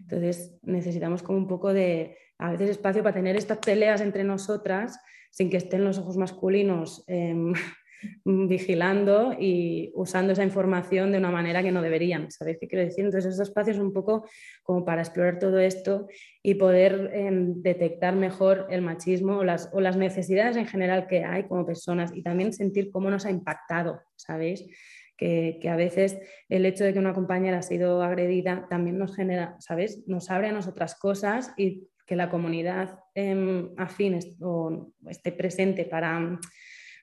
Entonces 0.00 0.58
necesitamos 0.62 1.22
como 1.22 1.38
un 1.38 1.46
poco 1.46 1.72
de, 1.72 2.16
a 2.38 2.50
veces 2.50 2.70
espacio 2.70 3.02
para 3.02 3.14
tener 3.14 3.36
estas 3.36 3.58
peleas 3.58 4.00
entre 4.00 4.24
nosotras 4.24 4.98
sin 5.36 5.50
que 5.50 5.58
estén 5.58 5.84
los 5.84 5.98
ojos 5.98 6.16
masculinos 6.16 7.04
em, 7.08 7.52
vigilando 8.24 9.36
y 9.38 9.92
usando 9.94 10.32
esa 10.32 10.42
información 10.42 11.12
de 11.12 11.18
una 11.18 11.30
manera 11.30 11.62
que 11.62 11.72
no 11.72 11.82
deberían. 11.82 12.30
¿Sabéis 12.30 12.56
qué 12.58 12.66
quiero 12.66 12.86
decir? 12.86 13.04
Entonces, 13.04 13.34
esos 13.34 13.46
espacios 13.46 13.76
un 13.76 13.92
poco 13.92 14.26
como 14.62 14.82
para 14.86 15.02
explorar 15.02 15.38
todo 15.38 15.58
esto 15.58 16.08
y 16.42 16.54
poder 16.54 17.10
em, 17.12 17.60
detectar 17.60 18.16
mejor 18.16 18.66
el 18.70 18.80
machismo 18.80 19.40
o 19.40 19.44
las, 19.44 19.96
necesidades 19.98 20.56
en 20.56 20.66
general 20.66 21.06
que 21.06 21.22
hay 21.22 21.42
como 21.42 21.66
personas 21.66 22.12
y 22.14 22.22
también 22.22 22.54
sentir 22.54 22.90
cómo 22.90 23.10
nos 23.10 23.26
ha 23.26 23.30
impactado, 23.30 24.00
¿sabéis? 24.14 24.64
Que, 25.18 25.58
que, 25.60 25.68
a 25.68 25.76
veces 25.76 26.18
el 26.48 26.64
hecho 26.64 26.84
de 26.84 26.94
que 26.94 26.98
una 26.98 27.12
compañera 27.12 27.58
ha 27.58 27.62
sido 27.62 28.02
agredida 28.02 28.66
también 28.70 28.96
nos 28.96 29.14
genera, 29.14 29.56
¿sabes? 29.58 30.02
Nos 30.06 30.30
abre 30.30 30.48
a 30.48 30.52
nosotras 30.52 30.94
cosas 30.94 31.52
y 31.58 31.88
que 32.06 32.16
la 32.16 32.30
comunidad 32.30 33.00
eh, 33.14 33.68
afín 33.76 34.14
esté 35.08 35.32
presente 35.32 35.84
para, 35.84 36.38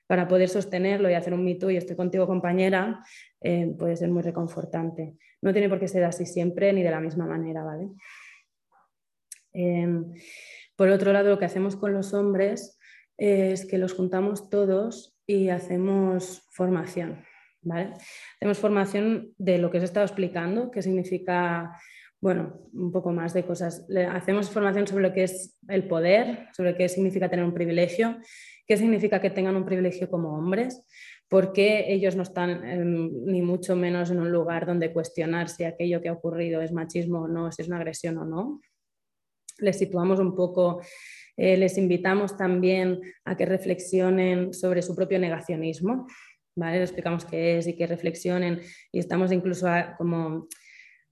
para, 0.06 0.26
poder 0.26 0.48
sostenerlo 0.48 1.10
y 1.10 1.14
hacer 1.14 1.34
un 1.34 1.44
mito 1.44 1.70
y 1.70 1.76
estoy 1.76 1.94
contigo 1.94 2.26
compañera, 2.26 3.00
em, 3.40 3.76
puede 3.76 3.96
ser 3.96 4.08
muy 4.08 4.22
reconfortante. 4.22 5.14
No 5.42 5.52
tiene 5.52 5.68
por 5.68 5.78
qué 5.78 5.88
ser 5.88 6.04
así 6.04 6.24
siempre 6.24 6.72
ni 6.72 6.82
de 6.82 6.90
la 6.90 7.00
misma 7.00 7.26
manera, 7.26 7.62
¿vale? 7.62 7.88
Em, 9.52 10.12
por 10.74 10.88
otro 10.88 11.12
lado, 11.12 11.30
lo 11.30 11.38
que 11.38 11.44
hacemos 11.44 11.76
con 11.76 11.92
los 11.92 12.14
hombres 12.14 12.78
es 13.16 13.66
que 13.66 13.78
los 13.78 13.92
juntamos 13.92 14.50
todos 14.50 15.16
y 15.26 15.50
hacemos 15.50 16.48
formación. 16.50 17.24
¿vale? 17.64 17.92
Hacemos 18.36 18.58
formación 18.58 19.34
de 19.38 19.58
lo 19.58 19.70
que 19.70 19.78
os 19.78 19.82
he 19.82 19.86
estado 19.86 20.06
explicando, 20.06 20.70
qué 20.70 20.82
significa 20.82 21.78
bueno, 22.24 22.58
un 22.72 22.90
poco 22.90 23.12
más 23.12 23.34
de 23.34 23.44
cosas. 23.44 23.86
Hacemos 24.10 24.48
formación 24.48 24.86
sobre 24.86 25.02
lo 25.02 25.12
que 25.12 25.24
es 25.24 25.58
el 25.68 25.86
poder, 25.86 26.48
sobre 26.56 26.74
qué 26.74 26.88
significa 26.88 27.28
tener 27.28 27.44
un 27.44 27.52
privilegio, 27.52 28.16
qué 28.66 28.78
significa 28.78 29.20
que 29.20 29.28
tengan 29.28 29.56
un 29.56 29.66
privilegio 29.66 30.08
como 30.08 30.34
hombres, 30.34 30.86
por 31.28 31.52
qué 31.52 31.84
ellos 31.92 32.16
no 32.16 32.22
están 32.22 32.62
ni 33.26 33.42
mucho 33.42 33.76
menos 33.76 34.10
en 34.10 34.20
un 34.20 34.32
lugar 34.32 34.64
donde 34.64 34.90
cuestionar 34.90 35.50
si 35.50 35.64
aquello 35.64 36.00
que 36.00 36.08
ha 36.08 36.14
ocurrido 36.14 36.62
es 36.62 36.72
machismo 36.72 37.24
o 37.24 37.28
no, 37.28 37.52
si 37.52 37.60
es 37.60 37.68
una 37.68 37.76
agresión 37.76 38.16
o 38.16 38.24
no. 38.24 38.62
Les 39.58 39.76
situamos 39.76 40.18
un 40.18 40.34
poco, 40.34 40.80
eh, 41.36 41.58
les 41.58 41.76
invitamos 41.76 42.38
también 42.38 43.02
a 43.26 43.36
que 43.36 43.44
reflexionen 43.44 44.54
sobre 44.54 44.80
su 44.80 44.96
propio 44.96 45.18
negacionismo, 45.18 46.06
¿vale? 46.56 46.78
Les 46.78 46.88
explicamos 46.88 47.26
qué 47.26 47.58
es 47.58 47.66
y 47.66 47.76
que 47.76 47.86
reflexionen 47.86 48.62
y 48.90 48.98
estamos 48.98 49.30
incluso 49.30 49.66
como 49.98 50.48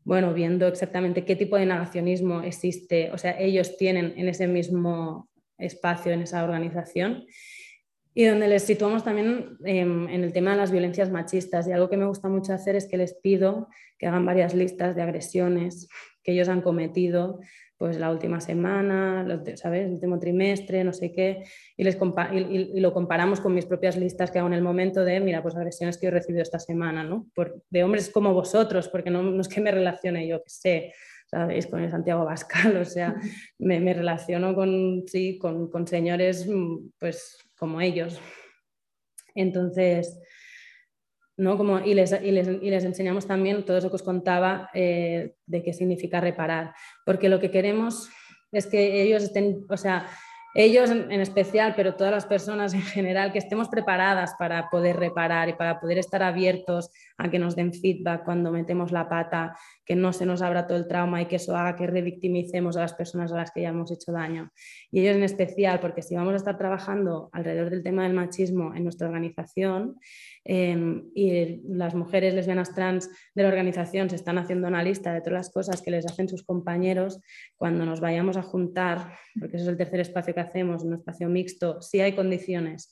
bueno, 0.04 0.34
viendo 0.34 0.66
exactamente 0.66 1.24
qué 1.24 1.36
tipo 1.36 1.56
de 1.56 1.66
negacionismo 1.66 2.42
existe, 2.42 3.10
o 3.12 3.18
sea, 3.18 3.38
ellos 3.38 3.76
tienen 3.76 4.14
en 4.16 4.28
ese 4.28 4.46
mismo 4.46 5.28
espacio, 5.58 6.12
en 6.12 6.22
esa 6.22 6.42
organización, 6.42 7.24
y 8.14 8.24
donde 8.26 8.48
les 8.48 8.64
situamos 8.64 9.04
también 9.04 9.56
en 9.64 10.08
el 10.08 10.32
tema 10.32 10.50
de 10.50 10.58
las 10.58 10.70
violencias 10.70 11.10
machistas. 11.10 11.66
Y 11.66 11.72
algo 11.72 11.88
que 11.88 11.96
me 11.96 12.04
gusta 12.04 12.28
mucho 12.28 12.52
hacer 12.52 12.76
es 12.76 12.86
que 12.86 12.98
les 12.98 13.14
pido 13.14 13.68
que 13.98 14.06
hagan 14.06 14.26
varias 14.26 14.54
listas 14.54 14.94
de 14.94 15.00
agresiones 15.00 15.88
que 16.22 16.32
ellos 16.32 16.48
han 16.48 16.60
cometido 16.60 17.40
pues 17.82 17.98
la 17.98 18.12
última 18.12 18.40
semana, 18.40 19.26
¿sabes? 19.56 19.86
el 19.86 19.94
último 19.94 20.20
trimestre, 20.20 20.84
no 20.84 20.92
sé 20.92 21.10
qué, 21.10 21.42
y, 21.76 21.82
les 21.82 21.98
y, 22.32 22.78
lo 22.78 22.92
comparamos 22.92 23.40
con 23.40 23.52
mis 23.52 23.66
propias 23.66 23.96
listas 23.96 24.30
que 24.30 24.38
hago 24.38 24.46
en 24.46 24.54
el 24.54 24.62
momento 24.62 25.04
de, 25.04 25.18
mira, 25.18 25.42
pues 25.42 25.56
agresiones 25.56 25.98
que 25.98 26.06
he 26.06 26.10
recibido 26.12 26.42
esta 26.42 26.60
semana, 26.60 27.02
¿no? 27.02 27.26
Por, 27.34 27.60
de 27.70 27.82
hombres 27.82 28.08
como 28.08 28.32
vosotros, 28.34 28.86
porque 28.86 29.10
no, 29.10 29.24
no, 29.24 29.40
es 29.40 29.48
que 29.48 29.60
me 29.60 29.72
relacione 29.72 30.28
yo, 30.28 30.44
que 30.44 30.48
sé, 30.48 30.94
¿sabéis? 31.26 31.66
Con 31.66 31.82
el 31.82 31.90
Santiago 31.90 32.24
Bascal, 32.24 32.76
o 32.80 32.84
sea, 32.84 33.16
me, 33.58 33.80
me 33.80 33.94
relaciono 33.94 34.54
con, 34.54 35.02
sí, 35.08 35.36
con, 35.36 35.68
con 35.68 35.84
señores, 35.84 36.46
mm, 36.46 36.90
pues, 37.00 37.36
como 37.58 37.80
ellos. 37.80 38.20
Entonces, 39.34 40.20
¿no? 41.42 41.58
Como, 41.58 41.80
y, 41.80 41.94
les, 41.94 42.12
y, 42.22 42.30
les, 42.30 42.48
y, 42.48 42.70
les, 42.70 42.84
enseñamos 42.84 43.26
también 43.26 43.64
todo 43.64 43.76
eso 43.78 43.90
que 43.90 43.96
os 43.96 44.02
contaba 44.02 44.70
eh, 44.74 45.34
de 45.46 45.62
qué 45.62 45.72
significa 45.72 46.20
reparar, 46.20 46.72
porque 47.04 47.28
lo 47.28 47.40
que 47.40 47.50
queremos 47.50 48.08
es 48.52 48.66
que 48.66 49.02
ellos 49.02 49.22
estén, 49.22 49.64
o 49.68 49.76
sea, 49.76 50.06
ellos 50.54 50.90
en, 50.90 51.10
especial, 51.12 51.72
pero 51.74 51.94
todas 51.94 52.12
las 52.12 52.26
personas 52.26 52.74
en 52.74 52.82
general, 52.82 53.32
que 53.32 53.38
estemos 53.38 53.68
preparadas 53.68 54.34
para 54.38 54.68
poder 54.68 54.96
reparar 54.96 55.48
y 55.48 55.54
para 55.54 55.80
poder 55.80 55.96
estar 55.96 56.22
abiertos 56.22 56.90
a 57.16 57.30
que 57.30 57.38
nos 57.38 57.56
den 57.56 57.72
feedback 57.72 58.24
cuando 58.24 58.52
metemos 58.52 58.92
la 58.92 59.08
pata, 59.08 59.56
que 59.86 59.96
no 59.96 60.12
se 60.12 60.26
nos 60.26 60.42
abra 60.42 60.66
todo 60.66 60.76
el 60.76 60.86
trauma 60.86 61.22
y 61.22 61.26
que 61.26 61.36
eso 61.36 61.56
haga 61.56 61.74
que 61.74 61.86
revictimicemos 61.86 62.76
a 62.76 62.80
las 62.80 62.92
personas 62.92 63.32
a 63.32 63.36
las 63.36 63.50
que 63.50 63.62
ya 63.62 63.70
hemos 63.70 63.90
hecho 63.90 64.12
daño. 64.12 64.50
Y 64.90 65.00
ellos 65.00 65.16
en 65.16 65.22
especial, 65.22 65.80
porque 65.80 66.02
si 66.02 66.16
vamos 66.16 66.34
a 66.34 66.36
estar 66.36 66.58
trabajando 66.58 67.30
alrededor 67.32 67.70
del 67.70 67.82
tema 67.82 68.02
del 68.02 68.12
machismo 68.12 68.74
en 68.74 68.84
nuestra 68.84 69.06
organización, 69.06 69.96
Em, 70.44 71.10
y 71.14 71.60
las 71.68 71.94
mujeres 71.94 72.34
lesbianas 72.34 72.74
trans 72.74 73.08
de 73.34 73.42
la 73.42 73.48
organización 73.48 74.10
se 74.10 74.16
están 74.16 74.38
haciendo 74.38 74.66
una 74.66 74.82
lista 74.82 75.12
de 75.12 75.20
todas 75.20 75.34
las 75.34 75.50
cosas 75.50 75.82
que 75.82 75.92
les 75.92 76.04
hacen 76.04 76.28
sus 76.28 76.42
compañeros 76.42 77.20
cuando 77.56 77.84
nos 77.84 78.00
vayamos 78.00 78.36
a 78.36 78.42
juntar, 78.42 79.14
porque 79.38 79.56
ese 79.56 79.64
es 79.64 79.68
el 79.68 79.76
tercer 79.76 80.00
espacio 80.00 80.34
que 80.34 80.40
hacemos, 80.40 80.82
un 80.82 80.94
espacio 80.94 81.28
mixto, 81.28 81.80
si 81.80 82.00
hay 82.00 82.14
condiciones. 82.14 82.90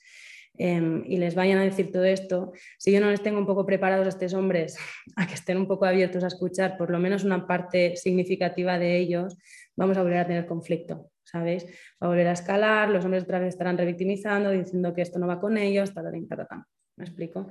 Em, 0.59 1.05
y 1.07 1.17
les 1.17 1.35
vayan 1.35 1.59
a 1.59 1.65
decir 1.65 1.91
todo 1.91 2.05
esto, 2.05 2.53
si 2.79 2.93
yo 2.93 3.01
no 3.01 3.11
les 3.11 3.23
tengo 3.23 3.39
un 3.39 3.47
poco 3.47 3.65
preparados 3.65 4.07
a 4.07 4.11
estos 4.11 4.35
hombres 4.35 4.77
a 5.17 5.27
que 5.27 5.35
estén 5.35 5.57
un 5.57 5.67
poco 5.67 5.87
abiertos 5.87 6.23
a 6.23 6.27
escuchar 6.27 6.77
por 6.77 6.91
lo 6.91 6.99
menos 6.99 7.25
una 7.25 7.47
parte 7.47 7.97
significativa 7.97 8.79
de 8.79 8.99
ellos, 8.99 9.37
vamos 9.77 9.97
a 9.97 10.03
volver 10.03 10.19
a 10.19 10.27
tener 10.27 10.47
conflicto, 10.47 11.11
¿sabéis? 11.25 11.65
Va 12.03 12.07
a 12.07 12.09
volver 12.09 12.29
a 12.29 12.33
escalar, 12.33 12.91
los 12.91 13.05
hombres 13.05 13.25
otra 13.25 13.39
vez 13.39 13.51
estarán 13.51 13.79
revictimizando, 13.79 14.51
diciendo 14.51 14.93
que 14.93 15.03
esto 15.03 15.19
no 15.19 15.27
va 15.27 15.41
con 15.41 15.57
ellos, 15.57 15.95
tal, 15.95 16.05
tal, 16.29 16.47
tal. 16.47 16.65
¿Me 17.01 17.07
explico? 17.07 17.49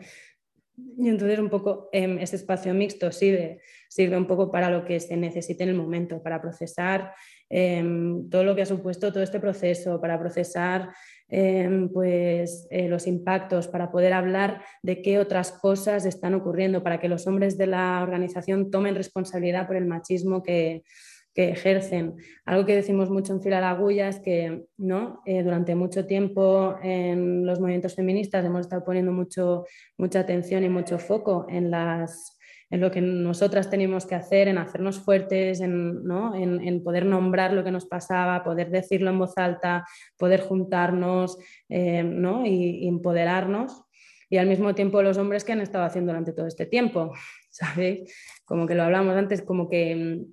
Y 0.95 1.09
entonces 1.09 1.39
un 1.39 1.49
poco 1.49 1.89
eh, 1.91 2.17
ese 2.21 2.35
espacio 2.35 2.71
mixto 2.73 3.11
sirve, 3.11 3.61
sirve 3.89 4.15
un 4.15 4.27
poco 4.27 4.51
para 4.51 4.69
lo 4.69 4.85
que 4.85 4.99
se 4.99 5.17
necesite 5.17 5.63
en 5.63 5.69
el 5.69 5.75
momento, 5.75 6.21
para 6.21 6.39
procesar 6.39 7.13
em, 7.49 8.29
todo 8.29 8.43
lo 8.43 8.55
que 8.55 8.61
ha 8.61 8.65
supuesto 8.67 9.11
todo 9.11 9.23
este 9.23 9.39
proceso, 9.39 9.99
para 9.99 10.19
procesar 10.19 10.89
em, 11.27 11.89
pues, 11.89 12.67
eh, 12.69 12.87
los 12.87 13.07
impactos, 13.07 13.67
para 13.67 13.91
poder 13.91 14.13
hablar 14.13 14.61
de 14.83 15.01
qué 15.01 15.17
otras 15.17 15.51
cosas 15.51 16.05
están 16.05 16.35
ocurriendo, 16.35 16.83
para 16.83 16.99
que 16.99 17.09
los 17.09 17.25
hombres 17.25 17.57
de 17.57 17.67
la 17.67 18.01
organización 18.03 18.69
tomen 18.69 18.95
responsabilidad 18.95 19.65
por 19.65 19.77
el 19.77 19.85
machismo 19.87 20.43
que, 20.43 20.83
que 21.33 21.49
ejercen. 21.49 22.15
Algo 22.45 22.65
que 22.65 22.75
decimos 22.75 23.09
mucho 23.09 23.33
en 23.33 23.41
Fila 23.41 23.61
la 23.61 23.71
Agulla 23.71 24.07
es 24.07 24.19
que 24.19 24.65
¿no? 24.77 25.21
Eh, 25.25 25.43
durante 25.43 25.75
mucho 25.75 26.05
tiempo 26.05 26.77
en 26.81 27.45
los 27.45 27.59
movimientos 27.59 27.95
feministas 27.95 28.45
hemos 28.45 28.61
estado 28.61 28.83
poniendo 28.83 29.11
mucho, 29.11 29.65
mucha 29.97 30.21
atención 30.21 30.63
y 30.63 30.69
mucho 30.69 30.97
foco 30.97 31.45
en, 31.49 31.69
las, 31.69 32.37
en 32.69 32.81
lo 32.81 32.91
que 32.91 33.01
nosotras 33.01 33.69
teníamos 33.69 34.05
que 34.05 34.15
hacer, 34.15 34.47
en 34.47 34.57
hacernos 34.57 34.99
fuertes, 34.99 35.61
en, 35.61 36.03
¿no? 36.03 36.35
en, 36.35 36.83
poder 36.83 37.05
nombrar 37.05 37.53
lo 37.53 37.63
que 37.63 37.71
nos 37.71 37.85
pasaba, 37.85 38.43
poder 38.43 38.71
decirlo 38.71 39.09
en 39.11 39.19
voz 39.19 39.37
alta, 39.37 39.85
poder 40.17 40.41
juntarnos 40.41 41.37
eh, 41.69 42.03
¿no? 42.03 42.45
y, 42.45 42.83
y 42.83 42.87
empoderarnos. 42.87 43.83
Y 44.31 44.37
al 44.37 44.47
mismo 44.47 44.75
tiempo 44.75 45.01
los 45.01 45.17
hombres 45.17 45.43
que 45.43 45.53
han 45.53 45.61
estado 45.61 45.85
haciendo 45.85 46.11
durante 46.11 46.33
todo 46.33 46.45
este 46.45 46.65
tiempo, 46.65 47.13
¿sabéis? 47.49 48.13
Como 48.45 48.67
que 48.67 48.75
lo 48.75 48.83
hablamos 48.83 49.15
antes, 49.15 49.41
como 49.41 49.69
que 49.69 50.25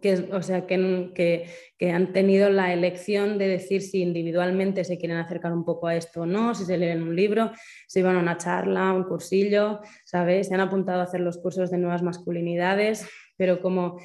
que, 0.00 0.28
o 0.32 0.42
sea, 0.42 0.66
que, 0.66 1.48
que, 1.78 1.90
han 1.90 2.12
tenido 2.12 2.50
la 2.50 2.72
elección 2.72 3.38
de 3.38 3.48
decir 3.48 3.82
si 3.82 4.02
individualmente 4.02 4.84
se 4.84 4.98
quieren 4.98 5.18
acercar 5.18 5.52
un 5.52 5.64
poco 5.64 5.88
a 5.88 5.96
esto 5.96 6.22
o 6.22 6.26
no, 6.26 6.54
si 6.54 6.64
se 6.64 6.78
leen 6.78 7.02
un 7.02 7.14
libro, 7.16 7.52
si 7.88 8.02
van 8.02 8.16
a 8.16 8.20
una 8.20 8.36
charla, 8.36 8.92
un 8.92 9.04
cursillo, 9.04 9.80
¿sabes? 10.04 10.48
Se 10.48 10.54
han 10.54 10.60
apuntado 10.60 11.00
a 11.00 11.04
hacer 11.04 11.20
los 11.20 11.38
cursos 11.38 11.70
de 11.70 11.78
nuevas 11.78 12.02
masculinidades, 12.02 13.08
pero 13.36 13.60
como, 13.60 13.98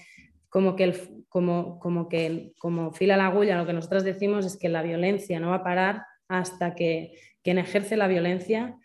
como 0.49 0.75
que, 0.75 0.93
como, 1.29 1.79
como 1.79 2.09
que 2.09 2.53
como 2.59 2.91
fila 2.91 3.17
la 3.17 3.27
agulla, 3.27 3.57
lo 3.57 3.65
que 3.65 3.73
nosotros 3.73 4.03
decimos 4.03 4.45
es 4.45 4.57
que 4.57 4.69
la 4.69 4.81
violencia 4.81 5.39
no 5.39 5.49
va 5.49 5.57
a 5.57 5.63
parar 5.63 6.03
hasta 6.27 6.75
que 6.75 7.13
quien 7.43 7.57
ejerce 7.57 7.95
la 7.95 8.07
violencia 8.07 8.75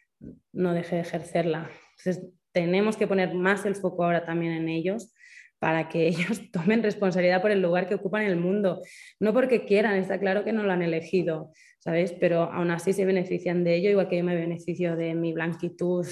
no 0.52 0.72
deje 0.74 0.96
de 0.96 1.02
ejercerla. 1.02 1.70
Entonces, 1.98 2.30
tenemos 2.52 2.96
que 2.96 3.06
poner 3.06 3.34
más 3.34 3.64
el 3.64 3.74
foco 3.74 4.04
ahora 4.04 4.24
también 4.24 4.52
en 4.52 4.68
ellos 4.68 5.14
para 5.62 5.88
que 5.88 6.08
ellos 6.08 6.50
tomen 6.50 6.82
responsabilidad 6.82 7.40
por 7.40 7.52
el 7.52 7.62
lugar 7.62 7.88
que 7.88 7.94
ocupan 7.94 8.22
en 8.22 8.30
el 8.30 8.36
mundo. 8.36 8.82
No 9.20 9.32
porque 9.32 9.64
quieran, 9.64 9.94
está 9.94 10.18
claro 10.18 10.42
que 10.42 10.52
no 10.52 10.64
lo 10.64 10.72
han 10.72 10.82
elegido, 10.82 11.52
¿sabes? 11.78 12.12
Pero 12.18 12.42
aún 12.52 12.72
así 12.72 12.92
se 12.92 13.04
benefician 13.04 13.62
de 13.62 13.76
ello, 13.76 13.90
igual 13.90 14.08
que 14.08 14.16
yo 14.16 14.24
me 14.24 14.34
beneficio 14.34 14.96
de 14.96 15.14
mi 15.14 15.32
blanquitud 15.32 16.04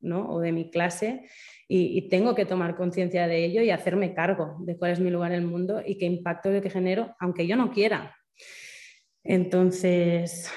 ¿no? 0.00 0.30
o 0.30 0.40
de 0.40 0.52
mi 0.52 0.70
clase. 0.70 1.26
Y, 1.68 2.08
tengo 2.08 2.34
que 2.34 2.46
tomar 2.46 2.74
conciencia 2.74 3.26
de 3.26 3.44
ello 3.44 3.62
y 3.62 3.70
hacerme 3.70 4.14
cargo 4.14 4.56
de 4.60 4.76
cuál 4.76 4.92
es 4.92 5.00
mi 5.00 5.10
lugar 5.10 5.32
en 5.32 5.42
el 5.42 5.46
mundo 5.46 5.82
y 5.84 5.96
qué 5.96 6.06
impacto 6.06 6.48
de 6.48 6.60
que 6.62 6.70
genero, 6.70 7.14
aunque 7.20 7.46
yo 7.46 7.56
no 7.56 7.72
quiera. 7.72 8.14
Entonces, 9.22 10.50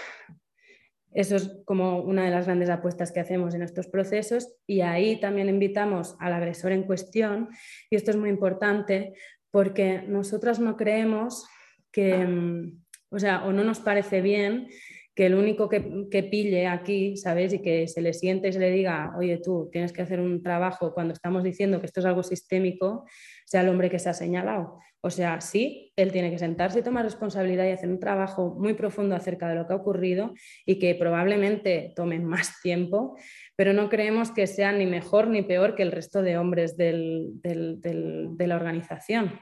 eso 1.15 1.37
es 1.37 1.61
como 1.63 2.01
una 2.01 2.25
de 2.25 2.31
las 2.31 2.45
grandes 2.45 2.69
apuestas 2.69 3.13
que 3.13 3.21
hacemos 3.21 3.55
en 3.55 3.61
estos 3.61 3.87
procesos 3.87 4.53
y 4.67 4.81
ahí 4.81 5.17
también 5.19 5.47
invitamos 5.47 6.17
al 6.19 6.33
agresor 6.33 6.73
en 6.73 6.83
cuestión 6.83 7.49
y 7.89 7.95
esto 7.95 8.11
es 8.11 8.17
muy 8.17 8.29
importante 8.29 9.13
porque 9.49 10.03
nosotros 10.05 10.59
no 10.59 10.75
creemos 10.75 11.47
que, 11.89 12.17
mm, 12.17 12.83
o 13.11 13.19
sea, 13.19 13.45
o 13.45 13.53
no 13.53 13.63
nos 13.63 13.79
parece 13.79 14.19
bien 14.19 14.67
que 15.15 15.27
el 15.27 15.35
único 15.35 15.69
que, 15.69 16.07
que, 16.11 16.23
pille 16.23 16.67
aquí, 16.67 17.15
¿sabes? 17.15 17.53
Y 17.53 17.59
que 17.59 17.87
se 17.87 18.01
le 18.01 18.11
siente 18.11 18.49
y 18.49 18.51
se 18.53 18.59
le 18.59 18.69
diga, 18.69 19.13
oye, 19.17 19.37
tú 19.37 19.69
tienes 19.71 19.93
que 19.93 20.01
hacer 20.01 20.19
un 20.19 20.43
trabajo 20.43 20.93
cuando 20.93 21.13
estamos 21.13 21.41
diciendo 21.41 21.79
que 21.79 21.85
esto 21.85 22.01
es 22.01 22.05
algo 22.05 22.21
sistémico, 22.21 23.05
sea 23.45 23.61
el 23.61 23.69
hombre 23.69 23.89
que 23.89 23.99
se 23.99 24.09
ha 24.09 24.13
señalado. 24.13 24.79
O 25.05 25.11
sea, 25.11 25.39
sí, 25.39 25.93
él 25.95 26.11
tiene 26.11 26.31
que 26.31 26.39
sentarse 26.39 26.79
y 26.79 26.81
tomar 26.81 27.05
responsabilidad 27.05 27.67
y 27.67 27.69
hacer 27.69 27.89
un 27.89 27.99
trabajo 27.99 28.55
muy 28.57 28.73
profundo 28.73 29.15
acerca 29.15 29.47
de 29.47 29.53
lo 29.53 29.67
que 29.67 29.73
ha 29.73 29.75
ocurrido 29.75 30.33
y 30.65 30.79
que 30.79 30.95
probablemente 30.95 31.93
tome 31.95 32.17
más 32.17 32.59
tiempo, 32.63 33.15
pero 33.55 33.71
no 33.71 33.87
creemos 33.87 34.31
que 34.31 34.47
sea 34.47 34.71
ni 34.71 34.87
mejor 34.87 35.27
ni 35.27 35.43
peor 35.43 35.75
que 35.75 35.83
el 35.83 35.91
resto 35.91 36.23
de 36.23 36.39
hombres 36.39 36.75
del, 36.75 37.33
de 37.35 38.47
la 38.47 38.55
organización. 38.55 39.39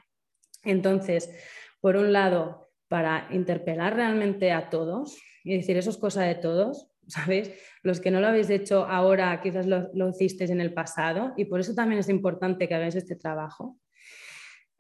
Entonces, 0.65 1.33
por 1.79 1.95
un 1.95 2.11
lado, 2.11 2.69
para 2.89 3.29
interpelar 3.31 3.95
realmente 3.95 4.51
a 4.51 4.69
todos 4.69 5.17
y 5.45 5.55
decir, 5.55 5.77
eso 5.77 5.91
es 5.91 5.97
cosa 5.97 6.23
de 6.23 6.35
todos, 6.35 6.91
¿sabéis? 7.07 7.53
Los 7.83 8.01
que 8.01 8.11
no 8.11 8.19
lo 8.19 8.27
habéis 8.27 8.49
hecho 8.49 8.85
ahora, 8.85 9.39
quizás 9.41 9.65
lo, 9.65 9.89
lo 9.93 10.09
hicisteis 10.09 10.49
en 10.49 10.59
el 10.59 10.73
pasado 10.73 11.31
y 11.37 11.45
por 11.45 11.61
eso 11.61 11.73
también 11.73 11.99
es 11.99 12.09
importante 12.09 12.67
que 12.67 12.75
hagáis 12.75 12.95
este 12.95 13.15
trabajo. 13.15 13.77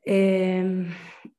Em, 0.05 0.89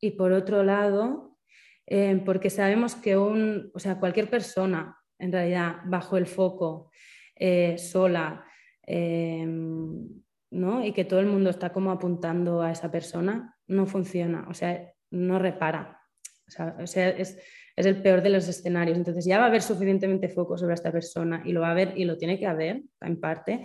y 0.01 0.13
por 0.13 0.33
otro 0.33 0.63
lado, 0.63 1.39
em, 1.87 2.25
porque 2.25 2.51
sabemos 2.51 2.95
que 2.95 3.17
un, 3.17 3.71
o 3.75 3.79
sea, 3.79 3.99
cualquier 4.01 4.29
persona, 4.31 4.97
en 5.19 5.33
realidad, 5.33 5.77
bajo 5.85 6.17
el 6.17 6.27
foco, 6.27 6.91
eh, 7.37 7.77
sola, 7.79 8.45
em, 8.83 10.09
¿no? 10.51 10.85
y 10.85 10.93
que 10.93 11.05
todo 11.05 11.21
el 11.21 11.27
mundo 11.27 11.51
está 11.51 11.73
como 11.73 11.91
apuntando 11.91 12.63
a 12.63 12.71
esa 12.71 12.91
persona, 12.91 13.57
no 13.67 13.87
funciona, 13.87 14.47
o 14.49 14.55
sea, 14.55 14.93
no 15.11 15.39
repara. 15.39 16.01
O 16.47 16.51
sea, 16.51 16.77
es, 16.79 17.39
es, 17.77 17.87
el 17.87 18.03
peor 18.03 18.23
de 18.23 18.31
los 18.31 18.47
escenarios. 18.49 18.97
Entonces 18.97 19.25
ya 19.25 19.39
va 19.39 19.45
a 19.45 19.49
haber 19.49 19.63
suficientemente 19.63 20.29
foco 20.29 20.57
sobre 20.57 20.75
esta 20.75 20.93
persona 20.93 21.43
y 21.45 21.53
lo 21.53 21.63
va 21.63 21.69
a 21.69 21.73
haber 21.73 21.95
y 21.97 22.05
lo 22.05 22.17
tiene 22.17 22.39
que 22.39 22.47
haber 22.47 22.83
en 23.01 23.21
parte, 23.21 23.65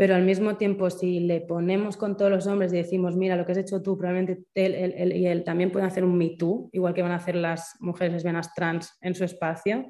pero 0.00 0.14
al 0.14 0.24
mismo 0.24 0.56
tiempo 0.56 0.88
si 0.88 1.20
le 1.20 1.42
ponemos 1.42 1.98
con 1.98 2.16
todos 2.16 2.30
los 2.30 2.46
hombres 2.46 2.72
y 2.72 2.76
decimos, 2.76 3.16
mira, 3.16 3.36
lo 3.36 3.44
que 3.44 3.52
has 3.52 3.58
hecho 3.58 3.82
tú, 3.82 3.98
probablemente 3.98 4.46
él, 4.54 5.12
y 5.14 5.26
él 5.26 5.44
también 5.44 5.70
pueden 5.70 5.86
hacer 5.86 6.04
un 6.04 6.16
Me 6.16 6.36
Too, 6.38 6.70
igual 6.72 6.94
que 6.94 7.02
van 7.02 7.12
a 7.12 7.16
hacer 7.16 7.34
las 7.34 7.76
mujeres 7.80 8.14
lesbianas 8.14 8.54
trans 8.54 8.96
en 9.02 9.14
su 9.14 9.24
espacio, 9.24 9.88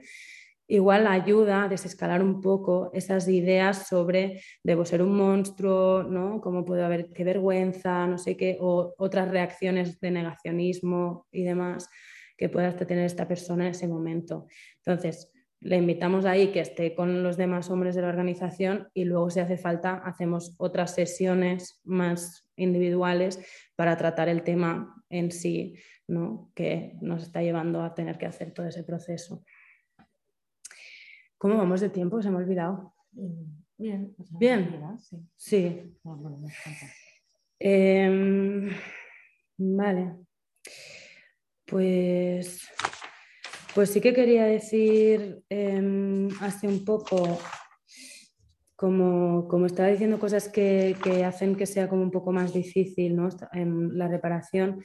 igual 0.67 1.07
ayuda 1.07 1.63
a 1.63 1.69
desescalar 1.69 2.25
un 2.25 2.41
poco 2.41 2.91
esas 2.93 3.29
ideas 3.29 3.87
sobre 3.87 4.43
debo 4.65 4.85
ser 4.85 5.01
un 5.01 5.17
monstruo, 5.17 6.03
¿no? 6.03 6.41
¿Cómo 6.41 6.65
puedo 6.65 6.85
haber 6.85 7.13
qué 7.13 7.23
vergüenza, 7.23 8.09
no 8.09 8.19
sé 8.19 8.37
qué, 8.37 8.59
o 8.61 8.93
otras 8.99 9.31
reacciones 9.31 10.01
de 10.01 10.11
negacionismo 10.11 11.29
y 11.31 11.45
demás 11.45 11.89
que 12.37 12.49
pueda 12.49 12.75
tener 12.75 13.05
esta 13.05 13.29
persona 13.29 13.67
en 13.67 13.71
ese 13.71 13.87
momento. 13.87 14.49
Entonces, 14.79 15.31
le 15.61 15.77
invitamos 15.77 16.25
ahí 16.25 16.53
que 16.53 16.61
esté 16.61 16.95
con 16.95 17.23
los 17.23 17.37
demás 17.37 17.71
hombres 17.71 17.95
de 17.95 18.03
la 18.03 18.09
organización 18.09 18.89
y 18.95 19.05
luego 19.05 19.29
si 19.31 19.41
hace 19.41 19.59
falta 19.59 19.97
hacemos 19.97 20.55
otras 20.59 20.95
sesiones 20.95 21.81
más 21.85 22.49
individuales 22.57 23.39
para 23.77 23.97
tratar 23.97 24.29
el 24.29 24.43
tema 24.43 24.95
en 25.11 25.31
sí, 25.31 25.77
¿no? 26.09 26.51
que 26.55 26.97
nos 27.03 27.23
está 27.23 27.43
llevando 27.43 27.83
a 27.83 27.95
tener 27.95 28.17
que 28.17 28.27
hacer 28.27 28.53
todo 28.53 28.67
ese 28.67 28.85
proceso. 28.85 29.45
¿Cómo 31.37 31.57
vamos 31.57 31.81
de 31.81 31.91
tiempo? 31.91 32.23
Se 32.23 32.31
me 32.31 32.37
ha 32.37 32.41
olvidado. 32.41 32.95
Bien. 33.13 34.15
Bien. 34.39 34.79
Sí. 35.37 35.97
Em, 37.59 38.71
vale. 39.59 40.17
Pues, 41.67 42.69
pues 43.81 43.93
sí 43.93 44.03
que 44.03 44.12
quería 44.12 44.45
decir 44.45 45.43
em, 45.49 46.28
hace 46.43 46.68
un 46.68 46.85
poco, 46.85 47.39
como, 48.76 49.49
como, 49.49 49.64
estaba 49.64 49.89
diciendo 49.89 50.18
cosas 50.18 50.51
que, 50.51 50.97
que, 51.03 51.24
hacen 51.24 51.57
que 51.57 51.64
sea 51.64 51.89
como 51.89 52.03
un 52.03 52.11
poco 52.11 52.31
más 52.31 52.53
difícil 52.53 53.16
¿no? 53.16 53.31
en 53.55 53.97
la 53.97 54.07
reparación. 54.07 54.83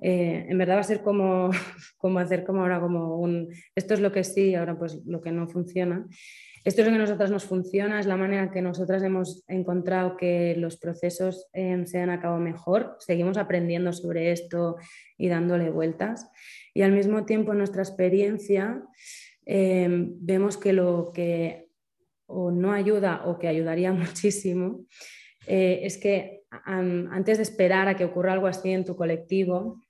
Eh, 0.00 0.46
en 0.48 0.56
verdad 0.56 0.76
va 0.76 0.82
a 0.82 0.84
ser 0.84 1.02
como, 1.02 1.50
como 1.98 2.20
hacer 2.20 2.44
como 2.44 2.60
ahora 2.60 2.80
como 2.80 3.16
un, 3.16 3.48
esto 3.74 3.94
es 3.94 3.98
lo 3.98 4.12
que 4.12 4.22
sí, 4.22 4.54
ahora 4.54 4.78
pues 4.78 5.04
lo 5.04 5.20
que 5.20 5.32
no 5.32 5.48
funciona. 5.48 6.06
Esto 6.62 6.82
es 6.82 6.86
lo 6.86 6.92
que 6.92 6.98
a 6.98 7.02
nosotras 7.02 7.32
nos 7.32 7.44
funciona, 7.44 7.98
es 7.98 8.06
la 8.06 8.16
manera 8.16 8.52
que 8.52 8.62
nosotras 8.62 9.02
hemos 9.02 9.42
encontrado 9.48 10.16
que 10.16 10.54
los 10.56 10.76
procesos 10.76 11.48
eh, 11.54 11.82
se 11.86 11.98
han 11.98 12.10
acabado 12.10 12.38
mejor. 12.38 12.98
Seguimos 13.00 13.36
aprendiendo 13.36 13.92
sobre 13.92 14.30
esto 14.30 14.76
y 15.16 15.28
dándole 15.28 15.70
vueltas. 15.70 16.30
Y 16.78 16.82
al 16.82 16.92
mismo 16.92 17.24
tiempo 17.24 17.50
en 17.50 17.58
nuestra 17.58 17.82
experiencia 17.82 18.80
eh, 19.44 19.88
vemos 19.90 20.56
que 20.56 20.72
lo 20.72 21.10
que 21.12 21.70
o 22.26 22.52
no 22.52 22.72
ayuda 22.72 23.22
o 23.24 23.36
que 23.36 23.48
ayudaría 23.48 23.92
muchísimo 24.04 24.86
es 25.44 25.98
que 25.98 26.42
antes 26.64 27.38
de 27.38 27.42
esperar 27.42 27.88
a 27.88 27.96
que 27.96 28.04
ocurra 28.04 28.32
algo 28.32 28.46
así 28.46 28.70
en 28.70 28.84
tu 28.84 28.94
colectivo, 28.94 29.82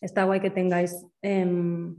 está 0.00 0.24
guay 0.24 0.40
que 0.40 0.50
tengáis, 0.50 1.06
em, 1.20 1.96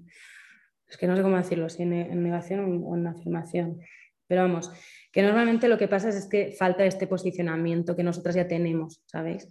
es 0.88 0.97
que 0.97 1.05
no 1.05 1.15
sé 1.15 1.22
cómo 1.22 1.38
decirlo, 1.38 1.70
si 1.70 1.84
en, 1.84 2.24
negación 2.24 2.82
o 2.86 2.95
en 2.95 3.05
afirmación, 3.05 3.80
pero 4.26 4.41
vamos, 4.41 4.72
que 5.11 5.22
normalmente 5.22 5.68
lo 5.68 5.78
que 5.78 5.88
pasa 5.88 6.09
es, 6.09 6.26
que 6.26 6.55
falta 6.57 6.86
este 6.86 7.05
posicionamiento 7.05 7.95
que 7.95 8.03
nosotras 8.03 8.36
ya 8.36 8.47
tenemos, 8.47 9.03
¿sabéis? 9.05 9.47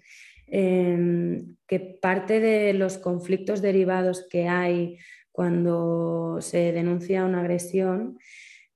Em, 0.47 1.57
que 1.67 1.81
parte 1.81 2.39
de 2.41 2.73
los 2.73 2.99
conflictos 2.99 3.63
derivados 3.63 4.27
que 4.31 4.49
hay 4.49 4.99
cuando 5.33 6.39
se 6.41 6.73
denuncia 6.73 7.25
una 7.25 7.41
agresión 7.41 8.19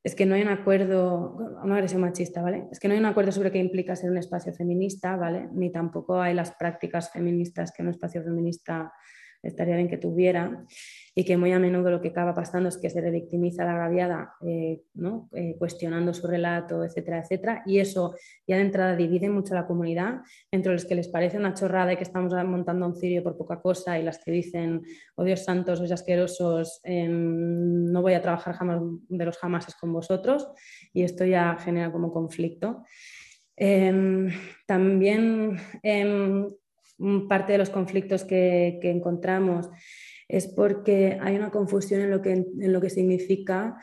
es 0.03 0.15
que 0.15 0.27
no 0.27 0.35
hay 0.35 0.43
un 0.43 0.49
acuerdo, 0.49 1.37
una 1.63 1.75
agresión 1.75 2.01
machista, 2.01 2.43
¿vale? 2.43 2.65
Es 2.73 2.81
que 2.81 2.89
no 2.89 2.95
hay 2.95 3.01
un 3.01 3.07
acuerdo 3.07 3.33
sobre 3.33 3.53
qué 3.53 3.59
implica 3.59 3.95
ser 3.97 4.11
un 4.11 4.17
espacio 4.17 4.53
feminista, 4.53 5.17
¿vale? 5.17 5.49
Ni 5.53 5.71
tampoco 5.71 6.21
hay 6.21 6.35
las 6.35 6.53
prácticas 6.53 7.13
feministas 7.13 7.71
que 7.71 7.83
un 7.83 7.91
espacio 7.91 8.23
feminista 8.23 8.93
estaría 9.43 9.77
bien 9.77 9.89
que 9.89 9.97
tuviera, 9.97 10.65
y 11.15 11.25
que 11.25 11.37
muy 11.37 11.53
a 11.53 11.59
menudo 11.59 11.91
lo 11.91 12.01
que 12.01 12.09
acaba 12.09 12.35
pasando 12.35 12.69
es 12.69 12.79
que 12.79 12.91
se 12.91 13.01
revictimiza 13.01 13.63
a 13.63 13.67
la 13.67 13.73
agraviada 13.73 14.35
eh, 14.47 14.83
¿no? 14.95 15.29
Eh, 15.35 15.57
cuestionando 15.59 16.15
su 16.15 16.27
relato, 16.27 16.85
etcétera, 16.85 17.21
etcétera, 17.21 17.63
y 17.67 17.79
eso 17.79 18.15
ya 18.47 18.57
de 18.57 18.63
entrada 18.63 18.97
divide 18.97 19.29
mucho 19.29 19.55
la 19.55 19.67
comunidad 19.67 20.21
entre 20.51 20.73
los 20.73 20.85
que 20.85 20.95
les 20.95 21.09
parece 21.09 21.39
una 21.39 21.55
chorrada 21.55 21.93
y 21.93 21.97
que 21.97 22.05
estamos 22.05 22.33
montando 22.45 22.87
un 22.87 22.97
cirio 22.97 23.23
por 23.23 23.37
poca 23.37 23.61
cosa 23.61 23.99
y 23.99 24.03
las 24.03 24.23
que 24.23 24.31
dicen, 24.31 24.83
oh 25.17 25.25
Dios 25.25 25.41
santos, 25.45 25.79
sois 25.79 25.93
asquerosos, 25.93 26.81
em, 26.85 27.91
no 27.91 28.03
voy 28.03 28.15
a 28.15 28.23
trabajar 28.23 28.55
jamás 28.55 28.81
de 29.09 29.25
los 29.25 29.39
jamases 29.39 29.75
con 29.75 29.93
vosotros, 29.93 30.49
y 30.93 31.03
esto 31.03 31.25
ya 31.25 31.57
genera 31.59 31.91
como 31.91 32.13
conflicto. 32.13 32.85
Em, 33.57 34.31
también 34.67 35.59
em, 35.83 36.49
parte 37.29 37.53
de 37.53 37.59
los 37.59 37.71
conflictos 37.71 38.25
que, 38.25 38.79
encontramos 38.83 39.69
es 40.29 40.47
porque 40.47 41.19
hay 41.21 41.37
una 41.37 41.51
confusión 41.51 42.03
en 42.03 42.11
lo 42.73 42.81
que, 42.81 42.91
significa 42.91 43.77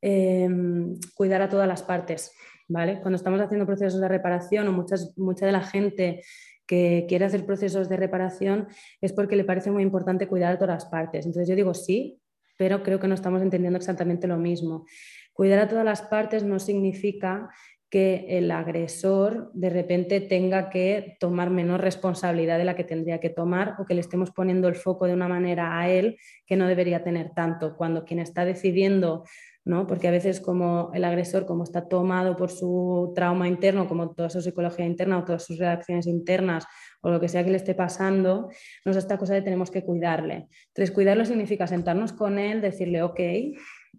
em, 0.00 0.98
cuidar 1.14 1.42
a 1.42 1.48
todas 1.48 1.68
las 1.68 1.82
partes. 1.82 2.32
¿vale? 2.68 3.00
Cuando 3.00 3.16
estamos 3.16 3.40
haciendo 3.40 3.66
procesos 3.66 4.00
de 4.00 4.08
reparación 4.08 4.66
o 4.68 4.72
muchas, 4.72 5.16
mucha 5.16 5.46
de 5.46 5.52
la 5.52 5.62
gente 5.62 6.22
que 6.66 7.04
quiere 7.08 7.24
hacer 7.24 7.44
procesos 7.44 7.88
de 7.88 7.96
reparación 7.96 8.68
es 9.00 9.12
porque 9.12 9.36
le 9.36 9.44
parece 9.44 9.70
muy 9.70 9.82
importante 9.82 10.28
cuidar 10.28 10.52
a 10.52 10.58
todas 10.58 10.74
las 10.76 10.86
partes. 10.86 11.26
Entonces 11.26 11.48
yo 11.48 11.54
digo 11.54 11.74
sí, 11.74 12.20
pero 12.56 12.82
creo 12.82 12.98
que 12.98 13.08
no 13.08 13.14
estamos 13.14 13.42
entendiendo 13.42 13.76
exactamente 13.76 14.26
lo 14.26 14.38
mismo. 14.38 14.86
Cuidar 15.32 15.58
a 15.60 15.68
todas 15.68 15.84
las 15.84 16.02
partes 16.02 16.44
no 16.44 16.58
significa 16.58 17.50
que 17.92 18.24
el 18.26 18.50
agresor 18.50 19.50
de 19.52 19.68
repente 19.68 20.22
tenga 20.22 20.70
que 20.70 21.18
tomar 21.20 21.50
menos 21.50 21.78
responsabilidad 21.78 22.56
de 22.56 22.64
la 22.64 22.74
que 22.74 22.84
tendría 22.84 23.20
que 23.20 23.28
tomar 23.28 23.74
o 23.78 23.84
que 23.84 23.92
le 23.92 24.00
estemos 24.00 24.30
poniendo 24.30 24.66
el 24.66 24.76
foco 24.76 25.04
de 25.04 25.12
una 25.12 25.28
manera 25.28 25.78
a 25.78 25.90
él 25.90 26.16
que 26.46 26.56
no 26.56 26.66
debería 26.66 27.04
tener 27.04 27.34
tanto. 27.34 27.76
Cuando 27.76 28.06
quien 28.06 28.18
está 28.18 28.46
decidiendo, 28.46 29.24
¿no? 29.66 29.86
porque 29.86 30.08
a 30.08 30.10
veces 30.10 30.40
como 30.40 30.90
el 30.94 31.04
agresor, 31.04 31.44
como 31.44 31.64
está 31.64 31.86
tomado 31.86 32.34
por 32.34 32.50
su 32.50 33.12
trauma 33.14 33.46
interno, 33.46 33.86
como 33.86 34.14
toda 34.14 34.30
su 34.30 34.40
psicología 34.40 34.86
interna 34.86 35.18
o 35.18 35.24
todas 35.24 35.44
sus 35.44 35.58
reacciones 35.58 36.06
internas 36.06 36.64
o 37.02 37.10
lo 37.10 37.20
que 37.20 37.28
sea 37.28 37.44
que 37.44 37.50
le 37.50 37.58
esté 37.58 37.74
pasando, 37.74 38.48
nos 38.86 38.96
esta 38.96 39.18
cosa 39.18 39.34
de 39.34 39.42
tenemos 39.42 39.70
que 39.70 39.84
cuidarle. 39.84 40.48
Entonces, 40.68 40.92
cuidarlo 40.92 41.26
significa 41.26 41.66
sentarnos 41.66 42.14
con 42.14 42.38
él, 42.38 42.62
decirle, 42.62 43.02
ok, 43.02 43.20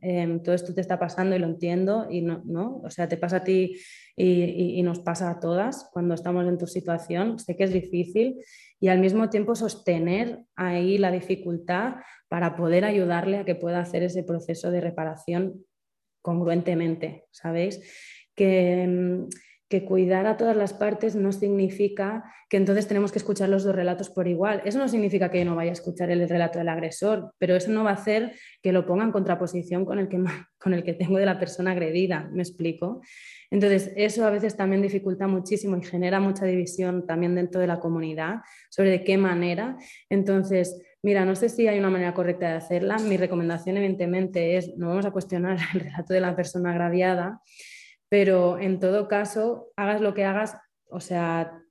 Em, 0.01 0.41
todo 0.41 0.55
esto 0.55 0.73
te 0.73 0.81
está 0.81 0.99
pasando 0.99 1.35
y 1.35 1.39
lo 1.39 1.47
entiendo 1.47 2.07
y 2.09 2.21
no, 2.21 2.41
¿no? 2.45 2.81
O 2.83 2.89
sea, 2.89 3.07
te 3.07 3.17
pasa 3.17 3.37
a 3.37 3.43
ti 3.43 3.75
y, 4.15 4.81
nos 4.83 4.99
pasa 4.99 5.29
a 5.29 5.39
todas 5.39 5.89
cuando 5.93 6.13
estamos 6.13 6.45
en 6.47 6.57
tu 6.57 6.67
situación. 6.67 7.39
Sé 7.39 7.55
que 7.55 7.63
es 7.63 7.73
difícil 7.73 8.43
y 8.79 8.89
al 8.89 8.99
mismo 8.99 9.29
tiempo 9.29 9.55
sostener 9.55 10.39
ahí 10.55 10.97
la 10.97 11.11
dificultad 11.11 11.95
para 12.27 12.55
poder 12.55 12.83
ayudarle 12.85 13.37
a 13.37 13.45
que 13.45 13.55
pueda 13.55 13.79
hacer 13.79 14.03
ese 14.03 14.23
proceso 14.23 14.71
de 14.71 14.81
reparación 14.81 15.65
congruentemente, 16.21 17.25
¿sabéis? 17.31 17.79
Que 18.35 18.83
em, 18.83 19.27
que 19.73 19.85
cuidar 19.85 20.27
a 20.27 20.37
todas 20.37 20.55
las 20.55 20.71
partes 20.71 21.15
no 21.15 21.31
significa 21.31 22.31
que 22.47 22.57
entonces 22.57 22.87
tenemos 22.87 23.11
que 23.11 23.17
escuchar 23.17 23.49
los 23.49 23.63
dos 23.63 23.73
relatos 23.73 24.11
por 24.11 24.27
igual. 24.27 24.61
Eso 24.65 24.77
no 24.77 24.87
significa 24.87 25.31
que 25.31 25.39
yo 25.39 25.45
no 25.45 25.55
vaya 25.55 25.71
a 25.71 25.73
escuchar 25.73 26.11
el 26.11 26.29
relato 26.29 26.59
del 26.59 26.69
agresor, 26.69 27.33
pero 27.39 27.55
eso 27.55 27.71
no 27.71 27.83
va 27.83 27.89
a 27.89 27.93
hacer 27.93 28.33
que 28.61 28.71
lo 28.71 28.85
ponga 28.85 29.03
en 29.03 29.11
contraposición 29.11 29.83
con 29.83 29.97
el 29.97 30.09
que, 30.09 30.23
con 30.59 30.75
el 30.75 30.83
que 30.83 30.93
tengo 30.93 31.17
de 31.17 31.25
la 31.25 31.39
persona 31.39 31.71
agredida, 31.71 32.29
¿me 32.31 32.43
explico? 32.43 33.01
Entonces, 33.49 33.91
eso 33.95 34.27
a 34.27 34.29
veces 34.29 34.55
también 34.55 34.83
dificulta 34.83 35.25
muchísimo 35.25 35.75
y 35.75 35.81
genera 35.81 36.19
mucha 36.19 36.45
división 36.45 37.07
también 37.07 37.33
dentro 37.33 37.59
de 37.59 37.65
la 37.65 37.79
comunidad 37.79 38.41
sobre 38.69 38.91
de 38.91 39.03
qué 39.03 39.17
manera. 39.17 39.75
Entonces, 40.07 40.79
Mira, 41.05 41.25
no 41.25 41.35
sé 41.35 41.49
si 41.49 41.67
hay 41.67 41.77
una 41.79 41.89
manera 41.89 42.13
correcta 42.13 42.47
de 42.47 42.55
hacerla. 42.55 42.97
Mi 42.97 43.17
recomendación, 43.17 43.75
evidentemente, 43.75 44.55
es 44.55 44.71
no 44.77 44.87
vamos 44.87 45.05
a 45.05 45.11
cuestionar 45.11 45.57
el 45.73 45.81
relato 45.81 46.13
de 46.13 46.21
la 46.21 46.33
persona 46.33 46.71
agraviada, 46.71 47.41
pero 48.13 48.59
en 48.59 48.79
todo 48.79 49.07
caso, 49.07 49.71
hagas 49.75 49.99
lo 49.99 50.13
que 50.13 50.23
hagas, 50.23 50.55
o 50.87 50.99
sea, 50.99 51.63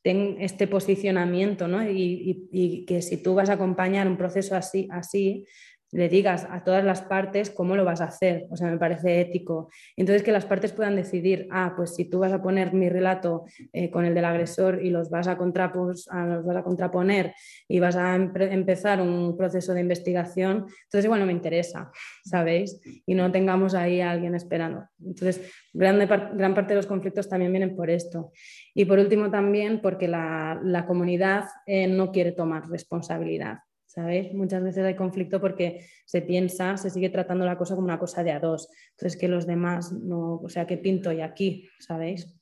ten 0.00 0.36
este 0.38 0.68
posicionamiento, 0.68 1.66
¿no? 1.66 1.82
Y, 1.82 2.46
y, 2.52 2.86
que 2.86 3.02
si 3.02 3.20
tú 3.20 3.34
vas 3.34 3.50
a 3.50 3.54
acompañar 3.54 4.06
un 4.06 4.16
proceso 4.16 4.54
así, 4.54 4.86
así, 4.92 5.44
le 5.92 6.08
digas 6.08 6.46
a 6.50 6.64
todas 6.64 6.84
las 6.84 7.02
partes 7.02 7.50
cómo 7.50 7.76
lo 7.76 7.84
vas 7.84 8.00
a 8.00 8.04
hacer. 8.04 8.46
O 8.50 8.56
sea, 8.56 8.68
me 8.68 8.78
parece 8.78 9.20
ético. 9.20 9.70
Entonces, 9.96 10.22
que 10.22 10.32
las 10.32 10.44
partes 10.44 10.72
puedan 10.72 10.96
decidir, 10.96 11.48
ah, 11.50 11.74
pues 11.76 11.94
si 11.94 12.04
tú 12.04 12.18
vas 12.20 12.32
a 12.32 12.42
poner 12.42 12.74
mi 12.74 12.88
relato 12.88 13.44
eh, 13.72 13.90
con 13.90 14.04
el 14.04 14.14
del 14.14 14.24
agresor 14.24 14.82
y 14.82 14.90
los 14.90 15.10
vas 15.10 15.28
a, 15.28 15.34
los 15.34 16.44
vas 16.44 16.56
a 16.56 16.62
contraponer 16.62 17.34
y 17.66 17.80
vas 17.80 17.96
a 17.96 18.14
empezar 18.14 19.00
un 19.00 19.36
proceso 19.36 19.74
de 19.74 19.80
investigación, 19.80 20.66
entonces 20.84 21.04
igual 21.04 21.20
no 21.20 21.26
me 21.26 21.32
interesa, 21.32 21.90
¿sabéis? 22.24 22.80
Y 23.06 23.14
no 23.14 23.30
tengamos 23.32 23.74
ahí 23.74 24.00
a 24.00 24.10
alguien 24.10 24.34
esperando. 24.34 24.84
Entonces, 25.00 25.40
gran, 25.72 25.98
gran 25.98 26.54
parte 26.54 26.74
de 26.74 26.76
los 26.76 26.86
conflictos 26.86 27.28
también 27.28 27.52
vienen 27.52 27.74
por 27.74 27.90
esto. 27.90 28.32
Y 28.74 28.84
por 28.84 28.98
último 28.98 29.30
también 29.30 29.80
porque 29.80 30.08
la, 30.08 30.60
la 30.62 30.86
comunidad 30.86 31.44
eh, 31.66 31.86
no 31.86 32.12
quiere 32.12 32.32
tomar 32.32 32.68
responsabilidad. 32.68 33.58
¿Sabéis? 33.88 34.32
Muchas 34.34 34.62
veces 34.62 34.84
hay 34.84 34.94
conflicto 34.94 35.40
porque 35.40 35.86
se 36.04 36.20
piensa, 36.22 36.76
se 36.76 36.90
sigue 36.90 37.08
tratando 37.08 37.44
la 37.46 37.56
cosa 37.56 37.74
como 37.74 37.86
una 37.86 37.98
cosa 37.98 38.22
de 38.22 38.30
a 38.30 38.38
dos. 38.38 38.68
Entonces, 38.90 39.18
que 39.18 39.28
los 39.28 39.46
demás 39.46 39.92
no, 39.92 40.34
o 40.34 40.48
sea, 40.48 40.66
que 40.66 40.76
pinto 40.76 41.10
y 41.10 41.22
aquí, 41.22 41.68
¿sabéis? 41.80 42.38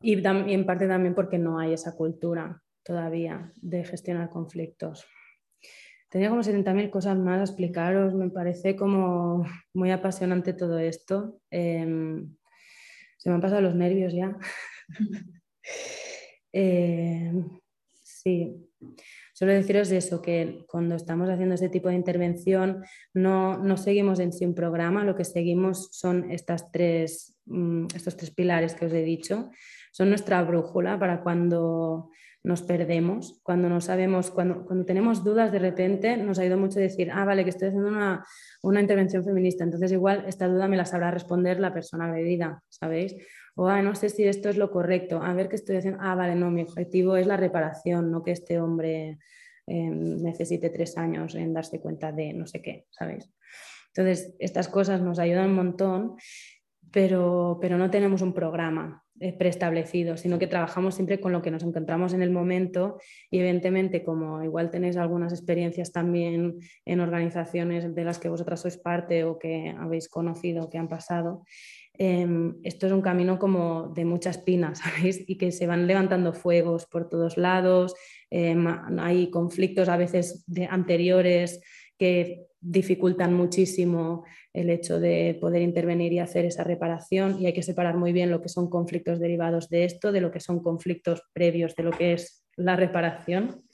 Y, 0.00 0.14
en 0.24 0.66
parte 0.66 0.88
también 0.88 1.14
porque 1.14 1.38
no 1.38 1.58
hay 1.58 1.74
esa 1.74 1.94
cultura 1.94 2.62
todavía 2.82 3.52
de 3.60 3.84
gestionar 3.84 4.30
conflictos. 4.30 5.06
tenía 6.08 6.30
como 6.30 6.42
70.000 6.42 6.88
cosas 6.88 7.18
más 7.18 7.40
a 7.40 7.44
explicaros, 7.44 8.14
me 8.14 8.30
parece 8.30 8.74
como 8.74 9.44
muy 9.74 9.90
apasionante 9.90 10.54
todo 10.54 10.78
esto. 10.78 11.40
Em, 11.50 12.34
se 13.18 13.28
me 13.28 13.34
han 13.34 13.42
pasado 13.42 13.60
los 13.60 13.74
nervios 13.74 14.14
ya. 14.14 14.36
Em, 16.50 17.60
sí, 18.02 18.68
solo 19.38 19.52
deciros 19.52 19.88
de 19.88 19.98
eso, 19.98 20.20
que 20.20 20.64
cuando 20.66 20.96
estamos 20.96 21.30
haciendo 21.30 21.54
este 21.54 21.68
tipo 21.68 21.88
de 21.88 21.94
intervención 21.94 22.82
no, 23.14 23.56
no 23.56 23.76
seguimos 23.76 24.18
en 24.18 24.32
un 24.40 24.52
programa, 24.52 25.04
lo 25.04 25.14
que 25.14 25.24
seguimos 25.24 25.90
son 25.92 26.28
estas 26.32 26.72
tres, 26.72 27.36
mm, 27.46 27.86
estos 27.94 28.16
tres 28.16 28.32
pilares 28.32 28.74
que 28.74 28.86
os 28.86 28.92
he 28.92 29.04
dicho, 29.04 29.50
son 29.92 30.08
nuestra 30.08 30.42
brújula 30.42 30.98
para 30.98 31.22
cuando 31.22 32.10
nos 32.42 32.62
perdemos, 32.62 33.38
cuando 33.44 33.68
no 33.68 33.80
sabemos, 33.80 34.32
cuando, 34.32 34.64
cuando 34.64 34.84
tenemos 34.84 35.22
dudas 35.22 35.52
de 35.52 35.60
repente, 35.60 36.16
nos 36.16 36.40
ido 36.40 36.58
mucho 36.58 36.80
decir, 36.80 37.12
ah, 37.12 37.24
vale, 37.24 37.44
que 37.44 37.50
estoy 37.50 37.68
haciendo 37.68 37.90
una, 37.90 38.26
una 38.64 38.80
intervención 38.80 39.24
feminista, 39.24 39.62
entonces 39.62 39.92
igual 39.92 40.24
esta 40.26 40.48
duda 40.48 40.66
me 40.66 40.76
la 40.76 40.84
sabrá 40.84 41.12
responder 41.12 41.60
la 41.60 41.72
persona 41.72 42.06
agredida, 42.06 42.60
¿sabéis? 42.68 43.14
O, 43.60 43.66
ah, 43.66 43.82
no 43.82 43.96
sé 43.96 44.08
si 44.08 44.22
esto 44.22 44.48
es 44.48 44.56
lo 44.56 44.70
correcto, 44.70 45.20
a 45.20 45.34
ver 45.34 45.48
qué 45.48 45.56
estoy 45.56 45.78
haciendo, 45.78 45.98
ah, 46.00 46.14
vale, 46.14 46.36
no, 46.36 46.48
mi 46.48 46.62
objetivo 46.62 47.16
es 47.16 47.26
la 47.26 47.36
reparación, 47.36 48.08
no 48.08 48.22
que 48.22 48.30
este 48.30 48.60
hombre 48.60 49.18
em, 49.66 50.22
necesite 50.22 50.70
tres 50.70 50.96
años 50.96 51.34
en 51.34 51.52
darse 51.52 51.80
cuenta 51.80 52.12
de 52.12 52.32
no 52.34 52.46
sé 52.46 52.62
qué, 52.62 52.86
¿sabéis? 52.90 53.28
Entonces, 53.88 54.32
estas 54.38 54.68
cosas 54.68 55.00
nos 55.00 55.18
ayudan 55.18 55.50
un 55.50 55.56
montón, 55.56 56.14
pero, 56.92 57.58
pero 57.60 57.78
no 57.78 57.90
tenemos 57.90 58.22
un 58.22 58.32
programa 58.32 59.04
eh, 59.18 59.32
preestablecido, 59.36 60.16
sino 60.16 60.38
que 60.38 60.46
trabajamos 60.46 60.94
siempre 60.94 61.18
con 61.18 61.32
lo 61.32 61.42
que 61.42 61.50
nos 61.50 61.64
encontramos 61.64 62.12
en 62.12 62.22
el 62.22 62.30
momento 62.30 63.00
y 63.28 63.40
evidentemente 63.40 64.04
como 64.04 64.44
igual 64.44 64.70
tenéis 64.70 64.96
algunas 64.96 65.32
experiencias 65.32 65.90
también 65.90 66.60
en 66.84 67.00
organizaciones 67.00 67.92
de 67.92 68.04
las 68.04 68.20
que 68.20 68.28
vosotras 68.28 68.60
sois 68.60 68.76
parte 68.76 69.24
o 69.24 69.36
que 69.36 69.74
habéis 69.76 70.08
conocido, 70.08 70.70
que 70.70 70.78
han 70.78 70.86
pasado, 70.86 71.42
em, 71.98 72.54
esto 72.62 72.86
es 72.86 72.92
un 72.92 73.02
camino 73.02 73.38
como 73.38 73.92
de 73.94 74.04
muchas 74.04 74.38
pinas, 74.38 74.78
¿sabéis? 74.84 75.24
Y 75.28 75.36
que 75.36 75.52
se 75.52 75.66
van 75.66 75.86
levantando 75.86 76.32
fuegos 76.32 76.86
por 76.86 77.08
todos 77.08 77.36
lados, 77.36 77.94
em, 78.30 78.66
hay 78.98 79.30
conflictos 79.30 79.88
a 79.88 79.96
veces 79.96 80.44
de 80.46 80.66
anteriores 80.66 81.60
que 81.98 82.46
dificultan 82.60 83.34
muchísimo 83.34 84.24
el 84.52 84.70
hecho 84.70 84.98
de 84.98 85.36
poder 85.40 85.62
intervenir 85.62 86.12
y 86.12 86.18
hacer 86.18 86.44
esa 86.44 86.64
reparación 86.64 87.40
y 87.40 87.46
hay 87.46 87.52
que 87.52 87.62
separar 87.62 87.96
muy 87.96 88.12
bien 88.12 88.30
lo 88.30 88.40
que 88.40 88.48
son 88.48 88.68
conflictos 88.68 89.20
derivados 89.20 89.68
de 89.68 89.84
esto, 89.84 90.10
de 90.10 90.20
lo 90.20 90.30
que 90.30 90.40
son 90.40 90.60
conflictos 90.60 91.22
previos 91.32 91.74
de 91.76 91.82
lo 91.84 91.90
que 91.92 92.14
es 92.14 92.44
la 92.56 92.74
reparación 92.74 93.67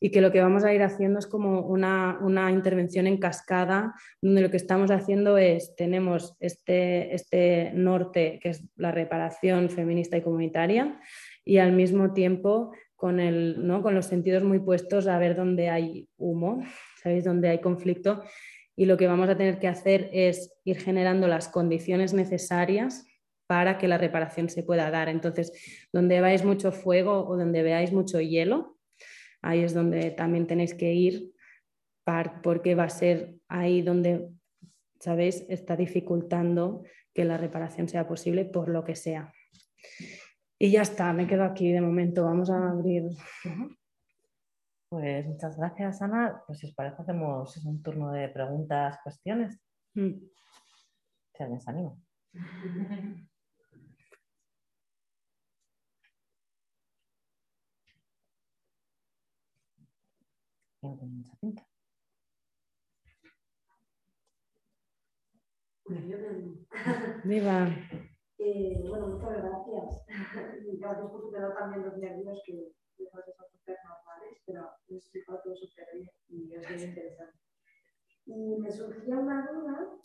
y 0.00 0.10
que 0.10 0.20
lo 0.20 0.32
que 0.32 0.40
vamos 0.40 0.64
a 0.64 0.72
ir 0.72 0.82
haciendo 0.82 1.18
es 1.18 1.26
como 1.26 1.60
una, 1.60 2.18
una 2.22 2.50
intervención 2.50 3.06
en 3.06 3.18
cascada, 3.18 3.94
donde 4.22 4.40
lo 4.40 4.50
que 4.50 4.56
estamos 4.56 4.90
haciendo 4.90 5.38
es, 5.38 5.76
tenemos 5.76 6.36
este, 6.40 7.14
este 7.14 7.70
norte, 7.74 8.40
que 8.42 8.48
es 8.48 8.64
la 8.76 8.90
reparación 8.90 9.68
feminista 9.68 10.16
y 10.16 10.22
comunitaria, 10.22 10.98
y 11.44 11.58
al 11.58 11.72
mismo 11.72 12.12
tiempo 12.12 12.72
con, 12.96 13.20
el, 13.20 13.66
¿no? 13.66 13.82
con 13.82 13.94
los 13.94 14.06
sentidos 14.06 14.42
muy 14.42 14.58
puestos 14.58 15.06
a 15.06 15.18
ver 15.18 15.36
dónde 15.36 15.68
hay 15.68 16.08
humo, 16.16 16.64
¿sabéis? 17.02 17.24
Donde 17.24 17.50
hay 17.50 17.60
conflicto 17.60 18.22
y 18.80 18.86
lo 18.86 18.96
que 18.96 19.06
vamos 19.06 19.28
a 19.28 19.36
tener 19.36 19.58
que 19.58 19.68
hacer 19.68 20.08
es 20.10 20.54
ir 20.64 20.78
generando 20.78 21.28
las 21.28 21.48
condiciones 21.48 22.14
necesarias 22.14 23.04
para 23.46 23.76
que 23.76 23.88
la 23.88 23.98
reparación 23.98 24.48
se 24.48 24.62
pueda 24.62 24.90
dar. 24.90 25.10
Entonces, 25.10 25.52
donde 25.92 26.18
veáis 26.22 26.46
mucho 26.46 26.72
fuego 26.72 27.26
o 27.26 27.36
donde 27.36 27.62
veáis 27.62 27.92
mucho 27.92 28.22
hielo, 28.22 28.78
ahí 29.42 29.62
es 29.62 29.74
donde 29.74 30.10
también 30.10 30.46
tenéis 30.46 30.74
que 30.74 30.92
ir 30.92 31.32
porque 32.42 32.74
va 32.74 32.84
a 32.84 32.90
ser 32.90 33.36
ahí 33.48 33.82
donde, 33.82 34.30
¿sabéis?, 34.98 35.44
está 35.48 35.76
dificultando 35.76 36.82
que 37.14 37.24
la 37.24 37.36
reparación 37.36 37.88
sea 37.88 38.06
posible 38.06 38.44
por 38.44 38.68
lo 38.68 38.84
que 38.84 38.96
sea. 38.96 39.32
Y 40.58 40.70
ya 40.70 40.82
está, 40.82 41.12
me 41.12 41.26
quedo 41.26 41.44
aquí 41.44 41.72
de 41.72 41.80
momento. 41.80 42.24
Vamos 42.24 42.50
a 42.50 42.70
abrir. 42.70 43.04
Pues 44.90 45.26
muchas 45.26 45.56
gracias, 45.56 46.02
Ana. 46.02 46.42
Pues 46.46 46.58
si 46.58 46.66
os 46.66 46.74
parece, 46.74 47.00
hacemos 47.00 47.56
un 47.64 47.82
turno 47.82 48.12
de 48.12 48.28
preguntas, 48.28 48.98
cuestiones. 49.02 49.58
Mm. 49.94 50.14
Anima. 60.82 61.24
Viva. 67.24 67.68
Eh, 68.38 68.82
bueno, 68.88 69.08
muchas 69.08 69.42
gracias. 69.42 70.06
gracias 70.80 71.10
por 71.10 71.20
superar 71.20 71.54
también 71.58 71.84
los 71.84 71.98
nervios 71.98 72.40
que 72.46 72.72
son 72.96 73.50
súper 73.52 73.76
normales, 73.84 74.38
pero 74.46 74.62
lo 74.88 74.94
he 74.94 74.98
explicado 74.98 75.40
todo 75.44 75.54
súper 75.54 75.86
bien 75.92 76.08
y 76.28 76.54
es 76.54 76.70
muy 76.70 76.82
interesante. 76.82 77.38
Y 78.24 78.56
me 78.58 78.70
surgía 78.70 79.18
una 79.18 79.46
duda, 79.50 79.98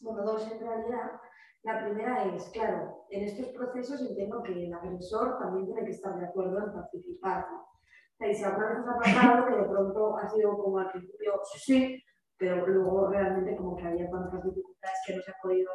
bueno, 0.00 0.22
dos 0.24 0.50
en 0.50 0.60
realidad. 0.60 1.20
La 1.62 1.84
primera 1.84 2.24
es, 2.34 2.44
claro, 2.50 3.06
en 3.10 3.24
estos 3.24 3.48
procesos 3.48 4.00
entiendo 4.00 4.42
que 4.42 4.52
el 4.52 4.72
agresor 4.72 5.38
también 5.38 5.66
tiene 5.66 5.84
que 5.84 5.90
estar 5.90 6.18
de 6.18 6.26
acuerdo 6.26 6.64
en 6.64 6.72
participar. 6.72 7.46
¿no? 7.50 7.75
Y 8.18 8.42
alguna 8.42 8.84
ha 8.88 8.98
pasado 8.98 9.46
que 9.46 9.56
de 9.56 9.68
pronto 9.68 10.16
ha 10.16 10.28
sido 10.28 10.56
como 10.56 10.78
al 10.78 10.90
principio, 10.90 11.40
sí, 11.58 12.02
pero 12.38 12.66
luego 12.66 13.08
realmente 13.08 13.56
como 13.56 13.76
que 13.76 13.86
había 13.86 14.10
tantas 14.10 14.42
dificultades 14.42 14.98
que 15.06 15.16
no 15.16 15.22
se 15.22 15.30
ha 15.30 15.34
podido 15.42 15.72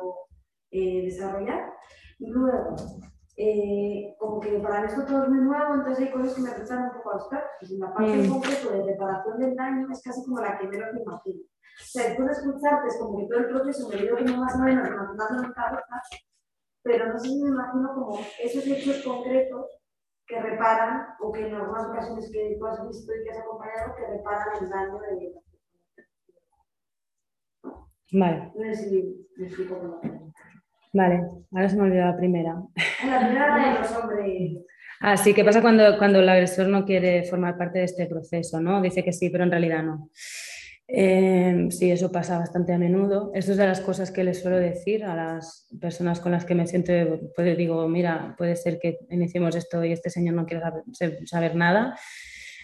eh, 0.72 1.04
desarrollar. 1.06 1.74
Y 2.18 2.28
luego, 2.32 2.76
eh, 3.38 4.16
como 4.18 4.40
que 4.40 4.60
para 4.60 4.86
esto 4.86 5.06
todo 5.06 5.24
es 5.24 5.30
muy 5.30 5.40
nuevo, 5.40 5.76
entonces 5.76 6.06
hay 6.06 6.12
cosas 6.12 6.34
que 6.34 6.42
me 6.42 6.50
resultan 6.50 6.84
un 6.86 6.92
poco 6.94 7.12
abstractas. 7.12 7.72
En 7.72 7.80
la 7.80 7.94
parte 7.94 8.18
mm. 8.18 8.30
concreto 8.30 8.70
de 8.72 8.84
reparación 8.86 9.40
del 9.40 9.56
daño 9.56 9.88
es 9.92 10.02
casi 10.02 10.24
como 10.26 10.42
la 10.42 10.58
que 10.58 10.68
menos 10.68 10.94
me 10.94 11.02
imagino. 11.02 11.42
O 11.42 11.84
sea, 11.84 12.08
después 12.08 12.28
de 12.28 12.34
escucharte 12.34 12.88
es 12.88 12.98
como 13.00 13.18
que 13.18 13.28
todo 13.28 13.40
el 13.40 13.50
proceso 13.50 13.90
me 13.90 13.98
dio 13.98 14.18
como 14.18 14.38
más 14.38 14.56
o 14.56 14.60
menos 14.60 14.88
imaginando 14.88 15.44
en 15.44 15.54
cabeza, 15.54 16.02
pero 16.84 17.14
no 17.14 17.20
sé 17.20 17.30
si 17.30 17.44
me 17.44 17.50
imagino 17.50 17.94
como 17.94 18.20
esos 18.44 18.66
hechos 18.66 19.04
concretos 19.04 19.81
que 20.32 20.40
reparan, 20.40 21.08
o 21.20 21.32
que 21.32 21.48
en 21.48 21.56
algunas 21.56 21.88
ocasiones 21.88 22.32
que 22.32 22.56
tú 22.58 22.66
has 22.66 22.88
visto 22.88 23.12
y 23.14 23.24
que 23.24 23.32
has 23.32 23.40
acompañado, 23.40 23.96
que 23.96 24.08
reparan 24.08 24.48
el 24.62 24.70
daño 24.70 24.98
de... 25.00 25.34
Vale. 28.14 28.52
No 28.56 28.74
sé 28.74 28.90
si 28.90 29.28
me 29.38 29.46
explico 29.46 29.78
cómo. 29.78 30.02
Vale, 30.94 31.22
ahora 31.52 31.70
se 31.70 31.76
me 31.78 31.84
olvidó 31.84 32.06
la 32.06 32.18
primera. 32.18 32.62
La 33.06 33.20
primera 33.20 33.74
de 33.74 33.80
los 33.80 33.92
hombres. 33.96 34.58
Ah, 35.02 35.18
sí, 35.18 35.34
¿qué 35.34 35.44
pasa 35.44 35.62
cuando, 35.62 35.98
cuando 35.98 36.20
el 36.20 36.30
agresor 36.30 36.68
no 36.68 36.86
quiere 36.86 37.24
formar 37.24 37.58
parte 37.58 37.80
de 37.80 37.86
este 37.86 38.06
proceso? 38.08 38.62
¿no? 38.62 38.82
Dice 38.82 39.04
que 39.04 39.14
sí, 39.14 39.30
pero 39.30 39.44
en 39.44 39.52
realidad 39.52 39.84
no. 39.84 40.10
Eh, 40.94 41.68
sí, 41.70 41.90
eso 41.90 42.12
pasa 42.12 42.38
bastante 42.38 42.74
a 42.74 42.78
menudo. 42.78 43.32
Esto 43.34 43.52
es 43.52 43.58
de 43.58 43.66
las 43.66 43.82
cosas 43.82 44.12
que 44.12 44.24
les 44.24 44.42
suelo 44.42 44.58
decir 44.58 45.06
a 45.06 45.16
las 45.16 45.68
personas 45.80 46.20
con 46.20 46.32
las 46.34 46.46
que 46.46 46.56
me 46.56 46.68
siento. 46.68 46.92
Pues 47.36 47.58
digo, 47.58 47.88
mira, 47.88 48.36
puede 48.38 48.56
ser 48.56 48.80
que 48.80 49.00
iniciemos 49.10 49.56
esto 49.56 49.84
y 49.86 49.94
este 49.94 50.10
señor 50.10 50.36
no 50.36 50.46
quiera 50.46 50.74
saber, 50.92 51.28
saber 51.28 51.56
nada. 51.56 51.96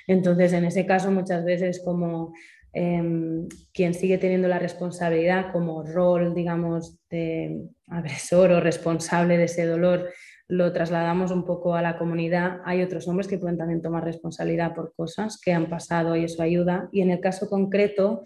Entonces, 0.08 0.54
en 0.54 0.66
ese 0.66 0.86
caso, 0.86 1.12
muchas 1.12 1.46
veces 1.46 1.82
como 1.84 2.34
Em, 2.80 3.48
quien 3.74 3.96
sigue 3.96 4.20
teniendo 4.20 4.48
la 4.48 4.60
responsabilidad 4.60 5.52
como 5.52 5.82
rol, 5.82 6.36
digamos, 6.36 7.00
de 7.10 7.70
agresor 7.88 8.52
o 8.52 8.60
responsable 8.60 9.36
de 9.36 9.46
ese 9.46 9.66
dolor, 9.66 10.12
lo 10.48 10.72
trasladamos 10.72 11.32
un 11.32 11.44
poco 11.44 11.76
a 11.76 11.82
la 11.82 11.98
comunidad. 11.98 12.62
Hay 12.66 12.82
otros 12.82 13.08
hombres 13.08 13.28
que 13.28 13.38
pueden 13.38 13.58
también 13.58 13.82
tomar 13.82 14.04
responsabilidad 14.04 14.74
por 14.74 14.94
cosas 14.96 15.40
que 15.40 15.54
han 15.54 15.70
pasado 15.70 16.16
y 16.16 16.24
eso 16.24 16.42
ayuda. 16.42 16.90
Y 16.92 17.02
en 17.02 17.12
el 17.12 17.20
caso 17.20 17.50
concreto, 17.50 18.24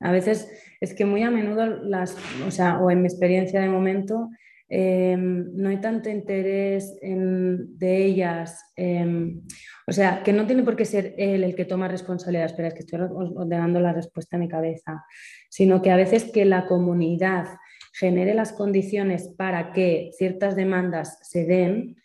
a 0.00 0.12
veces 0.12 0.50
es 0.80 0.94
que 0.94 1.04
muy 1.04 1.22
a 1.22 1.30
menudo 1.30 1.66
las, 1.66 2.16
o 2.46 2.50
sea, 2.50 2.78
o 2.78 2.90
en 2.90 3.02
mi 3.02 3.08
experiencia 3.08 3.60
de 3.60 3.68
momento, 3.68 4.30
Em, 4.70 5.56
no 5.56 5.70
hay 5.70 5.80
tanto 5.80 6.10
interés 6.10 6.98
de 7.00 8.04
ellas, 8.04 8.70
em, 8.76 9.40
o 9.86 9.92
sea, 9.92 10.22
que 10.22 10.34
no 10.34 10.46
tiene 10.46 10.62
por 10.62 10.76
qué 10.76 10.84
ser 10.84 11.14
él 11.16 11.42
el 11.42 11.54
que 11.54 11.64
toma 11.64 11.88
responsabilidad, 11.88 12.46
espera, 12.46 12.68
es 12.68 12.74
que 12.74 12.80
estoy 12.80 13.00
ordenando 13.00 13.80
la 13.80 13.94
respuesta 13.94 14.36
en 14.36 14.40
mi 14.40 14.48
cabeza, 14.48 15.06
sino 15.48 15.80
que 15.80 15.90
a 15.90 15.96
veces 15.96 16.24
que 16.24 16.44
la 16.44 16.66
comunidad 16.66 17.46
genere 17.98 18.34
las 18.34 18.52
condiciones 18.52 19.28
para 19.28 19.72
que 19.72 20.10
ciertas 20.16 20.56
demandas 20.56 21.18
se 21.22 21.44
den, 21.44 21.96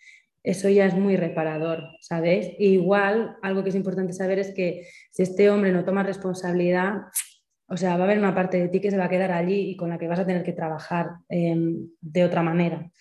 eso 0.44 0.68
ya 0.68 0.86
es 0.86 0.94
muy 0.94 1.16
reparador, 1.16 1.84
¿sabes? 2.02 2.52
igual, 2.60 3.38
algo 3.42 3.64
que 3.64 3.70
es 3.70 3.76
importante 3.76 4.14
saber 4.14 4.40
es 4.40 4.54
que 4.54 4.86
si 5.12 5.24
este 5.24 5.50
hombre 5.50 5.72
no 5.72 5.86
toma 5.86 6.04
responsabilidad, 6.04 7.04
o 7.68 7.78
sea, 7.78 7.96
va 7.96 8.02
a 8.02 8.04
haber 8.04 8.20
una 8.20 8.36
parte 8.36 8.60
de 8.60 8.68
ti 8.68 8.82
que 8.82 8.92
se 8.92 8.98
va 8.98 9.06
a 9.06 9.10
quedar 9.10 9.32
allí 9.32 9.72
y 9.72 9.78
con 9.78 9.90
la 9.90 9.98
que 9.98 10.08
vas 10.08 10.20
a 10.20 10.26
tener 10.26 10.44
que 10.44 10.52
trabajar 10.52 11.12
em, 11.30 11.88
de 12.02 12.26
otra 12.26 12.44
manera, 12.44 12.92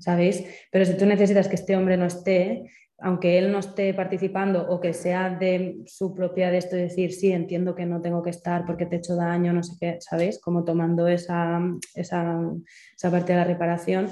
¿sabéis? 0.00 0.44
Pero 0.72 0.84
si 0.84 0.96
tú 0.96 1.06
necesitas 1.06 1.48
que 1.48 1.54
este 1.54 1.76
hombre 1.76 1.96
no 1.96 2.06
esté, 2.06 2.64
aunque 3.00 3.38
él 3.38 3.52
no 3.52 3.60
esté 3.60 3.94
participando 3.94 4.68
o 4.68 4.80
que 4.80 4.92
sea 4.92 5.30
de 5.30 5.82
su 5.86 6.14
propia 6.14 6.50
de 6.50 6.58
esto, 6.58 6.74
decir, 6.74 7.12
sí, 7.12 7.30
entiendo 7.30 7.76
que 7.76 7.86
no 7.86 8.00
tengo 8.00 8.22
que 8.22 8.30
estar 8.30 8.66
porque 8.66 8.86
te 8.86 8.96
he 8.96 8.98
hecho 8.98 9.14
daño, 9.14 9.52
no 9.52 9.62
sé 9.62 9.76
qué, 9.80 9.98
¿sabéis? 10.00 10.40
Como 10.40 10.64
tomando 10.64 11.06
esa, 11.06 11.60
esa, 11.94 12.40
esa 12.96 13.10
parte 13.10 13.32
de 13.32 13.38
la 13.38 13.44
reparación, 13.44 14.08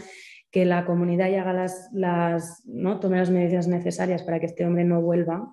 que 0.52 0.64
la 0.64 0.86
comunidad 0.86 1.34
haga 1.34 1.52
las, 1.52 1.90
las, 1.92 2.62
¿no? 2.64 3.00
tome 3.00 3.18
las 3.18 3.30
medidas 3.30 3.66
necesarias 3.66 4.22
para 4.22 4.38
que 4.38 4.46
este 4.46 4.64
hombre 4.64 4.84
no 4.84 5.02
vuelva, 5.02 5.52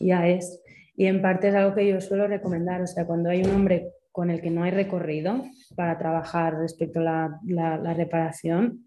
ya 0.00 0.26
es. 0.26 0.62
Y 0.96 1.06
en 1.06 1.20
parte 1.20 1.48
es 1.48 1.54
algo 1.54 1.74
que 1.74 1.86
yo 1.86 2.00
suelo 2.00 2.26
recomendar, 2.26 2.80
o 2.80 2.86
sea, 2.86 3.06
cuando 3.06 3.28
hay 3.28 3.42
un 3.42 3.54
hombre 3.54 3.90
con 4.10 4.30
el 4.30 4.40
que 4.40 4.50
no 4.50 4.62
hay 4.62 4.70
recorrido 4.70 5.44
para 5.76 5.98
trabajar 5.98 6.56
respecto 6.56 7.00
a 7.00 7.38
la, 7.44 7.76
la 7.76 7.92
reparación, 7.92 8.86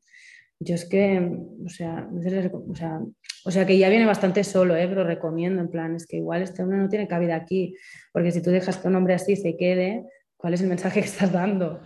yo 0.59 0.75
es 0.75 0.85
que, 0.85 1.19
o 1.65 1.69
sea, 1.69 2.09
o 2.11 2.75
sea, 2.75 3.01
o 3.45 3.51
sea, 3.51 3.65
que 3.65 3.77
ya 3.77 3.89
viene 3.89 4.05
bastante 4.05 4.43
solo, 4.43 4.75
¿eh? 4.75 4.87
pero 4.87 5.05
recomiendo, 5.05 5.61
en 5.61 5.69
plan, 5.69 5.95
es 5.95 6.05
que 6.05 6.17
igual 6.17 6.41
este 6.41 6.61
hombre 6.61 6.77
no 6.77 6.89
tiene 6.89 7.07
cabida 7.07 7.35
aquí, 7.35 7.75
porque 8.11 8.31
si 8.31 8.41
tú 8.41 8.51
dejas 8.51 8.77
que 8.77 8.87
un 8.89 8.95
hombre 8.95 9.13
así 9.13 9.35
se 9.37 9.55
quede, 9.55 10.05
¿cuál 10.35 10.53
es 10.53 10.61
el 10.61 10.67
mensaje 10.67 10.99
que 10.99 11.07
estás 11.07 11.31
dando? 11.31 11.79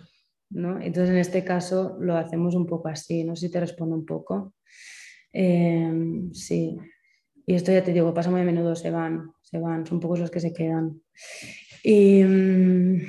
¿No? 0.49 0.81
Entonces, 0.81 1.11
en 1.11 1.17
este 1.17 1.43
caso 1.43 1.97
lo 1.99 2.17
hacemos 2.17 2.55
un 2.55 2.65
poco 2.65 2.87
así, 2.87 3.23
no 3.23 3.35
sé 3.35 3.47
si 3.47 3.51
te 3.51 3.59
respondo 3.59 3.95
un 3.95 4.05
poco. 4.05 4.53
Eh, 5.31 5.91
sí, 6.33 6.77
y 7.45 7.55
esto 7.55 7.71
ya 7.71 7.83
te 7.83 7.93
digo, 7.93 8.13
pasa 8.13 8.31
muy 8.31 8.41
a 8.41 8.45
menudo, 8.45 8.75
se 8.75 8.89
van, 8.89 9.31
se 9.41 9.59
van, 9.59 9.85
son 9.85 9.99
pocos 9.99 10.19
los 10.19 10.31
que 10.31 10.39
se 10.39 10.53
quedan. 10.53 11.01
Y, 11.83 12.23
mm, 12.23 13.01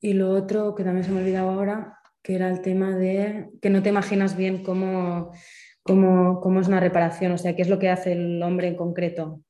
y 0.00 0.12
lo 0.12 0.30
otro 0.30 0.74
que 0.74 0.84
también 0.84 1.04
se 1.04 1.10
me 1.10 1.18
ha 1.18 1.22
olvidado 1.22 1.50
ahora, 1.50 1.97
que 2.22 2.34
era 2.34 2.48
el 2.48 2.60
tema 2.60 2.96
de 2.96 3.50
que 3.60 3.70
no 3.70 3.82
te 3.82 3.88
imaginas 3.88 4.36
bien 4.36 4.62
cómo, 4.62 5.32
cómo, 5.82 6.40
cómo, 6.40 6.60
es 6.60 6.68
una 6.68 6.80
reparación, 6.80 7.32
o 7.32 7.38
sea, 7.38 7.54
qué 7.54 7.62
es 7.62 7.68
lo 7.68 7.78
que 7.78 7.90
hace 7.90 8.12
el 8.12 8.42
hombre 8.42 8.68
en 8.68 8.76
concreto, 8.76 9.40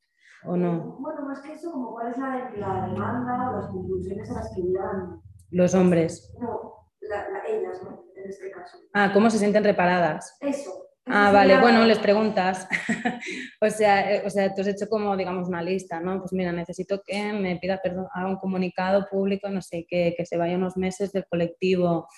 ¿o 0.44 0.56
no? 0.56 0.98
Bueno, 1.00 1.22
más 1.22 1.40
que 1.40 1.52
eso, 1.52 1.72
como 1.72 1.92
cuál 1.92 2.10
es 2.10 2.18
la, 2.18 2.50
la 2.56 2.86
demanda 2.86 3.50
o 3.50 3.60
las 3.60 3.70
conclusiones 3.70 4.30
a 4.30 4.34
las 4.34 4.54
que 4.54 4.62
llegan. 4.62 5.20
Los 5.50 5.74
hombres. 5.74 6.32
No, 6.40 6.88
la, 7.00 7.28
la, 7.30 7.48
ellas, 7.48 7.82
¿no? 7.82 8.04
En 8.16 8.28
este 8.28 8.50
caso. 8.50 8.78
Ah, 8.92 9.10
¿cómo 9.12 9.30
se 9.30 9.38
sienten 9.38 9.64
reparadas? 9.64 10.36
Eso. 10.40 10.88
Ah, 11.10 11.32
vale, 11.32 11.58
bueno, 11.58 11.84
les 11.84 11.98
preguntas. 11.98 12.68
o, 13.62 13.70
sea, 13.70 14.14
eh, 14.14 14.22
o 14.26 14.30
sea, 14.30 14.54
tú 14.54 14.60
has 14.60 14.66
hecho 14.66 14.88
como, 14.88 15.16
digamos, 15.16 15.48
una 15.48 15.62
lista, 15.62 16.00
¿no? 16.00 16.20
Pues 16.20 16.32
mira, 16.32 16.52
necesito 16.52 17.00
que 17.04 17.32
me 17.32 17.56
pida 17.56 17.80
perdón, 17.82 18.08
haga 18.12 18.28
un 18.28 18.36
comunicado 18.36 19.06
público, 19.10 19.48
no 19.48 19.62
sé, 19.62 19.86
que, 19.88 20.14
que 20.16 20.26
se 20.26 20.36
vaya 20.36 20.56
unos 20.56 20.76
meses 20.76 21.12
del 21.12 21.24
colectivo, 21.26 22.08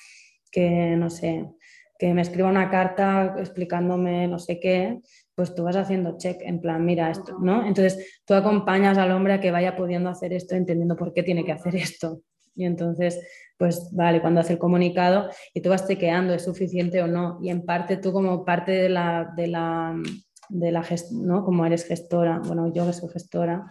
que, 0.50 0.96
no 0.96 1.10
sé, 1.10 1.46
que 1.98 2.14
me 2.14 2.22
escriba 2.22 2.48
una 2.48 2.70
carta 2.70 3.36
explicándome 3.38 4.26
no 4.26 4.38
sé 4.38 4.58
qué, 4.58 5.00
pues 5.34 5.54
tú 5.54 5.64
vas 5.64 5.76
haciendo 5.76 6.16
check 6.16 6.40
en 6.40 6.60
plan, 6.60 6.84
mira 6.84 7.10
esto, 7.10 7.38
¿no? 7.38 7.66
Entonces 7.66 8.20
tú 8.24 8.34
acompañas 8.34 8.96
al 8.98 9.12
hombre 9.12 9.34
a 9.34 9.40
que 9.40 9.50
vaya 9.50 9.76
pudiendo 9.76 10.08
hacer 10.08 10.32
esto, 10.32 10.54
entendiendo 10.54 10.96
por 10.96 11.12
qué 11.12 11.22
tiene 11.22 11.44
que 11.44 11.52
hacer 11.52 11.76
esto. 11.76 12.22
Y 12.54 12.64
entonces, 12.64 13.20
pues 13.56 13.90
vale, 13.92 14.20
cuando 14.20 14.40
hace 14.40 14.54
el 14.54 14.58
comunicado 14.58 15.28
y 15.54 15.60
tú 15.60 15.70
vas 15.70 15.86
chequeando, 15.86 16.34
¿es 16.34 16.44
suficiente 16.44 17.02
o 17.02 17.06
no? 17.06 17.38
Y 17.42 17.50
en 17.50 17.64
parte 17.64 17.96
tú 17.96 18.12
como 18.12 18.44
parte 18.44 18.72
de 18.72 18.88
la, 18.88 19.32
de 19.36 19.46
la, 19.46 19.94
de 20.48 20.72
la 20.72 20.84
¿no? 21.12 21.44
Como 21.44 21.64
eres 21.66 21.86
gestora, 21.86 22.40
bueno, 22.44 22.72
yo 22.72 22.86
que 22.86 22.92
soy 22.92 23.10
gestora, 23.10 23.66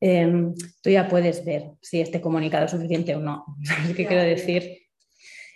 eh, 0.00 0.52
tú 0.82 0.90
ya 0.90 1.08
puedes 1.08 1.44
ver 1.44 1.72
si 1.80 2.00
este 2.00 2.20
comunicado 2.20 2.66
es 2.66 2.70
suficiente 2.70 3.14
o 3.14 3.20
no. 3.20 3.44
¿Sabes 3.64 3.96
qué 3.96 4.06
quiero 4.06 4.22
decir? 4.22 4.79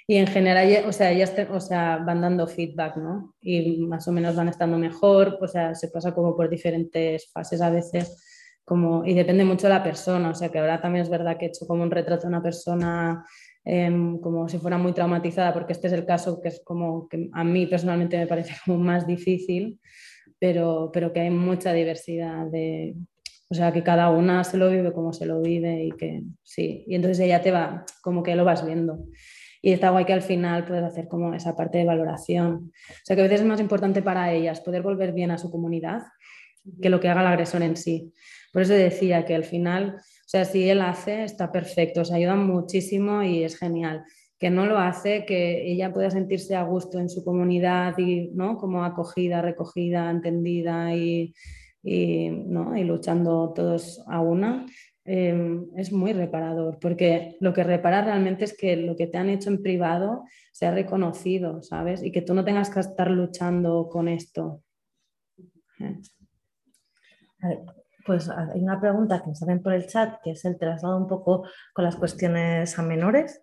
Y 0.06 0.16
en 0.16 0.26
general, 0.26 0.84
o 0.86 0.92
sea, 0.92 1.12
ya 1.12 1.26
o 1.50 1.60
sea, 1.60 1.96
van 1.96 2.20
dando 2.20 2.46
feedback, 2.46 2.96
¿no? 2.96 3.34
Y 3.40 3.78
más 3.86 4.06
o 4.06 4.12
menos 4.12 4.36
van 4.36 4.48
estando 4.48 4.76
mejor, 4.76 5.38
o 5.40 5.48
sea, 5.48 5.74
se 5.74 5.88
pasa 5.88 6.14
como 6.14 6.36
por 6.36 6.50
diferentes 6.50 7.30
fases 7.32 7.62
a 7.62 7.70
veces, 7.70 8.22
como, 8.64 9.04
y 9.04 9.14
depende 9.14 9.44
mucho 9.44 9.66
de 9.66 9.74
la 9.74 9.82
persona, 9.82 10.30
o 10.30 10.34
sea, 10.34 10.50
que 10.50 10.58
ahora 10.58 10.80
también 10.80 11.04
es 11.04 11.10
verdad 11.10 11.38
que 11.38 11.46
he 11.46 11.48
hecho 11.48 11.66
como 11.66 11.82
un 11.82 11.90
retrato 11.90 12.22
de 12.22 12.28
una 12.28 12.42
persona 12.42 13.24
eh, 13.64 13.90
como 14.20 14.46
si 14.48 14.58
fuera 14.58 14.76
muy 14.76 14.92
traumatizada, 14.92 15.54
porque 15.54 15.72
este 15.72 15.86
es 15.86 15.94
el 15.94 16.04
caso 16.04 16.40
que 16.40 16.48
es 16.48 16.60
como 16.62 17.08
que 17.08 17.30
a 17.32 17.44
mí 17.44 17.66
personalmente 17.66 18.18
me 18.18 18.26
parece 18.26 18.54
como 18.64 18.78
más 18.78 19.06
difícil, 19.06 19.80
pero, 20.38 20.90
pero 20.92 21.12
que 21.14 21.20
hay 21.20 21.30
mucha 21.30 21.72
diversidad 21.72 22.46
de, 22.46 22.94
o 23.48 23.54
sea, 23.54 23.72
que 23.72 23.82
cada 23.82 24.10
una 24.10 24.44
se 24.44 24.58
lo 24.58 24.70
vive 24.70 24.92
como 24.92 25.14
se 25.14 25.24
lo 25.24 25.40
vive 25.40 25.84
y 25.84 25.92
que 25.92 26.22
sí, 26.42 26.84
y 26.86 26.94
entonces 26.94 27.20
ella 27.20 27.40
te 27.40 27.50
va, 27.52 27.86
como 28.02 28.22
que 28.22 28.36
lo 28.36 28.44
vas 28.44 28.66
viendo. 28.66 28.98
Y 29.66 29.72
está 29.72 29.88
guay 29.88 30.04
que 30.04 30.12
al 30.12 30.20
final 30.20 30.66
puedes 30.66 30.84
hacer 30.84 31.08
como 31.08 31.32
esa 31.32 31.56
parte 31.56 31.78
de 31.78 31.86
valoración. 31.86 32.70
O 32.90 33.02
sea, 33.02 33.16
que 33.16 33.22
a 33.22 33.24
veces 33.24 33.40
es 33.40 33.46
más 33.46 33.60
importante 33.60 34.02
para 34.02 34.30
ellas 34.30 34.60
poder 34.60 34.82
volver 34.82 35.12
bien 35.12 35.30
a 35.30 35.38
su 35.38 35.50
comunidad 35.50 36.02
que 36.82 36.90
lo 36.90 37.00
que 37.00 37.08
haga 37.08 37.22
el 37.22 37.28
agresor 37.28 37.62
en 37.62 37.74
sí. 37.74 38.12
Por 38.52 38.60
eso 38.60 38.74
decía 38.74 39.24
que 39.24 39.34
al 39.34 39.44
final, 39.44 39.96
o 39.96 40.28
sea, 40.28 40.44
si 40.44 40.68
él 40.68 40.82
hace, 40.82 41.24
está 41.24 41.50
perfecto, 41.50 42.04
se 42.04 42.14
ayuda 42.14 42.36
muchísimo 42.36 43.22
y 43.22 43.42
es 43.42 43.58
genial. 43.58 44.04
Que 44.38 44.50
no 44.50 44.66
lo 44.66 44.78
hace, 44.78 45.24
que 45.24 45.66
ella 45.66 45.94
pueda 45.94 46.10
sentirse 46.10 46.54
a 46.54 46.64
gusto 46.64 46.98
en 46.98 47.08
su 47.08 47.24
comunidad 47.24 47.96
y, 47.96 48.32
¿no? 48.34 48.58
Como 48.58 48.84
acogida, 48.84 49.40
recogida, 49.40 50.10
entendida 50.10 50.94
y, 50.94 51.32
¿no? 51.82 52.76
y 52.76 52.84
luchando 52.84 53.54
todos 53.54 54.04
a 54.08 54.20
una, 54.20 54.66
Em, 55.06 55.68
es 55.76 55.92
muy 55.92 56.14
reparador, 56.14 56.78
porque 56.80 57.36
lo 57.40 57.52
que 57.52 57.62
repara 57.62 58.02
realmente 58.02 58.44
es 58.44 58.56
que 58.56 58.74
lo 58.76 58.96
que 58.96 59.06
te 59.06 59.18
han 59.18 59.28
hecho 59.28 59.50
en 59.50 59.62
privado 59.62 60.24
sea 60.50 60.70
reconocido, 60.70 61.62
¿sabes? 61.62 62.02
Y 62.02 62.10
que 62.10 62.22
tú 62.22 62.32
no 62.32 62.42
tengas 62.42 62.70
que 62.70 62.80
estar 62.80 63.10
luchando 63.10 63.88
con 63.90 64.08
esto. 64.08 64.62
Eh. 65.78 66.00
Pues 68.06 68.30
hay 68.30 68.60
una 68.60 68.80
pregunta 68.80 69.20
que 69.20 69.28
nos 69.28 69.38
salen 69.38 69.62
por 69.62 69.74
el 69.74 69.86
chat, 69.86 70.20
que 70.22 70.32
es 70.32 70.44
el 70.46 70.58
traslado 70.58 70.96
un 70.96 71.06
poco 71.06 71.46
con 71.74 71.84
las 71.84 71.96
cuestiones 71.96 72.78
a 72.78 72.82
menores 72.82 73.42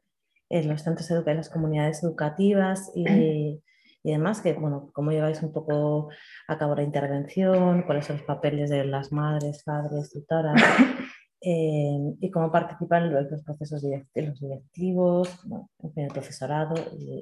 en 0.50 0.68
los 0.68 0.82
centros 0.82 1.10
educativos, 1.12 1.32
en 1.32 1.38
las 1.38 1.50
comunidades 1.50 2.04
educativas 2.04 2.92
y, 2.96 3.62
y 4.04 4.12
demás, 4.12 4.42
que 4.42 4.54
bueno, 4.54 4.90
cómo 4.94 5.12
lleváis 5.12 5.42
un 5.42 5.52
poco 5.52 6.10
a 6.48 6.58
cabo 6.58 6.76
la 6.76 6.84
intervención, 6.84 7.84
cuáles 7.84 8.06
son 8.06 8.18
los 8.18 8.26
papeles 8.26 8.70
de 8.70 8.86
las 8.86 9.12
madres, 9.12 9.64
padres, 9.64 10.12
tutoras 10.12 10.62
eh, 11.42 11.98
y 12.20 12.30
cómo 12.30 12.52
participan 12.52 13.12
los, 13.12 13.32
los 13.32 13.44
procesos 13.44 13.82
directivos, 13.82 14.30
los 14.30 14.40
directivos, 14.40 15.40
bueno, 15.46 15.70
el 15.96 16.08
profesorado 16.08 16.76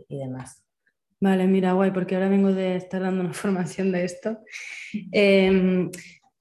y, 0.09 0.17
demás. 0.17 0.61
Vale, 1.21 1.47
mira, 1.47 1.73
guay, 1.73 1.91
porque 1.91 2.15
ahora 2.15 2.29
vengo 2.29 2.51
de 2.51 2.75
estar 2.75 3.01
dando 3.01 3.21
una 3.21 3.33
formación 3.33 3.91
de 3.91 4.03
esto. 4.03 4.39
Eh, 5.11 5.47
en, 5.47 5.91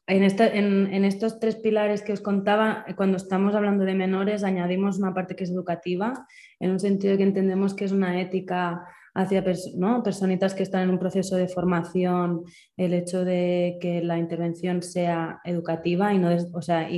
en, 0.09 0.95
en, 0.95 1.05
estos 1.05 1.39
tres 1.39 1.57
pilares 1.57 2.03
que 2.03 2.13
os 2.13 2.21
contaba, 2.21 2.85
cuando 2.97 3.17
estamos 3.17 3.55
hablando 3.55 3.85
de 3.85 3.95
menores, 3.95 4.43
añadimos 4.43 4.99
una 4.99 5.15
parte 5.15 5.37
que 5.37 5.45
es 5.45 5.51
educativa, 5.51 6.27
en 6.59 6.71
un 6.71 6.81
sentido 6.81 7.17
que 7.17 7.23
entendemos 7.23 7.75
que 7.75 7.85
es 7.85 7.93
una 7.93 8.21
ética 8.21 8.87
hacia 9.15 9.45
¿no? 9.77 10.03
personitas 10.03 10.55
que 10.55 10.63
están 10.63 10.83
en 10.83 10.91
un 10.91 10.99
proceso 10.99 11.37
de 11.37 11.49
formación, 11.49 12.45
el 12.77 12.95
hecho 12.95 13.25
de 13.25 13.79
que 13.81 14.01
la 14.01 14.19
intervención 14.19 14.83
sea 14.83 15.41
educativa 15.45 16.15
y 16.15 16.19
no, 16.19 16.31
o 16.53 16.63
sea, 16.63 16.89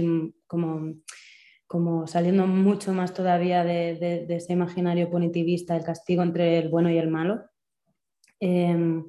como, 0.50 0.94
como 1.68 2.08
saliendo 2.08 2.48
mucho 2.48 2.92
más 2.92 3.14
todavía 3.14 3.62
de, 3.62 4.26
ese 4.28 4.52
imaginario 4.52 5.08
punitivista, 5.08 5.76
el 5.76 5.84
castigo 5.84 6.24
entre 6.24 6.58
el 6.58 6.68
bueno 6.68 6.90
y 6.90 6.98
el 6.98 7.08
malo. 7.08 7.44
Eh, 8.40 9.02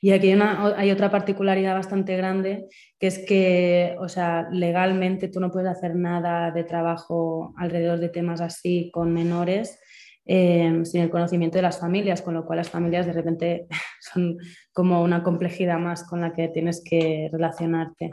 y 0.00 0.12
aquí 0.12 0.30
hay, 0.30 0.90
otra 0.92 1.10
particularidad 1.10 1.74
bastante 1.74 2.16
grande, 2.16 2.68
que 3.00 3.08
es 3.08 3.18
que, 3.26 3.96
o 3.98 4.08
sea, 4.08 4.46
legalmente 4.52 5.26
tú 5.26 5.40
no 5.40 5.50
puedes 5.50 5.68
hacer 5.68 5.96
nada 5.96 6.52
de 6.52 6.62
trabajo 6.62 7.52
alrededor 7.56 7.98
de 7.98 8.10
temas 8.10 8.40
así 8.40 8.90
con 8.92 9.12
menores 9.12 9.80
eh, 10.24 10.80
sin 10.84 11.00
el 11.00 11.10
conocimiento 11.10 11.58
de 11.58 11.62
las 11.62 11.80
familias, 11.80 12.22
con 12.22 12.34
lo 12.34 12.44
cual 12.44 12.58
las 12.58 12.70
familias 12.70 13.06
de 13.06 13.14
repente 13.14 13.66
son 14.00 14.36
como 14.72 15.02
una 15.02 15.24
complejidad 15.24 15.78
más 15.78 16.04
con 16.04 16.20
la 16.20 16.32
que 16.32 16.48
tienes 16.48 16.84
que 16.84 17.28
relacionarte. 17.32 18.12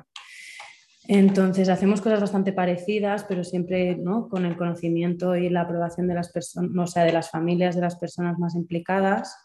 Entonces 1.08 1.68
hacemos 1.70 2.02
cosas 2.02 2.22
bastante 2.22 2.54
parecidas, 2.54 3.26
pero 3.26 3.44
siempre 3.44 3.96
¿no? 3.98 4.30
con 4.30 4.46
el 4.46 4.56
conocimiento 4.56 5.36
y 5.36 5.50
la 5.50 5.62
aprobación 5.62 6.08
de 6.08 6.16
las 6.16 6.32
personas, 6.32 6.72
o 6.78 6.88
sea, 6.88 7.04
de 7.04 7.12
las 7.12 7.30
familias 7.30 7.76
de 7.76 7.82
las 7.82 7.98
personas 7.98 8.40
más 8.40 8.56
implicadas. 8.56 9.38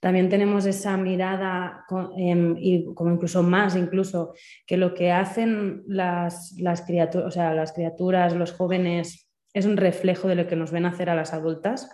También 0.00 0.28
tenemos 0.28 0.66
esa 0.66 0.96
mirada 0.96 1.84
eh, 2.18 2.54
y 2.58 2.84
como 2.94 3.12
incluso 3.12 3.42
más, 3.42 3.76
incluso 3.76 4.34
que 4.66 4.76
lo 4.76 4.92
que 4.94 5.12
hacen 5.12 5.82
las, 5.86 6.54
las 6.58 6.82
criaturas, 6.82 7.28
o 7.28 7.30
sea, 7.30 7.54
las 7.54 7.72
criaturas, 7.72 8.34
los 8.34 8.52
jóvenes 8.52 9.30
es 9.54 9.66
un 9.66 9.76
reflejo 9.76 10.28
de 10.28 10.34
lo 10.34 10.46
que 10.46 10.56
nos 10.56 10.72
ven 10.72 10.84
hacer 10.84 11.08
a 11.08 11.14
las 11.14 11.32
adultas. 11.32 11.90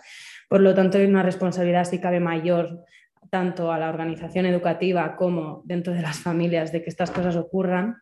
Por 0.49 0.61
lo 0.61 0.73
tanto, 0.73 0.97
hay 0.97 1.05
una 1.05 1.23
responsabilidad, 1.23 1.85
si 1.85 1.99
cabe, 1.99 2.19
mayor 2.19 2.83
tanto 3.29 3.71
a 3.71 3.79
la 3.79 3.87
organización 3.87 4.45
educativa 4.45 5.15
como 5.15 5.61
dentro 5.65 5.93
de 5.93 6.01
las 6.01 6.19
familias 6.19 6.71
de 6.71 6.83
que 6.83 6.89
estas 6.89 7.11
cosas 7.11 7.35
ocurran. 7.35 7.95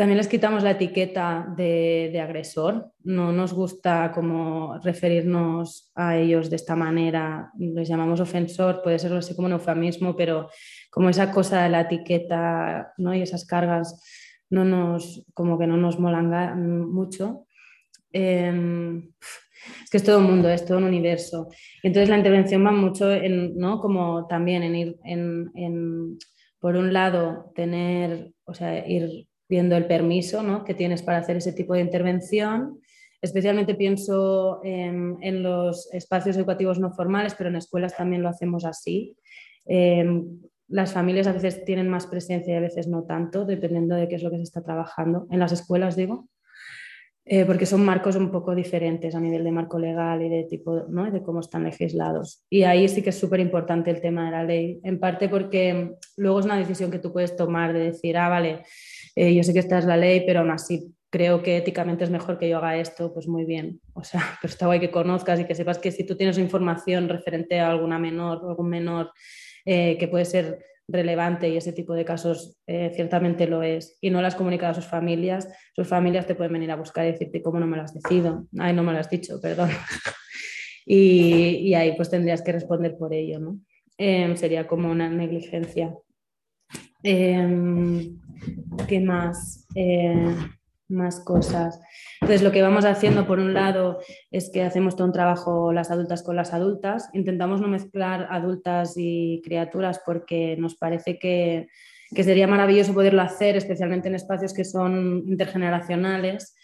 También 0.00 0.16
les 0.16 0.28
quitamos 0.28 0.62
la 0.62 0.70
etiqueta 0.70 1.46
de, 1.58 2.18
agresor. 2.22 2.90
No 3.04 3.32
nos 3.32 3.52
gusta 3.52 4.10
como 4.14 4.78
referirnos 4.78 5.92
a 5.94 6.16
ellos 6.16 6.48
de 6.48 6.56
esta 6.56 6.74
manera. 6.74 7.50
Les 7.58 7.86
llamamos 7.86 8.18
ofensor, 8.18 8.80
puede 8.82 8.98
ser 8.98 9.12
así 9.12 9.36
como 9.36 9.44
un 9.44 9.52
eufemismo, 9.52 10.16
pero 10.16 10.48
como 10.88 11.10
esa 11.10 11.30
cosa 11.30 11.64
de 11.64 11.68
la 11.68 11.82
etiqueta 11.82 12.94
¿no? 12.96 13.14
y 13.14 13.20
esas 13.20 13.44
cargas 13.44 14.02
no 14.48 14.64
nos, 14.64 15.22
como 15.34 15.58
que 15.58 15.66
no 15.66 15.76
nos 15.76 16.00
molan 16.00 16.90
mucho. 16.90 17.46
Em, 18.10 19.12
es 19.84 19.90
que 19.90 19.98
es 19.98 20.02
todo 20.02 20.16
un 20.16 20.24
mundo, 20.24 20.48
es 20.48 20.64
todo 20.64 20.78
un 20.78 20.84
universo. 20.84 21.48
Entonces 21.82 22.08
la 22.08 22.16
intervención 22.16 22.64
va 22.64 22.72
mucho 22.72 23.12
en, 23.12 23.54
¿no? 23.54 23.78
Como 23.78 24.26
también 24.26 24.62
en 24.62 24.74
ir, 24.76 24.96
en, 25.04 26.18
por 26.58 26.76
un 26.76 26.90
lado, 26.90 27.52
tener, 27.54 28.32
o 28.46 28.54
sea, 28.54 28.88
ir 28.88 29.26
viendo 29.50 29.76
el 29.76 29.86
permiso 29.86 30.42
¿no? 30.42 30.64
que 30.64 30.74
tienes 30.74 31.02
para 31.02 31.18
hacer 31.18 31.36
ese 31.36 31.52
tipo 31.52 31.74
de 31.74 31.80
intervención. 31.80 32.80
Especialmente 33.20 33.74
pienso 33.74 34.60
en, 34.64 35.18
en 35.20 35.42
los 35.42 35.92
espacios 35.92 36.36
educativos 36.36 36.78
no 36.78 36.92
formales, 36.92 37.34
pero 37.34 37.50
en 37.50 37.56
escuelas 37.56 37.96
también 37.96 38.22
lo 38.22 38.28
hacemos 38.30 38.64
así. 38.64 39.16
Eh, 39.66 40.22
las 40.68 40.92
familias 40.92 41.26
a 41.26 41.32
veces 41.32 41.64
tienen 41.64 41.88
más 41.88 42.06
presencia 42.06 42.54
y 42.54 42.56
a 42.56 42.60
veces 42.60 42.86
no 42.86 43.02
tanto, 43.02 43.44
dependiendo 43.44 43.96
de 43.96 44.08
qué 44.08 44.14
es 44.14 44.22
lo 44.22 44.30
que 44.30 44.36
se 44.36 44.44
está 44.44 44.62
trabajando. 44.62 45.26
En 45.30 45.40
las 45.40 45.50
escuelas, 45.50 45.96
digo, 45.96 46.28
eh, 47.26 47.44
porque 47.44 47.66
son 47.66 47.84
marcos 47.84 48.16
un 48.16 48.30
poco 48.30 48.54
diferentes 48.54 49.14
a 49.14 49.20
nivel 49.20 49.44
de 49.44 49.52
marco 49.52 49.78
legal 49.78 50.22
y 50.22 50.28
de 50.28 50.44
tipo, 50.44 50.86
¿no? 50.88 51.10
de 51.10 51.22
cómo 51.22 51.40
están 51.40 51.64
legislados. 51.64 52.44
Y 52.48 52.62
ahí 52.62 52.88
sí 52.88 53.02
que 53.02 53.10
es 53.10 53.18
súper 53.18 53.40
importante 53.40 53.90
el 53.90 54.00
tema 54.00 54.24
de 54.26 54.30
la 54.30 54.44
ley, 54.44 54.80
en 54.84 54.98
parte 54.98 55.28
porque 55.28 55.96
luego 56.16 56.40
es 56.40 56.46
una 56.46 56.56
decisión 56.56 56.90
que 56.90 56.98
tú 56.98 57.12
puedes 57.12 57.36
tomar 57.36 57.72
de 57.72 57.80
decir, 57.80 58.16
ah, 58.16 58.28
vale, 58.28 58.62
eh, 59.20 59.34
yo 59.34 59.42
sé 59.42 59.52
que 59.52 59.58
esta 59.58 59.78
es 59.78 59.84
la 59.84 59.98
ley, 59.98 60.22
pero 60.26 60.40
aún 60.40 60.50
así 60.50 60.94
creo 61.10 61.42
que 61.42 61.58
éticamente 61.58 62.04
es 62.04 62.10
mejor 62.10 62.38
que 62.38 62.48
yo 62.48 62.56
haga 62.56 62.78
esto, 62.78 63.12
pues 63.12 63.28
muy 63.28 63.44
bien. 63.44 63.78
O 63.92 64.02
sea, 64.02 64.22
pero 64.40 64.50
está 64.50 64.64
guay 64.64 64.80
que 64.80 64.90
conozcas 64.90 65.38
y 65.38 65.44
que 65.44 65.54
sepas 65.54 65.78
que 65.78 65.92
si 65.92 66.06
tú 66.06 66.16
tienes 66.16 66.38
información 66.38 67.06
referente 67.06 67.60
a 67.60 67.68
alguna 67.68 67.98
menor 67.98 68.42
o 68.42 68.48
algún 68.48 68.70
menor 68.70 69.12
eh, 69.66 69.98
que 69.98 70.08
puede 70.08 70.24
ser 70.24 70.64
relevante 70.88 71.50
y 71.50 71.58
ese 71.58 71.74
tipo 71.74 71.92
de 71.92 72.06
casos 72.06 72.56
eh, 72.66 72.92
ciertamente 72.94 73.46
lo 73.46 73.62
es 73.62 73.98
y 74.00 74.08
no 74.08 74.22
las 74.22 74.36
comunicado 74.36 74.72
a 74.72 74.74
sus 74.74 74.86
familias, 74.86 75.48
sus 75.76 75.86
familias 75.86 76.26
te 76.26 76.34
pueden 76.34 76.54
venir 76.54 76.70
a 76.70 76.76
buscar 76.76 77.04
y 77.04 77.12
decirte 77.12 77.42
cómo 77.42 77.60
no 77.60 77.66
me 77.66 77.76
lo 77.76 77.82
has 77.82 77.92
decidido, 77.92 78.46
ay, 78.58 78.72
no 78.72 78.82
me 78.82 78.92
lo 78.92 79.00
has 79.00 79.10
dicho, 79.10 79.38
perdón. 79.38 79.68
y, 80.86 81.58
y, 81.68 81.74
ahí 81.74 81.94
pues 81.94 82.08
tendrías 82.08 82.40
que 82.40 82.52
responder 82.52 82.96
por 82.96 83.12
ello, 83.12 83.38
¿no? 83.38 83.60
sería 84.34 84.66
como 84.66 84.90
una 84.90 85.10
negligencia. 85.10 85.94
Em, 87.02 88.18
¿Qué 88.88 89.00
más? 89.00 89.66
Eh, 89.74 90.36
más 90.88 91.20
cosas. 91.20 91.80
Entonces, 92.20 92.42
lo 92.42 92.52
que 92.52 92.62
vamos 92.62 92.84
haciendo, 92.84 93.26
por 93.26 93.38
un 93.38 93.54
lado, 93.54 94.00
es 94.30 94.50
que 94.50 94.62
hacemos 94.62 94.96
todo 94.96 95.06
un 95.06 95.12
trabajo 95.12 95.72
las 95.72 95.90
adultas 95.90 96.22
con 96.22 96.36
las 96.36 96.52
adultas. 96.52 97.08
Intentamos 97.12 97.60
no 97.60 97.68
mezclar 97.68 98.26
adultas 98.30 98.94
y 98.96 99.40
criaturas 99.44 100.00
porque 100.04 100.56
nos 100.58 100.74
parece 100.74 101.18
que, 101.18 101.68
que 102.14 102.24
sería 102.24 102.46
maravilloso 102.46 102.92
poderlo 102.92 103.22
hacer, 103.22 103.56
especialmente 103.56 104.08
en 104.08 104.16
espacios 104.16 104.52
que 104.52 104.64
son 104.64 105.22
intergeneracionales, 105.26 106.56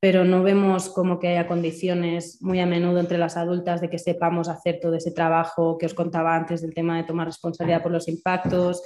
pero 0.00 0.24
no 0.24 0.42
vemos 0.42 0.88
como 0.88 1.18
que 1.18 1.28
haya 1.28 1.46
condiciones 1.46 2.38
muy 2.40 2.60
a 2.60 2.66
menudo 2.66 3.00
entre 3.00 3.18
las 3.18 3.36
adultas 3.36 3.80
de 3.80 3.90
que 3.90 3.98
sepamos 3.98 4.48
hacer 4.48 4.78
todo 4.80 4.94
ese 4.94 5.12
trabajo 5.12 5.76
que 5.78 5.86
os 5.86 5.94
contaba 5.94 6.34
antes 6.34 6.62
del 6.62 6.74
tema 6.74 6.96
de 6.96 7.04
tomar 7.04 7.26
responsabilidad 7.26 7.82
por 7.82 7.92
los 7.92 8.08
impactos, 8.08 8.82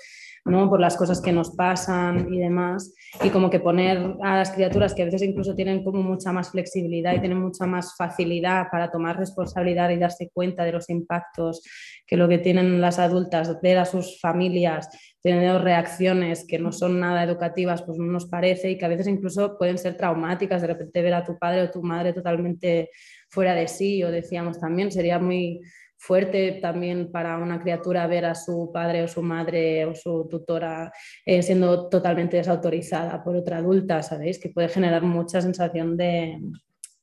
¿no? 0.46 0.70
por 0.70 0.80
las 0.80 0.96
cosas 0.96 1.20
que 1.20 1.32
nos 1.32 1.54
pasan 1.54 2.32
y 2.32 2.38
demás, 2.38 2.94
y 3.22 3.30
como 3.30 3.50
que 3.50 3.60
poner 3.60 4.16
a 4.22 4.36
las 4.36 4.50
criaturas 4.50 4.94
que 4.94 5.02
a 5.02 5.06
veces 5.06 5.22
incluso 5.22 5.54
tienen 5.54 5.84
como 5.84 6.02
mucha 6.02 6.32
más 6.32 6.50
flexibilidad 6.50 7.14
y 7.14 7.20
tienen 7.20 7.40
mucha 7.40 7.66
más 7.66 7.94
facilidad 7.96 8.68
para 8.70 8.90
tomar 8.90 9.18
responsabilidad 9.18 9.90
y 9.90 9.98
darse 9.98 10.30
cuenta 10.32 10.64
de 10.64 10.72
los 10.72 10.88
impactos 10.88 11.62
que 12.06 12.16
lo 12.16 12.28
que 12.28 12.38
tienen 12.38 12.80
las 12.80 12.98
adultas, 12.98 13.60
ver 13.60 13.78
a 13.78 13.84
sus 13.84 14.20
familias 14.20 14.88
teniendo 15.22 15.58
reacciones 15.58 16.46
que 16.46 16.58
no 16.58 16.70
son 16.70 17.00
nada 17.00 17.24
educativas, 17.24 17.82
pues 17.82 17.98
no 17.98 18.04
nos 18.04 18.26
parece 18.26 18.70
y 18.70 18.78
que 18.78 18.84
a 18.84 18.88
veces 18.88 19.08
incluso 19.08 19.58
pueden 19.58 19.76
ser 19.76 19.96
traumáticas, 19.96 20.62
de 20.62 20.68
repente 20.68 21.02
ver 21.02 21.14
a 21.14 21.24
tu 21.24 21.36
padre 21.36 21.62
o 21.62 21.70
tu 21.70 21.82
madre 21.82 22.12
totalmente 22.12 22.90
fuera 23.28 23.54
de 23.54 23.66
sí, 23.66 24.04
o 24.04 24.10
decíamos 24.12 24.60
también, 24.60 24.92
sería 24.92 25.18
muy 25.18 25.60
fuerte 25.98 26.58
también 26.60 27.10
para 27.10 27.38
una 27.38 27.60
criatura 27.60 28.06
ver 28.06 28.26
a 28.26 28.34
su 28.34 28.70
padre 28.72 29.02
o 29.02 29.08
su 29.08 29.22
madre 29.22 29.84
o 29.86 29.94
su 29.94 30.28
tutora 30.28 30.92
eh, 31.24 31.42
siendo 31.42 31.88
totalmente 31.88 32.36
desautorizada 32.36 33.22
por 33.24 33.36
otra 33.36 33.58
adulta, 33.58 34.02
¿sabéis? 34.02 34.38
Que 34.38 34.50
puede 34.50 34.68
generar 34.68 35.02
mucha 35.02 35.40
sensación 35.40 35.96
de 35.96 36.38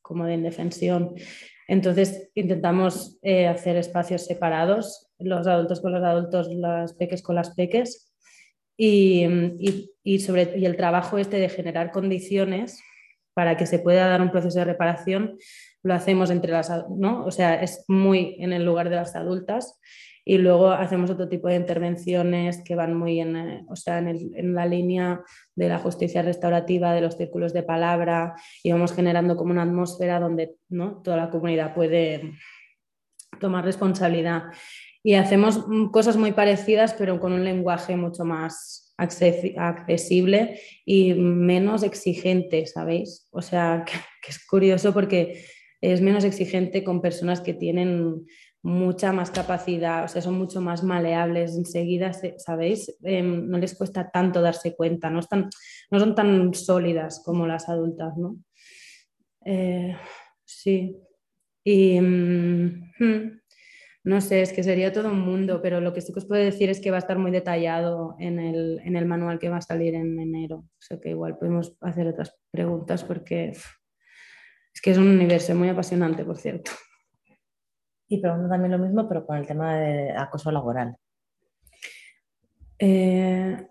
como 0.02 0.26
de 0.26 0.36
indefensión. 0.36 1.16
Entonces 1.68 2.30
intentamos 2.36 3.18
eh, 3.22 3.48
hacer 3.48 3.78
espacios 3.78 4.26
separados, 4.26 5.10
los 5.18 5.48
adultos 5.48 5.82
con 5.82 5.94
los 5.94 6.04
adultos, 6.04 6.48
las 6.54 6.94
peques 6.94 7.24
con 7.24 7.36
las 7.36 7.56
peques, 7.56 8.14
y, 8.78 9.26
y, 10.04 10.20
sobre, 10.20 10.58
y 10.58 10.66
el 10.66 10.76
trabajo 10.76 11.18
este 11.18 11.38
de 11.38 11.50
generar 11.50 11.92
condiciones 11.92 12.82
para 13.34 13.56
que 13.56 13.66
se 13.66 13.80
pueda 13.80 14.08
dar 14.08 14.22
un 14.22 14.32
proceso 14.32 14.60
de 14.60 14.66
reparación 14.66 15.38
lo 15.84 15.94
hacemos 15.94 16.30
entre 16.30 16.52
las, 16.52 16.72
¿no? 16.90 17.26
O 17.26 17.32
sea, 17.32 17.62
es 17.62 17.86
muy 17.88 18.38
en 18.40 18.54
el 18.54 18.66
lugar 18.66 18.90
de 18.90 18.96
las 18.96 19.16
adultas 19.16 19.80
y 20.26 20.38
luego 20.38 20.72
hacemos 20.72 21.10
otro 21.10 21.28
tipo 21.28 21.50
de 21.50 21.56
intervenciones 21.56 22.64
que 22.64 22.76
van 22.76 22.94
muy 22.94 23.20
en, 23.20 23.36
eh, 23.36 23.66
o 23.68 23.76
sea, 23.76 24.00
en, 24.00 24.56
la 24.56 24.66
línea 24.66 25.22
de 25.56 25.68
la 25.68 25.80
justicia 25.80 26.22
restaurativa, 26.22 26.94
de 26.94 27.02
los 27.02 27.18
círculos 27.18 27.52
de 27.52 27.64
palabra 27.64 28.36
y 28.64 28.72
vamos 28.72 28.94
generando 28.94 29.36
como 29.36 29.52
una 29.52 29.64
atmósfera 29.64 30.20
donde 30.20 30.56
¿no? 30.70 31.02
toda 31.04 31.18
la 31.18 31.30
comunidad 31.30 31.74
puede 31.74 32.34
tomar 33.40 33.66
responsabilidad. 33.66 34.44
Y 35.06 35.16
hacemos 35.16 35.66
cosas 35.92 36.16
muy 36.16 36.32
parecidas, 36.32 36.94
pero 36.94 37.20
con 37.20 37.34
un 37.34 37.44
lenguaje 37.44 37.98
mucho 37.98 38.24
más 38.24 38.94
accesible 38.96 40.62
y 40.86 41.14
menos 41.16 41.84
exigente, 41.84 42.66
¿sabéis? 42.68 43.28
O 43.32 43.42
sea, 43.42 43.84
que 44.22 44.32
es 44.32 44.46
curioso 44.46 44.94
porque 44.94 45.44
es 45.84 46.02
menos 46.02 46.24
exigente 46.24 46.82
con 46.82 47.02
personas 47.02 47.42
que 47.42 47.54
tienen 47.54 48.26
mucha 48.62 49.12
más 49.12 49.32
capacidad, 49.32 50.06
o 50.06 50.08
sea, 50.08 50.22
son 50.22 50.36
mucho 50.36 50.62
más 50.62 50.82
maleables 50.82 51.58
enseguida, 51.58 52.14
¿sabéis? 52.38 52.98
Em, 53.04 53.50
no 53.50 53.58
les 53.58 53.76
cuesta 53.76 54.10
tanto 54.10 54.42
darse 54.42 54.78
cuenta, 54.78 55.10
no, 55.10 55.20
están, 55.20 55.50
no 55.92 56.00
son 56.00 56.16
tan 56.16 56.54
sólidas 56.54 57.22
como 57.26 57.46
las 57.46 57.68
adultas, 57.68 58.18
¿no? 58.18 58.38
Eh, 59.46 59.94
sí. 60.46 60.96
Y 61.66 62.00
mm, 62.00 62.92
hmm, 63.00 63.42
no 64.06 64.22
sé, 64.22 64.42
es 64.42 64.54
que 64.54 64.64
sería 64.64 64.94
todo 64.94 65.12
un 65.12 65.20
mundo, 65.20 65.62
pero 65.62 65.82
lo 65.82 65.92
que 65.92 66.00
sí 66.00 66.14
que 66.14 66.20
os 66.20 66.26
puedo 66.26 66.42
decir 66.42 66.70
es 66.70 66.80
que 66.80 66.92
va 66.92 66.98
a 66.98 67.00
estar 67.00 67.20
muy 67.20 67.32
detallado 67.32 68.16
en 68.20 68.40
el, 68.40 68.80
en 68.86 68.96
el 68.96 69.06
manual 69.06 69.38
que 69.38 69.50
va 69.50 69.58
a 69.58 69.62
salir 69.62 69.96
en 69.96 70.18
enero. 70.18 70.60
O 70.60 70.82
sea 70.82 70.98
que 71.02 71.10
igual 71.10 71.38
podemos 71.38 71.76
hacer 71.82 72.08
otras 72.08 72.38
preguntas 72.52 73.04
porque 73.04 73.52
es 74.74 74.82
que 74.82 74.92
es 74.92 74.98
un 74.98 75.08
universo 75.08 75.54
muy 75.56 75.70
apasionante, 75.70 76.26
por 76.26 76.38
cierto. 76.38 76.72
Y 78.08 78.20
pregunto 78.20 78.50
también 78.50 78.72
lo 78.72 78.80
mismo, 78.80 79.08
pero 79.08 79.26
con 79.26 79.38
el 79.38 79.48
tema 79.48 79.78
de 79.78 80.12
acoso 80.12 80.52
laboral. 80.52 80.98
Eh, 82.80 83.66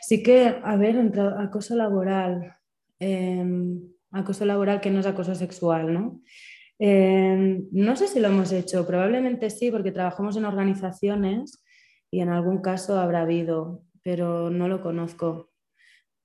sí 0.00 0.22
que, 0.22 0.56
a 0.62 0.76
ver, 0.76 0.96
acoso 1.38 1.76
laboral, 1.76 2.56
em, 2.98 3.80
acoso 4.10 4.44
laboral 4.44 4.80
que 4.80 4.90
no 4.90 5.00
es 5.00 5.06
acoso 5.06 5.34
sexual, 5.34 5.92
¿no? 5.92 6.22
Em, 6.78 7.66
no 7.72 7.96
sé 7.96 8.06
si 8.06 8.20
lo 8.20 8.28
hemos 8.28 8.52
hecho, 8.52 8.86
probablemente 8.86 9.50
sí, 9.50 9.70
porque 9.70 9.92
trabajamos 9.92 10.36
en 10.36 10.44
organizaciones 10.44 11.64
y 12.10 12.20
en 12.20 12.28
algún 12.30 12.62
caso 12.62 12.98
habrá 12.98 13.22
habido, 13.22 13.82
pero 14.02 14.50
no 14.50 14.68
lo 14.68 14.80
conozco. 14.80 15.47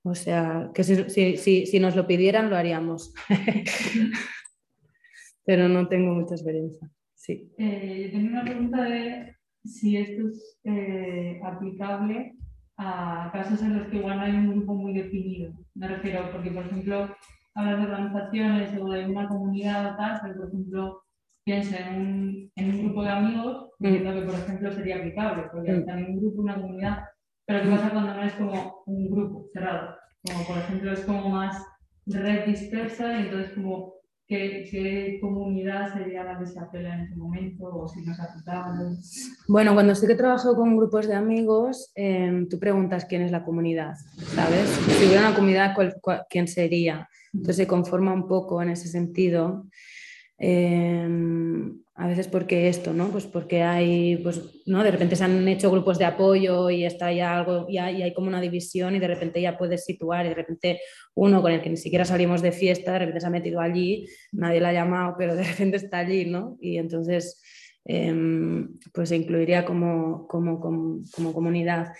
O 0.03 0.15
sea, 0.15 0.71
que 0.73 0.83
si, 0.83 1.79
nos 1.79 1.95
lo 1.95 2.05
pidieran 2.05 2.49
lo 2.49 2.57
haríamos. 2.57 3.13
Pero 5.45 5.69
no 5.69 5.87
tengo 5.87 6.13
mucha 6.13 6.35
experiencia. 6.35 6.89
Sí. 7.15 7.51
Eh, 7.57 8.09
tengo 8.11 8.29
una 8.29 8.43
pregunta 8.43 8.83
de 8.83 9.37
si 9.63 9.97
esto 9.97 10.27
es 10.27 10.59
eh, 10.65 11.39
aplicable 11.43 12.35
a 12.77 13.29
casos 13.31 13.61
en 13.61 13.77
los 13.77 13.87
que 13.87 13.97
igual 13.97 14.17
no 14.17 14.23
hay 14.23 14.31
un 14.31 14.51
grupo 14.51 14.75
muy 14.75 14.93
definido. 14.93 15.53
Me 15.75 15.87
refiero, 15.87 16.29
porque 16.31 16.51
por 16.51 16.65
ejemplo, 16.65 17.15
hablas 17.55 17.79
de 17.79 17.85
organizaciones 17.85 18.79
o 18.79 18.89
de 18.89 19.05
una 19.05 19.27
comunidad 19.27 19.93
o 19.93 19.97
tal, 19.97 20.19
pero 20.21 20.35
por 20.35 20.47
ejemplo, 20.49 21.03
piensa 21.43 21.77
en 21.77 22.01
un, 22.01 22.51
en 22.55 22.69
un 22.71 22.85
grupo 22.85 23.03
de 23.03 23.09
amigos, 23.09 23.69
mm. 23.79 23.85
entiendo 23.85 24.19
que 24.19 24.25
por 24.25 24.35
ejemplo 24.35 24.71
sería 24.71 24.97
aplicable, 24.97 25.43
porque 25.51 25.71
mm. 25.71 25.89
en 25.89 26.05
un 26.05 26.19
grupo, 26.19 26.41
una 26.41 26.55
comunidad, 26.55 27.03
pero 27.45 27.63
¿qué 27.63 27.69
pasa 27.69 27.89
cuando 27.91 28.13
no 28.13 28.23
es 28.23 28.33
como 28.33 28.83
un 28.85 29.11
grupo 29.11 29.47
cerrado? 29.53 29.95
Como 30.23 30.47
por 30.47 30.57
ejemplo 30.57 30.91
es 30.93 31.01
como 31.01 31.29
más 31.29 31.63
red 32.05 32.45
dispersa 32.45 33.19
y 33.19 33.23
entonces 33.23 33.53
como 33.53 33.93
¿Qué, 34.25 35.17
comunidad 35.21 35.93
sería 35.93 36.23
la 36.23 36.39
que 36.39 36.45
se 36.45 36.57
apela 36.57 36.95
en 36.95 37.01
este 37.01 37.15
momento 37.15 37.65
o 37.65 37.87
si 37.87 38.01
no 38.01 38.15
se 38.15 38.21
Bueno, 39.49 39.73
cuando 39.73 39.93
sí 39.95 40.07
que 40.07 40.15
trabajo 40.15 40.55
con 40.55 40.77
grupos 40.77 41.07
de 41.07 41.15
amigos, 41.15 41.91
em, 41.93 42.47
tú 42.47 42.57
preguntas 42.57 43.05
quién 43.05 43.21
es 43.21 43.31
la 43.31 43.43
comunidad, 43.43 43.95
¿sabes? 44.33 44.69
Si 44.69 45.05
hubiera 45.05 45.27
una 45.27 45.35
comunidad, 45.35 45.75
¿quién 46.29 46.47
sería? 46.47 47.09
Entonces 47.33 47.57
se 47.57 47.67
conforma 47.67 48.13
un 48.13 48.27
poco 48.27 48.61
en 48.61 48.69
ese 48.69 48.87
sentido. 48.87 49.65
Em, 50.45 51.79
a 51.95 52.07
veces 52.07 52.27
porque 52.27 52.67
esto, 52.67 52.91
¿no? 52.91 53.09
Pues 53.11 53.25
porque 53.25 53.61
hay, 53.63 54.17
pues, 54.17 54.41
¿no? 54.65 54.83
De 54.83 54.91
repente 54.91 55.15
se 55.15 55.23
han 55.23 55.47
hecho 55.47 55.71
grupos 55.71 55.97
de 55.97 56.03
apoyo 56.03 56.69
y 56.69 56.83
está 56.83 57.13
ya 57.13 57.37
algo, 57.37 57.65
y 57.69 57.77
hay 57.77 58.13
como 58.13 58.27
una 58.27 58.41
división 58.41 58.93
y 58.93 58.99
de 58.99 59.07
repente 59.07 59.41
ya 59.41 59.57
puedes 59.57 59.85
situar 59.85 60.25
y 60.25 60.29
de 60.29 60.35
repente 60.35 60.81
uno 61.15 61.41
con 61.41 61.53
el 61.53 61.61
que 61.61 61.69
ni 61.69 61.77
siquiera 61.77 62.03
salimos 62.03 62.41
de 62.41 62.51
fiesta, 62.51 62.91
de 62.91 62.99
repente 62.99 63.21
se 63.21 63.27
ha 63.27 63.29
metido 63.29 63.61
allí, 63.61 64.05
nadie 64.33 64.59
la 64.59 64.69
ha 64.69 64.73
llamado, 64.73 65.15
pero 65.17 65.33
de 65.33 65.43
repente 65.45 65.77
está 65.77 65.99
allí, 65.99 66.25
¿no? 66.25 66.57
Y 66.59 66.77
entonces, 66.77 67.41
em, 67.85 68.77
pues 68.93 69.09
se 69.09 69.15
incluiría 69.15 69.63
como, 69.63 70.27
como, 70.27 70.59
como 70.59 71.33
comunidad. 71.33 71.93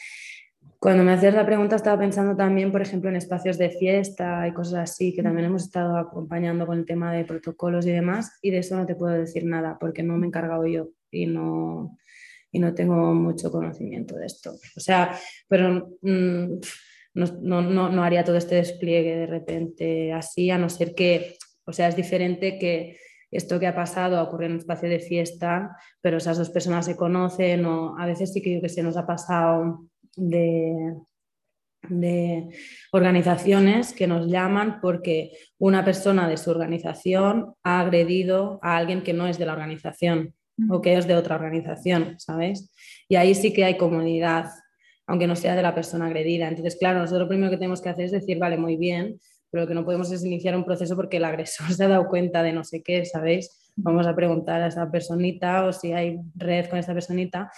Cuando 0.83 1.05
me 1.05 1.13
hacías 1.13 1.33
la 1.33 1.45
pregunta 1.45 1.77
estaba 1.77 1.97
pensando 1.97 2.35
también, 2.35 2.69
por 2.69 2.81
ejemplo, 2.81 3.09
en 3.09 3.15
espacios 3.15 3.57
de 3.57 3.69
fiesta 3.69 4.45
y 4.45 4.53
cosas 4.53 4.91
así, 4.91 5.15
que 5.15 5.23
también 5.23 5.45
hemos 5.45 5.63
estado 5.63 5.95
acompañando 5.95 6.67
con 6.67 6.77
el 6.77 6.85
tema 6.85 7.13
de 7.13 7.23
protocolos 7.23 7.87
y 7.87 7.91
demás, 7.91 8.37
y 8.41 8.51
de 8.51 8.57
eso 8.57 8.75
no 8.75 8.85
te 8.85 8.95
puedo 8.95 9.13
decir 9.13 9.45
nada 9.45 9.77
porque 9.79 10.03
no 10.03 10.17
me 10.17 10.25
he 10.25 10.27
encargado 10.27 10.67
yo 10.67 10.89
y 11.09 11.25
no, 11.25 11.97
y 12.51 12.59
no 12.59 12.73
tengo 12.73 13.13
mucho 13.13 13.49
conocimiento 13.49 14.17
de 14.17 14.25
esto. 14.25 14.55
O 14.75 14.79
sea, 14.81 15.17
pero 15.47 15.95
mm, 16.01 16.59
no, 17.13 17.61
no, 17.61 17.89
no, 17.89 18.03
haría 18.03 18.25
todo 18.25 18.35
este 18.35 18.55
despliegue 18.55 19.15
de 19.15 19.27
repente 19.27 20.11
así, 20.11 20.49
a 20.49 20.57
no 20.57 20.67
ser 20.67 20.95
que, 20.95 21.37
o 21.63 21.71
sea, 21.71 21.87
es 21.87 21.95
diferente 21.95 22.59
que 22.59 22.97
esto 23.31 23.57
que 23.57 23.67
ha 23.67 23.73
pasado 23.73 24.21
ocurre 24.21 24.47
en 24.47 24.51
un 24.51 24.57
espacio 24.57 24.89
de 24.89 24.99
fiesta, 24.99 25.77
pero 26.01 26.17
esas 26.17 26.37
dos 26.37 26.49
personas 26.49 26.85
se 26.85 26.97
conocen 26.97 27.65
o 27.67 27.97
a 27.97 28.05
veces 28.05 28.33
sí 28.33 28.41
que, 28.41 28.59
que 28.59 28.67
se 28.67 28.83
nos 28.83 28.97
ha 28.97 29.07
pasado 29.07 29.87
de, 30.15 30.95
organizaciones 32.91 33.93
que 33.93 34.07
nos 34.07 34.27
llaman 34.27 34.79
porque 34.81 35.31
una 35.57 35.83
persona 35.83 36.29
de 36.29 36.37
su 36.37 36.49
organización 36.49 37.55
ha 37.63 37.81
agredido 37.81 38.59
a 38.61 38.77
alguien 38.77 39.03
que 39.03 39.13
no 39.13 39.27
es 39.27 39.37
de 39.37 39.45
la 39.45 39.53
organización 39.53 40.33
o 40.69 40.81
que 40.81 40.97
es 40.97 41.07
de 41.07 41.15
otra 41.15 41.35
organización, 41.35 42.15
¿sabes? 42.19 42.73
Y 43.09 43.15
ahí 43.15 43.35
sí 43.35 43.51
que 43.51 43.65
hay 43.65 43.75
comunidad, 43.75 44.49
aunque 45.07 45.27
no 45.27 45.35
sea 45.35 45.55
de 45.55 45.61
la 45.61 45.75
persona 45.75 46.05
agredida. 46.05 46.47
Entonces, 46.47 46.77
claro, 46.77 46.99
nosotros 46.99 47.23
lo 47.23 47.27
primero 47.27 47.51
que 47.51 47.57
tenemos 47.57 47.81
que 47.81 47.89
hacer 47.89 48.05
es 48.05 48.11
decir, 48.11 48.39
vale, 48.39 48.55
muy 48.55 48.77
bien, 48.77 49.19
pero 49.51 49.63
lo 49.63 49.67
que 49.67 49.75
no 49.75 49.83
podemos 49.85 50.11
es 50.11 50.23
iniciar 50.23 50.55
un 50.55 50.63
proceso 50.63 50.95
porque 50.95 51.17
el 51.17 51.25
agresor 51.25 51.67
se 51.73 51.83
ha 51.83 51.87
dado 51.87 52.07
cuenta 52.07 52.43
de 52.43 52.53
no 52.53 52.63
sé 52.63 52.81
qué, 52.81 53.03
¿sabéis? 53.05 53.71
Vamos 53.75 54.07
a 54.07 54.15
preguntar 54.15 54.61
a 54.61 54.67
esa 54.67 54.89
personita 54.89 55.65
o 55.65 55.73
si 55.73 55.91
hay 55.91 56.19
red 56.35 56.69
con 56.69 56.79
esta 56.79 56.93
personita 56.93 57.51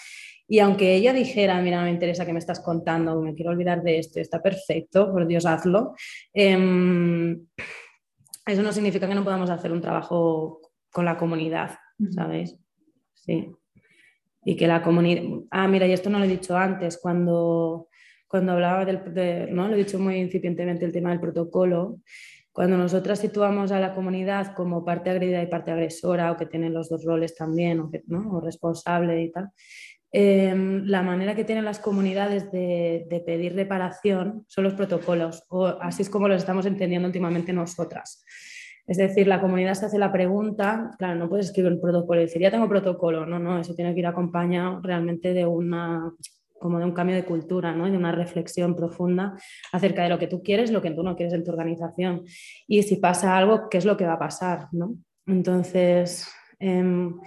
y 0.48 0.60
aunque 0.60 0.96
ella 0.96 1.14
dijera, 1.14 1.60
mira, 1.62 1.82
me 1.84 1.90
interesa 1.90 2.26
que 2.26 2.34
me 2.34 2.40
estás 2.40 2.60
contando, 2.60 3.20
me 3.22 3.34
quiero 3.34 3.52
olvidar 3.52 3.82
de 3.82 3.98
esto, 4.00 4.20
está 4.20 4.42
perfecto, 4.42 5.12
por 5.12 5.26
Dios, 5.26 5.46
hazlo, 5.46 5.96
em, 6.34 7.48
eso 8.46 8.62
no 8.62 8.72
significa 8.72 9.08
que 9.08 9.16
no 9.16 9.24
podamos 9.24 9.50
hacer 9.50 9.72
un 9.72 9.82
trabajo 9.82 10.62
con 10.92 11.06
la 11.06 11.18
comunidad, 11.18 11.78
¿sabéis? 12.12 12.58
Sí. 13.16 13.52
Y 14.44 14.56
que 14.56 14.68
la 14.68 14.84
comunidad... 14.84 15.24
Ah, 15.50 15.68
mira, 15.68 15.88
y 15.88 15.94
esto 15.94 16.12
no 16.12 16.20
lo 16.20 16.26
he 16.26 16.30
dicho 16.30 16.56
antes, 16.56 17.00
cuando, 17.02 17.90
cuando 18.28 18.52
hablaba 18.52 18.86
del... 18.86 19.54
¿no? 19.54 19.68
Lo 19.68 19.74
he 19.74 19.80
dicho 19.80 19.98
muy 19.98 20.18
incipientemente 20.18 20.86
el 20.86 20.92
tema 20.92 21.10
del 21.10 21.20
protocolo. 21.20 22.02
Cuando 22.52 22.78
nosotras 22.78 23.20
situamos 23.20 23.72
a 23.72 23.80
la 23.80 23.96
comunidad 23.96 24.54
como 24.56 24.86
parte 24.86 25.10
agredida 25.10 25.42
y 25.42 25.48
parte 25.48 25.72
agresora, 25.72 26.32
o 26.32 26.38
que 26.38 26.46
tienen 26.46 26.74
los 26.74 26.88
dos 26.88 27.04
roles 27.04 27.36
también, 27.36 27.80
o, 27.80 27.90
que, 27.90 28.04
¿no? 28.06 28.32
o 28.32 28.40
responsable 28.40 29.24
y 29.24 29.32
tal, 29.32 29.50
Em, 30.18 30.86
la 30.86 31.02
manera 31.02 31.36
que 31.36 31.44
tienen 31.44 31.66
las 31.66 31.80
comunidades 31.80 32.50
de, 32.50 33.22
pedir 33.26 33.54
reparación 33.54 34.46
son 34.48 34.64
los 34.64 34.74
protocolos, 34.74 35.44
o 35.50 35.66
así 35.66 36.04
es 36.04 36.10
como 36.10 36.30
los 36.30 36.38
estamos 36.38 36.66
entendiendo 36.66 37.06
últimamente 37.06 37.52
nosotras. 37.52 38.24
Es 38.88 38.96
decir, 38.96 39.28
la 39.28 39.42
comunidad 39.42 39.74
se 39.74 39.88
hace 39.88 40.00
la 40.00 40.14
pregunta, 40.14 40.92
claro, 40.98 41.16
no 41.16 41.28
puedes 41.28 41.48
escribir 41.48 41.74
un 41.74 41.82
protocolo 41.82 42.22
y 42.22 42.28
decir, 42.28 42.42
ya 42.42 42.50
tengo 42.50 42.70
protocolo, 42.70 43.26
no, 43.26 43.40
no, 43.40 43.60
eso 43.60 43.76
tiene 43.76 43.94
que 43.94 44.00
ir 44.00 44.08
acompañado 44.08 44.80
realmente 44.82 45.34
de 45.34 45.46
una 45.46 46.10
como 46.58 46.80
de 46.80 46.86
un 46.86 46.94
cambio 46.94 47.18
de 47.18 47.26
cultura, 47.26 47.74
¿no? 47.74 47.84
de 47.92 47.98
una 47.98 48.14
reflexión 48.14 48.74
profunda 48.74 49.38
acerca 49.74 50.04
de 50.04 50.10
lo 50.10 50.18
que 50.18 50.28
tú 50.28 50.42
quieres, 50.42 50.72
lo 50.72 50.82
que 50.82 50.92
tú 50.92 51.04
no 51.04 51.18
quieres 51.18 51.34
en 51.34 51.44
tu 51.44 51.52
organización. 51.52 52.24
Y 52.68 52.84
si 52.84 52.96
pasa 52.96 53.36
algo, 53.36 53.68
¿qué 53.70 53.80
es 53.80 53.86
lo 53.86 53.98
que 53.98 54.06
va 54.06 54.14
a 54.14 54.20
pasar? 54.20 54.70
¿no? 54.72 54.96
Entonces, 55.28 56.26
em, 56.58 57.20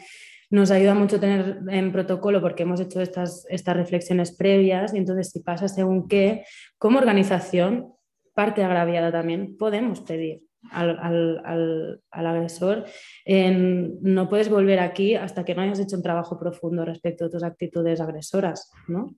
nos 0.50 0.70
ayuda 0.70 0.94
mucho 0.94 1.20
tener 1.20 1.60
en 1.68 1.92
protocolo 1.92 2.40
porque 2.40 2.62
hemos 2.62 2.80
hecho 2.80 3.00
estas, 3.00 3.46
estas 3.48 3.76
reflexiones 3.76 4.34
previas 4.34 4.94
y 4.94 4.98
entonces 4.98 5.30
si 5.30 5.40
pasa 5.40 5.68
según 5.68 6.08
qué, 6.08 6.44
como 6.78 6.98
organización, 6.98 7.92
parte 8.34 8.62
agraviada 8.62 9.12
también, 9.12 9.56
podemos 9.56 10.00
pedir 10.00 10.42
al, 10.70 10.98
al, 10.98 12.00
al, 12.10 12.26
agresor, 12.26 12.84
no 13.26 14.28
puedes 14.28 14.48
volver 14.48 14.80
aquí 14.80 15.14
hasta 15.14 15.44
que 15.44 15.54
no 15.54 15.62
hayas 15.62 15.80
hecho 15.80 15.96
un 15.96 16.02
trabajo 16.02 16.38
profundo 16.38 16.84
respecto 16.84 17.26
a 17.26 17.30
tus 17.30 17.42
actitudes 17.42 18.00
agresoras, 18.00 18.70
¿no? 18.86 19.14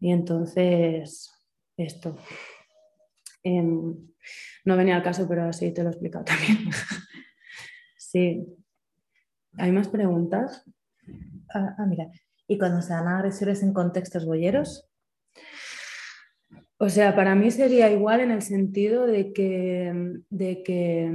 Y 0.00 0.12
entonces, 0.12 1.30
esto. 1.76 2.16
Em, 3.44 3.96
no 4.64 4.76
venía 4.76 4.96
al 4.96 5.02
caso, 5.02 5.26
pero 5.28 5.44
así 5.44 5.72
te 5.72 5.82
lo 5.82 5.88
he 5.88 5.92
explicado 5.92 6.24
también. 6.24 6.70
sí, 7.96 8.46
¿Hay 9.58 9.72
más 9.72 9.88
preguntas? 9.88 10.64
Ah, 11.52 11.74
ah, 11.78 11.86
mira. 11.86 12.08
¿Y 12.46 12.58
cuando 12.58 12.82
se 12.82 12.92
dan 12.92 13.08
agresiones 13.08 13.62
en 13.62 13.72
contextos 13.72 14.26
boyeros? 14.26 14.88
O 16.78 16.88
sea, 16.88 17.14
para 17.14 17.34
mí 17.34 17.50
sería 17.50 17.90
igual 17.90 18.20
en 18.20 18.30
el 18.32 18.42
sentido 18.42 19.06
de 19.06 19.32
que, 19.32 20.20
de 20.30 20.62
que, 20.64 21.10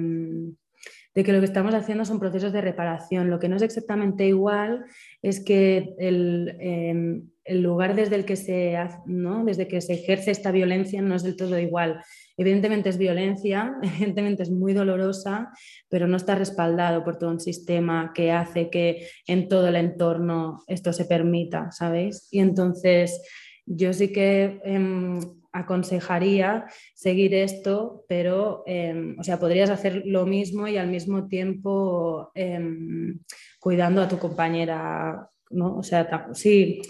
de 1.14 1.24
que 1.24 1.34
lo 1.34 1.40
que 1.40 1.46
estamos 1.46 1.74
haciendo 1.74 2.06
son 2.06 2.20
procesos 2.20 2.54
de 2.54 2.62
reparación. 2.62 3.30
Lo 3.30 3.40
que 3.40 3.50
no 3.50 3.58
es 3.58 3.62
exactamente 3.64 4.26
igual 4.26 4.86
es 5.22 5.44
que 5.44 5.94
el, 6.00 6.56
em, 6.60 7.30
el 7.48 7.62
lugar 7.62 7.96
desde 7.96 8.16
el 8.16 8.26
que 8.26 8.36
se, 8.36 8.78
¿no? 9.06 9.46
desde 9.46 9.68
que 9.68 9.82
se 9.82 9.94
ejerce 9.94 10.32
esta 10.32 10.52
violencia 10.52 11.02
no 11.02 11.16
es 11.16 11.24
del 11.24 11.36
todo 11.36 11.58
igual. 11.58 12.04
Evidentemente 12.36 12.90
es 12.90 12.98
violencia, 12.98 13.76
evidentemente 13.82 14.44
es 14.44 14.52
muy 14.52 14.74
dolorosa, 14.74 15.50
pero 15.90 16.08
no 16.08 16.18
está 16.18 16.36
respaldado 16.36 17.04
por 17.04 17.18
todo 17.18 17.32
un 17.32 17.40
sistema 17.40 18.12
que 18.14 18.32
hace 18.32 18.70
que 18.70 19.08
en 19.26 19.48
todo 19.48 19.70
el 19.70 19.78
entorno 19.78 20.64
esto 20.68 20.94
se 20.94 21.06
permita, 21.06 21.72
¿sabéis? 21.72 22.28
Y 22.32 22.40
entonces 22.40 23.22
yo 23.66 23.94
sí 23.94 24.12
que 24.12 24.60
em, 24.64 25.20
aconsejaría 25.52 26.66
seguir 26.94 27.34
esto, 27.34 28.06
pero, 28.08 28.64
em, 28.68 29.18
o 29.20 29.24
sea, 29.24 29.40
podrías 29.40 29.70
hacer 29.70 30.04
lo 30.06 30.26
mismo 30.26 30.68
y 30.68 30.78
al 30.78 30.88
mismo 30.88 31.28
tiempo 31.28 32.32
em, 32.36 33.20
cuidando 33.60 34.02
a 34.02 34.08
tu 34.08 34.20
compañera, 34.20 35.30
¿no? 35.50 35.78
O 35.78 35.84
sea, 35.84 36.28
sí 36.34 36.82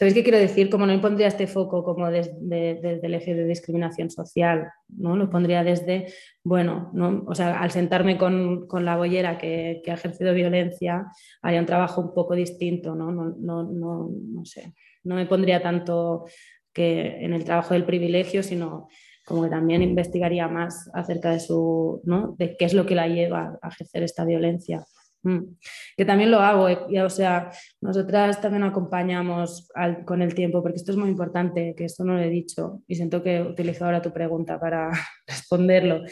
¿Sabéis 0.00 0.14
qué 0.14 0.22
quiero 0.22 0.38
decir? 0.38 0.70
Como 0.70 0.86
no 0.86 0.98
pondría 0.98 1.26
este 1.26 1.46
foco 1.46 1.84
como 1.84 2.10
desde, 2.10 2.80
el 2.80 3.14
eje 3.14 3.34
de 3.34 3.44
discriminación 3.44 4.08
social, 4.08 4.72
¿no? 4.88 5.14
Lo 5.14 5.28
pondría 5.28 5.62
desde, 5.62 6.06
bueno, 6.42 6.90
¿no? 6.94 7.22
o 7.26 7.34
sea, 7.34 7.60
al 7.60 7.70
sentarme 7.70 8.16
con, 8.16 8.66
la 8.82 8.96
boyera 8.96 9.36
que, 9.36 9.82
que, 9.84 9.90
ha 9.90 9.94
ejercido 9.96 10.32
violencia, 10.32 11.04
haya 11.42 11.60
un 11.60 11.66
trabajo 11.66 12.00
un 12.00 12.14
poco 12.14 12.34
distinto, 12.34 12.94
¿no? 12.94 13.12
No, 13.12 13.34
no, 13.38 13.62
no, 13.64 14.08
no 14.10 14.44
sé. 14.46 14.72
No 15.04 15.16
me 15.16 15.26
pondría 15.26 15.60
tanto 15.60 16.24
que 16.72 17.22
en 17.22 17.34
el 17.34 17.44
trabajo 17.44 17.74
del 17.74 17.84
privilegio, 17.84 18.42
sino 18.42 18.88
como 19.26 19.42
que 19.42 19.50
también 19.50 19.82
investigaría 19.82 20.48
más 20.48 20.88
acerca 20.94 21.30
de 21.30 21.40
su, 21.40 22.00
¿no? 22.04 22.34
de 22.38 22.56
qué 22.56 22.64
es 22.64 22.72
lo 22.72 22.86
que 22.86 22.94
la 22.94 23.06
lleva 23.06 23.58
a 23.60 23.68
ejercer 23.68 24.02
esta 24.02 24.24
violencia. 24.24 24.82
Mm. 25.22 25.56
Que 25.96 26.04
también 26.06 26.30
lo 26.30 26.40
hago, 26.40 26.68
eh, 26.68 27.02
o 27.02 27.10
sea, 27.10 27.50
nosotras 27.80 28.40
también 28.40 28.62
acompañamos 28.62 29.68
con 30.06 30.22
el 30.22 30.34
tiempo, 30.34 30.62
porque 30.62 30.76
esto 30.76 30.92
es 30.92 30.96
muy 30.96 31.10
importante, 31.10 31.74
que 31.76 31.84
esto 31.84 32.04
no 32.04 32.14
lo 32.14 32.20
he 32.20 32.30
dicho 32.30 32.82
y 32.86 32.94
siento 32.94 33.22
que 33.22 33.42
utilizo 33.42 33.84
ahora 33.84 34.00
tu 34.00 34.12
pregunta 34.12 34.58
para 34.58 34.90
responderlo, 35.26 36.02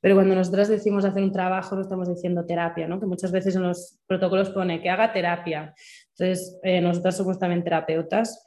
pero 0.00 0.16
cuando 0.16 0.34
nosotras 0.34 0.68
decimos 0.68 1.04
hacer 1.04 1.22
un 1.22 1.32
trabajo 1.32 1.76
no 1.76 1.82
estamos 1.82 2.08
diciendo 2.08 2.44
terapia, 2.44 2.88
¿no? 2.88 2.98
que 2.98 3.06
muchas 3.06 3.30
veces 3.30 3.54
en 3.54 3.62
los 3.62 4.00
protocolos 4.06 4.50
pone 4.50 4.82
que 4.82 4.90
haga 4.90 5.12
terapia. 5.12 5.74
Entonces, 6.18 6.58
eh, 6.62 6.80
nosotras 6.80 7.16
somos 7.16 7.38
también 7.38 7.62
terapeutas 7.62 8.45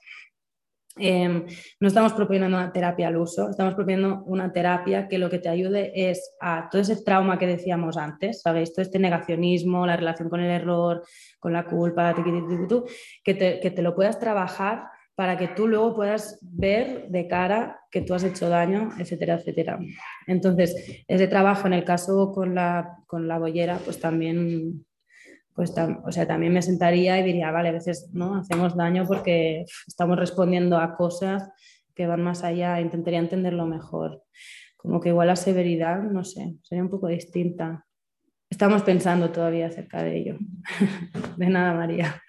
Em, 1.00 1.46
no 1.80 1.88
estamos 1.88 2.14
proponiendo 2.14 2.48
una 2.48 2.72
terapia 2.72 3.08
al 3.08 3.18
uso, 3.18 3.50
estamos 3.50 3.74
proponiendo 3.74 4.24
una 4.26 4.52
terapia 4.52 5.08
que 5.08 5.18
lo 5.18 5.30
que 5.30 5.40
te 5.40 5.50
ayude 5.50 5.92
es 5.96 6.36
a 6.40 6.70
todo 6.70 6.82
ese 6.82 7.04
trauma 7.04 7.40
que 7.40 7.48
decíamos 7.48 7.98
antes, 7.98 8.42
¿sabéis? 8.42 8.74
Todo 8.74 8.84
este 8.84 9.00
negacionismo, 9.00 9.86
la 9.86 9.98
relación 9.98 10.30
con 10.30 10.42
el 10.42 10.52
error, 10.52 11.04
con 11.40 11.54
la 11.54 11.66
culpa, 11.66 12.14
que 13.24 13.34
te, 13.34 13.60
que 13.60 13.72
te 13.72 13.82
lo 13.82 13.96
puedas 13.96 14.20
trabajar 14.20 14.84
para 15.20 15.38
que 15.38 15.50
tú 15.50 15.68
luego 15.68 15.96
puedas 15.96 16.40
ver 16.42 17.10
de 17.10 17.28
cara 17.28 17.82
que 17.92 18.02
tú 18.02 18.14
has 18.14 18.24
hecho 18.24 18.48
daño, 18.48 18.88
etcétera, 18.98 19.34
etcétera. 19.34 19.78
Entonces, 20.28 21.04
ese 21.10 21.28
trabajo 21.28 21.68
en 21.68 21.74
el 21.74 21.84
caso 21.84 22.32
con 22.32 22.56
la, 22.56 23.00
con 23.06 23.28
la 23.28 23.38
bollera, 23.38 23.80
pues 23.84 24.00
también, 24.00 24.86
pues 25.60 25.74
o 26.06 26.12
sea, 26.14 26.26
también 26.26 26.54
me 26.54 26.62
sentaría 26.62 27.20
y 27.20 27.24
diría, 27.24 27.52
vale, 27.52 27.68
a 27.68 27.74
veces 27.74 28.10
¿no? 28.14 28.38
hacemos 28.38 28.78
daño 28.78 29.06
porque 29.06 29.66
estamos 29.86 30.18
respondiendo 30.18 30.78
a 30.78 30.96
cosas 30.96 31.50
que 31.94 32.08
van 32.08 32.24
más 32.24 32.46
allá, 32.46 32.80
intentaría 32.80 33.20
entenderlo 33.20 33.66
mejor. 33.66 34.24
Como 34.78 35.02
que 35.02 35.10
igual 35.10 35.28
la 35.28 35.36
severidad, 35.36 36.02
no 36.02 36.24
sé, 36.24 36.56
sería 36.64 36.82
un 36.82 36.90
poco 36.90 37.10
distinta. 37.10 37.86
Estamos 38.50 38.84
pensando 38.84 39.32
todavía 39.32 39.68
acerca 39.68 40.02
de 40.02 40.18
ello. 40.18 40.38
De 41.36 41.50
nada, 41.50 41.74
María. 41.74 42.24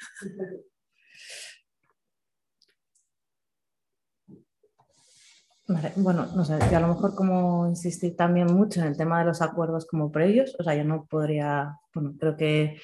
bueno, 5.94 6.26
no 6.34 6.44
sé, 6.44 6.58
yo 6.68 6.78
a 6.78 6.80
lo 6.80 6.88
mejor 6.88 7.14
como 7.14 7.68
insistir 7.68 8.16
también 8.16 8.52
mucho 8.52 8.80
en 8.80 8.88
el 8.88 8.96
tema 8.96 9.20
de 9.20 9.26
los 9.26 9.40
acuerdos 9.40 9.86
como 9.86 10.10
previos, 10.10 10.56
o 10.58 10.64
sea, 10.64 10.74
yo 10.74 10.82
no 10.82 11.06
podría, 11.08 11.76
bueno, 11.94 12.14
creo 12.18 12.36
que, 12.36 12.80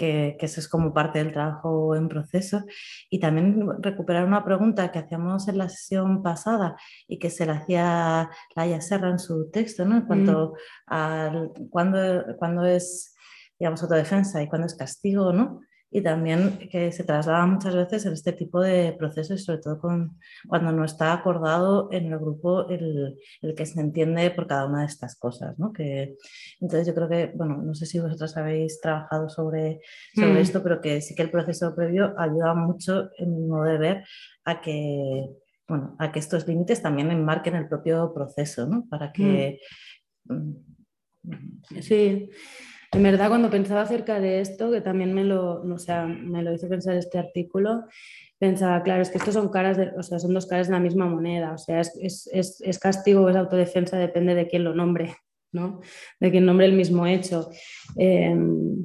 que, 0.00 0.38
eso 0.40 0.60
es 0.60 0.68
como 0.68 0.94
parte 0.94 1.18
del 1.18 1.32
trabajo 1.32 1.94
en 1.94 2.08
proceso. 2.08 2.64
Y 3.10 3.20
también 3.20 3.68
recuperar 3.82 4.24
una 4.24 4.42
pregunta 4.44 4.90
que 4.90 4.98
hacíamos 4.98 5.46
en 5.48 5.58
la 5.58 5.68
sesión 5.68 6.22
pasada 6.22 6.76
y 7.06 7.18
que 7.18 7.28
se 7.28 7.44
la 7.44 7.54
hacía 7.54 8.30
Laia 8.56 8.80
Serra 8.80 9.10
en 9.10 9.18
su 9.18 9.50
texto, 9.50 9.84
¿no? 9.84 9.96
En 9.98 10.06
cuanto 10.06 10.54
mm. 10.54 10.92
a 10.94 11.32
cuándo, 11.68 11.98
cuando 12.38 12.64
es, 12.64 13.14
digamos, 13.58 13.82
autodefensa 13.82 14.42
y 14.42 14.48
cuándo 14.48 14.66
es 14.66 14.74
castigo, 14.74 15.34
¿no? 15.34 15.60
Y 15.92 16.02
también 16.02 16.68
que 16.70 16.92
se 16.92 17.02
traslada 17.02 17.44
muchas 17.46 17.74
veces 17.74 18.06
en 18.06 18.12
este 18.12 18.32
tipo 18.32 18.60
de 18.60 18.92
procesos, 18.92 19.42
sobre 19.42 19.58
todo 19.58 19.80
con, 19.80 20.18
cuando 20.46 20.70
no 20.70 20.84
está 20.84 21.12
acordado 21.12 21.88
en 21.90 22.12
el 22.12 22.18
grupo 22.18 22.68
el, 22.68 23.18
el, 23.42 23.54
que 23.56 23.66
se 23.66 23.80
entiende 23.80 24.30
por 24.30 24.46
cada 24.46 24.66
una 24.66 24.80
de 24.80 24.86
estas 24.86 25.16
cosas. 25.18 25.58
¿no? 25.58 25.72
Que, 25.72 26.16
entonces 26.60 26.86
yo 26.86 26.94
creo 26.94 27.08
que, 27.08 27.32
bueno, 27.34 27.60
no 27.62 27.74
sé 27.74 27.86
si 27.86 27.98
vosotros 27.98 28.36
habéis 28.36 28.80
trabajado 28.80 29.28
sobre, 29.28 29.80
sobre 30.14 30.34
mm. 30.34 30.36
esto, 30.38 30.62
pero 30.62 30.80
que 30.80 31.00
sí 31.00 31.16
que 31.16 31.22
el 31.22 31.30
proceso 31.30 31.74
previo 31.74 32.14
ayuda 32.16 32.54
mucho, 32.54 33.10
en 33.18 33.34
mi 33.34 33.46
modo 33.46 33.64
de 33.64 33.78
ver, 33.78 34.04
a 34.44 34.60
que, 34.60 35.28
bueno, 35.66 35.96
a 35.98 36.12
que 36.12 36.20
estos 36.20 36.46
límites 36.46 36.82
también 36.82 37.10
enmarquen 37.10 37.56
el 37.56 37.68
propio 37.68 38.12
proceso, 38.14 38.66
¿no? 38.66 38.86
para 38.88 39.12
que... 39.12 39.58
Mm. 40.26 40.52
Mm, 41.22 41.82
sí. 41.82 42.30
En 42.92 43.04
verdad, 43.04 43.28
cuando 43.28 43.50
pensaba 43.50 43.82
acerca 43.82 44.18
de 44.18 44.40
esto, 44.40 44.70
que 44.72 44.80
también 44.80 45.14
me 45.14 45.22
lo, 45.22 45.62
o 45.62 45.78
sea, 45.78 46.06
me 46.06 46.42
lo 46.42 46.52
hizo 46.52 46.68
pensar 46.68 46.96
este 46.96 47.18
artículo, 47.18 47.84
pensaba, 48.38 48.82
claro, 48.82 49.02
es 49.02 49.10
que 49.10 49.18
estos 49.18 49.34
son 49.34 49.48
caras, 49.48 49.76
de, 49.76 49.92
o 49.96 50.02
sea, 50.02 50.18
son 50.18 50.34
dos 50.34 50.46
caras 50.46 50.66
de 50.66 50.72
la 50.72 50.80
misma 50.80 51.06
moneda, 51.06 51.52
o 51.52 51.58
sea, 51.58 51.80
es, 51.80 52.78
castigo 52.80 53.22
o 53.22 53.28
es 53.28 53.36
autodefensa, 53.36 53.96
depende 53.96 54.34
de 54.34 54.48
quién 54.48 54.64
lo 54.64 54.74
nombre, 54.74 55.14
¿no? 55.52 55.80
De 56.18 56.32
quién 56.32 56.46
nombre 56.46 56.66
el 56.66 56.72
mismo 56.72 57.06
hecho. 57.06 57.50
Em, 57.96 58.82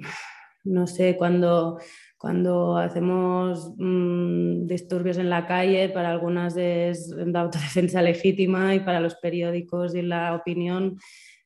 no 0.66 0.86
sé, 0.86 1.16
cuando, 1.18 1.80
cuando 2.18 2.78
hacemos 2.78 3.74
mm, 3.78 4.68
disturbios 4.68 5.18
en 5.18 5.32
la 5.32 5.48
calle, 5.48 5.90
para 5.90 6.12
algunas 6.12 6.56
es 6.58 7.10
de 7.10 7.40
autodefensa 7.40 8.04
legítima 8.04 8.76
y 8.76 8.82
para 8.82 9.00
los 9.00 9.16
periódicos 9.16 9.96
y 9.96 10.04
la 10.04 10.36
opinión 10.36 10.98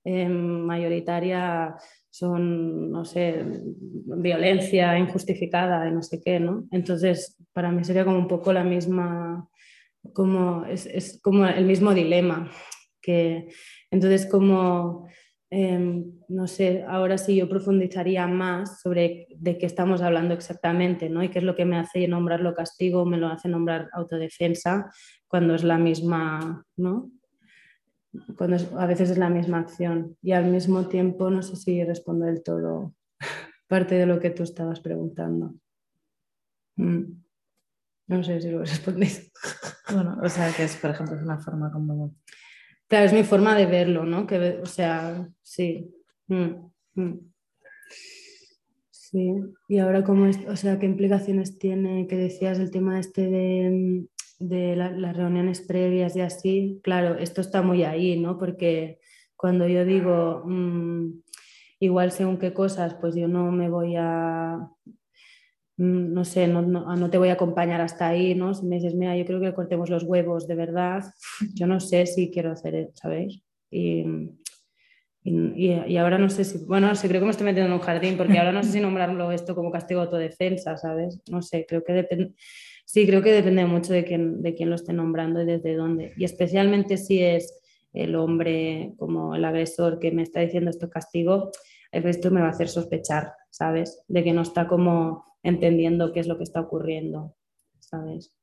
em, 0.04 0.32
mayoritaria 0.66 1.76
son, 2.20 2.92
no 2.92 3.06
sé, 3.06 3.46
violencia 4.18 4.98
injustificada 4.98 5.88
y 5.88 5.92
no 5.92 6.02
sé 6.02 6.22
qué, 6.22 6.40
¿no? 6.40 6.68
Entonces, 6.72 7.38
para 7.54 7.72
mí 7.72 7.84
sería 7.86 8.04
como 8.04 8.18
un 8.18 8.28
poco 8.28 8.52
la 8.52 8.66
misma, 8.66 9.48
como, 10.14 10.66
es, 10.66 10.86
es 10.86 11.22
como 11.24 11.46
el 11.46 11.66
mismo 11.66 11.94
dilema, 11.94 12.52
que 13.02 13.48
entonces 13.90 14.26
como, 14.26 15.08
em, 15.50 16.12
no 16.28 16.48
sé, 16.48 16.84
ahora 16.88 17.18
sí 17.18 17.38
yo 17.38 17.48
profundizaría 17.48 18.28
más 18.28 18.82
sobre 18.82 19.28
de 19.38 19.58
qué 19.58 19.66
estamos 19.66 20.02
hablando 20.02 20.34
exactamente, 20.34 21.10
¿no? 21.10 21.24
Y 21.24 21.30
qué 21.30 21.40
es 21.40 21.46
lo 21.46 21.56
que 21.56 21.66
me 21.66 21.78
hace 21.78 22.06
nombrarlo 22.10 22.54
castigo, 22.54 23.06
me 23.06 23.18
lo 23.18 23.28
hace 23.28 23.48
nombrar 23.48 23.88
autodefensa, 23.94 24.92
cuando 25.30 25.56
es 25.56 25.64
la 25.64 25.78
misma, 25.78 26.66
¿no? 26.76 27.12
Cuando 28.38 28.58
a 28.80 28.86
veces 28.86 29.12
es 29.12 29.18
la 29.18 29.30
misma 29.30 29.60
acción 29.60 30.18
y 30.22 30.32
al 30.32 30.46
mismo 30.46 30.88
tiempo 30.88 31.30
no 31.30 31.42
sé 31.42 31.56
si 31.56 31.84
respondo 31.84 32.26
del 32.26 32.42
todo 32.42 32.94
parte 33.70 33.96
de 33.96 34.06
lo 34.08 34.20
que 34.20 34.32
tú 34.32 34.44
estabas 34.44 34.82
preguntando. 34.82 35.54
Mm. 36.76 37.04
No 38.08 38.24
sé 38.24 38.42
si 38.42 38.50
lo 38.50 38.60
respondéis. 38.66 39.32
Bueno, 39.94 40.18
o 40.22 40.28
sea, 40.28 40.52
que 40.52 40.64
es, 40.64 40.76
por 40.76 40.90
ejemplo, 40.90 41.16
es 41.16 41.22
una 41.22 41.38
forma 41.38 41.72
como... 41.72 42.16
Claro, 42.88 43.06
es 43.06 43.14
mi 43.14 43.24
forma 43.24 43.56
de 43.56 43.68
verlo, 43.68 44.04
¿no? 44.04 44.26
Que, 44.26 44.60
o 44.62 44.66
sea, 44.66 45.30
sí. 45.44 45.94
Mm, 46.28 46.72
mm. 46.96 47.20
Sí. 48.90 49.34
Y 49.68 49.78
ahora, 49.78 50.04
¿cómo 50.04 50.26
es, 50.26 50.40
o 50.48 50.56
sea, 50.56 50.80
qué 50.80 50.88
implicaciones 50.88 51.60
tiene, 51.60 52.08
que 52.08 52.16
decías, 52.16 52.58
el 52.58 52.72
tema 52.72 53.00
este 53.00 53.28
de 53.28 54.08
de 54.40 54.76
las 54.76 55.16
reuniones 55.16 55.62
previas 55.62 56.16
y 56.16 56.22
así, 56.22 56.80
claro, 56.84 57.18
esto 57.18 57.42
está 57.42 57.62
muy 57.62 57.84
ahí, 57.84 58.20
¿no? 58.20 58.40
Porque 58.40 59.00
cuando 59.36 59.68
yo 59.68 59.86
digo, 59.86 60.44
mm, 60.46 61.22
igual 61.80 62.12
según 62.12 62.38
qué 62.38 62.54
cosas, 62.54 62.96
pues 62.96 63.16
yo 63.16 63.28
no 63.28 63.52
me 63.52 63.70
voy 63.70 63.96
a, 63.98 64.58
mm, 65.78 66.14
no 66.14 66.26
sé, 66.26 66.48
no, 66.48 66.62
no, 66.62 67.10
te 67.10 67.18
voy 67.18 67.30
a 67.30 67.34
acompañar 67.34 67.82
hasta 67.82 68.08
ahí, 68.08 68.34
¿no? 68.36 68.54
Si 68.54 68.66
me 68.66 68.78
dices, 68.78 68.96
mira, 68.96 69.16
yo 69.18 69.26
creo 69.26 69.42
que 69.42 69.54
cortemos 69.54 69.90
los 69.90 70.04
huevos 70.04 70.48
de 70.48 70.56
verdad, 70.56 71.04
yo 71.56 71.68
no 71.68 71.80
sé 71.80 72.06
si 72.06 72.32
quiero 72.32 72.52
hacer, 72.52 72.92
¿sabéis? 72.94 73.42
Y, 73.72 74.06
y, 75.24 75.72
y, 75.72 75.98
ahora 75.98 76.18
no 76.18 76.30
sé 76.30 76.46
si, 76.46 76.66
bueno, 76.66 76.88
no 76.88 76.96
sé, 76.96 77.08
creo 77.08 77.20
que 77.20 77.26
me 77.26 77.32
estoy 77.32 77.46
metiendo 77.46 77.68
en 77.68 77.80
un 77.80 77.86
jardín, 77.86 78.16
porque 78.18 78.40
ahora 78.40 78.52
no 78.52 78.64
sé 78.64 78.72
si 78.72 78.80
nombrarlo 78.80 79.32
esto 79.32 79.54
como 79.54 79.72
castigo 79.72 80.02
autodefensa, 80.02 80.78
¿sabes? 80.78 81.22
No 81.30 81.42
sé, 81.42 81.66
creo 81.68 81.84
que 81.84 81.94
depende 81.94 82.34
Sí, 82.92 83.06
creo 83.06 83.22
que 83.22 83.32
depende 83.32 83.68
mucho 83.68 83.94
de 83.94 84.04
quién, 84.04 84.42
de 84.42 84.56
quién 84.56 84.72
lo 84.72 84.76
esté 84.76 84.94
nombrando 84.94 85.44
y 85.44 85.46
desde 85.46 85.76
dónde. 85.76 86.12
Y 86.18 86.24
especialmente 86.24 86.98
si 86.98 87.22
es 87.22 87.62
el 87.94 88.16
hombre 88.16 88.96
como 88.98 89.36
el 89.36 89.46
agresor 89.46 90.00
que 90.00 90.12
me 90.12 90.24
está 90.24 90.40
diciendo 90.40 90.72
esto 90.72 90.90
castigo, 90.90 91.52
esto 91.92 92.32
me 92.32 92.42
va 92.42 92.48
a 92.48 92.50
hacer 92.50 92.68
sospechar, 92.68 93.34
¿sabes? 93.52 94.04
De 94.08 94.24
que 94.24 94.34
no 94.34 94.42
está 94.42 94.68
como 94.68 95.24
entendiendo 95.44 96.12
qué 96.12 96.20
es 96.20 96.28
lo 96.28 96.38
que 96.38 96.44
está 96.44 96.62
ocurriendo, 96.62 97.36
¿sabes? 97.78 98.36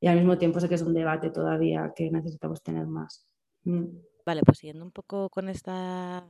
Y 0.00 0.06
al 0.06 0.16
mismo 0.16 0.38
tiempo 0.38 0.60
sé 0.60 0.70
que 0.70 0.76
es 0.76 0.82
un 0.82 0.94
debate 0.94 1.28
todavía 1.28 1.92
que 1.94 2.10
necesitamos 2.10 2.62
tener 2.62 2.86
más. 2.86 3.28
Mm. 3.64 3.98
Vale, 4.26 4.40
pues 4.42 4.58
siguiendo 4.58 4.84
un 4.84 4.90
poco 4.90 5.28
con 5.28 5.50
esta, 5.50 6.24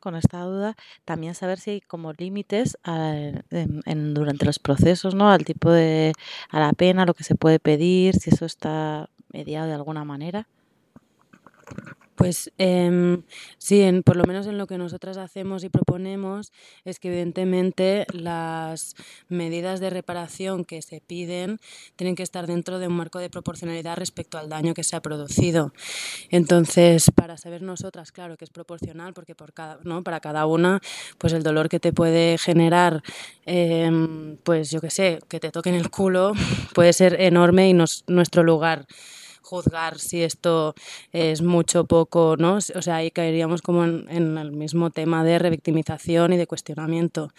con 0.00 0.14
esta 0.14 0.42
duda, 0.42 0.76
también 1.04 1.34
saber 1.34 1.58
si 1.58 1.70
hay 1.70 1.80
como 1.80 2.12
límites 2.12 2.78
en, 2.84 4.14
durante 4.14 4.44
los 4.44 4.60
procesos, 4.60 5.16
¿no? 5.16 5.30
Al 5.30 5.44
tipo 5.44 5.70
de, 5.70 6.12
a 6.48 6.60
la 6.60 6.72
pena, 6.72 7.06
lo 7.06 7.14
que 7.14 7.24
se 7.24 7.34
puede 7.34 7.58
pedir, 7.58 8.14
si 8.14 8.30
eso 8.30 8.44
está 8.46 9.10
mediado 9.32 9.66
de 9.66 9.74
alguna 9.74 10.04
manera. 10.04 10.46
Pues 12.20 12.52
em, 12.58 13.22
sí, 13.56 13.80
en, 13.80 14.02
por 14.02 14.14
lo 14.14 14.24
menos 14.24 14.46
en 14.46 14.58
lo 14.58 14.66
que 14.66 14.76
nosotras 14.76 15.16
hacemos 15.16 15.64
y 15.64 15.70
proponemos 15.70 16.52
es 16.84 17.00
que 17.00 17.08
evidentemente 17.08 18.06
las 18.12 18.94
medidas 19.30 19.80
de 19.80 19.88
reparación 19.88 20.66
que 20.66 20.82
se 20.82 21.00
piden 21.00 21.60
tienen 21.96 22.16
que 22.16 22.22
estar 22.22 22.46
dentro 22.46 22.78
de 22.78 22.88
un 22.88 22.92
marco 22.92 23.20
de 23.20 23.30
proporcionalidad 23.30 23.96
respecto 23.96 24.36
al 24.36 24.50
daño 24.50 24.74
que 24.74 24.84
se 24.84 24.96
ha 24.96 25.00
producido. 25.00 25.72
Entonces, 26.28 27.10
para 27.14 27.38
saber 27.38 27.62
nosotras, 27.62 28.12
claro 28.12 28.36
que 28.36 28.44
es 28.44 28.50
proporcional 28.50 29.14
porque 29.14 29.34
por 29.34 29.54
cada, 29.54 29.78
¿no? 29.84 30.02
para 30.02 30.20
cada 30.20 30.44
una, 30.44 30.82
pues 31.16 31.32
el 31.32 31.42
dolor 31.42 31.70
que 31.70 31.80
te 31.80 31.94
puede 31.94 32.36
generar, 32.36 33.02
em, 33.46 34.36
pues 34.44 34.70
yo 34.70 34.82
qué 34.82 34.90
sé, 34.90 35.20
que 35.28 35.40
te 35.40 35.50
toquen 35.50 35.74
el 35.74 35.88
culo, 35.88 36.32
puede 36.74 36.92
ser 36.92 37.18
enorme 37.18 37.66
y 37.66 37.72
nos, 37.72 38.04
nuestro 38.08 38.42
lugar 38.42 38.86
juzgar 39.42 39.98
si 39.98 40.22
esto 40.22 40.74
es 41.12 41.42
mucho 41.42 41.82
o 41.82 41.84
poco, 41.84 42.36
¿no? 42.38 42.56
O 42.56 42.82
sea, 42.82 42.96
ahí 42.96 43.10
caeríamos 43.10 43.62
como 43.62 43.84
en, 43.84 44.38
el 44.38 44.52
mismo 44.52 44.90
tema 44.90 45.24
de 45.24 45.38
revictimización 45.38 46.32
y 46.32 46.36
de 46.36 46.46
cuestionamiento. 46.46 47.32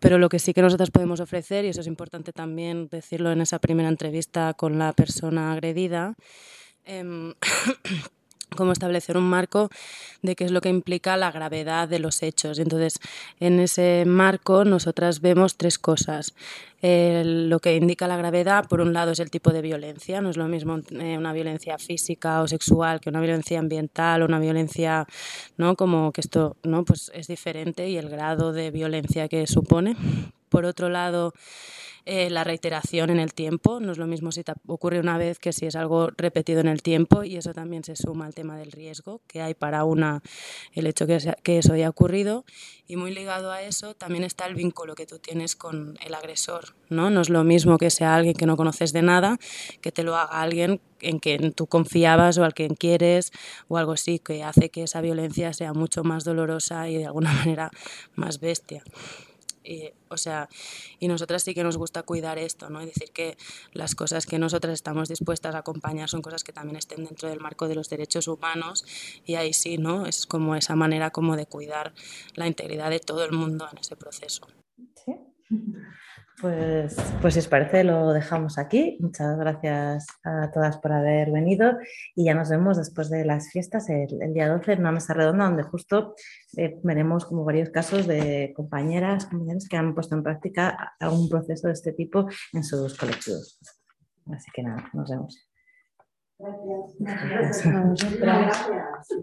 Pero 0.00 0.18
lo 0.18 0.28
que 0.28 0.38
sí 0.38 0.54
que 0.54 0.62
nosotros 0.62 0.90
podemos 0.90 1.20
ofrecer, 1.20 1.64
y 1.64 1.68
eso 1.68 1.80
es 1.80 1.86
importante 1.86 2.32
también 2.32 2.88
decirlo 2.88 3.32
en 3.32 3.40
esa 3.40 3.58
primera 3.58 3.88
entrevista 3.88 4.54
con 4.54 4.78
la 4.78 4.92
persona 4.92 5.52
agredida, 5.52 6.14
eh, 6.84 7.34
cómo 8.56 8.72
establecer 8.72 9.16
un 9.16 9.28
marco 9.28 9.70
de 10.22 10.36
qué 10.36 10.44
es 10.44 10.50
lo 10.50 10.60
que 10.60 10.68
implica 10.68 11.16
la 11.16 11.30
gravedad 11.30 11.88
de 11.88 11.98
los 11.98 12.22
hechos. 12.22 12.58
Entonces, 12.58 12.98
en 13.40 13.60
ese 13.60 14.04
marco 14.06 14.64
nosotras 14.64 15.20
vemos 15.20 15.56
tres 15.56 15.78
cosas. 15.78 16.34
lo 16.80 17.58
que 17.58 17.74
indica 17.76 18.06
la 18.06 18.16
gravedad, 18.16 18.66
por 18.68 18.80
un 18.80 18.92
lado, 18.92 19.12
es 19.12 19.18
el 19.18 19.30
tipo 19.30 19.50
de 19.50 19.62
violencia. 19.62 20.20
No 20.20 20.30
es 20.30 20.36
lo 20.36 20.46
mismo 20.46 20.78
eh, 20.90 21.18
una 21.18 21.32
violencia 21.32 21.78
física 21.78 22.40
o 22.42 22.48
sexual 22.48 23.00
que 23.00 23.10
una 23.10 23.20
violencia 23.20 23.58
ambiental 23.58 24.22
o 24.22 24.26
una 24.26 24.38
violencia, 24.38 25.06
¿no? 25.56 25.76
Como 25.76 26.12
que 26.12 26.20
esto, 26.20 26.56
¿no? 26.62 26.84
Pues 26.84 27.10
es 27.14 27.26
diferente 27.26 27.88
y 27.88 27.96
el 27.96 28.08
grado 28.08 28.52
de 28.52 28.70
violencia 28.70 29.28
que 29.28 29.46
supone. 29.46 29.96
Por 30.48 30.64
otro 30.64 30.88
lado, 30.88 31.32
eh, 32.10 32.30
la 32.30 32.42
reiteración 32.42 33.10
en 33.10 33.20
el 33.20 33.34
tiempo, 33.34 33.80
no 33.80 33.92
es 33.92 33.98
lo 33.98 34.06
mismo 34.06 34.32
si 34.32 34.42
ocurre 34.66 34.98
una 34.98 35.18
vez 35.18 35.38
que 35.38 35.52
si 35.52 35.66
es 35.66 35.76
algo 35.76 36.08
repetido 36.16 36.60
en 36.60 36.68
el 36.68 36.80
tiempo 36.80 37.22
y 37.22 37.36
eso 37.36 37.52
también 37.52 37.84
se 37.84 37.96
suma 37.96 38.24
al 38.24 38.34
tema 38.34 38.56
del 38.56 38.72
riesgo 38.72 39.20
que 39.26 39.42
hay 39.42 39.52
para 39.52 39.84
una 39.84 40.22
el 40.72 40.86
hecho 40.86 41.06
que, 41.06 41.18
que 41.42 41.58
eso 41.58 41.74
haya 41.74 41.90
ocurrido 41.90 42.46
y 42.86 42.96
muy 42.96 43.12
ligado 43.12 43.52
a 43.52 43.60
eso 43.60 43.92
también 43.92 44.24
está 44.24 44.46
el 44.46 44.54
vínculo 44.54 44.94
que 44.94 45.04
tú 45.04 45.18
tienes 45.18 45.54
con 45.54 45.98
el 46.02 46.14
agresor, 46.14 46.76
¿no? 46.88 47.10
No 47.10 47.20
es 47.20 47.28
lo 47.28 47.44
mismo 47.44 47.76
que 47.76 47.90
sea 47.90 48.14
alguien 48.14 48.34
que 48.34 48.46
no 48.46 48.56
conoces 48.56 48.94
de 48.94 49.02
nada 49.02 49.36
que 49.82 49.92
te 49.92 50.02
lo 50.02 50.16
haga 50.16 50.40
alguien 50.40 50.80
en 51.00 51.18
quien 51.18 51.52
tú 51.52 51.66
confiabas 51.66 52.38
o 52.38 52.44
al 52.44 52.54
quien 52.54 52.74
quieres 52.74 53.32
o 53.68 53.76
algo 53.76 53.92
así 53.92 54.18
que 54.18 54.42
hace 54.42 54.70
que 54.70 54.84
esa 54.84 55.02
violencia 55.02 55.52
sea 55.52 55.74
mucho 55.74 56.04
más 56.04 56.24
dolorosa 56.24 56.88
y 56.88 56.96
de 56.96 57.04
alguna 57.04 57.32
manera 57.44 57.70
más 58.14 58.40
bestia. 58.40 58.82
Y, 59.64 59.92
o 60.08 60.16
sea, 60.16 60.48
y 60.98 61.08
nosotras 61.08 61.42
sí 61.42 61.54
que 61.54 61.64
nos 61.64 61.76
gusta 61.76 62.02
cuidar 62.02 62.38
esto, 62.38 62.70
¿no? 62.70 62.82
Y 62.82 62.86
decir 62.86 63.10
que 63.12 63.36
las 63.72 63.94
cosas 63.94 64.26
que 64.26 64.38
nosotras 64.38 64.74
estamos 64.74 65.08
dispuestas 65.08 65.54
a 65.54 65.58
acompañar 65.58 66.08
son 66.08 66.22
cosas 66.22 66.44
que 66.44 66.52
también 66.52 66.76
estén 66.76 67.04
dentro 67.04 67.28
del 67.28 67.40
marco 67.40 67.68
de 67.68 67.74
los 67.74 67.88
derechos 67.88 68.28
humanos 68.28 68.84
y 69.24 69.34
ahí 69.34 69.52
sí, 69.52 69.78
¿no? 69.78 70.06
Es 70.06 70.26
como 70.26 70.54
esa 70.54 70.76
manera 70.76 71.10
como 71.10 71.36
de 71.36 71.46
cuidar 71.46 71.94
la 72.34 72.46
integridad 72.46 72.90
de 72.90 73.00
todo 73.00 73.24
el 73.24 73.32
mundo 73.32 73.68
en 73.70 73.78
ese 73.78 73.96
proceso. 73.96 74.46
Sí. 75.04 75.14
Pues, 76.40 76.96
pues 77.20 77.34
si 77.34 77.40
os 77.40 77.48
parece 77.48 77.82
lo 77.82 78.12
dejamos 78.12 78.58
aquí. 78.58 78.96
Muchas 79.00 79.36
gracias 79.38 80.06
a 80.22 80.50
todas 80.52 80.78
por 80.78 80.92
haber 80.92 81.32
venido 81.32 81.72
y 82.14 82.26
ya 82.26 82.34
nos 82.34 82.48
vemos 82.48 82.76
después 82.76 83.10
de 83.10 83.24
las 83.24 83.50
fiestas 83.50 83.88
el, 83.88 84.32
día 84.32 84.48
12 84.48 84.74
en 84.74 84.80
una 84.80 84.92
mesa 84.92 85.14
redonda 85.14 85.46
donde 85.46 85.64
justo 85.64 86.14
eh, 86.56 86.78
veremos 86.84 87.24
como 87.24 87.44
varios 87.44 87.70
casos 87.70 88.06
de 88.06 88.52
compañeras, 88.54 89.26
compañeros 89.26 89.68
que 89.68 89.76
han 89.76 89.94
puesto 89.94 90.14
en 90.14 90.22
práctica 90.22 90.94
algún 91.00 91.28
proceso 91.28 91.66
de 91.66 91.72
este 91.72 91.92
tipo 91.92 92.28
en 92.52 92.62
sus 92.62 92.96
colectivos. 92.96 93.58
Así 94.32 94.50
que 94.54 94.62
nada, 94.62 94.88
nos 94.92 95.10
vemos. 95.10 95.50
Gracias. 96.38 97.64
gracias. 98.20 99.18